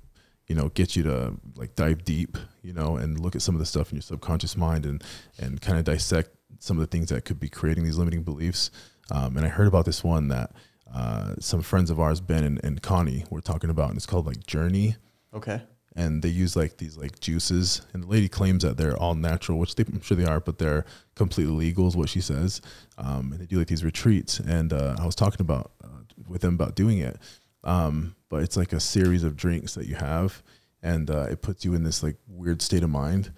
you 0.46 0.54
know 0.54 0.68
get 0.70 0.96
you 0.96 1.02
to 1.04 1.34
like 1.56 1.74
dive 1.74 2.04
deep, 2.04 2.36
you 2.62 2.72
know, 2.72 2.96
and 2.96 3.18
look 3.20 3.34
at 3.36 3.42
some 3.42 3.54
of 3.54 3.58
the 3.58 3.66
stuff 3.66 3.90
in 3.90 3.96
your 3.96 4.02
subconscious 4.02 4.56
mind 4.56 4.86
and 4.86 5.02
and 5.38 5.60
kind 5.60 5.78
of 5.78 5.84
dissect 5.84 6.30
some 6.58 6.76
of 6.76 6.80
the 6.80 6.86
things 6.86 7.08
that 7.08 7.24
could 7.24 7.40
be 7.40 7.48
creating 7.48 7.84
these 7.84 7.98
limiting 7.98 8.22
beliefs. 8.22 8.70
Um, 9.10 9.36
and 9.36 9.46
I 9.46 9.48
heard 9.48 9.66
about 9.66 9.86
this 9.86 10.04
one 10.04 10.28
that 10.28 10.52
uh, 10.92 11.34
some 11.40 11.62
friends 11.62 11.90
of 11.90 11.98
ours, 12.00 12.20
Ben 12.20 12.44
and, 12.44 12.62
and 12.64 12.82
Connie, 12.82 13.24
were 13.30 13.40
talking 13.40 13.70
about, 13.70 13.88
and 13.88 13.96
it's 13.96 14.06
called 14.06 14.26
like 14.26 14.46
Journey 14.46 14.96
Okay. 15.32 15.62
And 16.00 16.22
they 16.22 16.28
use 16.28 16.56
like 16.56 16.78
these 16.78 16.96
like 16.96 17.20
juices 17.20 17.82
and 17.92 18.04
the 18.04 18.06
lady 18.06 18.28
claims 18.28 18.62
that 18.62 18.78
they're 18.78 18.96
all 18.96 19.14
natural 19.14 19.58
which 19.58 19.74
they, 19.74 19.84
i'm 19.84 20.00
sure 20.00 20.16
they 20.16 20.24
are 20.24 20.40
but 20.40 20.58
they're 20.58 20.84
completely 21.14 21.52
legal 21.52 21.86
is 21.86 21.96
what 21.96 22.08
she 22.08 22.20
says 22.20 22.62
um, 22.96 23.32
and 23.32 23.40
they 23.40 23.46
do 23.46 23.58
like 23.58 23.66
these 23.66 23.84
retreats 23.84 24.40
and 24.40 24.72
uh, 24.72 24.96
i 24.98 25.04
was 25.04 25.14
talking 25.14 25.42
about 25.42 25.72
uh, 25.84 25.88
with 26.26 26.40
them 26.40 26.54
about 26.54 26.74
doing 26.74 26.98
it 26.98 27.18
um, 27.62 28.16
but 28.30 28.42
it's 28.42 28.56
like 28.56 28.72
a 28.72 28.80
series 28.80 29.22
of 29.22 29.36
drinks 29.36 29.74
that 29.74 29.86
you 29.86 29.94
have 29.94 30.42
and 30.82 31.10
uh, 31.10 31.26
it 31.30 31.42
puts 31.42 31.64
you 31.64 31.74
in 31.74 31.84
this 31.84 32.02
like 32.02 32.16
weird 32.26 32.62
state 32.62 32.82
of 32.82 32.88
mind 32.88 33.32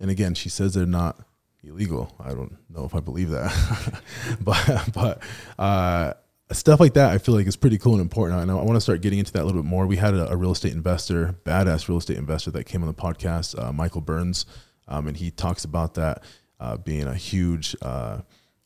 and 0.00 0.10
again 0.10 0.34
she 0.34 0.48
says 0.48 0.74
they're 0.74 0.86
not 0.86 1.20
illegal. 1.62 2.14
I 2.20 2.30
don't 2.30 2.56
know 2.70 2.84
if 2.84 2.94
i 2.94 3.00
believe 3.00 3.30
that 3.30 4.02
but 4.40 4.90
but 4.94 5.22
uh, 5.58 6.14
stuff 6.52 6.80
like 6.80 6.94
that 6.94 7.10
I 7.10 7.18
feel 7.18 7.34
like 7.34 7.46
is 7.46 7.56
pretty 7.56 7.78
cool 7.78 7.92
and 7.92 8.00
important. 8.00 8.40
And 8.40 8.50
I 8.50 8.54
want 8.54 8.76
to 8.76 8.80
start 8.80 9.00
getting 9.00 9.18
into 9.18 9.32
that 9.32 9.42
a 9.42 9.44
little 9.44 9.62
bit 9.62 9.68
more. 9.68 9.86
We 9.86 9.96
had 9.96 10.14
a, 10.14 10.30
a 10.30 10.36
real 10.36 10.52
estate 10.52 10.72
investor, 10.72 11.36
badass 11.44 11.88
real 11.88 11.98
estate 11.98 12.16
investor 12.16 12.50
that 12.52 12.64
came 12.64 12.82
on 12.82 12.88
the 12.88 12.94
podcast, 12.94 13.60
uh, 13.62 13.72
Michael 13.72 14.00
Burns, 14.00 14.46
um, 14.86 15.06
and 15.06 15.16
he 15.16 15.30
talks 15.30 15.64
about 15.64 15.94
that 15.94 16.22
uh, 16.60 16.76
being 16.76 17.06
a 17.06 17.14
huge 17.14 17.76
uh, 17.82 18.20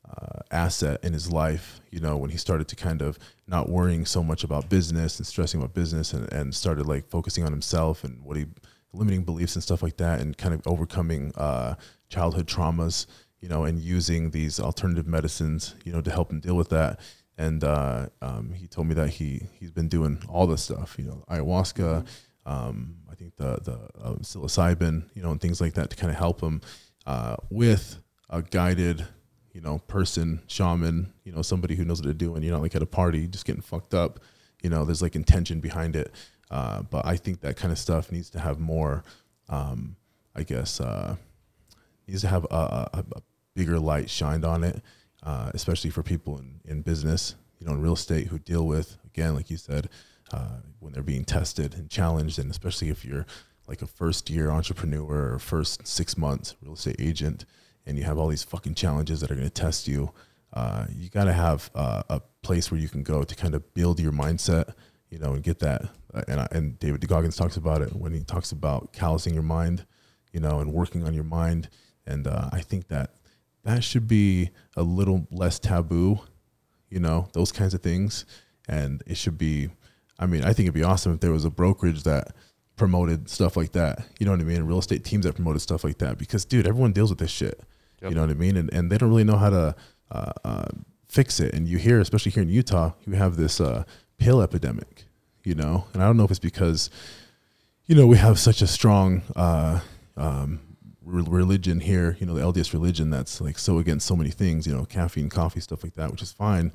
uh, 0.09 0.39
asset 0.51 1.01
in 1.03 1.13
his 1.13 1.31
life. 1.31 1.81
You 1.91 2.01
know, 2.01 2.17
when 2.17 2.31
he 2.31 2.37
started 2.37 2.69
to 2.69 2.77
kind 2.77 3.03
of 3.03 3.19
not 3.47 3.69
worrying 3.69 4.07
so 4.07 4.23
much 4.23 4.45
about 4.45 4.69
business 4.69 5.19
and 5.19 5.27
stressing 5.27 5.61
about 5.61 5.75
business, 5.75 6.13
and, 6.13 6.33
and 6.33 6.55
started 6.55 6.87
like 6.87 7.09
focusing 7.09 7.45
on 7.45 7.51
himself 7.51 8.05
and 8.05 8.23
what 8.23 8.37
he 8.37 8.47
limiting 8.93 9.25
beliefs 9.25 9.57
and 9.57 9.63
stuff 9.63 9.83
like 9.83 9.97
that, 9.97 10.21
and 10.21 10.39
kind 10.39 10.55
of 10.55 10.63
overcoming 10.67 11.33
uh, 11.35 11.75
childhood 12.09 12.47
traumas. 12.47 13.07
You 13.41 13.49
know, 13.49 13.65
and 13.65 13.81
using 13.81 14.31
these 14.31 14.61
alternative 14.61 15.09
medicines, 15.09 15.75
you 15.85 15.93
know, 15.93 16.01
to 16.01 16.13
help 16.13 16.31
him 16.31 16.39
deal 16.39 16.57
with 16.57 16.69
that 16.69 17.01
and 17.39 17.65
uh, 17.65 18.09
um, 18.21 18.53
he 18.53 18.67
told 18.67 18.87
me 18.87 18.95
that 18.95 19.09
he 19.09 19.43
he's 19.59 19.71
been 19.71 19.89
doing 19.89 20.23
all 20.29 20.47
this 20.47 20.65
stuff, 20.65 20.97
you 20.99 21.05
know, 21.05 21.25
ayahuasca, 21.31 22.07
um, 22.45 22.97
I 23.11 23.15
think 23.15 23.37
the 23.37 23.59
the 23.63 23.79
uh, 24.01 24.15
psilocybin, 24.17 25.05
you 25.15 25.23
know, 25.23 25.31
and 25.31 25.41
things 25.41 25.61
like 25.61 25.75
that 25.75 25.91
to 25.91 25.97
kind 25.97 26.11
of 26.11 26.19
help 26.19 26.41
him 26.41 26.61
uh, 27.07 27.37
with 27.51 27.99
a 28.29 28.43
guided, 28.43 29.07
you 29.53 29.61
know, 29.61 29.79
person, 29.79 30.43
shaman, 30.47 31.13
you 31.25 31.33
know, 31.33 31.43
somebody 31.43 31.75
who 31.75 31.85
knows 31.85 32.01
what 32.01 32.05
they're 32.05 32.15
doing. 32.15 32.43
You're 32.43 32.53
not 32.53 32.63
like 32.63 32.75
at 32.75 32.83
a 32.83 32.87
party 32.87 33.27
just 33.27 33.45
getting 33.45 33.63
fucked 33.63 33.95
up, 33.95 34.21
you 34.63 34.71
know. 34.71 34.85
There's 34.85 35.03
like 35.03 35.17
intention 35.17 35.61
behind 35.61 35.97
it, 35.97 36.13
uh, 36.51 36.83
but 36.83 37.07
I 37.07 37.17
think 37.17 37.41
that 37.41 37.57
kind 37.57 37.73
of 37.73 37.79
stuff 37.79 38.13
needs 38.13 38.31
to 38.31 38.41
have 38.41 38.59
more, 38.59 39.05
um, 39.49 39.97
I 40.35 40.43
guess, 40.43 40.81
uh, 40.81 41.17
needs 42.07 42.23
to 42.23 42.29
have 42.29 42.45
a, 42.51 42.91
a, 42.93 43.05
a 43.13 43.23
bigger 43.55 43.79
light 43.79 44.11
shined 44.11 44.45
on 44.45 44.65
it 44.65 44.83
uh, 45.23 45.51
especially 45.55 45.91
for 45.91 46.03
people 46.03 46.39
in, 46.39 46.61
in 46.65 46.83
business, 46.83 47.37
you 47.59 47.67
know, 47.67 47.73
in 47.73 47.81
real 47.81 47.95
estate 47.95 48.29
who 48.29 48.39
deal 48.39 48.67
with, 48.67 48.99
again, 49.05 49.35
like 49.35 49.51
you 49.51 49.57
said, 49.57 49.89
uh, 50.33 50.57
when 50.81 50.93
they're 50.93 51.03
being 51.03 51.25
tested 51.25 51.75
and 51.75 51.91
challenged, 51.91 52.39
and 52.39 52.51
especially 52.51 52.89
if 52.89 53.05
you're 53.05 53.27
like 53.69 53.83
a 53.83 53.87
first 53.87 54.31
year 54.31 54.51
entrepreneur 54.51 55.35
or 55.35 55.39
first 55.39 55.87
six 55.87 56.17
months 56.17 56.57
real 56.63 56.75
estate 56.75 56.97
agent, 56.99 57.45
and 57.87 57.99
you 57.99 58.05
have 58.05 58.19
all 58.19 58.29
these 58.29 58.45
fucking 58.45 58.75
challenges 58.75 59.21
that 59.21 59.31
are 59.31 59.35
going 59.35 59.47
to 59.47 59.51
test 59.51 59.87
you, 59.89 60.13
uh, 60.53 60.87
you 60.95 61.09
got 61.09 61.25
to 61.25 61.33
have 61.33 61.71
uh, 61.75 62.03
a 62.09 62.21
place 62.43 62.71
where 62.71 62.81
you 62.81 62.89
can 62.89 63.03
go 63.03 63.23
to 63.23 63.35
kind 63.35 63.55
of 63.55 63.75
build 63.75 63.99
your 64.01 64.13
mindset, 64.13 64.75
you 65.11 65.19
know, 65.19 65.33
and 65.33 65.43
get 65.43 65.59
that. 65.61 65.83
Uh, 66.13 66.23
and 66.29 66.41
I, 66.41 66.49
and 66.53 66.79
David 66.79 67.01
DeGoggins 67.01 67.37
talks 67.37 67.57
about 67.57 67.83
it 67.83 67.95
when 67.95 68.13
he 68.13 68.21
talks 68.21 68.53
about 68.53 68.93
callousing 68.93 69.35
your 69.35 69.43
mind, 69.43 69.87
you 70.33 70.41
know, 70.41 70.61
and 70.61 70.73
working 70.73 71.07
on 71.07 71.15
your 71.15 71.25
mind. 71.25 71.69
And 72.07 72.27
uh, 72.27 72.51
I 72.53 72.61
think 72.61 72.89
that 72.89 73.15
that 73.65 73.85
should 73.85 74.09
be 74.09 74.51
a 74.77 74.83
little 74.83 75.27
less 75.31 75.59
taboo, 75.59 76.21
you 76.91 77.01
know, 77.01 77.29
those 77.33 77.53
kinds 77.53 77.75
of 77.75 77.83
things. 77.83 78.25
And 78.69 79.03
it 79.07 79.17
should 79.17 79.39
be, 79.39 79.71
I 80.19 80.27
mean, 80.27 80.43
I 80.43 80.53
think 80.53 80.67
it'd 80.67 80.75
be 80.75 80.83
awesome 80.83 81.15
if 81.15 81.21
there 81.21 81.33
was 81.33 81.45
a 81.45 81.51
brokerage 81.51 82.03
that 82.05 82.35
promoted 82.77 83.29
stuff 83.29 83.57
like 83.57 83.73
that. 83.73 84.05
You 84.19 84.27
know 84.27 84.33
what 84.33 84.41
I 84.41 84.45
mean? 84.45 84.65
Real 84.65 84.79
estate 84.79 85.05
teams 85.05 85.25
that 85.25 85.35
promoted 85.35 85.63
stuff 85.63 85.85
like 85.85 85.99
that. 85.99 86.19
Because, 86.19 86.45
dude, 86.45 86.67
everyone 86.67 86.93
deals 86.93 87.11
with 87.11 87.19
this 87.19 87.31
shit. 87.31 87.61
Yep. 88.01 88.11
You 88.11 88.15
know 88.17 88.23
what 88.23 88.31
I 88.31 88.35
mean? 88.35 88.57
And, 88.57 88.73
and 88.73 88.91
they 88.91 88.99
don't 88.99 89.11
really 89.11 89.25
know 89.25 89.37
how 89.37 89.51
to 89.51 89.77
uh, 90.11 90.33
uh, 90.45 90.69
fix 91.09 91.39
it. 91.41 91.55
And 91.55 91.69
you 91.69 91.79
hear, 91.79 92.01
especially 92.01 92.33
here 92.33 92.43
in 92.43 92.49
Utah, 92.49 92.93
you 93.07 93.15
have 93.15 93.37
this 93.37 93.61
uh, 93.61 93.85
pill 94.19 94.43
epidemic, 94.43 95.05
you 95.45 95.55
know? 95.55 95.87
And 95.93 96.03
I 96.03 96.07
don't 96.07 96.17
know 96.17 96.25
if 96.25 96.31
it's 96.31 96.41
because, 96.41 96.91
you 97.87 97.95
know, 97.95 98.07
we 98.07 98.17
have 98.17 98.39
such 98.39 98.63
a 98.63 98.67
strong, 98.67 99.23
uh, 99.37 99.81
um, 100.17 100.61
religion 101.05 101.81
here, 101.81 102.17
you 102.21 102.27
know, 102.27 102.35
the 102.35 102.41
LDS 102.41 102.73
religion 102.73 103.11
that's 103.11 103.41
like 103.41 103.59
so 103.59 103.79
against 103.79 104.07
so 104.07 104.17
many 104.17 104.31
things, 104.31 104.67
you 104.67 104.75
know, 104.75 104.85
caffeine, 104.85 105.29
coffee, 105.29 105.61
stuff 105.61 105.83
like 105.83 105.95
that, 105.95 106.11
which 106.11 106.23
is 106.23 106.33
fine. 106.33 106.73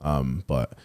Um, 0.00 0.44
but 0.46 0.78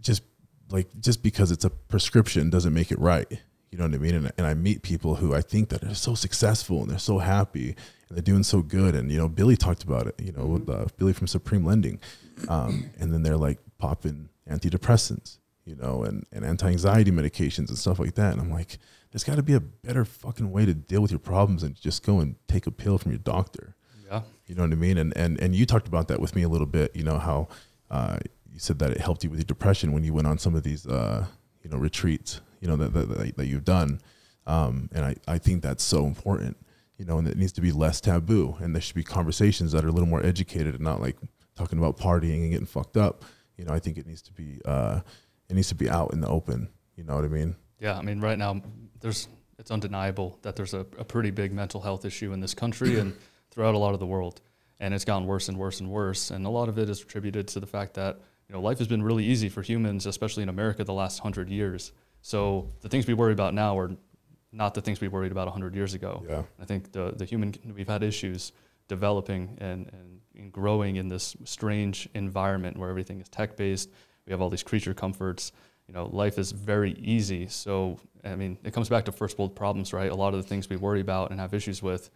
just 0.00 0.22
like 0.70 0.88
just 1.00 1.22
because 1.22 1.50
it's 1.50 1.64
a 1.64 1.70
prescription 1.70 2.50
doesn't 2.50 2.74
make 2.74 2.90
it 2.90 2.98
right. 2.98 3.30
You 3.70 3.78
know 3.78 3.84
what 3.84 3.94
I 3.94 3.98
mean? 3.98 4.14
And, 4.14 4.32
and 4.38 4.46
I 4.46 4.54
meet 4.54 4.82
people 4.82 5.16
who 5.16 5.34
I 5.34 5.40
think 5.40 5.68
that 5.70 5.82
are 5.84 5.94
so 5.94 6.14
successful 6.14 6.82
and 6.82 6.90
they're 6.90 6.98
so 6.98 7.18
happy 7.18 7.76
and 8.08 8.16
they're 8.16 8.22
doing 8.22 8.42
so 8.42 8.62
good. 8.62 8.94
And 8.94 9.10
you 9.10 9.18
know, 9.18 9.28
Billy 9.28 9.56
talked 9.56 9.82
about 9.82 10.06
it. 10.06 10.14
You 10.20 10.32
know, 10.32 10.46
with, 10.46 10.68
uh, 10.68 10.86
Billy 10.96 11.12
from 11.12 11.26
Supreme 11.26 11.64
Lending, 11.64 12.00
um, 12.48 12.90
and 12.98 13.12
then 13.12 13.22
they're 13.22 13.36
like 13.36 13.58
popping 13.78 14.28
antidepressants, 14.48 15.38
you 15.64 15.74
know, 15.74 16.04
and, 16.04 16.24
and 16.32 16.44
anti-anxiety 16.44 17.10
medications 17.10 17.68
and 17.68 17.76
stuff 17.76 17.98
like 17.98 18.14
that. 18.14 18.32
And 18.32 18.40
I'm 18.40 18.50
like, 18.50 18.78
there's 19.16 19.24
got 19.24 19.36
to 19.36 19.42
be 19.42 19.54
a 19.54 19.60
better 19.60 20.04
fucking 20.04 20.52
way 20.52 20.66
to 20.66 20.74
deal 20.74 21.00
with 21.00 21.10
your 21.10 21.18
problems 21.18 21.62
than 21.62 21.72
just 21.72 22.04
go 22.04 22.20
and 22.20 22.36
take 22.48 22.66
a 22.66 22.70
pill 22.70 22.98
from 22.98 23.12
your 23.12 23.18
doctor. 23.18 23.74
Yeah. 24.06 24.20
You 24.46 24.54
know 24.54 24.60
what 24.60 24.72
I 24.72 24.74
mean? 24.74 24.98
And 24.98 25.16
and 25.16 25.40
and 25.40 25.54
you 25.54 25.64
talked 25.64 25.88
about 25.88 26.08
that 26.08 26.20
with 26.20 26.36
me 26.36 26.42
a 26.42 26.50
little 26.50 26.66
bit. 26.66 26.94
You 26.94 27.02
know 27.02 27.16
how 27.16 27.48
uh, 27.90 28.18
you 28.52 28.58
said 28.58 28.78
that 28.80 28.90
it 28.90 29.00
helped 29.00 29.24
you 29.24 29.30
with 29.30 29.38
your 29.38 29.46
depression 29.46 29.92
when 29.92 30.04
you 30.04 30.12
went 30.12 30.26
on 30.26 30.36
some 30.36 30.54
of 30.54 30.64
these 30.64 30.86
uh, 30.86 31.24
you 31.62 31.70
know 31.70 31.78
retreats. 31.78 32.42
You 32.60 32.68
know 32.68 32.76
that 32.76 32.92
that, 32.92 33.36
that 33.38 33.46
you've 33.46 33.64
done, 33.64 34.02
um, 34.46 34.90
and 34.92 35.02
I 35.06 35.16
I 35.26 35.38
think 35.38 35.62
that's 35.62 35.82
so 35.82 36.04
important. 36.04 36.58
You 36.98 37.06
know, 37.06 37.16
and 37.16 37.26
it 37.26 37.38
needs 37.38 37.52
to 37.52 37.62
be 37.62 37.72
less 37.72 38.02
taboo, 38.02 38.58
and 38.60 38.74
there 38.74 38.82
should 38.82 38.96
be 38.96 39.02
conversations 39.02 39.72
that 39.72 39.82
are 39.82 39.88
a 39.88 39.92
little 39.92 40.10
more 40.10 40.24
educated 40.24 40.74
and 40.74 40.84
not 40.84 41.00
like 41.00 41.16
talking 41.56 41.78
about 41.78 41.96
partying 41.96 42.42
and 42.42 42.50
getting 42.50 42.66
fucked 42.66 42.98
up. 42.98 43.24
You 43.56 43.64
know, 43.64 43.72
I 43.72 43.78
think 43.78 43.96
it 43.96 44.06
needs 44.06 44.20
to 44.22 44.32
be 44.34 44.60
uh, 44.66 45.00
it 45.48 45.54
needs 45.54 45.68
to 45.68 45.74
be 45.74 45.88
out 45.88 46.12
in 46.12 46.20
the 46.20 46.28
open. 46.28 46.68
You 46.96 47.04
know 47.04 47.14
what 47.14 47.24
I 47.24 47.28
mean? 47.28 47.56
Yeah, 47.80 47.98
I 47.98 48.02
mean, 48.02 48.20
right 48.20 48.38
now 48.38 48.62
there's 49.00 49.28
it's 49.58 49.70
undeniable 49.70 50.38
that 50.42 50.54
there's 50.54 50.74
a, 50.74 50.80
a 50.98 51.04
pretty 51.04 51.30
big 51.30 51.52
mental 51.52 51.80
health 51.80 52.04
issue 52.04 52.32
in 52.32 52.40
this 52.40 52.54
country 52.54 52.98
and 52.98 53.14
throughout 53.50 53.74
a 53.74 53.78
lot 53.78 53.94
of 53.94 54.00
the 54.00 54.06
world, 54.06 54.40
and 54.80 54.92
it's 54.92 55.04
gotten 55.04 55.26
worse 55.26 55.48
and 55.48 55.58
worse 55.58 55.80
and 55.80 55.90
worse. 55.90 56.30
And 56.30 56.44
a 56.46 56.50
lot 56.50 56.68
of 56.68 56.78
it 56.78 56.90
is 56.90 57.02
attributed 57.02 57.48
to 57.48 57.60
the 57.60 57.66
fact 57.66 57.94
that 57.94 58.20
you 58.48 58.54
know 58.54 58.60
life 58.60 58.78
has 58.78 58.88
been 58.88 59.02
really 59.02 59.24
easy 59.24 59.48
for 59.48 59.62
humans, 59.62 60.06
especially 60.06 60.42
in 60.42 60.48
America, 60.48 60.84
the 60.84 60.92
last 60.92 61.20
hundred 61.20 61.48
years. 61.48 61.92
So 62.22 62.72
the 62.80 62.88
things 62.88 63.06
we 63.06 63.14
worry 63.14 63.32
about 63.32 63.54
now 63.54 63.78
are 63.78 63.90
not 64.52 64.74
the 64.74 64.80
things 64.80 65.00
we 65.00 65.08
worried 65.08 65.32
about 65.32 65.46
100 65.46 65.74
years 65.74 65.94
ago. 65.94 66.24
Yeah. 66.28 66.42
I 66.60 66.64
think 66.64 66.92
the, 66.92 67.12
the 67.16 67.24
human, 67.24 67.54
we've 67.74 67.88
had 67.88 68.02
issues 68.02 68.52
developing 68.88 69.56
and, 69.60 69.88
and, 69.92 70.20
and 70.36 70.52
growing 70.52 70.96
in 70.96 71.08
this 71.08 71.36
strange 71.44 72.08
environment 72.14 72.76
where 72.76 72.88
everything 72.88 73.20
is 73.20 73.28
tech 73.28 73.56
based. 73.56 73.90
We 74.26 74.32
have 74.32 74.40
all 74.40 74.50
these 74.50 74.62
creature 74.62 74.94
comforts. 74.94 75.52
You 75.86 75.94
know, 75.94 76.06
life 76.06 76.38
is 76.38 76.52
very 76.52 76.92
easy. 76.92 77.46
So, 77.46 77.98
I 78.26 78.36
mean, 78.36 78.58
it 78.64 78.72
comes 78.72 78.88
back 78.88 79.04
to 79.06 79.12
first 79.12 79.38
world 79.38 79.54
problems, 79.54 79.92
right? 79.92 80.10
A 80.10 80.14
lot 80.14 80.34
of 80.34 80.42
the 80.42 80.48
things 80.48 80.68
we 80.68 80.76
worry 80.76 81.00
about 81.00 81.30
and 81.30 81.40
have 81.40 81.54
issues 81.54 81.82
with, 81.82 82.10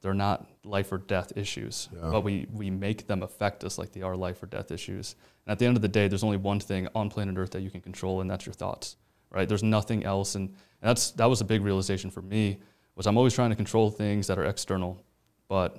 they're 0.00 0.14
not 0.14 0.46
life 0.64 0.90
or 0.92 0.98
death 0.98 1.32
issues, 1.36 1.88
Yeah. 1.94 2.10
but 2.10 2.22
we, 2.22 2.46
we 2.52 2.70
make 2.70 3.06
them 3.06 3.22
affect 3.22 3.64
us 3.64 3.76
like 3.78 3.92
they 3.92 4.02
are 4.02 4.16
life 4.16 4.42
or 4.42 4.46
death 4.46 4.70
issues. 4.70 5.14
And 5.44 5.52
at 5.52 5.58
the 5.58 5.66
end 5.66 5.76
of 5.76 5.82
the 5.82 5.88
day, 5.88 6.08
there's 6.08 6.24
only 6.24 6.38
one 6.38 6.60
thing 6.60 6.88
on 6.94 7.10
planet 7.10 7.36
Earth 7.36 7.50
that 7.50 7.60
you 7.60 7.70
can 7.70 7.80
control, 7.82 8.20
and 8.22 8.30
that's 8.30 8.46
your 8.46 8.54
thoughts, 8.54 8.96
right? 9.30 9.46
There's 9.48 9.62
nothing 9.62 10.04
else. 10.04 10.34
And, 10.34 10.48
and 10.48 10.88
that's, 10.88 11.10
that 11.12 11.26
was 11.26 11.40
a 11.42 11.44
big 11.44 11.62
realization 11.62 12.10
for 12.10 12.22
me 12.22 12.60
was 12.96 13.06
I'm 13.06 13.16
always 13.18 13.34
trying 13.34 13.50
to 13.50 13.56
control 13.56 13.90
things 13.90 14.26
that 14.26 14.38
are 14.38 14.44
external, 14.44 15.02
but 15.48 15.78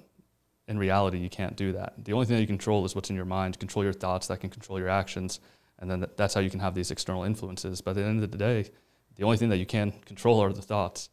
in 0.67 0.77
reality, 0.77 1.17
you 1.17 1.29
can't 1.29 1.55
do 1.55 1.73
that. 1.73 1.93
The 2.05 2.13
only 2.13 2.25
thing 2.25 2.35
that 2.35 2.41
you 2.41 2.47
control 2.47 2.85
is 2.85 2.95
what's 2.95 3.09
in 3.09 3.15
your 3.15 3.25
mind. 3.25 3.59
Control 3.59 3.83
your 3.83 3.93
thoughts, 3.93 4.27
that 4.27 4.39
can 4.39 4.49
control 4.49 4.79
your 4.79 4.89
actions, 4.89 5.39
and 5.79 5.89
then 5.89 5.99
th- 5.99 6.11
that's 6.15 6.33
how 6.33 6.39
you 6.41 6.49
can 6.49 6.59
have 6.59 6.73
these 6.75 6.91
external 6.91 7.23
influences. 7.23 7.81
But 7.81 7.91
at 7.91 7.95
the 7.97 8.03
end 8.05 8.23
of 8.23 8.31
the 8.31 8.37
day, 8.37 8.69
the 9.15 9.23
only 9.23 9.37
thing 9.37 9.49
that 9.49 9.57
you 9.57 9.65
can 9.65 9.91
control 10.05 10.41
are 10.41 10.51
the 10.53 10.61
thoughts. 10.61 11.09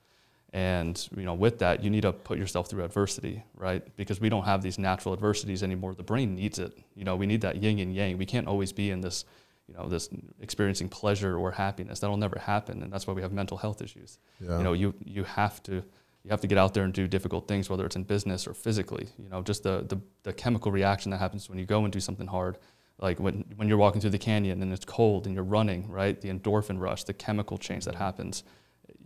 And 0.53 1.09
you 1.15 1.25
know, 1.25 1.35
with 1.35 1.59
that, 1.59 1.85
you 1.85 1.91
need 1.91 2.03
to 2.03 2.13
put 2.13 2.39
yourself 2.39 2.71
through 2.71 2.83
adversity, 2.85 3.45
right? 3.55 3.85
Because 3.97 4.19
we 4.21 4.31
don't 4.31 4.45
have 4.45 4.63
these 4.63 4.79
natural 4.79 5.13
adversities 5.13 5.63
anymore. 5.63 5.95
The 5.95 6.03
brain 6.03 6.35
needs 6.35 6.59
it. 6.59 6.79
You 6.95 7.05
know, 7.05 7.17
we 7.17 7.27
need 7.27 7.43
that 7.43 7.63
yin 7.63 7.79
and 7.81 7.95
yang. 7.95 8.17
We 8.17 8.25
can't 8.25 8.47
always 8.47 8.73
be 8.73 8.91
in 8.91 9.03
this, 9.03 9.27
you 9.67 9.75
know, 9.75 9.89
this 9.89 10.09
experiencing 10.41 10.89
pleasure 10.89 11.37
or 11.37 11.51
happiness. 11.51 12.01
That'll 12.01 12.17
never 12.17 12.39
happen, 12.39 12.83
and 12.83 12.91
that's 12.91 13.07
why 13.07 13.13
we 13.13 13.21
have 13.21 13.33
mental 13.33 13.59
health 13.59 13.83
issues. 13.83 14.19
Yeah. 14.41 14.57
You 14.57 14.65
know, 14.65 14.73
you 14.73 14.95
you 15.05 15.25
have 15.25 15.63
to 15.65 15.85
you 16.25 16.31
have 16.31 16.41
to 16.41 16.47
get 16.47 16.57
out 16.57 16.73
there 16.73 16.85
and 16.85 16.95
do 16.95 17.07
difficult 17.07 17.47
things, 17.47 17.69
whether 17.69 17.85
it's 17.85 17.97
in 17.97 18.05
business 18.05 18.47
or 18.47 18.55
physically. 18.55 19.09
You 19.19 19.29
know, 19.29 19.43
just 19.43 19.65
the 19.65 19.85
the, 19.87 20.01
the 20.23 20.33
chemical 20.33 20.73
reaction 20.73 21.11
that 21.11 21.19
happens 21.19 21.51
when 21.51 21.59
you 21.59 21.67
go 21.67 21.85
and 21.85 21.93
do 21.93 22.01
something 22.01 22.27
hard. 22.27 22.57
Like 22.99 23.21
when, 23.21 23.45
when 23.57 23.69
you're 23.69 23.79
walking 23.79 24.01
through 24.01 24.11
the 24.11 24.19
canyon 24.19 24.61
and 24.63 24.73
it's 24.73 24.85
cold 24.85 25.27
and 25.27 25.35
you're 25.35 25.45
running, 25.45 25.89
right? 25.89 26.21
The 26.21 26.29
endorphin 26.31 26.81
rush, 26.81 27.05
the 27.05 27.15
chemical 27.15 27.57
change 27.59 27.85
that 27.85 27.95
happens. 27.95 28.43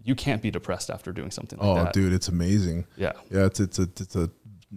You 0.05 0.15
can't 0.15 0.41
be 0.41 0.51
depressed 0.51 0.91
after 0.91 1.13
doing 1.13 1.31
something 1.31 1.59
like 1.59 1.69
Oh, 1.69 1.75
that. 1.85 1.93
dude, 1.93 2.13
it's 2.13 2.29
amazing. 2.29 2.87
Yeah. 2.97 3.13
Yeah, 3.31 3.45
it's 3.47 3.61
it's 3.61 3.79
a 3.79 3.83
it's 3.83 4.17
a 4.17 4.31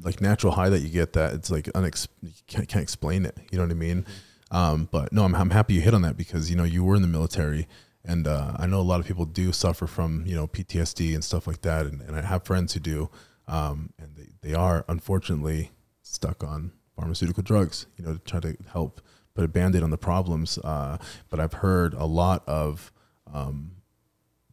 like 0.04 0.20
natural 0.22 0.52
high 0.54 0.68
that 0.70 0.82
you 0.82 0.90
get 0.90 1.14
that 1.14 1.34
it's 1.34 1.50
like 1.50 1.66
unex 1.74 2.08
you 2.22 2.32
can't, 2.48 2.68
can't 2.68 2.84
explain 2.84 3.26
it. 3.26 3.38
You 3.52 3.58
know 3.58 3.64
what 3.64 3.72
I 3.72 3.76
mean? 3.76 4.06
Um, 4.52 4.90
but 4.92 5.12
no, 5.14 5.24
I'm 5.24 5.34
I'm 5.34 5.50
happy 5.52 5.74
you 5.76 5.82
hit 5.82 5.94
on 5.94 6.02
that 6.02 6.18
because 6.18 6.50
you 6.52 6.58
know 6.58 6.66
you 6.66 6.84
were 6.84 6.96
in 6.96 7.02
the 7.02 7.08
military, 7.08 7.68
and 8.04 8.28
uh, 8.28 8.54
I 8.60 8.68
know 8.68 8.80
a 8.80 8.84
lot 8.84 9.00
of 9.00 9.08
people 9.08 9.26
do 9.26 9.52
suffer 9.54 9.88
from 9.88 10.26
you 10.28 10.36
know 10.36 10.46
PTSD 10.48 11.16
and 11.16 11.24
stuff 11.24 11.48
like 11.48 11.62
that, 11.62 11.86
and, 11.86 12.02
and 12.02 12.16
I 12.18 12.22
have 12.22 12.44
friends 12.44 12.74
who 12.74 12.80
do, 12.82 13.10
um, 13.48 13.92
and 13.98 14.16
they 14.18 14.28
they 14.50 14.54
are 14.54 14.84
unfortunately 14.88 15.72
stuck 16.04 16.44
on 16.44 16.74
pharmaceutical 16.96 17.44
drugs. 17.44 17.88
You 17.98 18.06
know, 18.06 18.14
to 18.14 18.20
try 18.20 18.40
to 18.40 18.56
help 18.72 19.02
put 19.36 19.44
a 19.44 19.48
band-aid 19.48 19.84
on 19.84 19.90
the 19.90 19.98
problems. 19.98 20.58
Uh, 20.58 20.98
but 21.30 21.40
I've 21.40 21.54
heard 21.54 21.94
a 21.94 22.06
lot 22.06 22.44
of 22.48 22.92
um, 23.34 23.72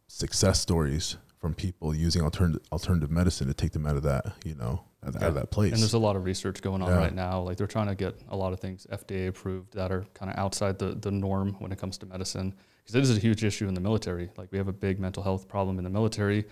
success 0.07 0.59
stories 0.59 1.17
from 1.39 1.53
people 1.53 1.93
using 1.93 2.21
alternative 2.21 2.61
alternative 2.71 3.11
medicine 3.11 3.47
to 3.47 3.53
take 3.53 3.71
them 3.71 3.85
out 3.85 3.95
of 3.97 4.03
that, 4.03 4.33
you 4.45 4.55
know, 4.55 4.83
out, 5.05 5.15
out 5.17 5.23
of 5.23 5.35
that 5.35 5.51
place. 5.51 5.73
And 5.73 5.81
there's 5.81 5.93
a 5.93 5.99
lot 5.99 6.15
of 6.15 6.23
research 6.23 6.61
going 6.61 6.81
on 6.81 6.89
Yeah. 6.89 6.97
right 6.97 7.13
now. 7.13 7.41
Like 7.41 7.57
they're 7.57 7.67
trying 7.67 7.87
to 7.87 7.95
get 7.95 8.15
a 8.29 8.35
lot 8.35 8.53
of 8.53 8.59
things 8.59 8.87
FDA 8.91 9.27
approved 9.27 9.73
that 9.73 9.91
are 9.91 10.05
kind 10.13 10.31
of 10.31 10.37
outside 10.37 10.79
the, 10.79 10.95
the 10.95 11.11
norm 11.11 11.53
when 11.59 11.71
it 11.71 11.77
comes 11.77 11.97
to 11.99 12.05
medicine. 12.05 12.53
Because 12.83 12.95
it 12.95 13.03
is 13.03 13.15
a 13.15 13.19
huge 13.19 13.43
issue 13.43 13.67
in 13.67 13.73
the 13.73 13.81
military. 13.81 14.29
Like 14.37 14.51
we 14.51 14.57
have 14.57 14.67
a 14.67 14.73
big 14.73 14.99
mental 14.99 15.23
health 15.23 15.47
problem 15.47 15.77
in 15.77 15.83
the 15.83 15.89
military, 15.89 16.45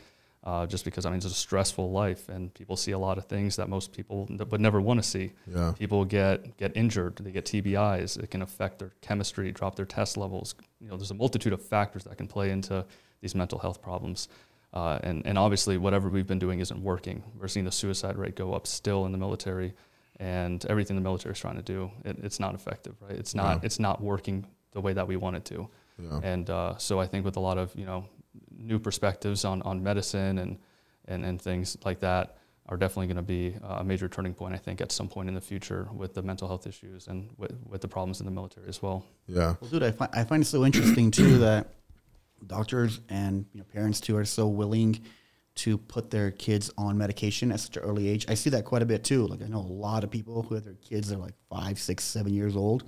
uh, 0.43 0.65
just 0.65 0.83
because 0.85 1.05
I 1.05 1.09
mean 1.09 1.17
it's 1.17 1.25
a 1.25 1.29
stressful 1.29 1.91
life, 1.91 2.27
and 2.29 2.53
people 2.53 2.75
see 2.75 2.91
a 2.91 2.97
lot 2.99 3.17
of 3.17 3.25
things 3.25 3.55
that 3.57 3.69
most 3.69 3.93
people 3.93 4.27
would 4.29 4.61
never 4.61 4.81
want 4.81 5.01
to 5.01 5.07
see. 5.07 5.33
yeah, 5.47 5.73
People 5.77 6.03
get 6.05 6.57
get 6.57 6.75
injured, 6.75 7.17
they 7.17 7.31
get 7.31 7.45
TBIs. 7.45 8.17
It 8.23 8.31
can 8.31 8.41
affect 8.41 8.79
their 8.79 8.91
chemistry, 9.01 9.51
drop 9.51 9.75
their 9.75 9.85
test 9.85 10.17
levels. 10.17 10.55
You 10.79 10.87
know, 10.89 10.97
there's 10.97 11.11
a 11.11 11.15
multitude 11.15 11.53
of 11.53 11.61
factors 11.61 12.03
that 12.05 12.17
can 12.17 12.27
play 12.27 12.49
into 12.51 12.85
these 13.21 13.35
mental 13.35 13.59
health 13.59 13.81
problems. 13.81 14.27
Uh, 14.73 14.97
and 15.03 15.25
and 15.27 15.37
obviously, 15.37 15.77
whatever 15.77 16.09
we've 16.09 16.27
been 16.27 16.39
doing 16.39 16.59
isn't 16.59 16.81
working. 16.81 17.23
We're 17.37 17.47
seeing 17.49 17.65
the 17.65 17.71
suicide 17.71 18.17
rate 18.17 18.35
go 18.35 18.53
up 18.53 18.65
still 18.65 19.05
in 19.05 19.11
the 19.11 19.17
military, 19.17 19.73
and 20.19 20.65
everything 20.65 20.95
the 20.95 21.01
military 21.03 21.33
is 21.33 21.39
trying 21.39 21.57
to 21.57 21.61
do, 21.61 21.91
it, 22.05 22.17
it's 22.23 22.39
not 22.39 22.55
effective, 22.55 22.95
right? 23.01 23.11
It's 23.17 23.35
not 23.35 23.57
Yeah. 23.57 23.65
it's 23.65 23.79
not 23.79 24.01
working 24.01 24.45
the 24.71 24.81
way 24.81 24.93
that 24.93 25.07
we 25.07 25.17
want 25.17 25.35
it 25.35 25.45
to. 25.45 25.67
yeah, 26.01 26.19
And 26.23 26.49
uh, 26.49 26.77
so 26.77 26.99
I 26.99 27.05
think 27.07 27.25
with 27.25 27.35
a 27.37 27.41
lot 27.41 27.57
of 27.57 27.75
you 27.75 27.85
know 27.85 28.05
new 28.57 28.79
perspectives 28.79 29.45
on, 29.45 29.61
on 29.63 29.81
medicine 29.83 30.37
and, 30.37 30.57
and 31.05 31.25
and 31.25 31.41
things 31.41 31.77
like 31.83 31.99
that 31.99 32.37
are 32.67 32.77
definitely 32.77 33.07
going 33.07 33.17
to 33.17 33.21
be 33.21 33.55
uh, 33.63 33.77
a 33.79 33.83
major 33.83 34.07
turning 34.07 34.33
point. 34.33 34.53
I 34.53 34.57
think 34.57 34.81
at 34.81 34.91
some 34.91 35.07
point 35.07 35.27
in 35.27 35.35
the 35.35 35.41
future 35.41 35.89
with 35.93 36.13
the 36.13 36.21
mental 36.21 36.47
health 36.47 36.67
issues 36.67 37.07
and 37.07 37.29
with, 37.37 37.51
with 37.67 37.81
the 37.81 37.87
problems 37.87 38.21
in 38.21 38.25
the 38.25 38.31
military 38.31 38.67
as 38.69 38.81
well. 38.81 39.05
yeah, 39.27 39.55
Well, 39.59 39.69
dude, 39.69 39.83
I 39.83 39.91
find 39.91 40.11
I 40.13 40.23
find 40.23 40.43
it 40.43 40.45
so 40.45 40.65
interesting 40.65 41.11
too 41.11 41.39
that 41.39 41.73
doctors 42.47 42.99
and 43.09 43.45
you 43.53 43.59
know 43.59 43.65
parents 43.65 43.99
too 43.99 44.17
are 44.17 44.25
so 44.25 44.47
willing 44.47 44.99
to 45.53 45.77
put 45.77 46.09
their 46.09 46.31
kids 46.31 46.71
on 46.77 46.97
medication 46.97 47.51
at 47.51 47.59
such 47.59 47.77
an 47.77 47.83
early 47.83 48.07
age. 48.07 48.25
I 48.29 48.35
see 48.35 48.49
that 48.51 48.63
quite 48.63 48.81
a 48.81 48.85
bit 48.85 49.03
too. 49.03 49.27
Like 49.27 49.41
I 49.41 49.47
know 49.47 49.59
a 49.59 49.59
lot 49.59 50.03
of 50.03 50.09
people 50.09 50.43
who 50.43 50.55
have 50.55 50.63
their 50.63 50.75
kids 50.75 51.09
that 51.09 51.15
are 51.15 51.21
like 51.21 51.35
five, 51.49 51.77
six, 51.77 52.03
seven 52.03 52.33
years 52.33 52.55
old. 52.55 52.85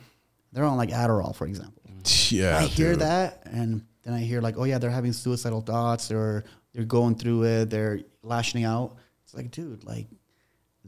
They're 0.54 0.64
on 0.64 0.78
like 0.78 0.90
Adderall, 0.90 1.36
for 1.36 1.46
example. 1.46 1.82
yeah. 2.30 2.58
I 2.58 2.64
hear 2.64 2.92
dude. 2.92 3.00
that, 3.00 3.44
and 3.46 3.86
then 4.04 4.14
I 4.14 4.20
hear 4.20 4.42
like, 4.42 4.56
oh 4.58 4.64
yeah, 4.66 4.78
they're 4.78 4.90
having 4.92 5.14
suicidal 5.14 5.62
thoughts, 5.62 6.12
or 6.12 6.44
they're 6.74 6.86
going 6.86 7.16
through 7.16 7.44
it, 7.44 7.70
they're 7.70 8.02
lashing 8.22 8.64
out. 8.64 8.96
It's 9.24 9.34
like, 9.34 9.52
dude, 9.52 9.84
like 9.86 10.08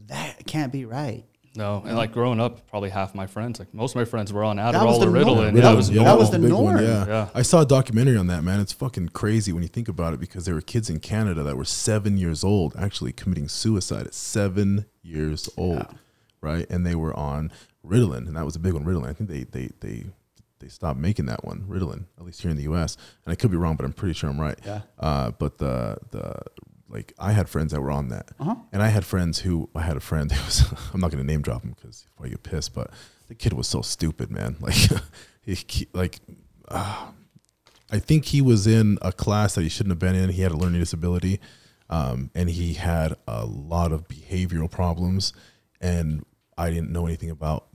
that 0.08 0.46
can't 0.46 0.72
be 0.72 0.84
right. 0.84 1.24
No, 1.54 1.82
and 1.86 1.96
like 1.96 2.12
growing 2.12 2.38
up, 2.38 2.68
probably 2.68 2.90
half 2.90 3.14
my 3.14 3.26
friends, 3.26 3.58
like 3.58 3.72
most 3.72 3.92
of 3.92 3.96
my 3.96 4.04
friends, 4.04 4.30
were 4.30 4.44
on 4.44 4.58
Adderall 4.58 4.98
or 4.98 5.06
norm. 5.10 5.14
Ritalin. 5.14 5.54
That 5.54 5.62
Yeah, 5.62 5.72
it 5.72 5.74
was- 5.76 5.88
was 5.90 5.98
that 5.98 6.18
was 6.18 6.30
the 6.30 6.36
a 6.36 6.40
big 6.40 6.50
norm. 6.50 6.76
Yeah. 6.82 7.06
Yeah. 7.06 7.28
I 7.34 7.40
saw 7.40 7.62
a 7.62 7.66
documentary 7.66 8.18
on 8.18 8.26
that, 8.26 8.44
man. 8.44 8.60
It's 8.60 8.74
fucking 8.74 9.08
crazy 9.10 9.52
when 9.54 9.62
you 9.62 9.70
think 9.70 9.88
about 9.88 10.12
it 10.12 10.20
because 10.20 10.44
there 10.44 10.54
were 10.54 10.60
kids 10.60 10.90
in 10.90 11.00
Canada 11.00 11.42
that 11.44 11.56
were 11.56 11.64
seven 11.64 12.18
years 12.18 12.44
old 12.44 12.76
actually 12.76 13.12
committing 13.12 13.48
suicide 13.48 14.06
at 14.06 14.12
seven 14.12 14.84
years 15.02 15.48
old, 15.56 15.86
right? 16.42 16.66
And 16.68 16.84
they 16.84 16.94
were 16.94 17.16
on 17.18 17.50
Ritalin, 17.82 18.26
and 18.26 18.36
that 18.36 18.44
was 18.44 18.54
a 18.54 18.58
big 18.58 18.74
one. 18.74 18.84
Ritalin. 18.84 19.08
I 19.08 19.14
think 19.14 19.30
they 19.30 19.44
they 19.44 19.70
they 19.80 20.04
they 20.66 20.70
stopped 20.70 20.98
making 20.98 21.26
that 21.26 21.44
one, 21.44 21.64
Ritalin, 21.68 22.06
at 22.18 22.24
least 22.24 22.42
here 22.42 22.50
in 22.50 22.56
the 22.56 22.64
U.S. 22.64 22.96
And 23.24 23.32
I 23.32 23.36
could 23.36 23.52
be 23.52 23.56
wrong, 23.56 23.76
but 23.76 23.84
I'm 23.84 23.92
pretty 23.92 24.14
sure 24.14 24.28
I'm 24.28 24.40
right. 24.40 24.58
Yeah. 24.64 24.80
Uh, 24.98 25.30
but 25.30 25.58
the 25.58 25.98
the 26.10 26.42
like 26.88 27.12
I 27.20 27.30
had 27.32 27.48
friends 27.48 27.70
that 27.72 27.80
were 27.80 27.90
on 27.92 28.08
that, 28.08 28.30
Uh-huh. 28.40 28.56
and 28.72 28.82
I 28.82 28.88
had 28.88 29.04
friends 29.04 29.38
who 29.40 29.68
I 29.76 29.82
had 29.82 29.96
a 29.96 30.00
friend 30.00 30.30
who 30.36 30.44
was 30.44 30.64
I'm 30.92 31.00
not 31.00 31.12
going 31.12 31.22
to 31.24 31.26
name 31.32 31.42
drop 31.42 31.62
him 31.62 31.74
because 31.76 32.06
I 32.20 32.28
get 32.28 32.42
pissed, 32.42 32.74
but 32.74 32.90
the 33.28 33.34
kid 33.36 33.52
was 33.52 33.68
so 33.68 33.80
stupid, 33.82 34.30
man. 34.30 34.56
Like 34.60 34.74
he, 35.42 35.54
he 35.54 35.86
like 35.92 36.18
uh, 36.68 37.06
I 37.92 38.00
think 38.00 38.24
he 38.24 38.42
was 38.42 38.66
in 38.66 38.98
a 39.02 39.12
class 39.12 39.54
that 39.54 39.62
he 39.62 39.68
shouldn't 39.68 39.92
have 39.92 40.00
been 40.00 40.16
in. 40.16 40.30
He 40.30 40.42
had 40.42 40.50
a 40.50 40.56
learning 40.56 40.80
disability, 40.80 41.38
um, 41.88 42.30
and 42.34 42.50
he 42.50 42.74
had 42.74 43.14
a 43.28 43.46
lot 43.46 43.92
of 43.92 44.08
behavioral 44.08 44.68
problems. 44.68 45.32
And 45.80 46.24
I 46.58 46.70
didn't 46.70 46.90
know 46.90 47.06
anything 47.06 47.30
about 47.30 47.66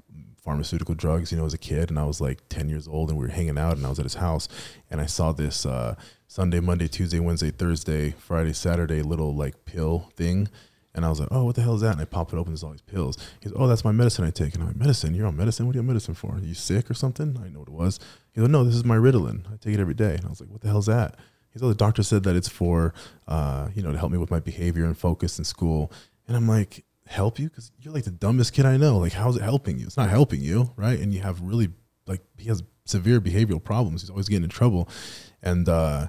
pharmaceutical 0.41 0.95
drugs, 0.95 1.31
you 1.31 1.37
know, 1.37 1.45
as 1.45 1.53
a 1.53 1.57
kid. 1.57 1.89
And 1.89 1.99
I 1.99 2.03
was 2.03 2.19
like 2.19 2.39
10 2.49 2.67
years 2.67 2.87
old, 2.87 3.09
and 3.09 3.17
we 3.17 3.25
were 3.25 3.31
hanging 3.31 3.57
out, 3.57 3.77
and 3.77 3.85
I 3.85 3.89
was 3.89 3.99
at 3.99 4.05
his 4.05 4.15
house, 4.15 4.47
and 4.89 4.99
I 4.99 5.05
saw 5.05 5.31
this 5.31 5.65
uh, 5.65 5.95
Sunday, 6.27 6.59
Monday, 6.59 6.87
Tuesday, 6.87 7.19
Wednesday, 7.19 7.51
Thursday, 7.51 8.11
Friday, 8.11 8.53
Saturday 8.53 9.01
little 9.01 9.35
like 9.35 9.65
pill 9.65 10.11
thing. 10.15 10.49
And 10.93 11.05
I 11.05 11.09
was 11.09 11.19
like, 11.21 11.29
oh, 11.31 11.45
what 11.45 11.55
the 11.55 11.61
hell 11.61 11.75
is 11.75 11.81
that? 11.81 11.93
And 11.93 12.01
I 12.01 12.05
pop 12.05 12.33
it 12.33 12.37
open, 12.37 12.51
there's 12.51 12.63
all 12.63 12.71
these 12.71 12.81
pills. 12.81 13.17
He 13.39 13.49
goes, 13.49 13.57
oh, 13.57 13.67
that's 13.67 13.85
my 13.85 13.93
medicine 13.93 14.25
I 14.25 14.31
take. 14.31 14.53
And 14.53 14.63
I'm 14.63 14.69
like, 14.69 14.77
medicine? 14.77 15.13
You're 15.13 15.27
on 15.27 15.37
medicine? 15.37 15.65
What 15.65 15.75
are 15.75 15.77
you 15.77 15.81
on 15.81 15.87
medicine 15.87 16.15
for? 16.15 16.35
Are 16.35 16.39
you 16.39 16.53
sick 16.53 16.91
or 16.91 16.93
something? 16.93 17.39
I 17.41 17.47
know 17.47 17.59
what 17.59 17.69
it 17.69 17.73
was. 17.73 17.99
He 18.33 18.41
goes, 18.41 18.49
no, 18.49 18.65
this 18.65 18.75
is 18.75 18.83
my 18.83 18.97
Ritalin. 18.97 19.45
I 19.47 19.55
take 19.55 19.73
it 19.73 19.79
every 19.79 19.93
day. 19.93 20.15
And 20.15 20.25
I 20.25 20.29
was 20.29 20.41
like, 20.41 20.49
what 20.49 20.61
the 20.61 20.67
hell 20.67 20.79
is 20.79 20.87
that? 20.87 21.15
He 21.53 21.59
goes, 21.59 21.65
oh, 21.65 21.69
the 21.69 21.75
doctor 21.75 22.03
said 22.03 22.23
that 22.23 22.35
it's 22.35 22.49
for, 22.49 22.93
uh, 23.27 23.69
you 23.73 23.81
know, 23.81 23.91
to 23.91 23.97
help 23.97 24.11
me 24.11 24.17
with 24.17 24.31
my 24.31 24.39
behavior 24.39 24.83
and 24.83 24.97
focus 24.97 25.37
in 25.37 25.45
school. 25.45 25.91
And 26.27 26.35
I'm 26.35 26.47
like, 26.47 26.83
help 27.11 27.39
you? 27.39 27.49
Because 27.49 27.71
you're 27.79 27.93
like 27.93 28.03
the 28.03 28.11
dumbest 28.11 28.53
kid 28.53 28.65
I 28.65 28.77
know. 28.77 28.97
Like, 28.97 29.13
how's 29.13 29.37
it 29.37 29.43
helping 29.43 29.77
you? 29.77 29.85
It's 29.85 29.97
not 29.97 30.09
helping 30.09 30.41
you, 30.41 30.71
right? 30.75 30.99
And 30.99 31.13
you 31.13 31.21
have 31.21 31.41
really, 31.41 31.69
like, 32.07 32.21
he 32.37 32.49
has 32.49 32.63
severe 32.85 33.21
behavioral 33.21 33.63
problems. 33.63 34.01
He's 34.01 34.09
always 34.09 34.27
getting 34.27 34.43
in 34.43 34.49
trouble. 34.49 34.89
And, 35.41 35.67
uh, 35.69 36.07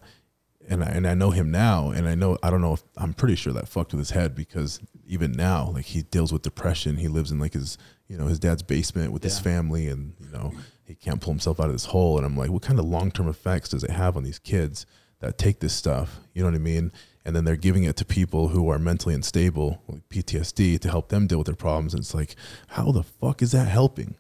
and 0.69 0.85
I, 0.85 0.89
and 0.89 1.07
I 1.07 1.15
know 1.15 1.31
him 1.31 1.51
now, 1.51 1.91
and 1.91 2.09
I 2.09 2.15
know 2.15 2.39
I 2.41 2.49
don't 2.49 2.61
know 2.61 2.75
if 2.75 2.85
I'm 2.97 3.15
pretty 3.15 3.35
sure 3.35 3.53
that 3.53 3.67
fucked 3.67 3.93
with 3.93 3.99
his 3.99 4.11
head 4.11 4.37
because 4.37 4.79
even 5.07 5.33
now, 5.33 5.73
like 5.75 5.87
he 5.87 6.03
deals 6.03 6.33
with 6.33 6.43
depression. 6.43 6.99
He 6.99 7.09
lives 7.09 7.33
in 7.33 7.41
like 7.41 7.55
his 7.55 7.79
you 8.07 8.17
know 8.17 8.27
his 8.27 8.39
dad's 8.39 8.63
basement 8.63 9.13
with 9.13 9.25
his 9.25 9.41
family, 9.41 9.89
and 9.89 10.15
you 10.21 10.31
know 10.31 10.53
he 10.85 10.95
can't 10.95 11.21
pull 11.21 11.33
himself 11.33 11.59
out 11.59 11.67
of 11.67 11.73
this 11.73 11.87
hole. 11.87 12.17
And 12.17 12.25
I'm 12.25 12.37
like, 12.37 12.51
what 12.51 12.63
kind 12.63 12.79
of 12.79 12.85
long 12.85 13.11
term 13.11 13.29
effects 13.29 13.71
does 13.71 13.83
it 13.83 13.91
have 13.91 14.17
on 14.17 14.23
these 14.23 14.39
kids 14.39 14.87
that 15.23 15.39
take 15.39 15.61
this 15.61 15.73
stuff. 15.73 16.21
You 16.35 16.43
know 16.43 16.51
what 16.51 16.57
I 16.57 16.59
mean? 16.59 16.93
And 17.25 17.37
then 17.37 17.45
they're 17.45 17.57
giving 17.57 17.85
it 17.85 17.97
to 17.97 18.05
people 18.05 18.49
who 18.49 18.69
are 18.69 18.79
mentally 18.79 19.15
unstable, 19.15 19.83
with 19.87 20.09
PTSD, 20.09 20.81
to 20.81 20.89
help 20.89 21.09
them 21.09 21.27
deal 21.27 21.39
with 21.39 21.47
their 21.47 21.55
problems. 21.55 21.95
And 21.95 22.01
it's 22.01 22.15
like, 22.15 22.35
how 22.69 22.91
the 22.91 23.05
fuck 23.05 23.43
is 23.43 23.53
that 23.53 23.69
helping? 23.69 24.17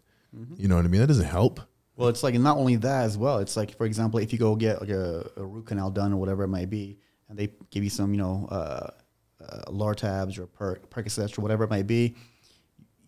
You 0.56 0.68
know 0.68 0.76
what 0.76 0.84
I 0.84 0.88
mean? 0.88 1.00
That 1.00 1.08
doesn't 1.08 1.26
help. 1.26 1.60
Well, 1.96 2.08
it's 2.08 2.22
like 2.22 2.34
not 2.34 2.56
only 2.56 2.76
that 2.76 3.04
as 3.04 3.18
well. 3.18 3.38
It's 3.38 3.56
like, 3.56 3.76
for 3.76 3.84
example, 3.84 4.18
if 4.20 4.32
you 4.32 4.38
go 4.38 4.56
get 4.56 4.80
like 4.80 4.90
a, 4.90 5.28
a 5.36 5.44
root 5.44 5.66
canal 5.66 5.90
done 5.90 6.12
or 6.12 6.16
whatever 6.16 6.42
it 6.44 6.48
might 6.48 6.70
be, 6.70 6.98
and 7.28 7.38
they 7.38 7.52
give 7.70 7.84
you 7.84 7.90
some, 7.90 8.14
you 8.14 8.18
know, 8.18 8.48
uh, 8.50 8.90
uh, 9.46 9.70
Lortabs 9.70 10.38
or 10.38 10.46
per- 10.46 10.78
Percocets 10.90 11.38
or 11.38 11.42
whatever 11.42 11.64
it 11.64 11.70
might 11.70 11.86
be, 11.86 12.14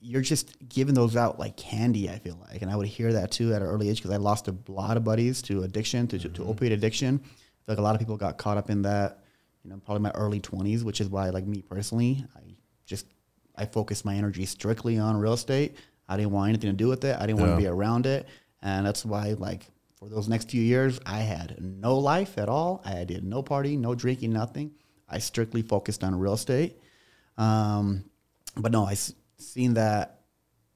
you're 0.00 0.20
just 0.20 0.56
giving 0.68 0.94
those 0.94 1.16
out 1.16 1.38
like 1.38 1.56
candy. 1.56 2.10
I 2.10 2.18
feel 2.18 2.38
like, 2.48 2.60
and 2.60 2.70
I 2.70 2.76
would 2.76 2.86
hear 2.86 3.12
that 3.14 3.30
too 3.30 3.54
at 3.54 3.62
an 3.62 3.68
early 3.68 3.88
age 3.88 3.98
because 3.98 4.10
I 4.10 4.18
lost 4.18 4.48
a 4.48 4.56
lot 4.68 4.96
of 4.98 5.04
buddies 5.04 5.40
to 5.42 5.62
addiction, 5.62 6.06
to, 6.08 6.18
to 6.18 6.28
opioid 6.42 6.72
addiction. 6.72 7.22
Like 7.66 7.78
a 7.78 7.82
lot 7.82 7.94
of 7.94 8.00
people 8.00 8.18
got 8.18 8.36
caught 8.36 8.58
up 8.58 8.68
in 8.68 8.82
that. 8.82 9.23
You 9.64 9.70
know, 9.70 9.80
probably 9.84 10.02
my 10.02 10.10
early 10.10 10.40
20s, 10.40 10.84
which 10.84 11.00
is 11.00 11.08
why, 11.08 11.30
like 11.30 11.46
me 11.46 11.62
personally, 11.62 12.24
I 12.36 12.40
just 12.86 13.06
I 13.56 13.64
focused 13.66 14.04
my 14.04 14.14
energy 14.14 14.44
strictly 14.46 14.98
on 14.98 15.16
real 15.16 15.32
estate. 15.32 15.76
I 16.08 16.16
didn't 16.18 16.32
want 16.32 16.50
anything 16.50 16.70
to 16.70 16.76
do 16.76 16.88
with 16.88 17.02
it. 17.04 17.16
I 17.18 17.26
didn't 17.26 17.38
want 17.40 17.50
Yeah. 17.52 17.56
to 17.56 17.62
be 17.62 17.66
around 17.68 18.04
it, 18.06 18.26
and 18.60 18.84
that's 18.86 19.04
why, 19.06 19.32
like, 19.38 19.70
for 19.96 20.08
those 20.08 20.28
next 20.28 20.50
few 20.50 20.60
years, 20.60 21.00
I 21.06 21.20
had 21.20 21.56
no 21.60 21.96
life 21.98 22.36
at 22.36 22.48
all. 22.50 22.82
I 22.84 23.04
did 23.04 23.24
no 23.24 23.42
party, 23.42 23.76
no 23.76 23.94
drinking, 23.94 24.32
nothing. 24.34 24.72
I 25.08 25.18
strictly 25.18 25.62
focused 25.62 26.04
on 26.04 26.14
real 26.18 26.34
estate. 26.34 26.78
Um, 27.38 28.04
but 28.56 28.70
no, 28.70 28.84
I 28.84 28.92
s- 28.92 29.14
seen 29.38 29.74
that, 29.74 30.13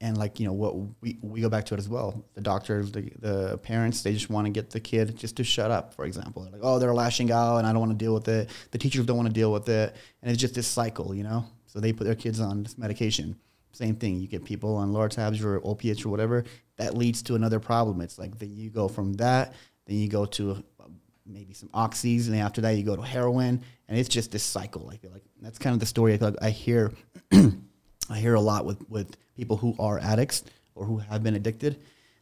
and 0.01 0.17
like 0.17 0.39
you 0.39 0.47
know 0.47 0.53
what 0.53 0.75
we 1.01 1.17
we 1.21 1.41
go 1.41 1.49
back 1.49 1.65
to 1.65 1.73
it 1.73 1.77
as 1.77 1.89
well. 1.89 2.23
The 2.33 2.41
doctors, 2.41 2.91
the 2.91 3.11
the 3.19 3.57
parents, 3.57 4.01
they 4.01 4.13
just 4.13 4.29
want 4.29 4.45
to 4.45 4.51
get 4.51 4.69
the 4.69 4.79
kid 4.79 5.17
just 5.17 5.35
to 5.37 5.43
shut 5.43 5.71
up. 5.71 5.93
For 5.93 6.05
example, 6.05 6.43
they're 6.43 6.53
like, 6.53 6.61
oh, 6.63 6.79
they're 6.79 6.93
lashing 6.93 7.31
out, 7.31 7.57
and 7.57 7.67
I 7.67 7.71
don't 7.71 7.81
want 7.81 7.91
to 7.91 7.97
deal 7.97 8.13
with 8.13 8.27
it. 8.27 8.49
The 8.71 8.77
teachers 8.77 9.05
don't 9.05 9.17
want 9.17 9.27
to 9.27 9.33
deal 9.33 9.51
with 9.51 9.67
it, 9.67 9.95
and 10.21 10.31
it's 10.31 10.39
just 10.39 10.55
this 10.55 10.67
cycle, 10.67 11.13
you 11.13 11.23
know. 11.23 11.45
So 11.67 11.79
they 11.79 11.93
put 11.93 12.05
their 12.05 12.15
kids 12.15 12.39
on 12.39 12.63
this 12.63 12.77
medication. 12.77 13.35
Same 13.71 13.95
thing. 13.95 14.19
You 14.19 14.27
get 14.27 14.43
people 14.43 14.75
on 14.75 14.91
Lortabs 14.91 15.43
or 15.43 15.61
opiates 15.63 16.03
or 16.03 16.09
whatever. 16.09 16.45
That 16.77 16.97
leads 16.97 17.21
to 17.23 17.35
another 17.35 17.59
problem. 17.59 18.01
It's 18.01 18.17
like 18.17 18.37
then 18.39 18.55
you 18.55 18.69
go 18.69 18.87
from 18.87 19.13
that, 19.13 19.53
then 19.85 19.97
you 19.97 20.07
go 20.07 20.25
to 20.25 20.63
uh, 20.79 20.85
maybe 21.25 21.53
some 21.53 21.69
oxys, 21.69 22.27
and 22.27 22.37
after 22.37 22.61
that 22.61 22.71
you 22.71 22.83
go 22.83 22.95
to 22.95 23.01
heroin, 23.01 23.61
and 23.89 23.99
it's 23.99 24.09
just 24.09 24.31
this 24.31 24.43
cycle. 24.43 24.89
I 24.91 24.97
feel 24.97 25.11
like 25.11 25.23
that's 25.41 25.59
kind 25.59 25.73
of 25.73 25.81
the 25.81 25.85
story 25.85 26.13
I 26.13 26.17
feel 26.17 26.29
like 26.29 26.41
I 26.41 26.51
hear. 26.51 26.93
I 28.09 28.19
hear 28.19 28.33
a 28.35 28.41
lot 28.41 28.65
with 28.65 28.87
with 28.89 29.15
people 29.35 29.57
who 29.57 29.75
are 29.79 29.99
addicts 29.99 30.43
or 30.75 30.85
who 30.85 30.97
have 30.97 31.23
been 31.23 31.35
addicted. 31.35 31.79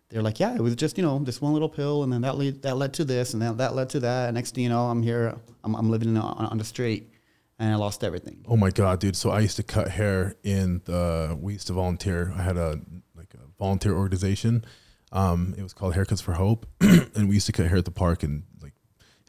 They're 0.10 0.22
like, 0.22 0.40
yeah, 0.40 0.56
it 0.56 0.62
was 0.62 0.76
just 0.76 0.98
you 0.98 1.04
know 1.04 1.20
this 1.20 1.42
one 1.42 1.54
little 1.54 1.70
pill, 1.70 2.04
and 2.04 2.12
then 2.12 2.22
that 2.22 2.38
lead, 2.38 2.62
that 2.62 2.78
led 2.78 2.94
to 2.94 3.06
this, 3.06 3.34
and 3.34 3.42
then 3.42 3.58
that 3.58 3.76
led 3.76 3.90
to 3.90 4.00
that. 4.02 4.28
And 4.28 4.36
next 4.36 4.56
thing 4.56 4.64
you 4.64 4.70
know, 4.70 4.86
I'm 4.88 5.04
here, 5.04 5.36
I'm, 5.64 5.76
I'm 5.76 5.90
living 5.90 6.16
on, 6.18 6.46
on 6.46 6.58
the 6.58 6.64
street, 6.64 7.12
and 7.60 7.74
I 7.74 7.76
lost 7.76 8.04
everything. 8.04 8.46
Oh 8.48 8.56
my 8.56 8.70
god, 8.70 9.00
dude! 9.00 9.16
So 9.16 9.32
I 9.32 9.40
used 9.40 9.58
to 9.58 9.64
cut 9.64 9.90
hair 9.90 10.36
in 10.44 10.82
the. 10.86 11.38
We 11.40 11.54
used 11.54 11.68
to 11.68 11.74
volunteer. 11.74 12.32
I 12.36 12.42
had 12.42 12.58
a 12.58 12.80
like 13.16 13.34
a 13.34 13.48
volunteer 13.60 13.96
organization. 13.96 14.64
Um, 15.12 15.56
it 15.58 15.64
was 15.64 15.74
called 15.74 15.94
Haircuts 15.94 16.22
for 16.22 16.34
Hope, 16.34 16.66
and 16.82 17.28
we 17.28 17.36
used 17.36 17.48
to 17.48 17.52
cut 17.52 17.68
hair 17.68 17.78
at 17.78 17.86
the 17.86 17.92
park 17.92 18.24
and 18.24 18.44
like 18.62 18.74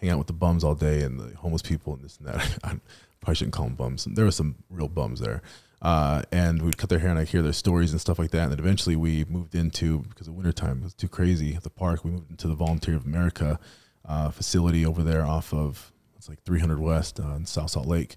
hang 0.01 0.11
out 0.11 0.19
with 0.19 0.27
the 0.29 0.33
bums 0.33 0.63
all 0.63 0.75
day 0.75 1.03
and 1.03 1.19
the 1.19 1.37
homeless 1.37 1.63
people 1.63 1.95
and 1.95 2.05
this 2.05 2.19
and 2.19 2.29
that. 2.29 2.59
I 2.65 2.79
probably 3.21 3.35
shouldn't 3.35 3.55
call 3.55 3.67
them 3.67 3.75
bums. 3.75 4.05
There 4.05 4.25
were 4.25 4.31
some 4.31 4.57
real 4.71 4.89
bums 4.89 5.21
there. 5.21 5.43
Uh, 5.81 6.23
and 6.33 6.63
we'd 6.63 6.77
cut 6.77 6.91
their 6.91 6.99
hair 6.99 7.11
and 7.11 7.19
I'd 7.19 7.29
hear 7.29 7.43
their 7.43 7.53
stories 7.53 7.93
and 7.93 8.01
stuff 8.01 8.19
like 8.19 8.31
that. 8.33 8.45
And 8.45 8.53
then 8.53 8.59
eventually 8.59 8.97
we 8.97 9.25
moved 9.27 9.55
into, 9.55 10.01
because 10.01 10.27
of 10.27 10.35
wintertime, 10.35 10.83
was 10.83 10.95
too 10.95 11.09
crazy 11.09 11.55
at 11.55 11.63
the 11.63 11.71
park, 11.71 12.05
we 12.05 12.11
moved 12.11 12.31
into 12.31 12.49
the 12.49 12.55
Volunteer 12.55 12.97
of 12.97 13.07
America 13.07 13.61
uh, 14.05 14.31
facility 14.31 14.85
over 14.85 15.03
there 15.03 15.25
off 15.25 15.55
of, 15.55 15.93
it's 16.17 16.29
like 16.29 16.43
300 16.43 16.81
West 16.81 17.21
uh, 17.21 17.35
in 17.35 17.47
South 17.47 17.71
Salt 17.71 17.87
Lake. 17.87 18.17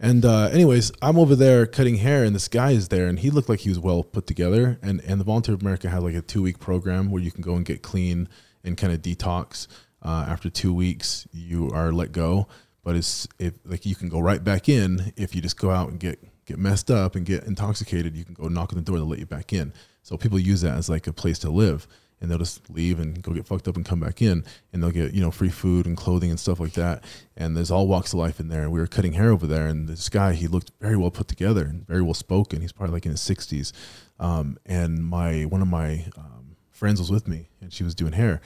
And 0.00 0.24
uh, 0.24 0.46
anyways, 0.46 0.90
I'm 1.00 1.16
over 1.16 1.36
there 1.36 1.64
cutting 1.64 1.98
hair, 1.98 2.24
and 2.24 2.34
this 2.34 2.48
guy 2.48 2.72
is 2.72 2.88
there, 2.88 3.06
and 3.06 3.20
he 3.20 3.30
looked 3.30 3.48
like 3.48 3.60
he 3.60 3.68
was 3.68 3.78
well 3.78 4.02
put 4.02 4.26
together. 4.26 4.76
And 4.82 5.00
and 5.02 5.20
the 5.20 5.24
Volunteer 5.24 5.54
of 5.54 5.62
America 5.62 5.88
had 5.88 6.02
like 6.02 6.16
a 6.16 6.20
two 6.20 6.42
week 6.42 6.58
program 6.58 7.08
where 7.08 7.22
you 7.22 7.30
can 7.30 7.40
go 7.40 7.54
and 7.54 7.64
get 7.64 7.82
clean 7.82 8.28
and 8.64 8.76
kind 8.76 8.92
of 8.92 9.00
detox. 9.00 9.68
Uh, 10.02 10.26
after 10.28 10.50
two 10.50 10.74
weeks, 10.74 11.28
you 11.32 11.70
are 11.70 11.92
let 11.92 12.10
go, 12.10 12.48
but 12.82 12.96
it's 12.96 13.28
if 13.38 13.54
like 13.64 13.86
you 13.86 13.94
can 13.94 14.08
go 14.08 14.18
right 14.18 14.42
back 14.42 14.68
in 14.68 15.12
if 15.16 15.36
you 15.36 15.40
just 15.40 15.56
go 15.56 15.70
out 15.70 15.90
and 15.90 16.00
get 16.00 16.18
get 16.46 16.58
messed 16.58 16.90
up 16.90 17.14
and 17.14 17.24
get 17.24 17.44
intoxicated. 17.44 18.16
You 18.16 18.24
can 18.24 18.34
go 18.34 18.48
knock 18.48 18.72
on 18.72 18.78
the 18.78 18.84
door; 18.84 18.96
they'll 18.96 19.06
let 19.06 19.18
you 19.18 19.26
back 19.26 19.52
in. 19.52 19.72
So 20.02 20.16
people 20.16 20.38
use 20.38 20.60
that 20.62 20.76
as 20.76 20.88
like 20.88 21.06
a 21.06 21.12
place 21.12 21.38
to 21.40 21.50
live 21.50 21.86
and 22.22 22.30
they'll 22.30 22.38
just 22.38 22.70
leave 22.70 23.00
and 23.00 23.20
go 23.20 23.32
get 23.32 23.46
fucked 23.46 23.66
up 23.66 23.76
and 23.76 23.84
come 23.84 23.98
back 23.98 24.22
in 24.22 24.44
and 24.72 24.82
they'll 24.82 24.90
get 24.90 25.12
you 25.12 25.20
know 25.20 25.30
free 25.30 25.50
food 25.50 25.84
and 25.84 25.96
clothing 25.96 26.30
and 26.30 26.38
stuff 26.40 26.60
like 26.60 26.72
that 26.72 27.04
and 27.36 27.56
there's 27.56 27.70
all 27.70 27.88
walks 27.88 28.12
of 28.12 28.20
life 28.20 28.38
in 28.40 28.48
there 28.48 28.62
and 28.62 28.72
we 28.72 28.78
were 28.78 28.86
cutting 28.86 29.14
hair 29.14 29.30
over 29.30 29.46
there 29.46 29.66
and 29.66 29.88
this 29.88 30.08
guy 30.08 30.32
he 30.32 30.46
looked 30.46 30.70
very 30.80 30.96
well 30.96 31.10
put 31.10 31.28
together 31.28 31.64
and 31.64 31.86
very 31.86 32.00
well 32.00 32.14
spoken 32.14 32.60
he's 32.60 32.72
probably 32.72 32.94
like 32.94 33.04
in 33.04 33.10
his 33.10 33.20
60s 33.20 33.72
um, 34.20 34.56
and 34.64 35.04
my 35.04 35.42
one 35.42 35.60
of 35.60 35.68
my 35.68 36.06
um, 36.16 36.56
friends 36.70 37.00
was 37.00 37.10
with 37.10 37.26
me 37.26 37.48
and 37.60 37.72
she 37.72 37.82
was 37.82 37.94
doing 37.94 38.12
hair 38.12 38.40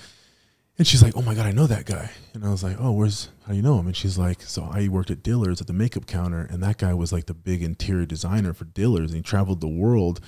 and 0.78 0.86
she's 0.86 1.02
like 1.02 1.16
oh 1.16 1.22
my 1.22 1.34
god 1.34 1.46
i 1.46 1.52
know 1.52 1.66
that 1.66 1.86
guy. 1.86 2.10
And 2.34 2.44
i 2.44 2.50
was 2.50 2.62
like 2.62 2.76
oh 2.78 2.92
where's 2.92 3.28
how 3.46 3.52
do 3.52 3.56
you 3.56 3.62
know 3.62 3.78
him? 3.78 3.86
And 3.86 3.96
she's 3.96 4.18
like 4.18 4.42
so 4.42 4.68
i 4.70 4.88
worked 4.88 5.10
at 5.10 5.22
dillard's 5.22 5.60
at 5.60 5.66
the 5.66 5.72
makeup 5.72 6.06
counter 6.06 6.46
and 6.50 6.62
that 6.62 6.78
guy 6.78 6.94
was 6.94 7.12
like 7.12 7.26
the 7.26 7.34
big 7.34 7.62
interior 7.62 8.06
designer 8.06 8.52
for 8.52 8.64
dillard's 8.64 9.12
and 9.12 9.18
he 9.18 9.22
traveled 9.22 9.60
the 9.60 9.68
world 9.68 10.20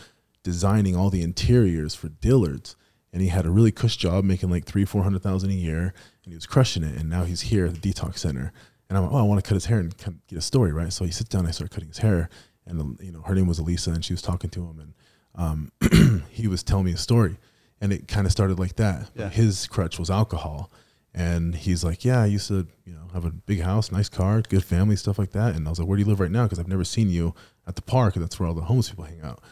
designing 0.43 0.97
all 0.97 1.11
the 1.11 1.23
interiors 1.23 1.95
for 1.95 2.09
dillard's. 2.09 2.77
And 3.13 3.23
he 3.23 3.29
had 3.29 3.47
a 3.47 3.51
really 3.51 3.73
cush 3.73 3.97
job 3.97 4.25
making 4.25 4.51
like 4.51 4.65
three 4.65 4.85
four 4.85 5.03
hundred 5.03 5.23
thousand 5.23 5.51
a 5.51 5.55
year 5.55 5.95
and 6.25 6.33
he 6.33 6.35
was 6.35 6.47
crushing 6.47 6.83
it 6.85 6.99
and 6.99 7.09
now 7.09 7.25
he's 7.25 7.43
here 7.43 7.67
at 7.67 7.81
the 7.81 7.93
detox 7.93 8.19
center. 8.19 8.53
And 8.89 8.97
i'm 8.97 9.05
like 9.05 9.13
oh 9.13 9.19
i 9.19 9.23
want 9.23 9.43
to 9.43 9.49
cut 9.49 9.55
his 9.55 9.67
hair 9.67 9.79
and 9.79 9.97
get 10.29 10.39
a 10.39 10.43
story 10.43 10.73
right? 10.73 10.93
So 10.93 11.05
he 11.05 11.11
sits 11.11 11.29
down 11.29 11.47
i 11.47 11.51
start 11.51 11.71
cutting 11.71 11.89
his 11.89 11.99
hair 11.99 12.29
and 12.67 12.81
um, 12.81 12.99
you 13.01 13.13
know 13.13 13.23
her 13.23 13.35
name 13.35 13.47
was 13.47 13.59
elisa 13.59 13.91
and 13.91 14.05
she 14.05 14.13
was 14.13 14.23
talking 14.23 14.51
to 14.51 14.61
him 14.61 14.79
and 14.79 14.95
um, 15.35 16.23
he 16.31 16.49
was 16.49 16.63
telling 16.63 16.85
me 16.85 16.93
a 16.93 16.97
story 16.97 17.37
and 17.81 17.93
it 17.93 18.09
kind 18.09 18.27
of 18.27 18.33
started 18.33 18.59
like 18.59 18.77
that 18.77 19.11
Yeah. 19.15 19.29
his 19.29 19.67
crutch 19.67 19.99
was 19.99 20.11
alcohol 20.11 20.71
and 21.15 21.55
he's 21.55 21.83
like 21.85 22.05
yeah 22.05 22.23
i 22.23 22.27
used 22.27 22.49
to 22.49 22.67
you 22.85 22.93
know 22.93 23.09
have 23.13 23.25
a 23.25 23.31
big 23.31 23.61
house 23.63 23.91
nice 23.91 24.09
car 24.09 24.43
good 24.43 24.65
family 24.65 24.97
stuff 24.97 25.19
like 25.19 25.31
that 25.33 25.55
and 25.55 25.67
i 25.67 25.71
was 25.71 25.79
like 25.79 25.89
where 25.89 25.97
do 25.97 26.03
you 26.03 26.09
live 26.09 26.21
right 26.21 26.31
now 26.31 26.45
because 26.45 26.59
i've 26.59 26.69
never 26.69 26.85
seen 26.85 27.09
you 27.11 27.35
at 27.67 27.77
the 27.77 27.83
park 27.83 28.15
and 28.15 28.23
that's 28.25 28.39
where 28.39 28.49
all 28.49 28.55
the 28.55 28.63
homeless 28.63 28.91
people 28.91 29.05
hang 29.05 29.21
out 29.23 29.43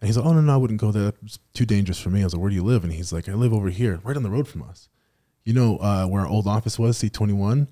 and 0.00 0.08
he's 0.08 0.18
like, 0.18 0.26
oh, 0.26 0.34
no, 0.34 0.42
no, 0.42 0.52
I 0.52 0.56
wouldn't 0.58 0.80
go 0.80 0.92
there. 0.92 1.14
It's 1.24 1.38
too 1.54 1.64
dangerous 1.64 1.98
for 1.98 2.10
me. 2.10 2.20
I 2.20 2.24
was 2.24 2.34
like, 2.34 2.42
where 2.42 2.50
do 2.50 2.56
you 2.56 2.62
live? 2.62 2.84
And 2.84 2.92
he's 2.92 3.10
like, 3.10 3.26
I 3.26 3.32
live 3.32 3.54
over 3.54 3.70
here, 3.70 4.00
right 4.04 4.14
on 4.14 4.22
the 4.22 4.28
road 4.28 4.46
from 4.46 4.62
us. 4.62 4.90
You 5.44 5.54
know 5.54 5.78
uh, 5.78 6.04
where 6.06 6.20
our 6.20 6.28
old 6.28 6.46
office 6.46 6.78
was, 6.78 6.98
C21? 6.98 7.68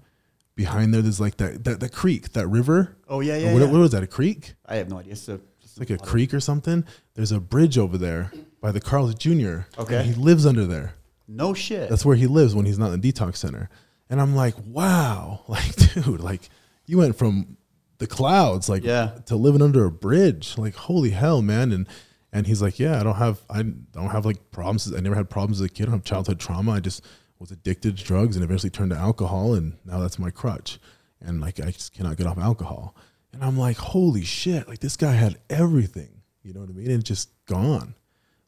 Behind 0.54 0.94
there, 0.94 1.02
there's 1.02 1.20
like 1.20 1.36
that, 1.36 1.64
that, 1.64 1.80
that 1.80 1.92
creek, 1.92 2.32
that 2.32 2.46
river. 2.46 2.96
Oh 3.06 3.20
yeah, 3.20 3.36
yeah. 3.36 3.52
what, 3.52 3.60
yeah. 3.60 3.70
what 3.70 3.80
was 3.80 3.90
that, 3.92 4.02
a 4.02 4.06
creek? 4.06 4.54
I 4.64 4.76
have 4.76 4.88
no 4.88 4.96
idea. 4.98 5.12
It's, 5.12 5.28
a, 5.28 5.40
It's 5.62 5.78
like 5.78 5.90
a 5.90 5.98
creek 5.98 6.32
or 6.32 6.40
something. 6.40 6.86
There's 7.12 7.32
a 7.32 7.40
bridge 7.40 7.76
over 7.76 7.98
there 7.98 8.32
by 8.62 8.72
the 8.72 8.80
Carl's 8.80 9.14
Jr. 9.14 9.60
Okay. 9.78 9.96
And 9.98 10.06
he 10.06 10.14
lives 10.14 10.46
under 10.46 10.64
there. 10.64 10.94
No 11.28 11.52
shit. 11.52 11.90
That's 11.90 12.04
where 12.06 12.16
he 12.16 12.26
lives 12.26 12.54
when 12.54 12.64
he's 12.64 12.78
not 12.78 12.92
in 12.92 13.00
the 13.00 13.12
detox 13.12 13.36
center. 13.36 13.68
And 14.08 14.20
I'm 14.20 14.34
like, 14.34 14.54
wow, 14.64 15.42
like, 15.48 15.74
dude, 15.76 16.20
like 16.20 16.48
you 16.86 16.96
went 16.98 17.16
from 17.16 17.58
the 17.98 18.06
clouds, 18.06 18.68
like, 18.68 18.82
Yeah. 18.84 19.18
to 19.26 19.36
living 19.36 19.60
under 19.62 19.84
a 19.84 19.90
bridge. 19.90 20.56
Like, 20.56 20.74
holy 20.74 21.10
hell, 21.10 21.42
man. 21.42 21.72
And 21.72 21.86
and 22.32 22.46
he's 22.46 22.62
like, 22.62 22.78
yeah, 22.78 22.98
I 22.98 23.02
don't 23.02 23.16
have, 23.16 23.42
I 23.50 23.62
don't 23.62 24.08
have 24.08 24.24
like 24.24 24.50
problems. 24.50 24.90
I 24.94 25.00
never 25.00 25.14
had 25.14 25.28
problems 25.28 25.60
as 25.60 25.66
a 25.66 25.68
kid. 25.68 25.82
I 25.82 25.86
don't 25.86 25.94
have 25.96 26.04
childhood 26.04 26.40
trauma. 26.40 26.72
I 26.72 26.80
just 26.80 27.04
was 27.38 27.50
addicted 27.50 27.98
to 27.98 28.04
drugs 28.04 28.36
and 28.36 28.42
eventually 28.44 28.70
turned 28.70 28.90
to 28.92 28.96
alcohol, 28.96 29.52
and 29.54 29.76
now 29.84 29.98
that's 30.00 30.18
my 30.18 30.30
crutch. 30.30 30.78
And 31.20 31.40
like, 31.42 31.60
I 31.60 31.70
just 31.72 31.92
cannot 31.92 32.16
get 32.16 32.26
off 32.26 32.38
alcohol. 32.38 32.94
And 33.34 33.44
I'm 33.44 33.58
like, 33.58 33.76
holy 33.76 34.24
shit, 34.24 34.66
like 34.66 34.78
this 34.80 34.96
guy 34.96 35.12
had 35.12 35.38
everything. 35.50 36.22
You 36.42 36.54
know 36.54 36.60
what 36.60 36.70
I 36.70 36.72
mean? 36.72 36.90
And 36.90 37.04
just 37.04 37.28
gone. 37.46 37.94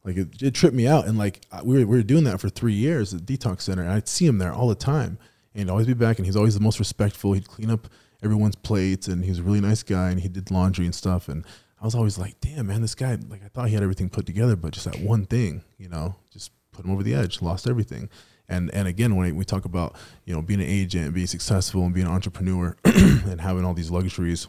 Like 0.04 0.16
it, 0.16 0.42
it 0.42 0.54
tripped 0.54 0.74
me 0.74 0.86
out. 0.86 1.06
And 1.06 1.16
like 1.16 1.46
we 1.64 1.78
were, 1.78 1.86
we 1.86 1.96
were 1.96 2.02
doing 2.02 2.24
that 2.24 2.40
for 2.40 2.48
three 2.48 2.74
years 2.74 3.14
at 3.14 3.22
detox 3.22 3.62
center. 3.62 3.82
And 3.82 3.92
I'd 3.92 4.08
see 4.08 4.26
him 4.26 4.38
there 4.38 4.52
all 4.52 4.68
the 4.68 4.74
time. 4.74 5.18
And 5.54 5.62
he'd 5.62 5.70
always 5.70 5.86
be 5.86 5.94
back 5.94 6.18
and 6.18 6.26
he's 6.26 6.36
always 6.36 6.54
the 6.54 6.60
most 6.60 6.78
respectful. 6.78 7.32
He'd 7.32 7.48
clean 7.48 7.70
up 7.70 7.88
everyone's 8.22 8.56
plates 8.56 9.08
and 9.08 9.24
he 9.24 9.30
was 9.30 9.38
a 9.38 9.42
really 9.42 9.60
nice 9.60 9.82
guy 9.82 10.10
and 10.10 10.20
he 10.20 10.28
did 10.28 10.50
laundry 10.50 10.84
and 10.84 10.94
stuff. 10.94 11.28
And 11.28 11.44
I 11.80 11.84
was 11.84 11.94
always 11.94 12.18
like, 12.18 12.40
damn, 12.40 12.66
man, 12.66 12.82
this 12.82 12.94
guy, 12.94 13.18
like 13.28 13.44
I 13.44 13.48
thought 13.48 13.68
he 13.68 13.74
had 13.74 13.82
everything 13.82 14.08
put 14.08 14.26
together, 14.26 14.56
but 14.56 14.72
just 14.72 14.86
that 14.86 15.00
one 15.00 15.26
thing, 15.26 15.62
you 15.78 15.88
know, 15.88 16.16
just 16.30 16.50
put 16.72 16.84
him 16.84 16.90
over 16.90 17.02
the 17.02 17.14
edge, 17.14 17.42
lost 17.42 17.68
everything. 17.68 18.08
And 18.48 18.70
and 18.74 18.86
again, 18.86 19.16
when 19.16 19.36
we 19.36 19.44
talk 19.44 19.64
about, 19.64 19.96
you 20.24 20.34
know, 20.34 20.42
being 20.42 20.60
an 20.60 20.66
agent, 20.66 21.14
being 21.14 21.26
successful 21.26 21.84
and 21.84 21.94
being 21.94 22.06
an 22.06 22.12
entrepreneur 22.12 22.76
and 22.84 23.40
having 23.40 23.64
all 23.64 23.74
these 23.74 23.90
luxuries, 23.90 24.48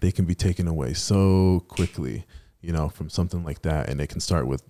they 0.00 0.12
can 0.12 0.24
be 0.24 0.34
taken 0.34 0.68
away 0.68 0.92
so 0.92 1.64
quickly, 1.68 2.24
you 2.62 2.72
know, 2.72 2.88
from 2.88 3.10
something 3.10 3.44
like 3.44 3.62
that. 3.62 3.88
And 3.88 4.00
it 4.00 4.08
can 4.08 4.20
start 4.20 4.46
with 4.46 4.62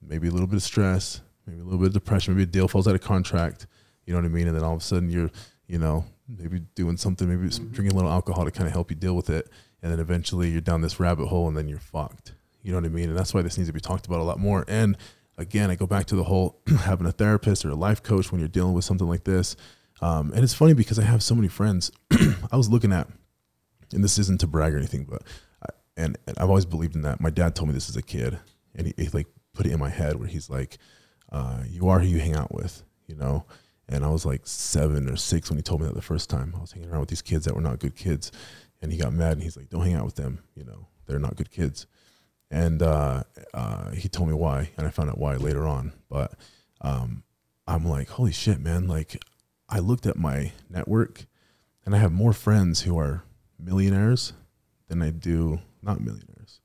maybe 0.00 0.28
a 0.28 0.30
little 0.30 0.46
bit 0.46 0.56
of 0.56 0.62
stress, 0.62 1.20
maybe 1.46 1.60
a 1.60 1.64
little 1.64 1.78
bit 1.78 1.88
of 1.88 1.94
depression, 1.94 2.34
maybe 2.34 2.44
a 2.44 2.46
deal 2.46 2.68
falls 2.68 2.88
out 2.88 2.94
of 2.94 3.00
contract, 3.00 3.66
you 4.06 4.14
know 4.14 4.20
what 4.20 4.26
I 4.26 4.30
mean? 4.30 4.46
And 4.46 4.56
then 4.56 4.64
all 4.64 4.74
of 4.74 4.80
a 4.80 4.84
sudden 4.84 5.10
you're, 5.10 5.30
you 5.66 5.78
know, 5.78 6.04
maybe 6.28 6.60
doing 6.74 6.96
something, 6.96 7.28
maybe 7.28 7.48
just 7.48 7.70
drinking 7.72 7.92
a 7.92 7.96
little 7.96 8.10
alcohol 8.10 8.44
to 8.44 8.50
kind 8.50 8.66
of 8.66 8.72
help 8.72 8.90
you 8.90 8.96
deal 8.96 9.14
with 9.14 9.28
it. 9.30 9.50
And 9.82 9.92
then 9.92 10.00
eventually 10.00 10.48
you're 10.50 10.60
down 10.60 10.80
this 10.80 10.98
rabbit 10.98 11.26
hole 11.26 11.48
and 11.48 11.56
then 11.56 11.68
you're 11.68 11.78
fucked. 11.78 12.34
You 12.62 12.72
know 12.72 12.78
what 12.78 12.86
I 12.86 12.88
mean? 12.88 13.10
And 13.10 13.18
that's 13.18 13.34
why 13.34 13.42
this 13.42 13.56
needs 13.56 13.68
to 13.68 13.72
be 13.72 13.80
talked 13.80 14.06
about 14.06 14.20
a 14.20 14.24
lot 14.24 14.38
more. 14.38 14.64
And 14.68 14.96
again, 15.36 15.70
I 15.70 15.74
go 15.76 15.86
back 15.86 16.06
to 16.06 16.16
the 16.16 16.24
whole 16.24 16.60
having 16.80 17.06
a 17.06 17.12
therapist 17.12 17.64
or 17.64 17.70
a 17.70 17.74
life 17.74 18.02
coach 18.02 18.30
when 18.30 18.40
you're 18.40 18.48
dealing 18.48 18.74
with 18.74 18.84
something 18.84 19.08
like 19.08 19.24
this. 19.24 19.56
Um, 20.00 20.32
and 20.32 20.44
it's 20.44 20.54
funny 20.54 20.74
because 20.74 20.98
I 20.98 21.02
have 21.02 21.22
so 21.22 21.34
many 21.34 21.48
friends. 21.48 21.90
I 22.52 22.56
was 22.56 22.68
looking 22.68 22.92
at, 22.92 23.08
and 23.92 24.04
this 24.04 24.18
isn't 24.18 24.40
to 24.40 24.46
brag 24.46 24.74
or 24.74 24.78
anything, 24.78 25.04
but 25.04 25.22
and, 25.98 26.16
and 26.26 26.38
I've 26.38 26.48
always 26.48 26.64
believed 26.64 26.94
in 26.94 27.02
that. 27.02 27.20
My 27.20 27.30
dad 27.30 27.54
told 27.54 27.68
me 27.68 27.74
this 27.74 27.90
as 27.90 27.96
a 27.96 28.02
kid, 28.02 28.38
and 28.74 28.86
he, 28.86 28.94
he 28.96 29.08
like 29.08 29.26
put 29.52 29.66
it 29.66 29.72
in 29.72 29.80
my 29.80 29.90
head 29.90 30.16
where 30.16 30.28
he's 30.28 30.48
like, 30.48 30.78
uh, 31.30 31.64
"You 31.68 31.88
are 31.88 31.98
who 31.98 32.06
you 32.06 32.20
hang 32.20 32.36
out 32.36 32.54
with," 32.54 32.84
you 33.06 33.16
know. 33.16 33.44
And 33.88 34.04
I 34.04 34.08
was 34.08 34.24
like 34.24 34.42
seven 34.44 35.08
or 35.08 35.16
six 35.16 35.50
when 35.50 35.58
he 35.58 35.62
told 35.62 35.80
me 35.80 35.86
that 35.86 35.94
the 35.94 36.02
first 36.02 36.30
time. 36.30 36.54
I 36.56 36.60
was 36.60 36.72
hanging 36.72 36.88
around 36.88 37.00
with 37.00 37.08
these 37.08 37.22
kids 37.22 37.44
that 37.44 37.54
were 37.54 37.60
not 37.60 37.80
good 37.80 37.96
kids, 37.96 38.30
and 38.80 38.92
he 38.92 38.98
got 38.98 39.12
mad 39.12 39.32
and 39.32 39.42
he's 39.42 39.56
like, 39.56 39.68
"Don't 39.68 39.82
hang 39.82 39.94
out 39.94 40.04
with 40.04 40.14
them," 40.14 40.38
you 40.54 40.64
know. 40.64 40.86
They're 41.06 41.18
not 41.18 41.36
good 41.36 41.50
kids. 41.50 41.86
And 42.50 42.80
uh, 42.80 43.24
uh, 43.52 43.90
he 43.90 44.08
told 44.08 44.28
me 44.28 44.34
why, 44.34 44.70
and 44.76 44.86
I 44.86 44.90
found 44.90 45.10
out 45.10 45.18
why 45.18 45.36
later 45.36 45.66
on. 45.66 45.92
But 46.08 46.32
um, 46.80 47.24
I'm 47.66 47.86
like, 47.86 48.08
holy 48.08 48.32
shit, 48.32 48.60
man! 48.60 48.86
Like, 48.86 49.22
I 49.68 49.80
looked 49.80 50.06
at 50.06 50.16
my 50.16 50.52
network, 50.70 51.26
and 51.84 51.94
I 51.94 51.98
have 51.98 52.12
more 52.12 52.32
friends 52.32 52.82
who 52.82 52.98
are 52.98 53.24
millionaires 53.58 54.32
than 54.86 55.02
I 55.02 55.10
do 55.10 55.60
not 55.82 56.00
millionaires, 56.00 56.60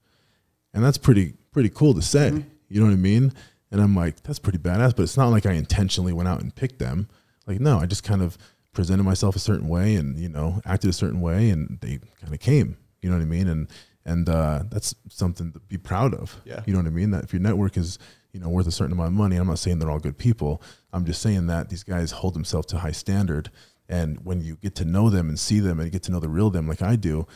and 0.74 0.84
that's 0.84 0.97
pretty 0.97 1.34
pretty 1.51 1.70
cool 1.70 1.93
to 1.93 2.01
say. 2.01 2.32
Mm-hmm. 2.32 2.49
You 2.70 2.80
know 2.80 2.88
what 2.88 2.93
I 2.93 2.97
mean? 2.97 3.34
And 3.72 3.82
I'm 3.82 3.95
like, 3.95 4.22
that's 4.24 4.39
pretty 4.39 4.59
badass. 4.59 4.95
But 4.95 5.03
it's 5.03 5.18
not 5.18 5.30
like 5.30 5.45
I 5.45 5.53
intentionally 5.53 6.14
went 6.14 6.28
out 6.28 6.41
and 6.41 6.53
picked 6.53 6.80
them. 6.80 7.07
Like, 7.47 7.59
no, 7.59 7.80
I 7.80 7.86
just 7.86 8.03
kind 8.03 8.22
of 8.22 8.38
presented 8.74 9.03
myself 9.03 9.36
a 9.36 9.39
certain 9.39 9.68
way, 9.68 9.95
and 9.95 10.18
you 10.18 10.30
know, 10.30 10.61
acted 10.66 10.89
a 10.89 10.93
certain 10.93 11.22
way, 11.22 11.49
and 11.49 11.78
they 11.82 11.99
kind 12.22 12.34
of 12.34 12.39
came. 12.39 12.78
You 13.01 13.09
know 13.09 13.18
what 13.18 13.22
I 13.22 13.26
mean? 13.26 13.47
And 13.47 13.68
and 14.05 14.28
uh, 14.28 14.64
that's 14.70 14.95
something 15.09 15.53
to 15.53 15.59
be 15.59 15.78
proud 15.78 16.14
of. 16.14 16.39
Yeah. 16.45 16.61
You 16.66 16.74
know 16.74 16.80
what 16.80 16.88
I 16.88 16.91
mean? 16.91 17.11
That 17.11 17.24
if 17.24 17.34
your 17.34 17.41
network 17.41 17.78
is 17.78 17.99
you 18.32 18.39
know 18.39 18.49
worth 18.49 18.68
a 18.68 18.72
certain 18.72 18.93
amount 18.93 19.07
of 19.07 19.14
money, 19.14 19.38
I'm 19.38 19.47
not 19.47 19.59
saying 19.59 19.80
they're 19.80 19.91
all 19.91 19.99
good 19.99 20.18
people. 20.18 20.61
I'm 20.91 21.05
just 21.05 21.22
saying 21.22 21.47
that 21.47 21.70
these 21.70 21.84
guys 21.84 22.11
hold 22.11 22.34
themselves 22.34 22.68
to 22.68 22.78
high 22.78 22.91
standard, 22.91 23.49
and 23.88 24.24
when 24.26 24.41
you 24.41 24.57
get 24.57 24.76
to 24.76 24.86
know 24.86 25.09
them 25.09 25.30
and 25.30 25.39
see 25.39 25.59
them 25.59 25.80
and 25.80 25.91
get 25.91 26.03
to 26.03 26.11
know 26.11 26.20
the 26.20 26.30
real 26.30 26.49
them, 26.49 26.68
like 26.68 26.82
I 26.82 26.95
do, 26.95 27.28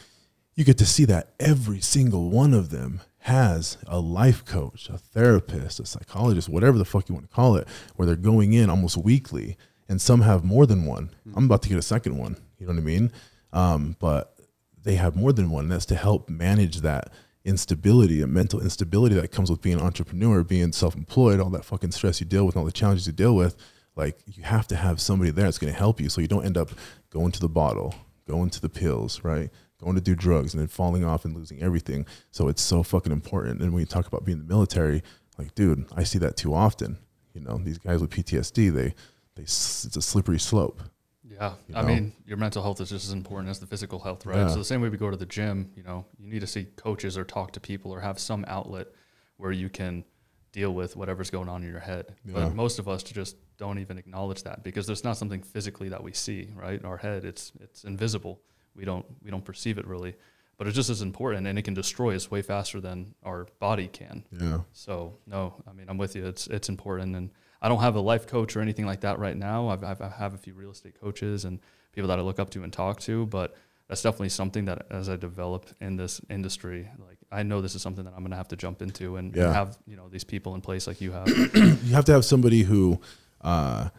you 0.58 0.66
get 0.66 0.80
to 0.80 0.86
see 0.86 1.06
that 1.06 1.34
every 1.40 1.80
single 1.80 2.32
one 2.32 2.52
of 2.52 2.72
them 2.72 3.00
has 3.20 3.78
a 3.86 4.00
life 4.00 4.44
coach, 4.44 4.90
a 4.90 4.98
therapist, 4.98 5.80
a 5.80 5.86
psychologist, 5.86 6.50
whatever 6.50 6.80
the 6.80 6.86
fuck 6.86 7.08
you 7.08 7.14
want 7.14 7.30
to 7.30 7.34
call 7.34 7.56
it, 7.56 7.68
where 7.96 8.08
they're 8.08 8.16
going 8.16 8.54
in 8.54 8.68
almost 8.68 8.98
weekly, 8.98 9.56
and 9.88 10.02
some 10.02 10.22
have 10.22 10.44
more 10.44 10.66
than 10.66 10.84
one. 10.84 11.12
I'm 11.36 11.46
about 11.46 11.62
to 11.62 11.70
get 11.70 11.78
a 11.78 11.84
second 11.84 12.18
one. 12.18 12.38
You 12.58 12.66
know 12.66 12.74
what 12.74 12.80
I 12.80 12.84
mean? 12.84 13.12
Um, 13.54 13.96
but 14.00 14.36
they 14.82 14.96
have 14.96 15.16
more 15.16 15.32
than 15.32 15.52
one. 15.52 15.66
And 15.66 15.72
that's 15.72 15.86
to 15.86 15.96
help 15.96 16.28
manage 16.28 16.82
that 16.82 17.12
instability, 17.46 18.22
a 18.22 18.28
mental 18.28 18.60
instability 18.60 19.14
that 19.14 19.32
comes 19.32 19.52
with 19.52 19.62
being 19.62 19.78
an 19.78 19.86
entrepreneur, 19.86 20.44
being 20.44 20.74
self-employed, 20.74 21.40
all 21.40 21.52
that 21.52 21.66
fucking 21.66 21.92
stress 21.92 22.20
you 22.20 22.26
deal 22.26 22.46
with, 22.48 22.58
all 22.58 22.66
the 22.66 22.72
challenges 22.72 23.06
you 23.06 23.14
deal 23.14 23.36
with. 23.36 23.56
Like 23.96 24.20
you 24.26 24.44
have 24.44 24.68
to 24.68 24.76
have 24.76 25.00
somebody 25.00 25.30
there 25.30 25.46
that's 25.46 25.60
going 25.60 25.72
to 25.72 25.78
help 25.78 26.02
you, 26.02 26.10
so 26.10 26.20
you 26.20 26.28
don't 26.28 26.46
end 26.46 26.58
up 26.58 26.72
going 27.12 27.32
to 27.32 27.40
the 27.40 27.48
bottle, 27.48 27.94
going 28.28 28.50
to 28.50 28.62
the 28.62 28.70
pills, 28.70 29.24
right? 29.24 29.52
Going 29.80 29.96
to 29.96 30.02
do 30.02 30.16
drugs 30.16 30.54
and 30.54 30.62
then 30.62 30.68
falling 30.68 31.04
off 31.04 31.24
and 31.24 31.36
losing 31.36 31.62
everything. 31.62 32.06
So 32.32 32.48
it's 32.48 32.62
so 32.62 32.82
fucking 32.82 33.12
important. 33.12 33.62
And 33.62 33.74
when 33.74 33.82
you 33.82 33.86
talk 33.86 34.08
about 34.08 34.26
being 34.26 34.40
in 34.40 34.48
the 34.48 34.54
military, 34.54 35.04
like, 35.38 35.54
dude, 35.54 35.86
I 35.96 36.04
see 36.04 36.18
that 36.20 36.36
too 36.36 36.54
often. 36.54 36.98
You 37.34 37.42
know, 37.42 37.60
these 37.64 37.78
guys 37.78 38.02
with 38.02 38.10
PTSD, 38.10 38.74
they, 38.74 38.96
they, 39.36 39.44
it's 39.44 39.96
a 39.96 40.02
slippery 40.02 40.40
slope. 40.40 40.82
Yeah, 41.24 41.54
You 41.68 41.76
I 41.76 41.84
mean, 41.84 42.14
your 42.26 42.38
mental 42.38 42.64
health 42.64 42.82
is 42.82 42.90
just 42.90 43.06
as 43.06 43.12
important 43.12 43.50
as 43.52 43.60
the 43.60 43.68
physical 43.68 44.00
health, 44.00 44.26
right? 44.26 44.38
Yeah. 44.38 44.48
So 44.48 44.58
the 44.58 44.66
same 44.66 44.82
way 44.82 44.90
we 44.90 44.98
go 44.98 45.12
to 45.12 45.18
the 45.18 45.26
gym, 45.26 45.72
you 45.76 45.84
know, 45.84 46.06
you 46.18 46.28
need 46.28 46.42
to 46.42 46.48
see 46.48 46.66
coaches 46.76 47.16
or 47.18 47.24
talk 47.24 47.52
to 47.52 47.60
people 47.60 47.92
or 47.92 48.00
have 48.00 48.18
some 48.18 48.44
outlet 48.48 48.88
where 49.36 49.52
you 49.52 49.70
can 49.70 50.04
deal 50.52 50.74
with 50.74 50.96
whatever's 50.96 51.30
going 51.30 51.50
on 51.50 51.62
in 51.62 51.70
your 51.70 51.80
head. 51.80 52.16
Yeah. 52.26 52.34
But 52.34 52.56
most 52.56 52.80
of 52.80 52.88
us 52.88 53.04
just 53.04 53.36
don't 53.58 53.78
even 53.78 54.00
acknowledge 54.00 54.44
that 54.44 54.64
because 54.64 54.88
there's 54.88 55.04
not 55.04 55.18
something 55.18 55.44
physically 55.44 55.90
that 55.90 56.02
we 56.02 56.14
see, 56.14 56.50
right? 56.56 56.80
In 56.80 56.86
Our 56.86 56.98
head, 56.98 57.26
it's 57.26 57.52
it's 57.60 57.84
invisible. 57.84 58.42
We 58.78 58.86
don't 58.86 59.06
we 59.24 59.32
don't 59.32 59.44
perceive 59.44 59.78
it 59.78 59.86
really, 59.88 60.16
but 60.58 60.68
it's 60.68 60.76
just 60.76 60.90
as 60.90 61.02
important, 61.02 61.48
and 61.48 61.58
it 61.60 61.64
can 61.64 61.74
destroy 61.74 62.16
us 62.16 62.32
way 62.32 62.42
faster 62.42 62.80
than 62.80 63.16
our 63.24 63.48
body 63.60 63.88
can. 63.88 64.24
Yeah. 64.32 64.60
So 64.72 65.18
no, 65.26 65.56
I 65.68 65.74
mean 65.74 65.88
I'm 65.90 65.98
with 65.98 66.16
you. 66.16 66.26
It's 66.26 66.48
it's 66.48 66.70
important, 66.70 67.16
and 67.16 67.32
I 67.62 67.68
don't 67.70 67.82
have 67.82 67.96
a 67.96 68.00
life 68.02 68.28
coach 68.28 68.56
or 68.56 68.62
anything 68.62 68.86
like 68.86 69.02
that 69.02 69.18
right 69.20 69.36
now. 69.36 69.68
I've, 69.70 69.84
I've 69.84 70.00
I 70.02 70.10
have 70.10 70.34
a 70.36 70.38
few 70.38 70.54
real 70.54 70.72
estate 70.72 71.00
coaches 71.02 71.44
and 71.46 71.60
people 71.92 72.08
that 72.10 72.20
I 72.20 72.22
look 72.22 72.38
up 72.40 72.52
to 72.52 72.64
and 72.64 72.72
talk 72.72 73.00
to, 73.02 73.26
but 73.26 73.56
that's 73.88 74.02
definitely 74.04 74.30
something 74.30 74.66
that 74.66 74.86
as 74.92 75.10
I 75.10 75.16
develop 75.16 75.66
in 75.82 75.96
this 75.96 76.22
industry, 76.30 76.88
like 77.08 77.18
I 77.32 77.42
know 77.44 77.62
this 77.62 77.74
is 77.74 77.82
something 77.82 78.04
that 78.06 78.12
I'm 78.14 78.20
going 78.20 78.32
to 78.32 78.38
have 78.38 78.50
to 78.50 78.56
jump 78.58 78.82
into 78.84 79.16
and, 79.18 79.34
and 79.34 79.36
Yeah. 79.36 79.54
have 79.54 79.78
you 79.88 79.96
know 79.96 80.08
these 80.10 80.24
people 80.24 80.54
in 80.56 80.62
place 80.62 80.86
like 80.88 81.02
you 81.02 81.14
have. 81.14 81.28
you 81.56 81.94
have 81.96 82.06
to 82.06 82.12
have 82.12 82.26
somebody 82.26 82.62
who 82.64 83.00
uh, 83.42 83.90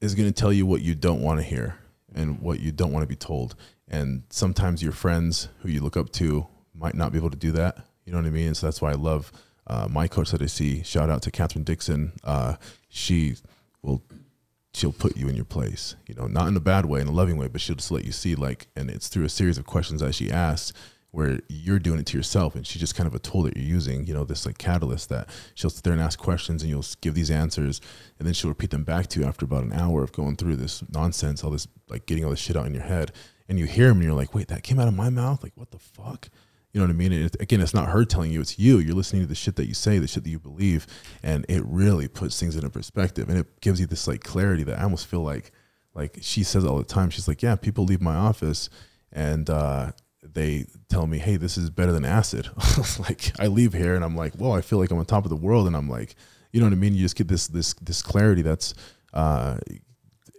is 0.00 0.14
going 0.14 0.28
to 0.28 0.32
tell 0.34 0.52
you 0.52 0.66
what 0.66 0.80
you 0.82 0.94
don't 0.94 1.22
want 1.22 1.40
to 1.40 1.44
hear 1.44 1.76
and 2.14 2.40
what 2.40 2.60
you 2.60 2.72
don't 2.72 2.92
want 2.92 3.02
to 3.02 3.08
be 3.08 3.16
told. 3.16 3.54
And 3.88 4.24
sometimes 4.30 4.82
your 4.82 4.92
friends 4.92 5.48
who 5.60 5.68
you 5.68 5.80
look 5.80 5.96
up 5.96 6.10
to 6.12 6.46
might 6.74 6.94
not 6.94 7.12
be 7.12 7.18
able 7.18 7.30
to 7.30 7.36
do 7.36 7.52
that. 7.52 7.78
You 8.04 8.12
know 8.12 8.18
what 8.18 8.26
I 8.26 8.30
mean? 8.30 8.48
And 8.48 8.56
so 8.56 8.66
that's 8.66 8.82
why 8.82 8.90
I 8.90 8.94
love 8.94 9.32
uh, 9.66 9.88
my 9.90 10.08
coach 10.08 10.30
that 10.30 10.42
I 10.42 10.46
see. 10.46 10.82
Shout 10.82 11.10
out 11.10 11.22
to 11.22 11.30
Catherine 11.30 11.64
Dixon. 11.64 12.12
Uh, 12.22 12.56
she 12.88 13.36
will 13.82 14.02
she'll 14.74 14.92
put 14.92 15.16
you 15.16 15.28
in 15.28 15.36
your 15.36 15.44
place. 15.44 15.94
You 16.06 16.14
know, 16.14 16.26
not 16.26 16.48
in 16.48 16.56
a 16.56 16.60
bad 16.60 16.86
way, 16.86 17.00
in 17.00 17.06
a 17.06 17.12
loving 17.12 17.36
way, 17.36 17.48
but 17.48 17.60
she'll 17.60 17.76
just 17.76 17.92
let 17.92 18.04
you 18.04 18.12
see 18.12 18.34
like, 18.34 18.66
and 18.74 18.90
it's 18.90 19.08
through 19.08 19.24
a 19.24 19.28
series 19.28 19.56
of 19.56 19.66
questions 19.66 20.00
that 20.00 20.14
she 20.14 20.30
asks 20.30 20.72
where 21.14 21.38
you're 21.48 21.78
doing 21.78 22.00
it 22.00 22.06
to 22.06 22.16
yourself 22.16 22.56
and 22.56 22.66
she's 22.66 22.80
just 22.80 22.96
kind 22.96 23.06
of 23.06 23.14
a 23.14 23.18
tool 23.20 23.42
that 23.42 23.56
you're 23.56 23.64
using 23.64 24.04
you 24.04 24.12
know 24.12 24.24
this 24.24 24.44
like 24.44 24.58
catalyst 24.58 25.08
that 25.08 25.28
she'll 25.54 25.70
sit 25.70 25.84
there 25.84 25.92
and 25.92 26.02
ask 26.02 26.18
questions 26.18 26.62
and 26.62 26.70
you'll 26.70 26.84
give 27.00 27.14
these 27.14 27.30
answers 27.30 27.80
and 28.18 28.26
then 28.26 28.34
she'll 28.34 28.50
repeat 28.50 28.70
them 28.70 28.82
back 28.82 29.06
to 29.06 29.20
you 29.20 29.26
after 29.26 29.44
about 29.44 29.62
an 29.62 29.72
hour 29.72 30.02
of 30.02 30.12
going 30.12 30.34
through 30.34 30.56
this 30.56 30.82
nonsense 30.90 31.44
all 31.44 31.50
this 31.50 31.68
like 31.88 32.06
getting 32.06 32.24
all 32.24 32.30
this 32.30 32.40
shit 32.40 32.56
out 32.56 32.66
in 32.66 32.74
your 32.74 32.82
head 32.82 33.12
and 33.48 33.58
you 33.58 33.64
hear 33.64 33.88
them 33.88 33.98
and 33.98 34.04
you're 34.04 34.12
like 34.12 34.34
wait 34.34 34.48
that 34.48 34.64
came 34.64 34.80
out 34.80 34.88
of 34.88 34.94
my 34.94 35.08
mouth 35.08 35.42
like 35.42 35.52
what 35.54 35.70
the 35.70 35.78
fuck 35.78 36.28
you 36.74 36.80
know 36.80 36.86
what 36.88 36.94
I 36.94 36.96
mean? 36.96 37.12
And 37.12 37.26
it, 37.26 37.36
again, 37.40 37.60
it's 37.60 37.72
not 37.72 37.90
her 37.90 38.04
telling 38.04 38.32
you; 38.32 38.40
it's 38.40 38.58
you. 38.58 38.78
You're 38.78 38.96
listening 38.96 39.22
to 39.22 39.28
the 39.28 39.36
shit 39.36 39.54
that 39.56 39.68
you 39.68 39.74
say, 39.74 40.00
the 40.00 40.08
shit 40.08 40.24
that 40.24 40.30
you 40.30 40.40
believe, 40.40 40.88
and 41.22 41.46
it 41.48 41.62
really 41.64 42.08
puts 42.08 42.38
things 42.38 42.56
into 42.56 42.68
perspective. 42.68 43.28
And 43.28 43.38
it 43.38 43.60
gives 43.60 43.78
you 43.78 43.86
this 43.86 44.08
like 44.08 44.24
clarity 44.24 44.64
that 44.64 44.80
I 44.80 44.82
almost 44.82 45.06
feel 45.06 45.22
like, 45.22 45.52
like 45.94 46.18
she 46.20 46.42
says 46.42 46.64
all 46.64 46.76
the 46.76 46.82
time. 46.82 47.10
She's 47.10 47.28
like, 47.28 47.42
"Yeah, 47.42 47.54
people 47.54 47.84
leave 47.84 48.00
my 48.02 48.16
office, 48.16 48.70
and 49.12 49.48
uh, 49.48 49.92
they 50.32 50.66
tell 50.88 51.06
me, 51.06 51.18
hey, 51.18 51.36
this 51.36 51.56
is 51.56 51.70
better 51.70 51.92
than 51.92 52.04
acid.' 52.04 52.48
like 52.98 53.32
I 53.38 53.46
leave 53.46 53.72
here, 53.72 53.94
and 53.94 54.04
I'm 54.04 54.16
like, 54.16 54.32
well, 54.38 54.52
I 54.52 54.60
feel 54.60 54.78
like 54.78 54.90
I'm 54.90 54.98
on 54.98 55.04
top 55.04 55.24
of 55.24 55.30
the 55.30 55.36
world, 55.36 55.66
and 55.66 55.76
I'm 55.76 55.88
like, 55.88 56.14
you 56.52 56.60
know 56.60 56.66
what 56.66 56.72
I 56.72 56.76
mean? 56.76 56.94
You 56.94 57.02
just 57.02 57.16
get 57.16 57.28
this 57.28 57.48
this 57.48 57.74
this 57.74 58.02
clarity 58.02 58.42
that's, 58.42 58.74
uh, 59.12 59.58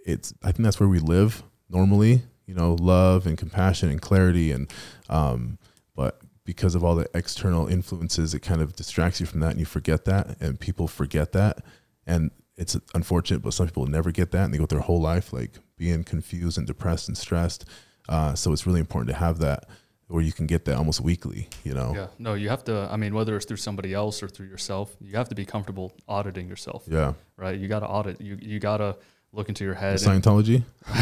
it's. 0.05 0.33
I 0.43 0.51
think 0.51 0.63
that's 0.63 0.79
where 0.79 0.89
we 0.89 0.99
live 0.99 1.43
normally. 1.69 2.23
You 2.45 2.53
know, 2.53 2.75
love 2.75 3.25
and 3.27 3.37
compassion 3.37 3.89
and 3.89 4.01
clarity 4.01 4.51
and. 4.51 4.71
Um, 5.09 5.57
but 5.95 6.19
because 6.45 6.75
of 6.75 6.83
all 6.83 6.95
the 6.95 7.09
external 7.13 7.67
influences 7.67 8.33
it 8.33 8.39
kind 8.39 8.61
of 8.61 8.75
distracts 8.75 9.19
you 9.19 9.25
from 9.25 9.41
that 9.41 9.51
and 9.51 9.59
you 9.59 9.65
forget 9.65 10.05
that 10.05 10.39
and 10.39 10.59
people 10.59 10.87
forget 10.87 11.31
that 11.33 11.57
and 12.05 12.31
it's 12.55 12.77
unfortunate 12.93 13.41
but 13.41 13.53
some 13.53 13.65
people 13.65 13.85
never 13.87 14.11
get 14.11 14.31
that 14.31 14.45
and 14.45 14.53
they 14.53 14.57
go 14.57 14.65
through 14.65 14.77
their 14.77 14.85
whole 14.85 15.01
life 15.01 15.33
like 15.33 15.59
being 15.77 16.03
confused 16.03 16.57
and 16.57 16.67
depressed 16.67 17.07
and 17.07 17.17
stressed 17.17 17.65
uh, 18.09 18.33
so 18.35 18.51
it's 18.53 18.65
really 18.67 18.79
important 18.79 19.09
to 19.09 19.15
have 19.15 19.39
that 19.39 19.65
where 20.07 20.21
you 20.21 20.31
can 20.31 20.45
get 20.45 20.65
that 20.65 20.75
almost 20.77 21.01
weekly 21.01 21.49
you 21.63 21.73
know 21.73 21.91
yeah, 21.95 22.07
no, 22.19 22.33
you 22.35 22.49
have 22.49 22.63
to. 22.65 22.87
I 22.91 22.95
mean, 22.97 23.13
whether 23.15 23.35
it's 23.35 23.45
through 23.45 23.57
somebody 23.57 23.93
else 23.93 24.21
or 24.21 24.27
through 24.27 24.47
yourself, 24.47 24.95
you 25.01 25.15
have 25.17 25.29
to 25.29 25.35
be 25.35 25.45
comfortable 25.45 25.93
auditing 26.07 26.47
yourself, 26.47 26.83
yeah 26.87 27.13
right? 27.37 27.57
You 27.59 27.67
got 27.67 27.79
to 27.79 27.87
audit. 27.87 28.21
You 28.21 28.37
you 28.41 28.59
got 28.59 28.77
to 28.77 28.95
look 29.33 29.49
into 29.49 29.65
your 29.65 29.73
head. 29.73 29.97
scientology 29.97 30.63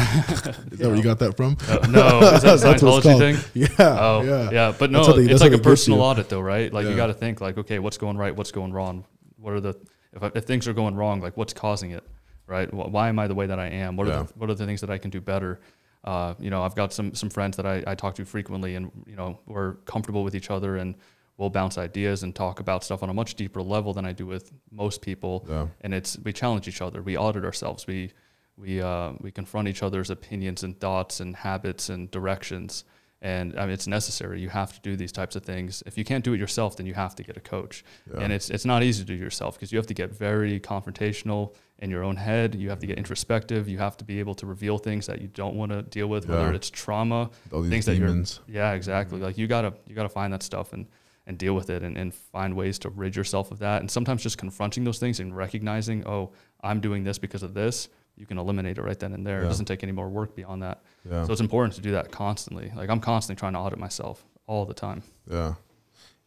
is 0.72 0.78
that 0.78 0.88
where 0.88 0.96
you 0.96 1.02
got 1.02 1.18
that 1.20 1.36
from 1.36 1.56
Uh, 1.68 1.86
no, 1.88 2.20
is 2.34 2.42
that 2.42 2.58
Scientology 2.64 3.18
thing? 3.18 3.36
yeah 3.54 3.68
Oh, 3.78 4.22
yeah 4.22 4.50
yeah. 4.50 4.74
But 4.76 4.90
no, 4.90 5.12
they- 5.12 5.30
it's 5.30 5.40
like 5.42 5.52
a 5.52 5.58
personal 5.58 6.00
audit, 6.00 6.28
though, 6.28 6.40
right? 6.40 6.72
Like 6.72 6.84
Yeah. 6.84 6.90
you 6.90 6.96
got 6.96 7.06
to 7.08 7.14
think, 7.14 7.40
like, 7.40 7.58
okay, 7.58 7.78
what's 7.78 7.98
going 7.98 8.16
right? 8.16 8.34
What's 8.34 8.50
going 8.52 8.72
wrong? 8.72 9.04
What 9.36 9.52
are 9.54 9.60
the 9.60 9.74
if, 10.14 10.22
I, 10.22 10.30
if 10.34 10.44
things 10.44 10.66
are 10.66 10.72
going 10.72 10.94
wrong? 10.96 11.20
Like, 11.20 11.36
what's 11.36 11.52
causing 11.52 11.90
it? 11.92 12.02
Right? 12.46 12.72
Why 12.72 13.08
am 13.08 13.18
I 13.18 13.26
the 13.28 13.34
way 13.34 13.46
that 13.46 13.58
I 13.58 13.66
am? 13.68 13.96
What 13.96 14.06
are 14.08 14.10
Yeah. 14.10 14.22
the, 14.24 14.32
what 14.36 14.50
are 14.50 14.54
the 14.54 14.66
things 14.66 14.80
that 14.80 14.90
I 14.90 14.98
can 14.98 15.10
do 15.10 15.20
better? 15.20 15.60
Uh, 16.04 16.34
you 16.38 16.50
know, 16.50 16.62
I've 16.62 16.74
got 16.74 16.92
some 16.92 17.14
some 17.14 17.30
friends 17.30 17.56
that 17.56 17.66
I, 17.66 17.82
I 17.86 17.94
talk 17.94 18.14
to 18.16 18.24
frequently, 18.24 18.74
and 18.76 18.90
you 19.06 19.16
know, 19.16 19.40
we're 19.46 19.74
comfortable 19.86 20.22
with 20.22 20.34
each 20.34 20.50
other, 20.50 20.76
and 20.76 20.94
we'll 21.36 21.50
bounce 21.50 21.78
ideas 21.78 22.22
and 22.22 22.34
talk 22.34 22.60
about 22.60 22.84
stuff 22.84 23.02
on 23.02 23.10
a 23.10 23.14
much 23.14 23.34
deeper 23.34 23.62
level 23.62 23.92
than 23.92 24.04
I 24.04 24.12
do 24.12 24.26
with 24.26 24.52
most 24.70 25.00
people. 25.00 25.46
Yeah. 25.48 25.66
And 25.80 25.94
it's 25.94 26.18
we 26.18 26.32
challenge 26.32 26.68
each 26.68 26.82
other, 26.82 27.02
we 27.02 27.16
audit 27.16 27.44
ourselves, 27.44 27.86
we 27.86 28.12
we 28.56 28.80
uh, 28.80 29.12
we 29.20 29.30
confront 29.30 29.68
each 29.68 29.82
other's 29.82 30.10
opinions 30.10 30.62
and 30.62 30.78
thoughts 30.78 31.20
and 31.20 31.36
habits 31.36 31.88
and 31.88 32.10
directions. 32.10 32.84
And 33.22 33.58
I 33.58 33.62
mean, 33.62 33.70
it's 33.70 33.86
necessary. 33.86 34.42
You 34.42 34.50
have 34.50 34.74
to 34.74 34.80
do 34.82 34.96
these 34.96 35.10
types 35.10 35.34
of 35.34 35.44
things. 35.44 35.82
If 35.86 35.96
you 35.96 36.04
can't 36.04 36.22
do 36.22 36.34
it 36.34 36.38
yourself, 36.38 36.76
then 36.76 36.84
you 36.84 36.92
have 36.92 37.14
to 37.14 37.22
get 37.22 37.38
a 37.38 37.40
coach. 37.40 37.82
Yeah. 38.12 38.20
And 38.20 38.32
it's 38.32 38.50
it's 38.50 38.66
not 38.66 38.82
easy 38.82 39.02
to 39.02 39.06
do 39.06 39.14
yourself 39.14 39.54
because 39.54 39.72
you 39.72 39.78
have 39.78 39.86
to 39.86 39.94
get 39.94 40.14
very 40.14 40.60
confrontational 40.60 41.54
in 41.80 41.90
your 41.90 42.02
own 42.04 42.16
head. 42.16 42.54
You 42.54 42.70
have 42.70 42.78
to 42.80 42.86
get 42.86 42.98
introspective. 42.98 43.68
You 43.68 43.78
have 43.78 43.96
to 43.98 44.04
be 44.04 44.20
able 44.20 44.34
to 44.36 44.46
reveal 44.46 44.78
things 44.78 45.06
that 45.06 45.20
you 45.20 45.28
don't 45.28 45.54
want 45.56 45.72
to 45.72 45.82
deal 45.82 46.06
with, 46.06 46.28
whether 46.28 46.52
it's 46.52 46.70
trauma, 46.70 47.30
things 47.50 47.86
demons 47.86 48.40
that 48.46 48.52
you're. 48.52 48.62
Yeah, 48.62 48.72
exactly. 48.72 49.16
Mm-hmm. 49.18 49.26
Like 49.26 49.38
you 49.38 49.46
gotta 49.46 49.74
you 49.86 49.94
gotta 49.94 50.08
find 50.08 50.32
that 50.32 50.42
stuff 50.42 50.72
and 50.72 50.86
and 51.26 51.38
deal 51.38 51.54
with 51.54 51.70
it 51.70 51.82
and, 51.82 51.96
and 51.96 52.14
find 52.14 52.54
ways 52.54 52.78
to 52.80 52.90
rid 52.90 53.16
yourself 53.16 53.50
of 53.50 53.58
that. 53.60 53.80
And 53.80 53.90
sometimes 53.90 54.22
just 54.22 54.36
confronting 54.38 54.84
those 54.84 54.98
things 54.98 55.20
and 55.20 55.34
recognizing, 55.34 56.06
oh, 56.06 56.32
I'm 56.62 56.80
doing 56.80 57.02
this 57.02 57.18
because 57.18 57.42
of 57.42 57.54
this. 57.54 57.88
you 58.16 58.26
can 58.26 58.38
eliminate 58.38 58.78
it 58.78 58.82
right 58.82 58.98
then 58.98 59.12
and 59.12 59.26
there. 59.26 59.40
Yeah. 59.40 59.46
It 59.46 59.48
doesn't 59.48 59.66
take 59.66 59.82
any 59.82 59.92
more 59.92 60.08
work 60.08 60.36
beyond 60.36 60.62
that. 60.62 60.82
Yeah. 61.08 61.24
So 61.24 61.32
it's 61.32 61.40
important 61.40 61.74
to 61.74 61.80
do 61.80 61.92
that 61.92 62.10
constantly. 62.12 62.72
Like 62.76 62.90
I'm 62.90 63.00
constantly 63.00 63.38
trying 63.38 63.54
to 63.54 63.58
audit 63.58 63.78
myself 63.78 64.24
all 64.46 64.64
the 64.64 64.74
time. 64.74 65.02
Yeah. 65.30 65.54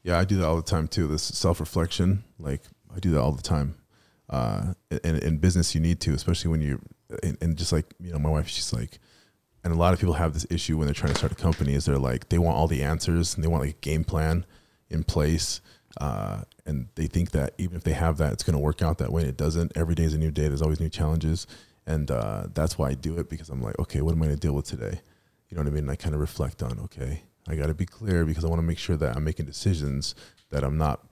Yeah, 0.04 0.18
I 0.20 0.26
do 0.26 0.38
that 0.38 0.46
all 0.48 0.56
the 0.56 0.62
time 0.62 0.88
too. 0.88 1.08
This 1.08 1.24
self 1.24 1.60
reflection, 1.60 2.24
like 2.40 2.62
I 2.96 3.00
do 3.00 3.12
that 3.12 3.20
all 3.22 3.32
the 3.34 3.42
time. 3.42 3.76
Uh, 4.30 4.74
in, 5.04 5.18
in 5.18 5.38
business, 5.38 5.74
you 5.74 5.82
need 5.82 6.00
to, 6.02 6.14
especially 6.14 6.52
when 6.52 6.62
you, 6.62 6.80
and, 7.24 7.38
and 7.42 7.58
just 7.58 7.72
like, 7.72 7.86
you 8.00 8.12
know, 8.12 8.20
my 8.20 8.30
wife, 8.30 8.48
she's 8.48 8.74
like, 8.74 9.00
and 9.64 9.74
a 9.74 9.78
lot 9.78 9.94
of 9.94 10.00
people 10.00 10.14
have 10.14 10.34
this 10.34 10.46
issue 10.50 10.78
when 10.78 10.88
they're 10.88 10.94
trying 10.94 11.14
to 11.14 11.18
start 11.18 11.32
a 11.32 11.36
company 11.36 11.74
is 11.74 11.86
they're 11.86 11.98
like, 11.98 12.30
they 12.30 12.38
want 12.38 12.58
all 12.58 12.68
the 12.68 12.84
answers 12.84 13.36
and 13.36 13.44
they 13.44 13.48
want 13.48 13.64
like 13.64 13.76
a 13.76 13.80
game 13.80 14.04
plan 14.04 14.46
in 14.90 15.04
place. 15.04 15.62
Uh, 16.00 16.42
and 16.66 16.88
they 16.96 17.08
think 17.08 17.32
that 17.32 17.54
even 17.58 17.76
if 17.76 17.84
they 17.84 17.94
have 17.94 18.18
that, 18.18 18.34
it's 18.34 18.44
going 18.44 18.54
to 18.54 18.60
work 18.60 18.82
out 18.82 18.98
that 19.00 19.12
way. 19.12 19.22
And 19.22 19.30
it 19.30 19.38
doesn't. 19.38 19.76
Every 19.76 19.96
day 19.96 20.04
is 20.04 20.14
a 20.14 20.18
new 20.18 20.32
day. 20.32 20.48
There's 20.48 20.62
always 20.62 20.80
new 20.80 20.90
challenges. 20.90 21.48
And 21.86 22.12
uh, 22.12 22.48
that's 22.54 22.78
why 22.78 22.90
I 22.90 22.94
do 22.94 23.18
it 23.18 23.30
because 23.30 23.50
I'm 23.50 23.62
like, 23.62 23.80
okay, 23.80 24.02
what 24.02 24.14
am 24.14 24.22
I 24.22 24.26
going 24.28 24.38
to 24.38 24.40
deal 24.40 24.54
with 24.54 24.66
today? 24.66 25.02
You 25.50 25.56
know 25.56 25.64
what 25.64 25.70
I 25.70 25.72
mean? 25.72 25.84
And 25.86 25.92
I 25.92 25.96
kind 25.96 26.14
of 26.14 26.22
reflect 26.22 26.62
on, 26.62 26.80
okay, 26.82 27.24
I 27.48 27.56
got 27.56 27.68
to 27.68 27.74
be 27.74 27.86
clear 27.86 28.26
because 28.26 28.44
I 28.44 28.50
want 28.50 28.60
to 28.60 28.68
make 28.68 28.78
sure 28.78 28.98
that 28.98 29.16
I'm 29.16 29.24
making 29.24 29.46
decisions 29.46 30.14
that 30.50 30.64
I'm 30.64 30.78
not, 30.78 31.06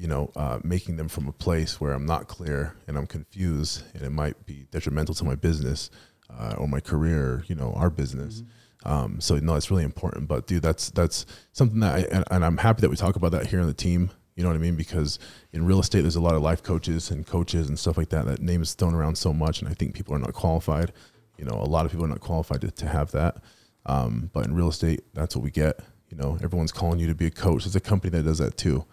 you 0.00 0.08
know, 0.08 0.32
uh, 0.34 0.58
making 0.64 0.96
them 0.96 1.08
from 1.08 1.28
a 1.28 1.32
place 1.32 1.78
where 1.78 1.92
I'm 1.92 2.06
not 2.06 2.26
clear 2.26 2.74
and 2.88 2.96
I'm 2.96 3.06
confused 3.06 3.82
and 3.92 4.02
it 4.02 4.10
might 4.10 4.46
be 4.46 4.66
detrimental 4.70 5.14
to 5.16 5.24
my 5.24 5.34
business 5.34 5.90
uh, 6.30 6.54
or 6.56 6.66
my 6.66 6.80
career, 6.80 7.44
you 7.48 7.54
know, 7.54 7.74
our 7.74 7.90
business. 7.90 8.42
Um, 8.86 9.20
so 9.20 9.36
no, 9.36 9.56
it's 9.56 9.70
really 9.70 9.84
important. 9.84 10.26
But 10.26 10.46
dude, 10.46 10.62
that's 10.62 10.88
that's 10.90 11.26
something 11.52 11.80
that 11.80 11.94
I 11.94 11.98
and, 12.10 12.24
and 12.30 12.44
I'm 12.46 12.56
happy 12.56 12.80
that 12.80 12.88
we 12.88 12.96
talk 12.96 13.16
about 13.16 13.32
that 13.32 13.48
here 13.48 13.60
on 13.60 13.66
the 13.66 13.74
team. 13.74 14.10
You 14.36 14.42
know 14.42 14.48
what 14.48 14.56
I 14.56 14.60
mean? 14.60 14.74
Because 14.74 15.18
in 15.52 15.66
real 15.66 15.80
estate, 15.80 16.00
there's 16.00 16.16
a 16.16 16.20
lot 16.20 16.34
of 16.34 16.40
life 16.40 16.62
coaches 16.62 17.10
and 17.10 17.26
coaches 17.26 17.68
and 17.68 17.78
stuff 17.78 17.98
like 17.98 18.08
that. 18.08 18.24
That 18.24 18.40
name 18.40 18.62
is 18.62 18.72
thrown 18.72 18.94
around 18.94 19.18
so 19.18 19.34
much, 19.34 19.60
and 19.60 19.68
I 19.68 19.74
think 19.74 19.94
people 19.94 20.14
are 20.14 20.18
not 20.18 20.32
qualified. 20.32 20.92
You 21.36 21.44
know, 21.44 21.60
a 21.60 21.68
lot 21.68 21.84
of 21.84 21.90
people 21.90 22.06
are 22.06 22.08
not 22.08 22.20
qualified 22.20 22.62
to, 22.62 22.70
to 22.70 22.88
have 22.88 23.10
that. 23.10 23.36
Um, 23.84 24.30
but 24.32 24.46
in 24.46 24.54
real 24.54 24.68
estate, 24.68 25.04
that's 25.12 25.36
what 25.36 25.44
we 25.44 25.50
get. 25.50 25.80
You 26.08 26.16
know, 26.16 26.38
everyone's 26.42 26.72
calling 26.72 27.00
you 27.00 27.06
to 27.08 27.14
be 27.14 27.26
a 27.26 27.30
coach. 27.30 27.64
There's 27.64 27.76
a 27.76 27.80
company 27.80 28.10
that 28.16 28.22
does 28.22 28.38
that 28.38 28.56
too. 28.56 28.86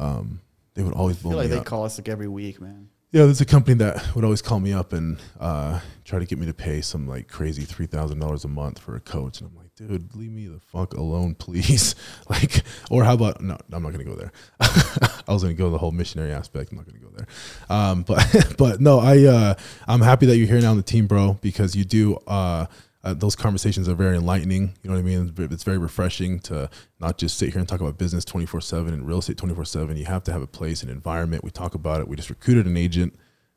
Um, 0.00 0.40
they 0.74 0.82
would 0.82 0.94
always 0.94 1.18
I 1.18 1.22
blow 1.22 1.36
like 1.36 1.44
me 1.44 1.54
they 1.54 1.58
up. 1.58 1.66
call 1.66 1.84
us 1.84 1.98
like 1.98 2.08
every 2.08 2.28
week, 2.28 2.60
man. 2.60 2.88
Yeah, 3.12 3.24
there's 3.24 3.40
a 3.40 3.44
company 3.44 3.74
that 3.78 4.14
would 4.14 4.24
always 4.24 4.40
call 4.40 4.60
me 4.60 4.72
up 4.72 4.92
and 4.92 5.18
uh, 5.40 5.80
try 6.04 6.20
to 6.20 6.24
get 6.24 6.38
me 6.38 6.46
to 6.46 6.54
pay 6.54 6.80
some 6.80 7.08
like 7.08 7.28
crazy 7.28 7.62
three 7.62 7.86
thousand 7.86 8.20
dollars 8.20 8.44
a 8.44 8.48
month 8.48 8.78
for 8.78 8.94
a 8.94 9.00
coach, 9.00 9.40
and 9.40 9.50
I'm 9.50 9.56
like, 9.56 9.74
dude, 9.74 10.14
leave 10.14 10.30
me 10.30 10.46
the 10.46 10.60
fuck 10.60 10.94
alone, 10.94 11.34
please. 11.38 11.96
like, 12.28 12.62
or 12.88 13.02
how 13.04 13.14
about 13.14 13.40
no? 13.42 13.58
I'm 13.72 13.82
not 13.82 13.90
gonna 13.92 14.04
go 14.04 14.14
there. 14.14 14.32
I 14.60 15.32
was 15.32 15.42
gonna 15.42 15.54
go 15.54 15.70
the 15.70 15.78
whole 15.78 15.90
missionary 15.90 16.32
aspect. 16.32 16.70
I'm 16.70 16.78
not 16.78 16.86
gonna 16.86 17.00
go 17.00 17.10
there. 17.10 17.26
Um, 17.68 18.02
but 18.02 18.54
but 18.58 18.80
no, 18.80 19.00
I 19.00 19.24
uh, 19.24 19.54
I'm 19.88 20.00
happy 20.02 20.26
that 20.26 20.36
you're 20.36 20.46
here 20.46 20.60
now 20.60 20.70
on 20.70 20.76
the 20.76 20.82
team, 20.84 21.06
bro, 21.08 21.36
because 21.42 21.74
you 21.74 21.84
do. 21.84 22.14
Uh, 22.28 22.66
uh, 23.02 23.14
those 23.14 23.34
conversations 23.34 23.88
are 23.88 23.94
very 23.94 24.16
enlightening. 24.16 24.74
You 24.82 24.90
know 24.90 24.96
what 24.96 25.00
I 25.00 25.02
mean? 25.02 25.32
It's 25.38 25.64
very 25.64 25.78
refreshing 25.78 26.38
to 26.40 26.68
not 26.98 27.16
just 27.18 27.38
sit 27.38 27.50
here 27.50 27.58
and 27.58 27.68
talk 27.68 27.80
about 27.80 27.96
business 27.98 28.24
24 28.24 28.60
7 28.60 28.92
and 28.92 29.06
real 29.06 29.18
estate 29.18 29.38
24 29.38 29.64
7. 29.64 29.96
You 29.96 30.04
have 30.04 30.24
to 30.24 30.32
have 30.32 30.42
a 30.42 30.46
place, 30.46 30.82
an 30.82 30.90
environment. 30.90 31.42
We 31.42 31.50
talk 31.50 31.74
about 31.74 32.00
it. 32.00 32.08
We 32.08 32.16
just 32.16 32.30
recruited 32.30 32.66
an 32.66 32.76
agent 32.76 33.14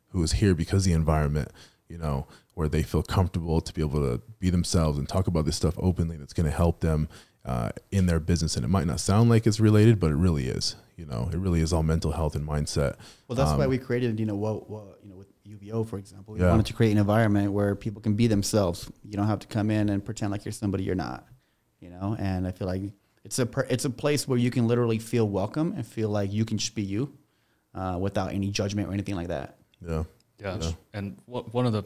who 0.09 0.23
is 0.23 0.33
here 0.33 0.53
because 0.53 0.83
of 0.85 0.91
the 0.91 0.93
environment, 0.93 1.49
you 1.89 1.97
know, 1.97 2.27
where 2.53 2.69
they 2.69 2.83
feel 2.83 3.03
comfortable 3.03 3.59
to 3.61 3.73
be 3.73 3.81
able 3.81 3.99
to 3.99 4.21
be 4.39 4.49
themselves 4.49 4.97
and 4.97 5.09
talk 5.09 5.27
about 5.27 5.45
this 5.45 5.55
stuff 5.55 5.73
openly 5.77 6.17
that's 6.17 6.33
going 6.33 6.45
to 6.45 6.55
help 6.55 6.79
them 6.81 7.09
uh, 7.45 7.71
in 7.91 8.05
their 8.05 8.19
business. 8.19 8.55
And 8.55 8.63
it 8.63 8.69
might 8.69 8.87
not 8.87 8.99
sound 8.99 9.29
like 9.29 9.45
it's 9.47 9.59
related, 9.59 9.99
but 9.99 10.11
it 10.11 10.15
really 10.15 10.47
is. 10.47 10.75
You 10.95 11.07
know, 11.07 11.29
it 11.33 11.37
really 11.37 11.59
is 11.61 11.73
all 11.73 11.81
mental 11.83 12.11
health 12.11 12.35
and 12.35 12.47
mindset. 12.47 12.95
Well, 13.27 13.35
that's 13.35 13.57
why 13.57 13.63
Um, 13.63 13.69
we 13.71 13.79
created, 13.79 14.19
you 14.19 14.27
know, 14.27 14.35
what, 14.35 14.69
what 14.69 14.99
you 15.03 15.09
know, 15.09 15.12
UVO, 15.57 15.87
for 15.87 15.97
example, 15.97 16.33
we 16.33 16.39
Yeah. 16.41 16.49
wanted 16.49 16.65
to 16.67 16.73
create 16.73 16.91
an 16.91 16.97
environment 16.97 17.51
where 17.51 17.75
people 17.75 18.01
can 18.01 18.15
be 18.15 18.27
themselves. 18.27 18.91
You 19.03 19.13
don't 19.17 19.27
have 19.27 19.39
to 19.39 19.47
come 19.47 19.69
in 19.71 19.89
and 19.89 20.03
pretend 20.03 20.31
like 20.31 20.45
you're 20.45 20.51
somebody 20.51 20.83
you're 20.83 20.95
not, 20.95 21.27
you 21.79 21.89
know. 21.89 22.15
And 22.19 22.47
I 22.47 22.51
feel 22.51 22.67
like 22.67 22.81
it's 23.23 23.39
a 23.39 23.45
per, 23.45 23.61
it's 23.69 23.85
a 23.85 23.89
place 23.89 24.27
where 24.27 24.37
you 24.37 24.51
can 24.51 24.67
literally 24.67 24.99
feel 24.99 25.27
welcome 25.27 25.73
and 25.75 25.85
feel 25.85 26.09
like 26.09 26.31
you 26.33 26.45
can 26.45 26.57
just 26.57 26.75
be 26.75 26.81
you, 26.83 27.13
uh, 27.73 27.97
without 28.01 28.31
any 28.33 28.49
judgment 28.51 28.87
or 28.89 28.93
anything 28.93 29.15
like 29.15 29.27
that. 29.29 29.57
Yeah. 29.85 30.03
Yeah. 30.39 30.57
Yeah. 30.61 30.71
And 30.93 31.17
wha- 31.27 31.43
one 31.43 31.65
of 31.65 31.73
the, 31.73 31.83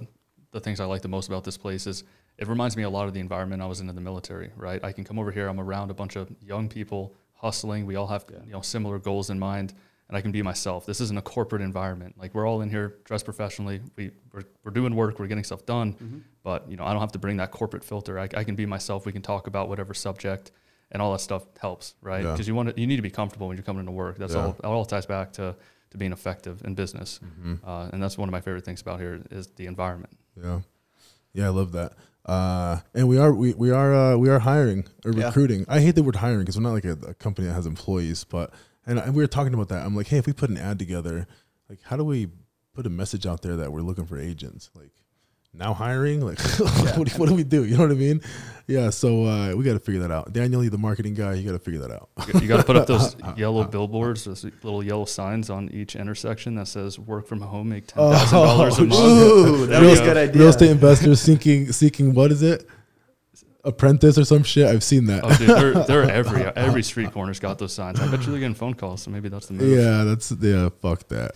the 0.52 0.60
things 0.60 0.80
I 0.80 0.86
like 0.86 1.02
the 1.02 1.08
most 1.10 1.28
about 1.28 1.44
this 1.44 1.58
place 1.58 1.86
is 1.88 2.04
it 2.38 2.48
reminds 2.48 2.78
me 2.78 2.84
a 2.84 2.90
lot 2.90 3.08
of 3.08 3.14
the 3.14 3.20
environment 3.20 3.62
I 3.62 3.66
was 3.66 3.80
in 3.82 3.90
in 3.90 3.96
the 3.96 4.02
military, 4.02 4.52
right? 4.56 4.84
I 4.84 4.92
can 4.92 5.04
come 5.04 5.20
over 5.20 5.32
here, 5.32 5.48
I'm 5.48 5.60
around 5.60 5.92
a 5.92 5.94
bunch 5.94 6.16
of 6.16 6.30
young 6.42 6.70
people 6.70 7.14
hustling. 7.34 7.86
We 7.86 7.96
all 7.96 8.08
have 8.08 8.26
you 8.46 8.52
know 8.54 8.62
similar 8.62 8.98
goals 9.00 9.30
in 9.30 9.38
mind, 9.40 9.74
and 10.10 10.18
I 10.18 10.22
can 10.22 10.32
be 10.32 10.42
myself. 10.42 10.86
This 10.86 11.02
isn't 11.02 11.18
a 11.18 11.22
corporate 11.22 11.62
environment. 11.62 12.16
Like 12.18 12.34
we're 12.34 12.48
all 12.48 12.62
in 12.62 12.70
here 12.70 12.96
dressed 13.04 13.26
professionally. 13.26 13.82
We, 13.96 14.12
we're, 14.34 14.44
we're 14.64 14.72
doing 14.72 14.96
work, 14.96 15.20
we're 15.20 15.28
getting 15.28 15.44
stuff 15.44 15.66
done, 15.66 16.24
but 16.44 16.70
you 16.70 16.78
know 16.78 16.86
I 16.86 16.92
don't 16.94 17.02
have 17.02 17.12
to 17.14 17.20
bring 17.20 17.38
that 17.38 17.52
corporate 17.52 17.84
filter. 17.84 18.18
I, 18.20 18.24
I 18.36 18.44
can 18.44 18.56
be 18.56 18.66
myself. 18.66 19.06
We 19.06 19.12
can 19.12 19.22
talk 19.22 19.48
about 19.48 19.68
whatever 19.70 19.94
subject, 19.94 20.52
and 20.92 21.02
all 21.02 21.12
that 21.12 21.20
stuff 21.22 21.44
helps, 21.60 21.96
right? 22.02 22.24
Yeah. 22.24 22.32
Because 22.32 22.48
you 22.48 22.56
want 22.56 22.74
to, 22.76 22.80
you 22.80 22.88
need 22.88 22.96
to 22.98 23.02
be 23.02 23.10
comfortable 23.10 23.48
when 23.48 23.58
you're 23.58 23.64
coming 23.66 23.82
into 23.82 23.92
work. 23.92 24.18
That's 24.18 24.34
Yeah. 24.34 24.44
all. 24.46 24.50
It 24.52 24.66
all 24.66 24.86
ties 24.86 25.06
back 25.06 25.34
to 25.34 25.56
to 25.92 25.98
being 25.98 26.12
effective 26.12 26.62
in 26.66 26.76
business. 26.76 27.20
Uh, 27.66 27.90
and 27.94 28.04
that's 28.04 28.18
one 28.18 28.28
of 28.28 28.34
my 28.34 28.42
favorite 28.42 28.66
things 28.66 28.82
about 28.82 29.00
here 29.00 29.22
is 29.32 29.48
the 29.56 29.68
environment. 29.68 30.18
Yeah, 30.42 30.60
yeah, 31.34 31.46
I 31.46 31.50
love 31.50 31.72
that. 31.74 31.94
Uh, 32.26 32.80
and 32.94 33.08
we 33.08 33.18
are 33.18 33.34
we, 33.34 33.54
we 33.54 33.72
are 33.72 33.94
uh, 33.94 34.18
we 34.18 34.28
are 34.30 34.40
hiring 34.40 34.86
or 35.06 35.12
Yeah. 35.14 35.28
recruiting. 35.28 35.66
I 35.70 35.80
hate 35.80 35.96
the 35.96 36.04
word 36.04 36.18
hiring 36.18 36.40
because 36.40 36.58
we're 36.58 36.64
not 36.64 36.74
like 36.74 36.84
a, 36.86 36.98
a 37.08 37.14
company 37.14 37.48
that 37.48 37.54
has 37.54 37.66
employees. 37.66 38.26
But 38.26 38.52
and, 38.88 38.98
and 39.00 39.14
we 39.14 39.22
were 39.22 39.28
talking 39.28 39.54
about 39.54 39.70
that. 39.70 39.86
I'm 39.86 39.96
like, 39.96 40.08
hey, 40.08 40.18
if 40.18 40.26
we 40.26 40.34
put 40.34 40.50
an 40.50 40.58
ad 40.58 40.80
together, 40.80 41.28
like, 41.70 41.80
how 41.84 41.98
do 41.98 42.04
we 42.04 42.30
put 42.74 42.86
a 42.86 42.90
message 42.90 43.26
out 43.26 43.42
there 43.42 43.58
that 43.58 43.72
we're 43.72 43.82
looking 43.82 44.06
for 44.06 44.18
agents? 44.18 44.72
Like, 44.74 44.92
now 45.54 45.74
hiring? 45.74 46.22
Like, 46.22 46.40
what, 46.96 47.08
do, 47.08 47.18
what 47.18 47.30
do 47.30 47.36
we 47.36 47.44
do? 47.44 47.66
You 47.66 47.76
know 47.78 47.84
what 47.84 47.92
I 47.92 47.96
mean? 47.96 48.22
Yeah. 48.68 48.90
So 48.90 49.26
uh, 49.26 49.56
we 49.56 49.64
got 49.64 49.74
to 49.74 49.80
figure 49.80 50.02
that 50.02 50.12
out. 50.12 50.32
Daniel, 50.34 50.64
you're 50.64 50.70
the 50.72 50.78
marketing 50.78 51.14
guy. 51.14 51.34
You 51.34 51.46
got 51.46 51.58
to 51.58 51.64
figure 51.64 51.82
that 51.82 51.92
out. 51.92 52.10
You 52.42 52.48
got 52.48 52.58
to 52.58 52.64
put 52.64 52.76
up 52.76 52.88
those 52.88 53.16
yellow 53.38 53.64
billboards, 53.64 54.26
those 54.26 54.44
little 54.44 54.84
yellow 54.84 55.06
signs 55.06 55.50
on 55.50 55.70
each 55.70 55.96
intersection 55.96 56.56
that 56.56 56.68
says 56.68 57.00
"Work 57.00 57.28
from 57.28 57.42
home, 57.42 57.70
make 57.70 57.88
ten 57.88 58.12
thousand 58.12 58.40
dollars 58.40 58.78
a 58.78 58.82
month." 58.86 59.02
Ooh, 59.02 59.66
that 59.68 59.80
There 59.80 59.90
was 59.90 60.00
a 60.00 60.04
good 60.04 60.18
idea. 60.18 60.42
Real 60.42 60.50
estate 60.50 60.70
investors 60.72 61.22
seeking 61.22 61.72
seeking 61.72 62.14
what 62.14 62.32
is 62.32 62.44
it? 62.44 62.68
Apprentice 63.68 64.18
or 64.18 64.26
some 64.26 64.44
shit. 64.44 64.66
I've 64.66 64.84
seen 64.84 65.06
that. 65.08 65.24
Oh, 65.24 65.36
dude, 65.36 65.50
they're, 65.50 65.74
they're 65.86 66.12
every 66.18 66.44
every 66.56 66.82
street 66.84 67.12
corner's 67.12 67.40
got 67.40 67.60
those 67.60 67.74
signs. 67.74 68.00
I 68.00 68.10
bet 68.10 68.22
you 68.22 68.32
they're 68.32 68.40
getting 68.40 68.56
phone 68.56 68.74
calls, 68.74 69.02
so 69.04 69.12
maybe 69.12 69.30
that's 69.30 69.48
the 69.48 69.54
move. 69.54 69.70
Yeah, 69.70 70.04
that's 70.04 70.32
yeah. 70.32 70.70
Fuck 70.82 71.08
that. 71.10 71.32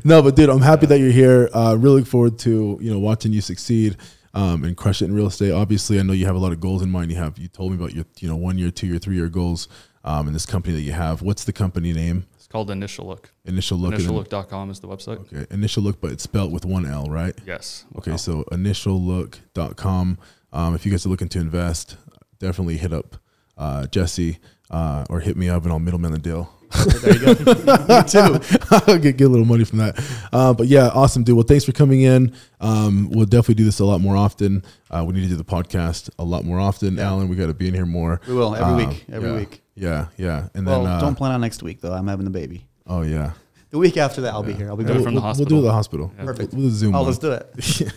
no, 0.04 0.22
but 0.22 0.36
dude, 0.36 0.48
I'm 0.48 0.60
happy 0.60 0.86
that 0.86 0.98
you're 0.98 1.10
here. 1.10 1.50
Uh, 1.52 1.76
really 1.78 2.00
look 2.00 2.08
forward 2.08 2.38
to 2.40 2.78
you 2.80 2.92
know 2.92 2.98
watching 2.98 3.32
you 3.32 3.40
succeed 3.40 3.96
um, 4.34 4.64
and 4.64 4.76
crush 4.76 5.02
it 5.02 5.06
in 5.06 5.14
real 5.14 5.26
estate. 5.26 5.50
Obviously, 5.50 5.98
I 5.98 6.02
know 6.02 6.12
you 6.12 6.26
have 6.26 6.36
a 6.36 6.38
lot 6.38 6.52
of 6.52 6.60
goals 6.60 6.82
in 6.82 6.90
mind. 6.90 7.10
You 7.10 7.16
have 7.16 7.38
you 7.38 7.48
told 7.48 7.72
me 7.72 7.76
about 7.76 7.94
your 7.94 8.04
you 8.20 8.28
know 8.28 8.36
one 8.36 8.58
year, 8.58 8.70
two 8.70 8.86
year, 8.86 8.98
three 8.98 9.16
year 9.16 9.28
goals 9.28 9.66
um, 10.04 10.28
in 10.28 10.32
this 10.32 10.46
company 10.46 10.74
that 10.74 10.82
you 10.82 10.92
have. 10.92 11.22
What's 11.22 11.44
the 11.44 11.52
company 11.52 11.92
name? 11.92 12.26
Called 12.56 12.70
Initial 12.70 13.06
Look. 13.06 13.32
Initial 13.44 13.76
look. 13.76 13.92
InitialLook.com 13.92 14.70
is 14.70 14.80
the 14.80 14.88
website. 14.88 15.18
Okay, 15.30 15.44
initial 15.50 15.82
look, 15.82 16.00
but 16.00 16.10
it's 16.10 16.22
spelled 16.22 16.50
with 16.54 16.64
one 16.64 16.86
L, 16.86 17.04
right? 17.04 17.34
Yes. 17.44 17.84
Okay, 17.98 18.12
Wow. 18.12 18.16
so 18.16 18.44
initiallook.com. 18.50 20.18
Um, 20.54 20.74
if 20.74 20.86
you 20.86 20.90
guys 20.90 21.04
are 21.04 21.10
looking 21.10 21.28
to 21.28 21.38
invest, 21.38 21.98
definitely 22.38 22.78
hit 22.78 22.94
up 22.94 23.16
uh, 23.58 23.86
Jesse 23.88 24.38
uh, 24.70 25.04
or 25.10 25.20
hit 25.20 25.36
me 25.36 25.50
up 25.50 25.64
and 25.64 25.72
I'll 25.72 25.78
middleman 25.78 26.12
the 26.12 26.18
deal. 26.18 26.50
There 26.70 27.12
you 27.14 27.34
go. 27.34 27.54
Me 27.88 28.02
too. 28.08 28.58
I'll 28.70 28.98
get, 28.98 29.16
get 29.16 29.24
a 29.24 29.28
little 29.28 29.44
money 29.46 29.64
from 29.64 29.78
that. 29.78 30.28
Uh, 30.32 30.52
but 30.52 30.66
yeah, 30.66 30.88
awesome, 30.88 31.22
dude. 31.24 31.36
Well, 31.36 31.44
thanks 31.44 31.64
for 31.64 31.72
coming 31.72 32.02
in. 32.02 32.34
Um, 32.60 33.10
we'll 33.10 33.26
definitely 33.26 33.54
do 33.56 33.64
this 33.64 33.80
a 33.80 33.84
lot 33.84 34.00
more 34.00 34.16
often. 34.16 34.62
Uh, 34.90 35.04
we 35.06 35.14
need 35.14 35.22
to 35.22 35.28
do 35.28 35.36
the 35.36 35.44
podcast 35.44 36.10
a 36.18 36.24
lot 36.24 36.44
more 36.44 36.58
often. 36.60 36.98
Alan, 36.98 37.28
we 37.28 37.36
got 37.36 37.46
to 37.46 37.54
be 37.54 37.68
in 37.68 37.74
here 37.74 37.86
more. 37.86 38.20
We 38.26 38.34
will 38.34 38.54
every 38.54 38.84
Um, 38.84 38.88
week. 38.90 39.04
Every 39.10 39.28
yeah, 39.30 39.36
week. 39.36 39.62
Yeah, 39.74 40.06
yeah. 40.16 40.48
And 40.54 40.66
Well, 40.66 40.84
then, 40.84 40.92
uh, 40.92 41.00
don't 41.00 41.14
plan 41.16 41.32
on 41.32 41.40
next 41.40 41.62
week 41.62 41.80
though. 41.80 41.92
I'm 41.92 42.08
having 42.08 42.24
the 42.24 42.30
baby. 42.30 42.66
oh, 42.86 43.02
yeah. 43.02 43.32
The 43.76 43.80
week 43.80 43.98
after 43.98 44.22
that, 44.22 44.32
I'll 44.32 44.42
be 44.42 44.54
here. 44.54 44.70
I'll 44.70 44.76
be 44.78 44.84
Yeah, 44.84 44.94
back. 44.94 45.02
from 45.02 45.14
the 45.14 45.20
we'll, 45.20 45.34
we'll 45.34 45.44
do 45.44 45.56
it 45.56 45.58
at 45.58 45.62
the 45.64 45.72
hospital. 45.72 46.10
Yeah. 46.16 46.24
Perfect. 46.24 46.54
We'll, 46.54 46.62
we'll 46.62 46.70
Zoom. 46.70 46.94
Oh, 46.94 47.00
one. 47.00 47.06
let's 47.08 47.18
do 47.18 47.30
it. 47.32 47.92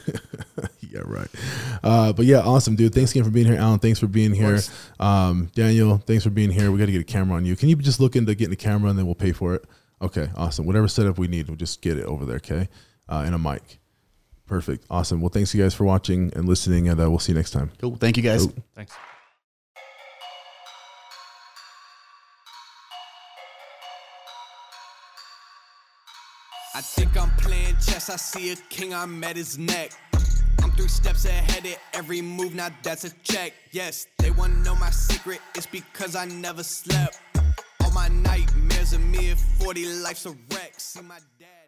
yeah, 0.91 0.99
right. 1.05 1.29
Uh, 1.81 2.11
but 2.11 2.25
yeah, 2.25 2.39
awesome, 2.41 2.75
dude. 2.75 2.93
Thanks 2.93 3.11
again 3.11 3.23
for 3.23 3.29
being 3.29 3.45
here, 3.45 3.55
Alan. 3.55 3.79
Thanks 3.79 3.97
for 3.97 4.07
being 4.07 4.33
here, 4.33 4.59
um, 4.99 5.49
Daniel. 5.55 5.99
Thanks 5.99 6.25
for 6.25 6.31
being 6.31 6.51
here. 6.51 6.69
We 6.69 6.79
got 6.79 6.87
to 6.87 6.91
get 6.91 6.99
a 6.99 7.05
camera 7.05 7.37
on 7.37 7.45
you. 7.45 7.55
Can 7.55 7.69
you 7.69 7.77
just 7.77 8.01
look 8.01 8.17
into 8.17 8.35
getting 8.35 8.51
a 8.51 8.57
camera 8.57 8.89
and 8.89 8.99
then 8.99 9.05
we'll 9.05 9.15
pay 9.15 9.31
for 9.31 9.55
it? 9.55 9.63
Okay, 10.01 10.27
awesome. 10.35 10.65
Whatever 10.65 10.89
setup 10.89 11.17
we 11.17 11.29
need, 11.29 11.47
we'll 11.47 11.55
just 11.55 11.81
get 11.81 11.97
it 11.97 12.03
over 12.03 12.25
there. 12.25 12.35
Okay, 12.37 12.67
uh, 13.07 13.23
and 13.25 13.33
a 13.33 13.39
mic. 13.39 13.79
Perfect. 14.47 14.83
Awesome. 14.89 15.21
Well, 15.21 15.29
thanks 15.29 15.55
you 15.55 15.63
guys 15.63 15.73
for 15.73 15.85
watching 15.85 16.33
and 16.35 16.45
listening, 16.45 16.89
and 16.89 16.99
uh, 16.99 17.09
we'll 17.09 17.19
see 17.19 17.31
you 17.31 17.37
next 17.37 17.51
time. 17.51 17.71
Cool. 17.79 17.95
Thank 17.95 18.17
you 18.17 18.23
guys. 18.23 18.47
Cool. 18.47 18.55
Thanks. 18.75 18.93
I 26.79 26.81
think 26.81 27.21
I'm 27.21 27.29
playing 27.31 27.75
chess. 27.85 28.09
I 28.09 28.15
see 28.15 28.53
a 28.53 28.55
king, 28.55 28.93
I'm 28.93 29.21
at 29.25 29.35
his 29.35 29.57
neck. 29.57 29.91
I'm 30.63 30.71
three 30.71 30.87
steps 30.87 31.25
ahead 31.25 31.65
of 31.65 31.75
every 31.93 32.21
move, 32.21 32.55
now 32.55 32.69
that's 32.83 33.03
a 33.03 33.09
check. 33.21 33.51
Yes, 33.73 34.07
they 34.17 34.31
wanna 34.31 34.55
know 34.63 34.75
my 34.75 34.89
secret, 34.89 35.41
it's 35.55 35.65
because 35.65 36.15
I 36.15 36.23
never 36.23 36.63
slept. 36.63 37.19
All 37.83 37.91
my 37.91 38.07
nightmares 38.07 38.93
of 38.93 39.01
me 39.01 39.31
at 39.31 39.39
40, 39.59 39.87
life's 40.03 40.25
a 40.25 40.29
wreck. 40.29 40.75
See 40.77 41.01
my 41.01 41.19
dad. 41.37 41.58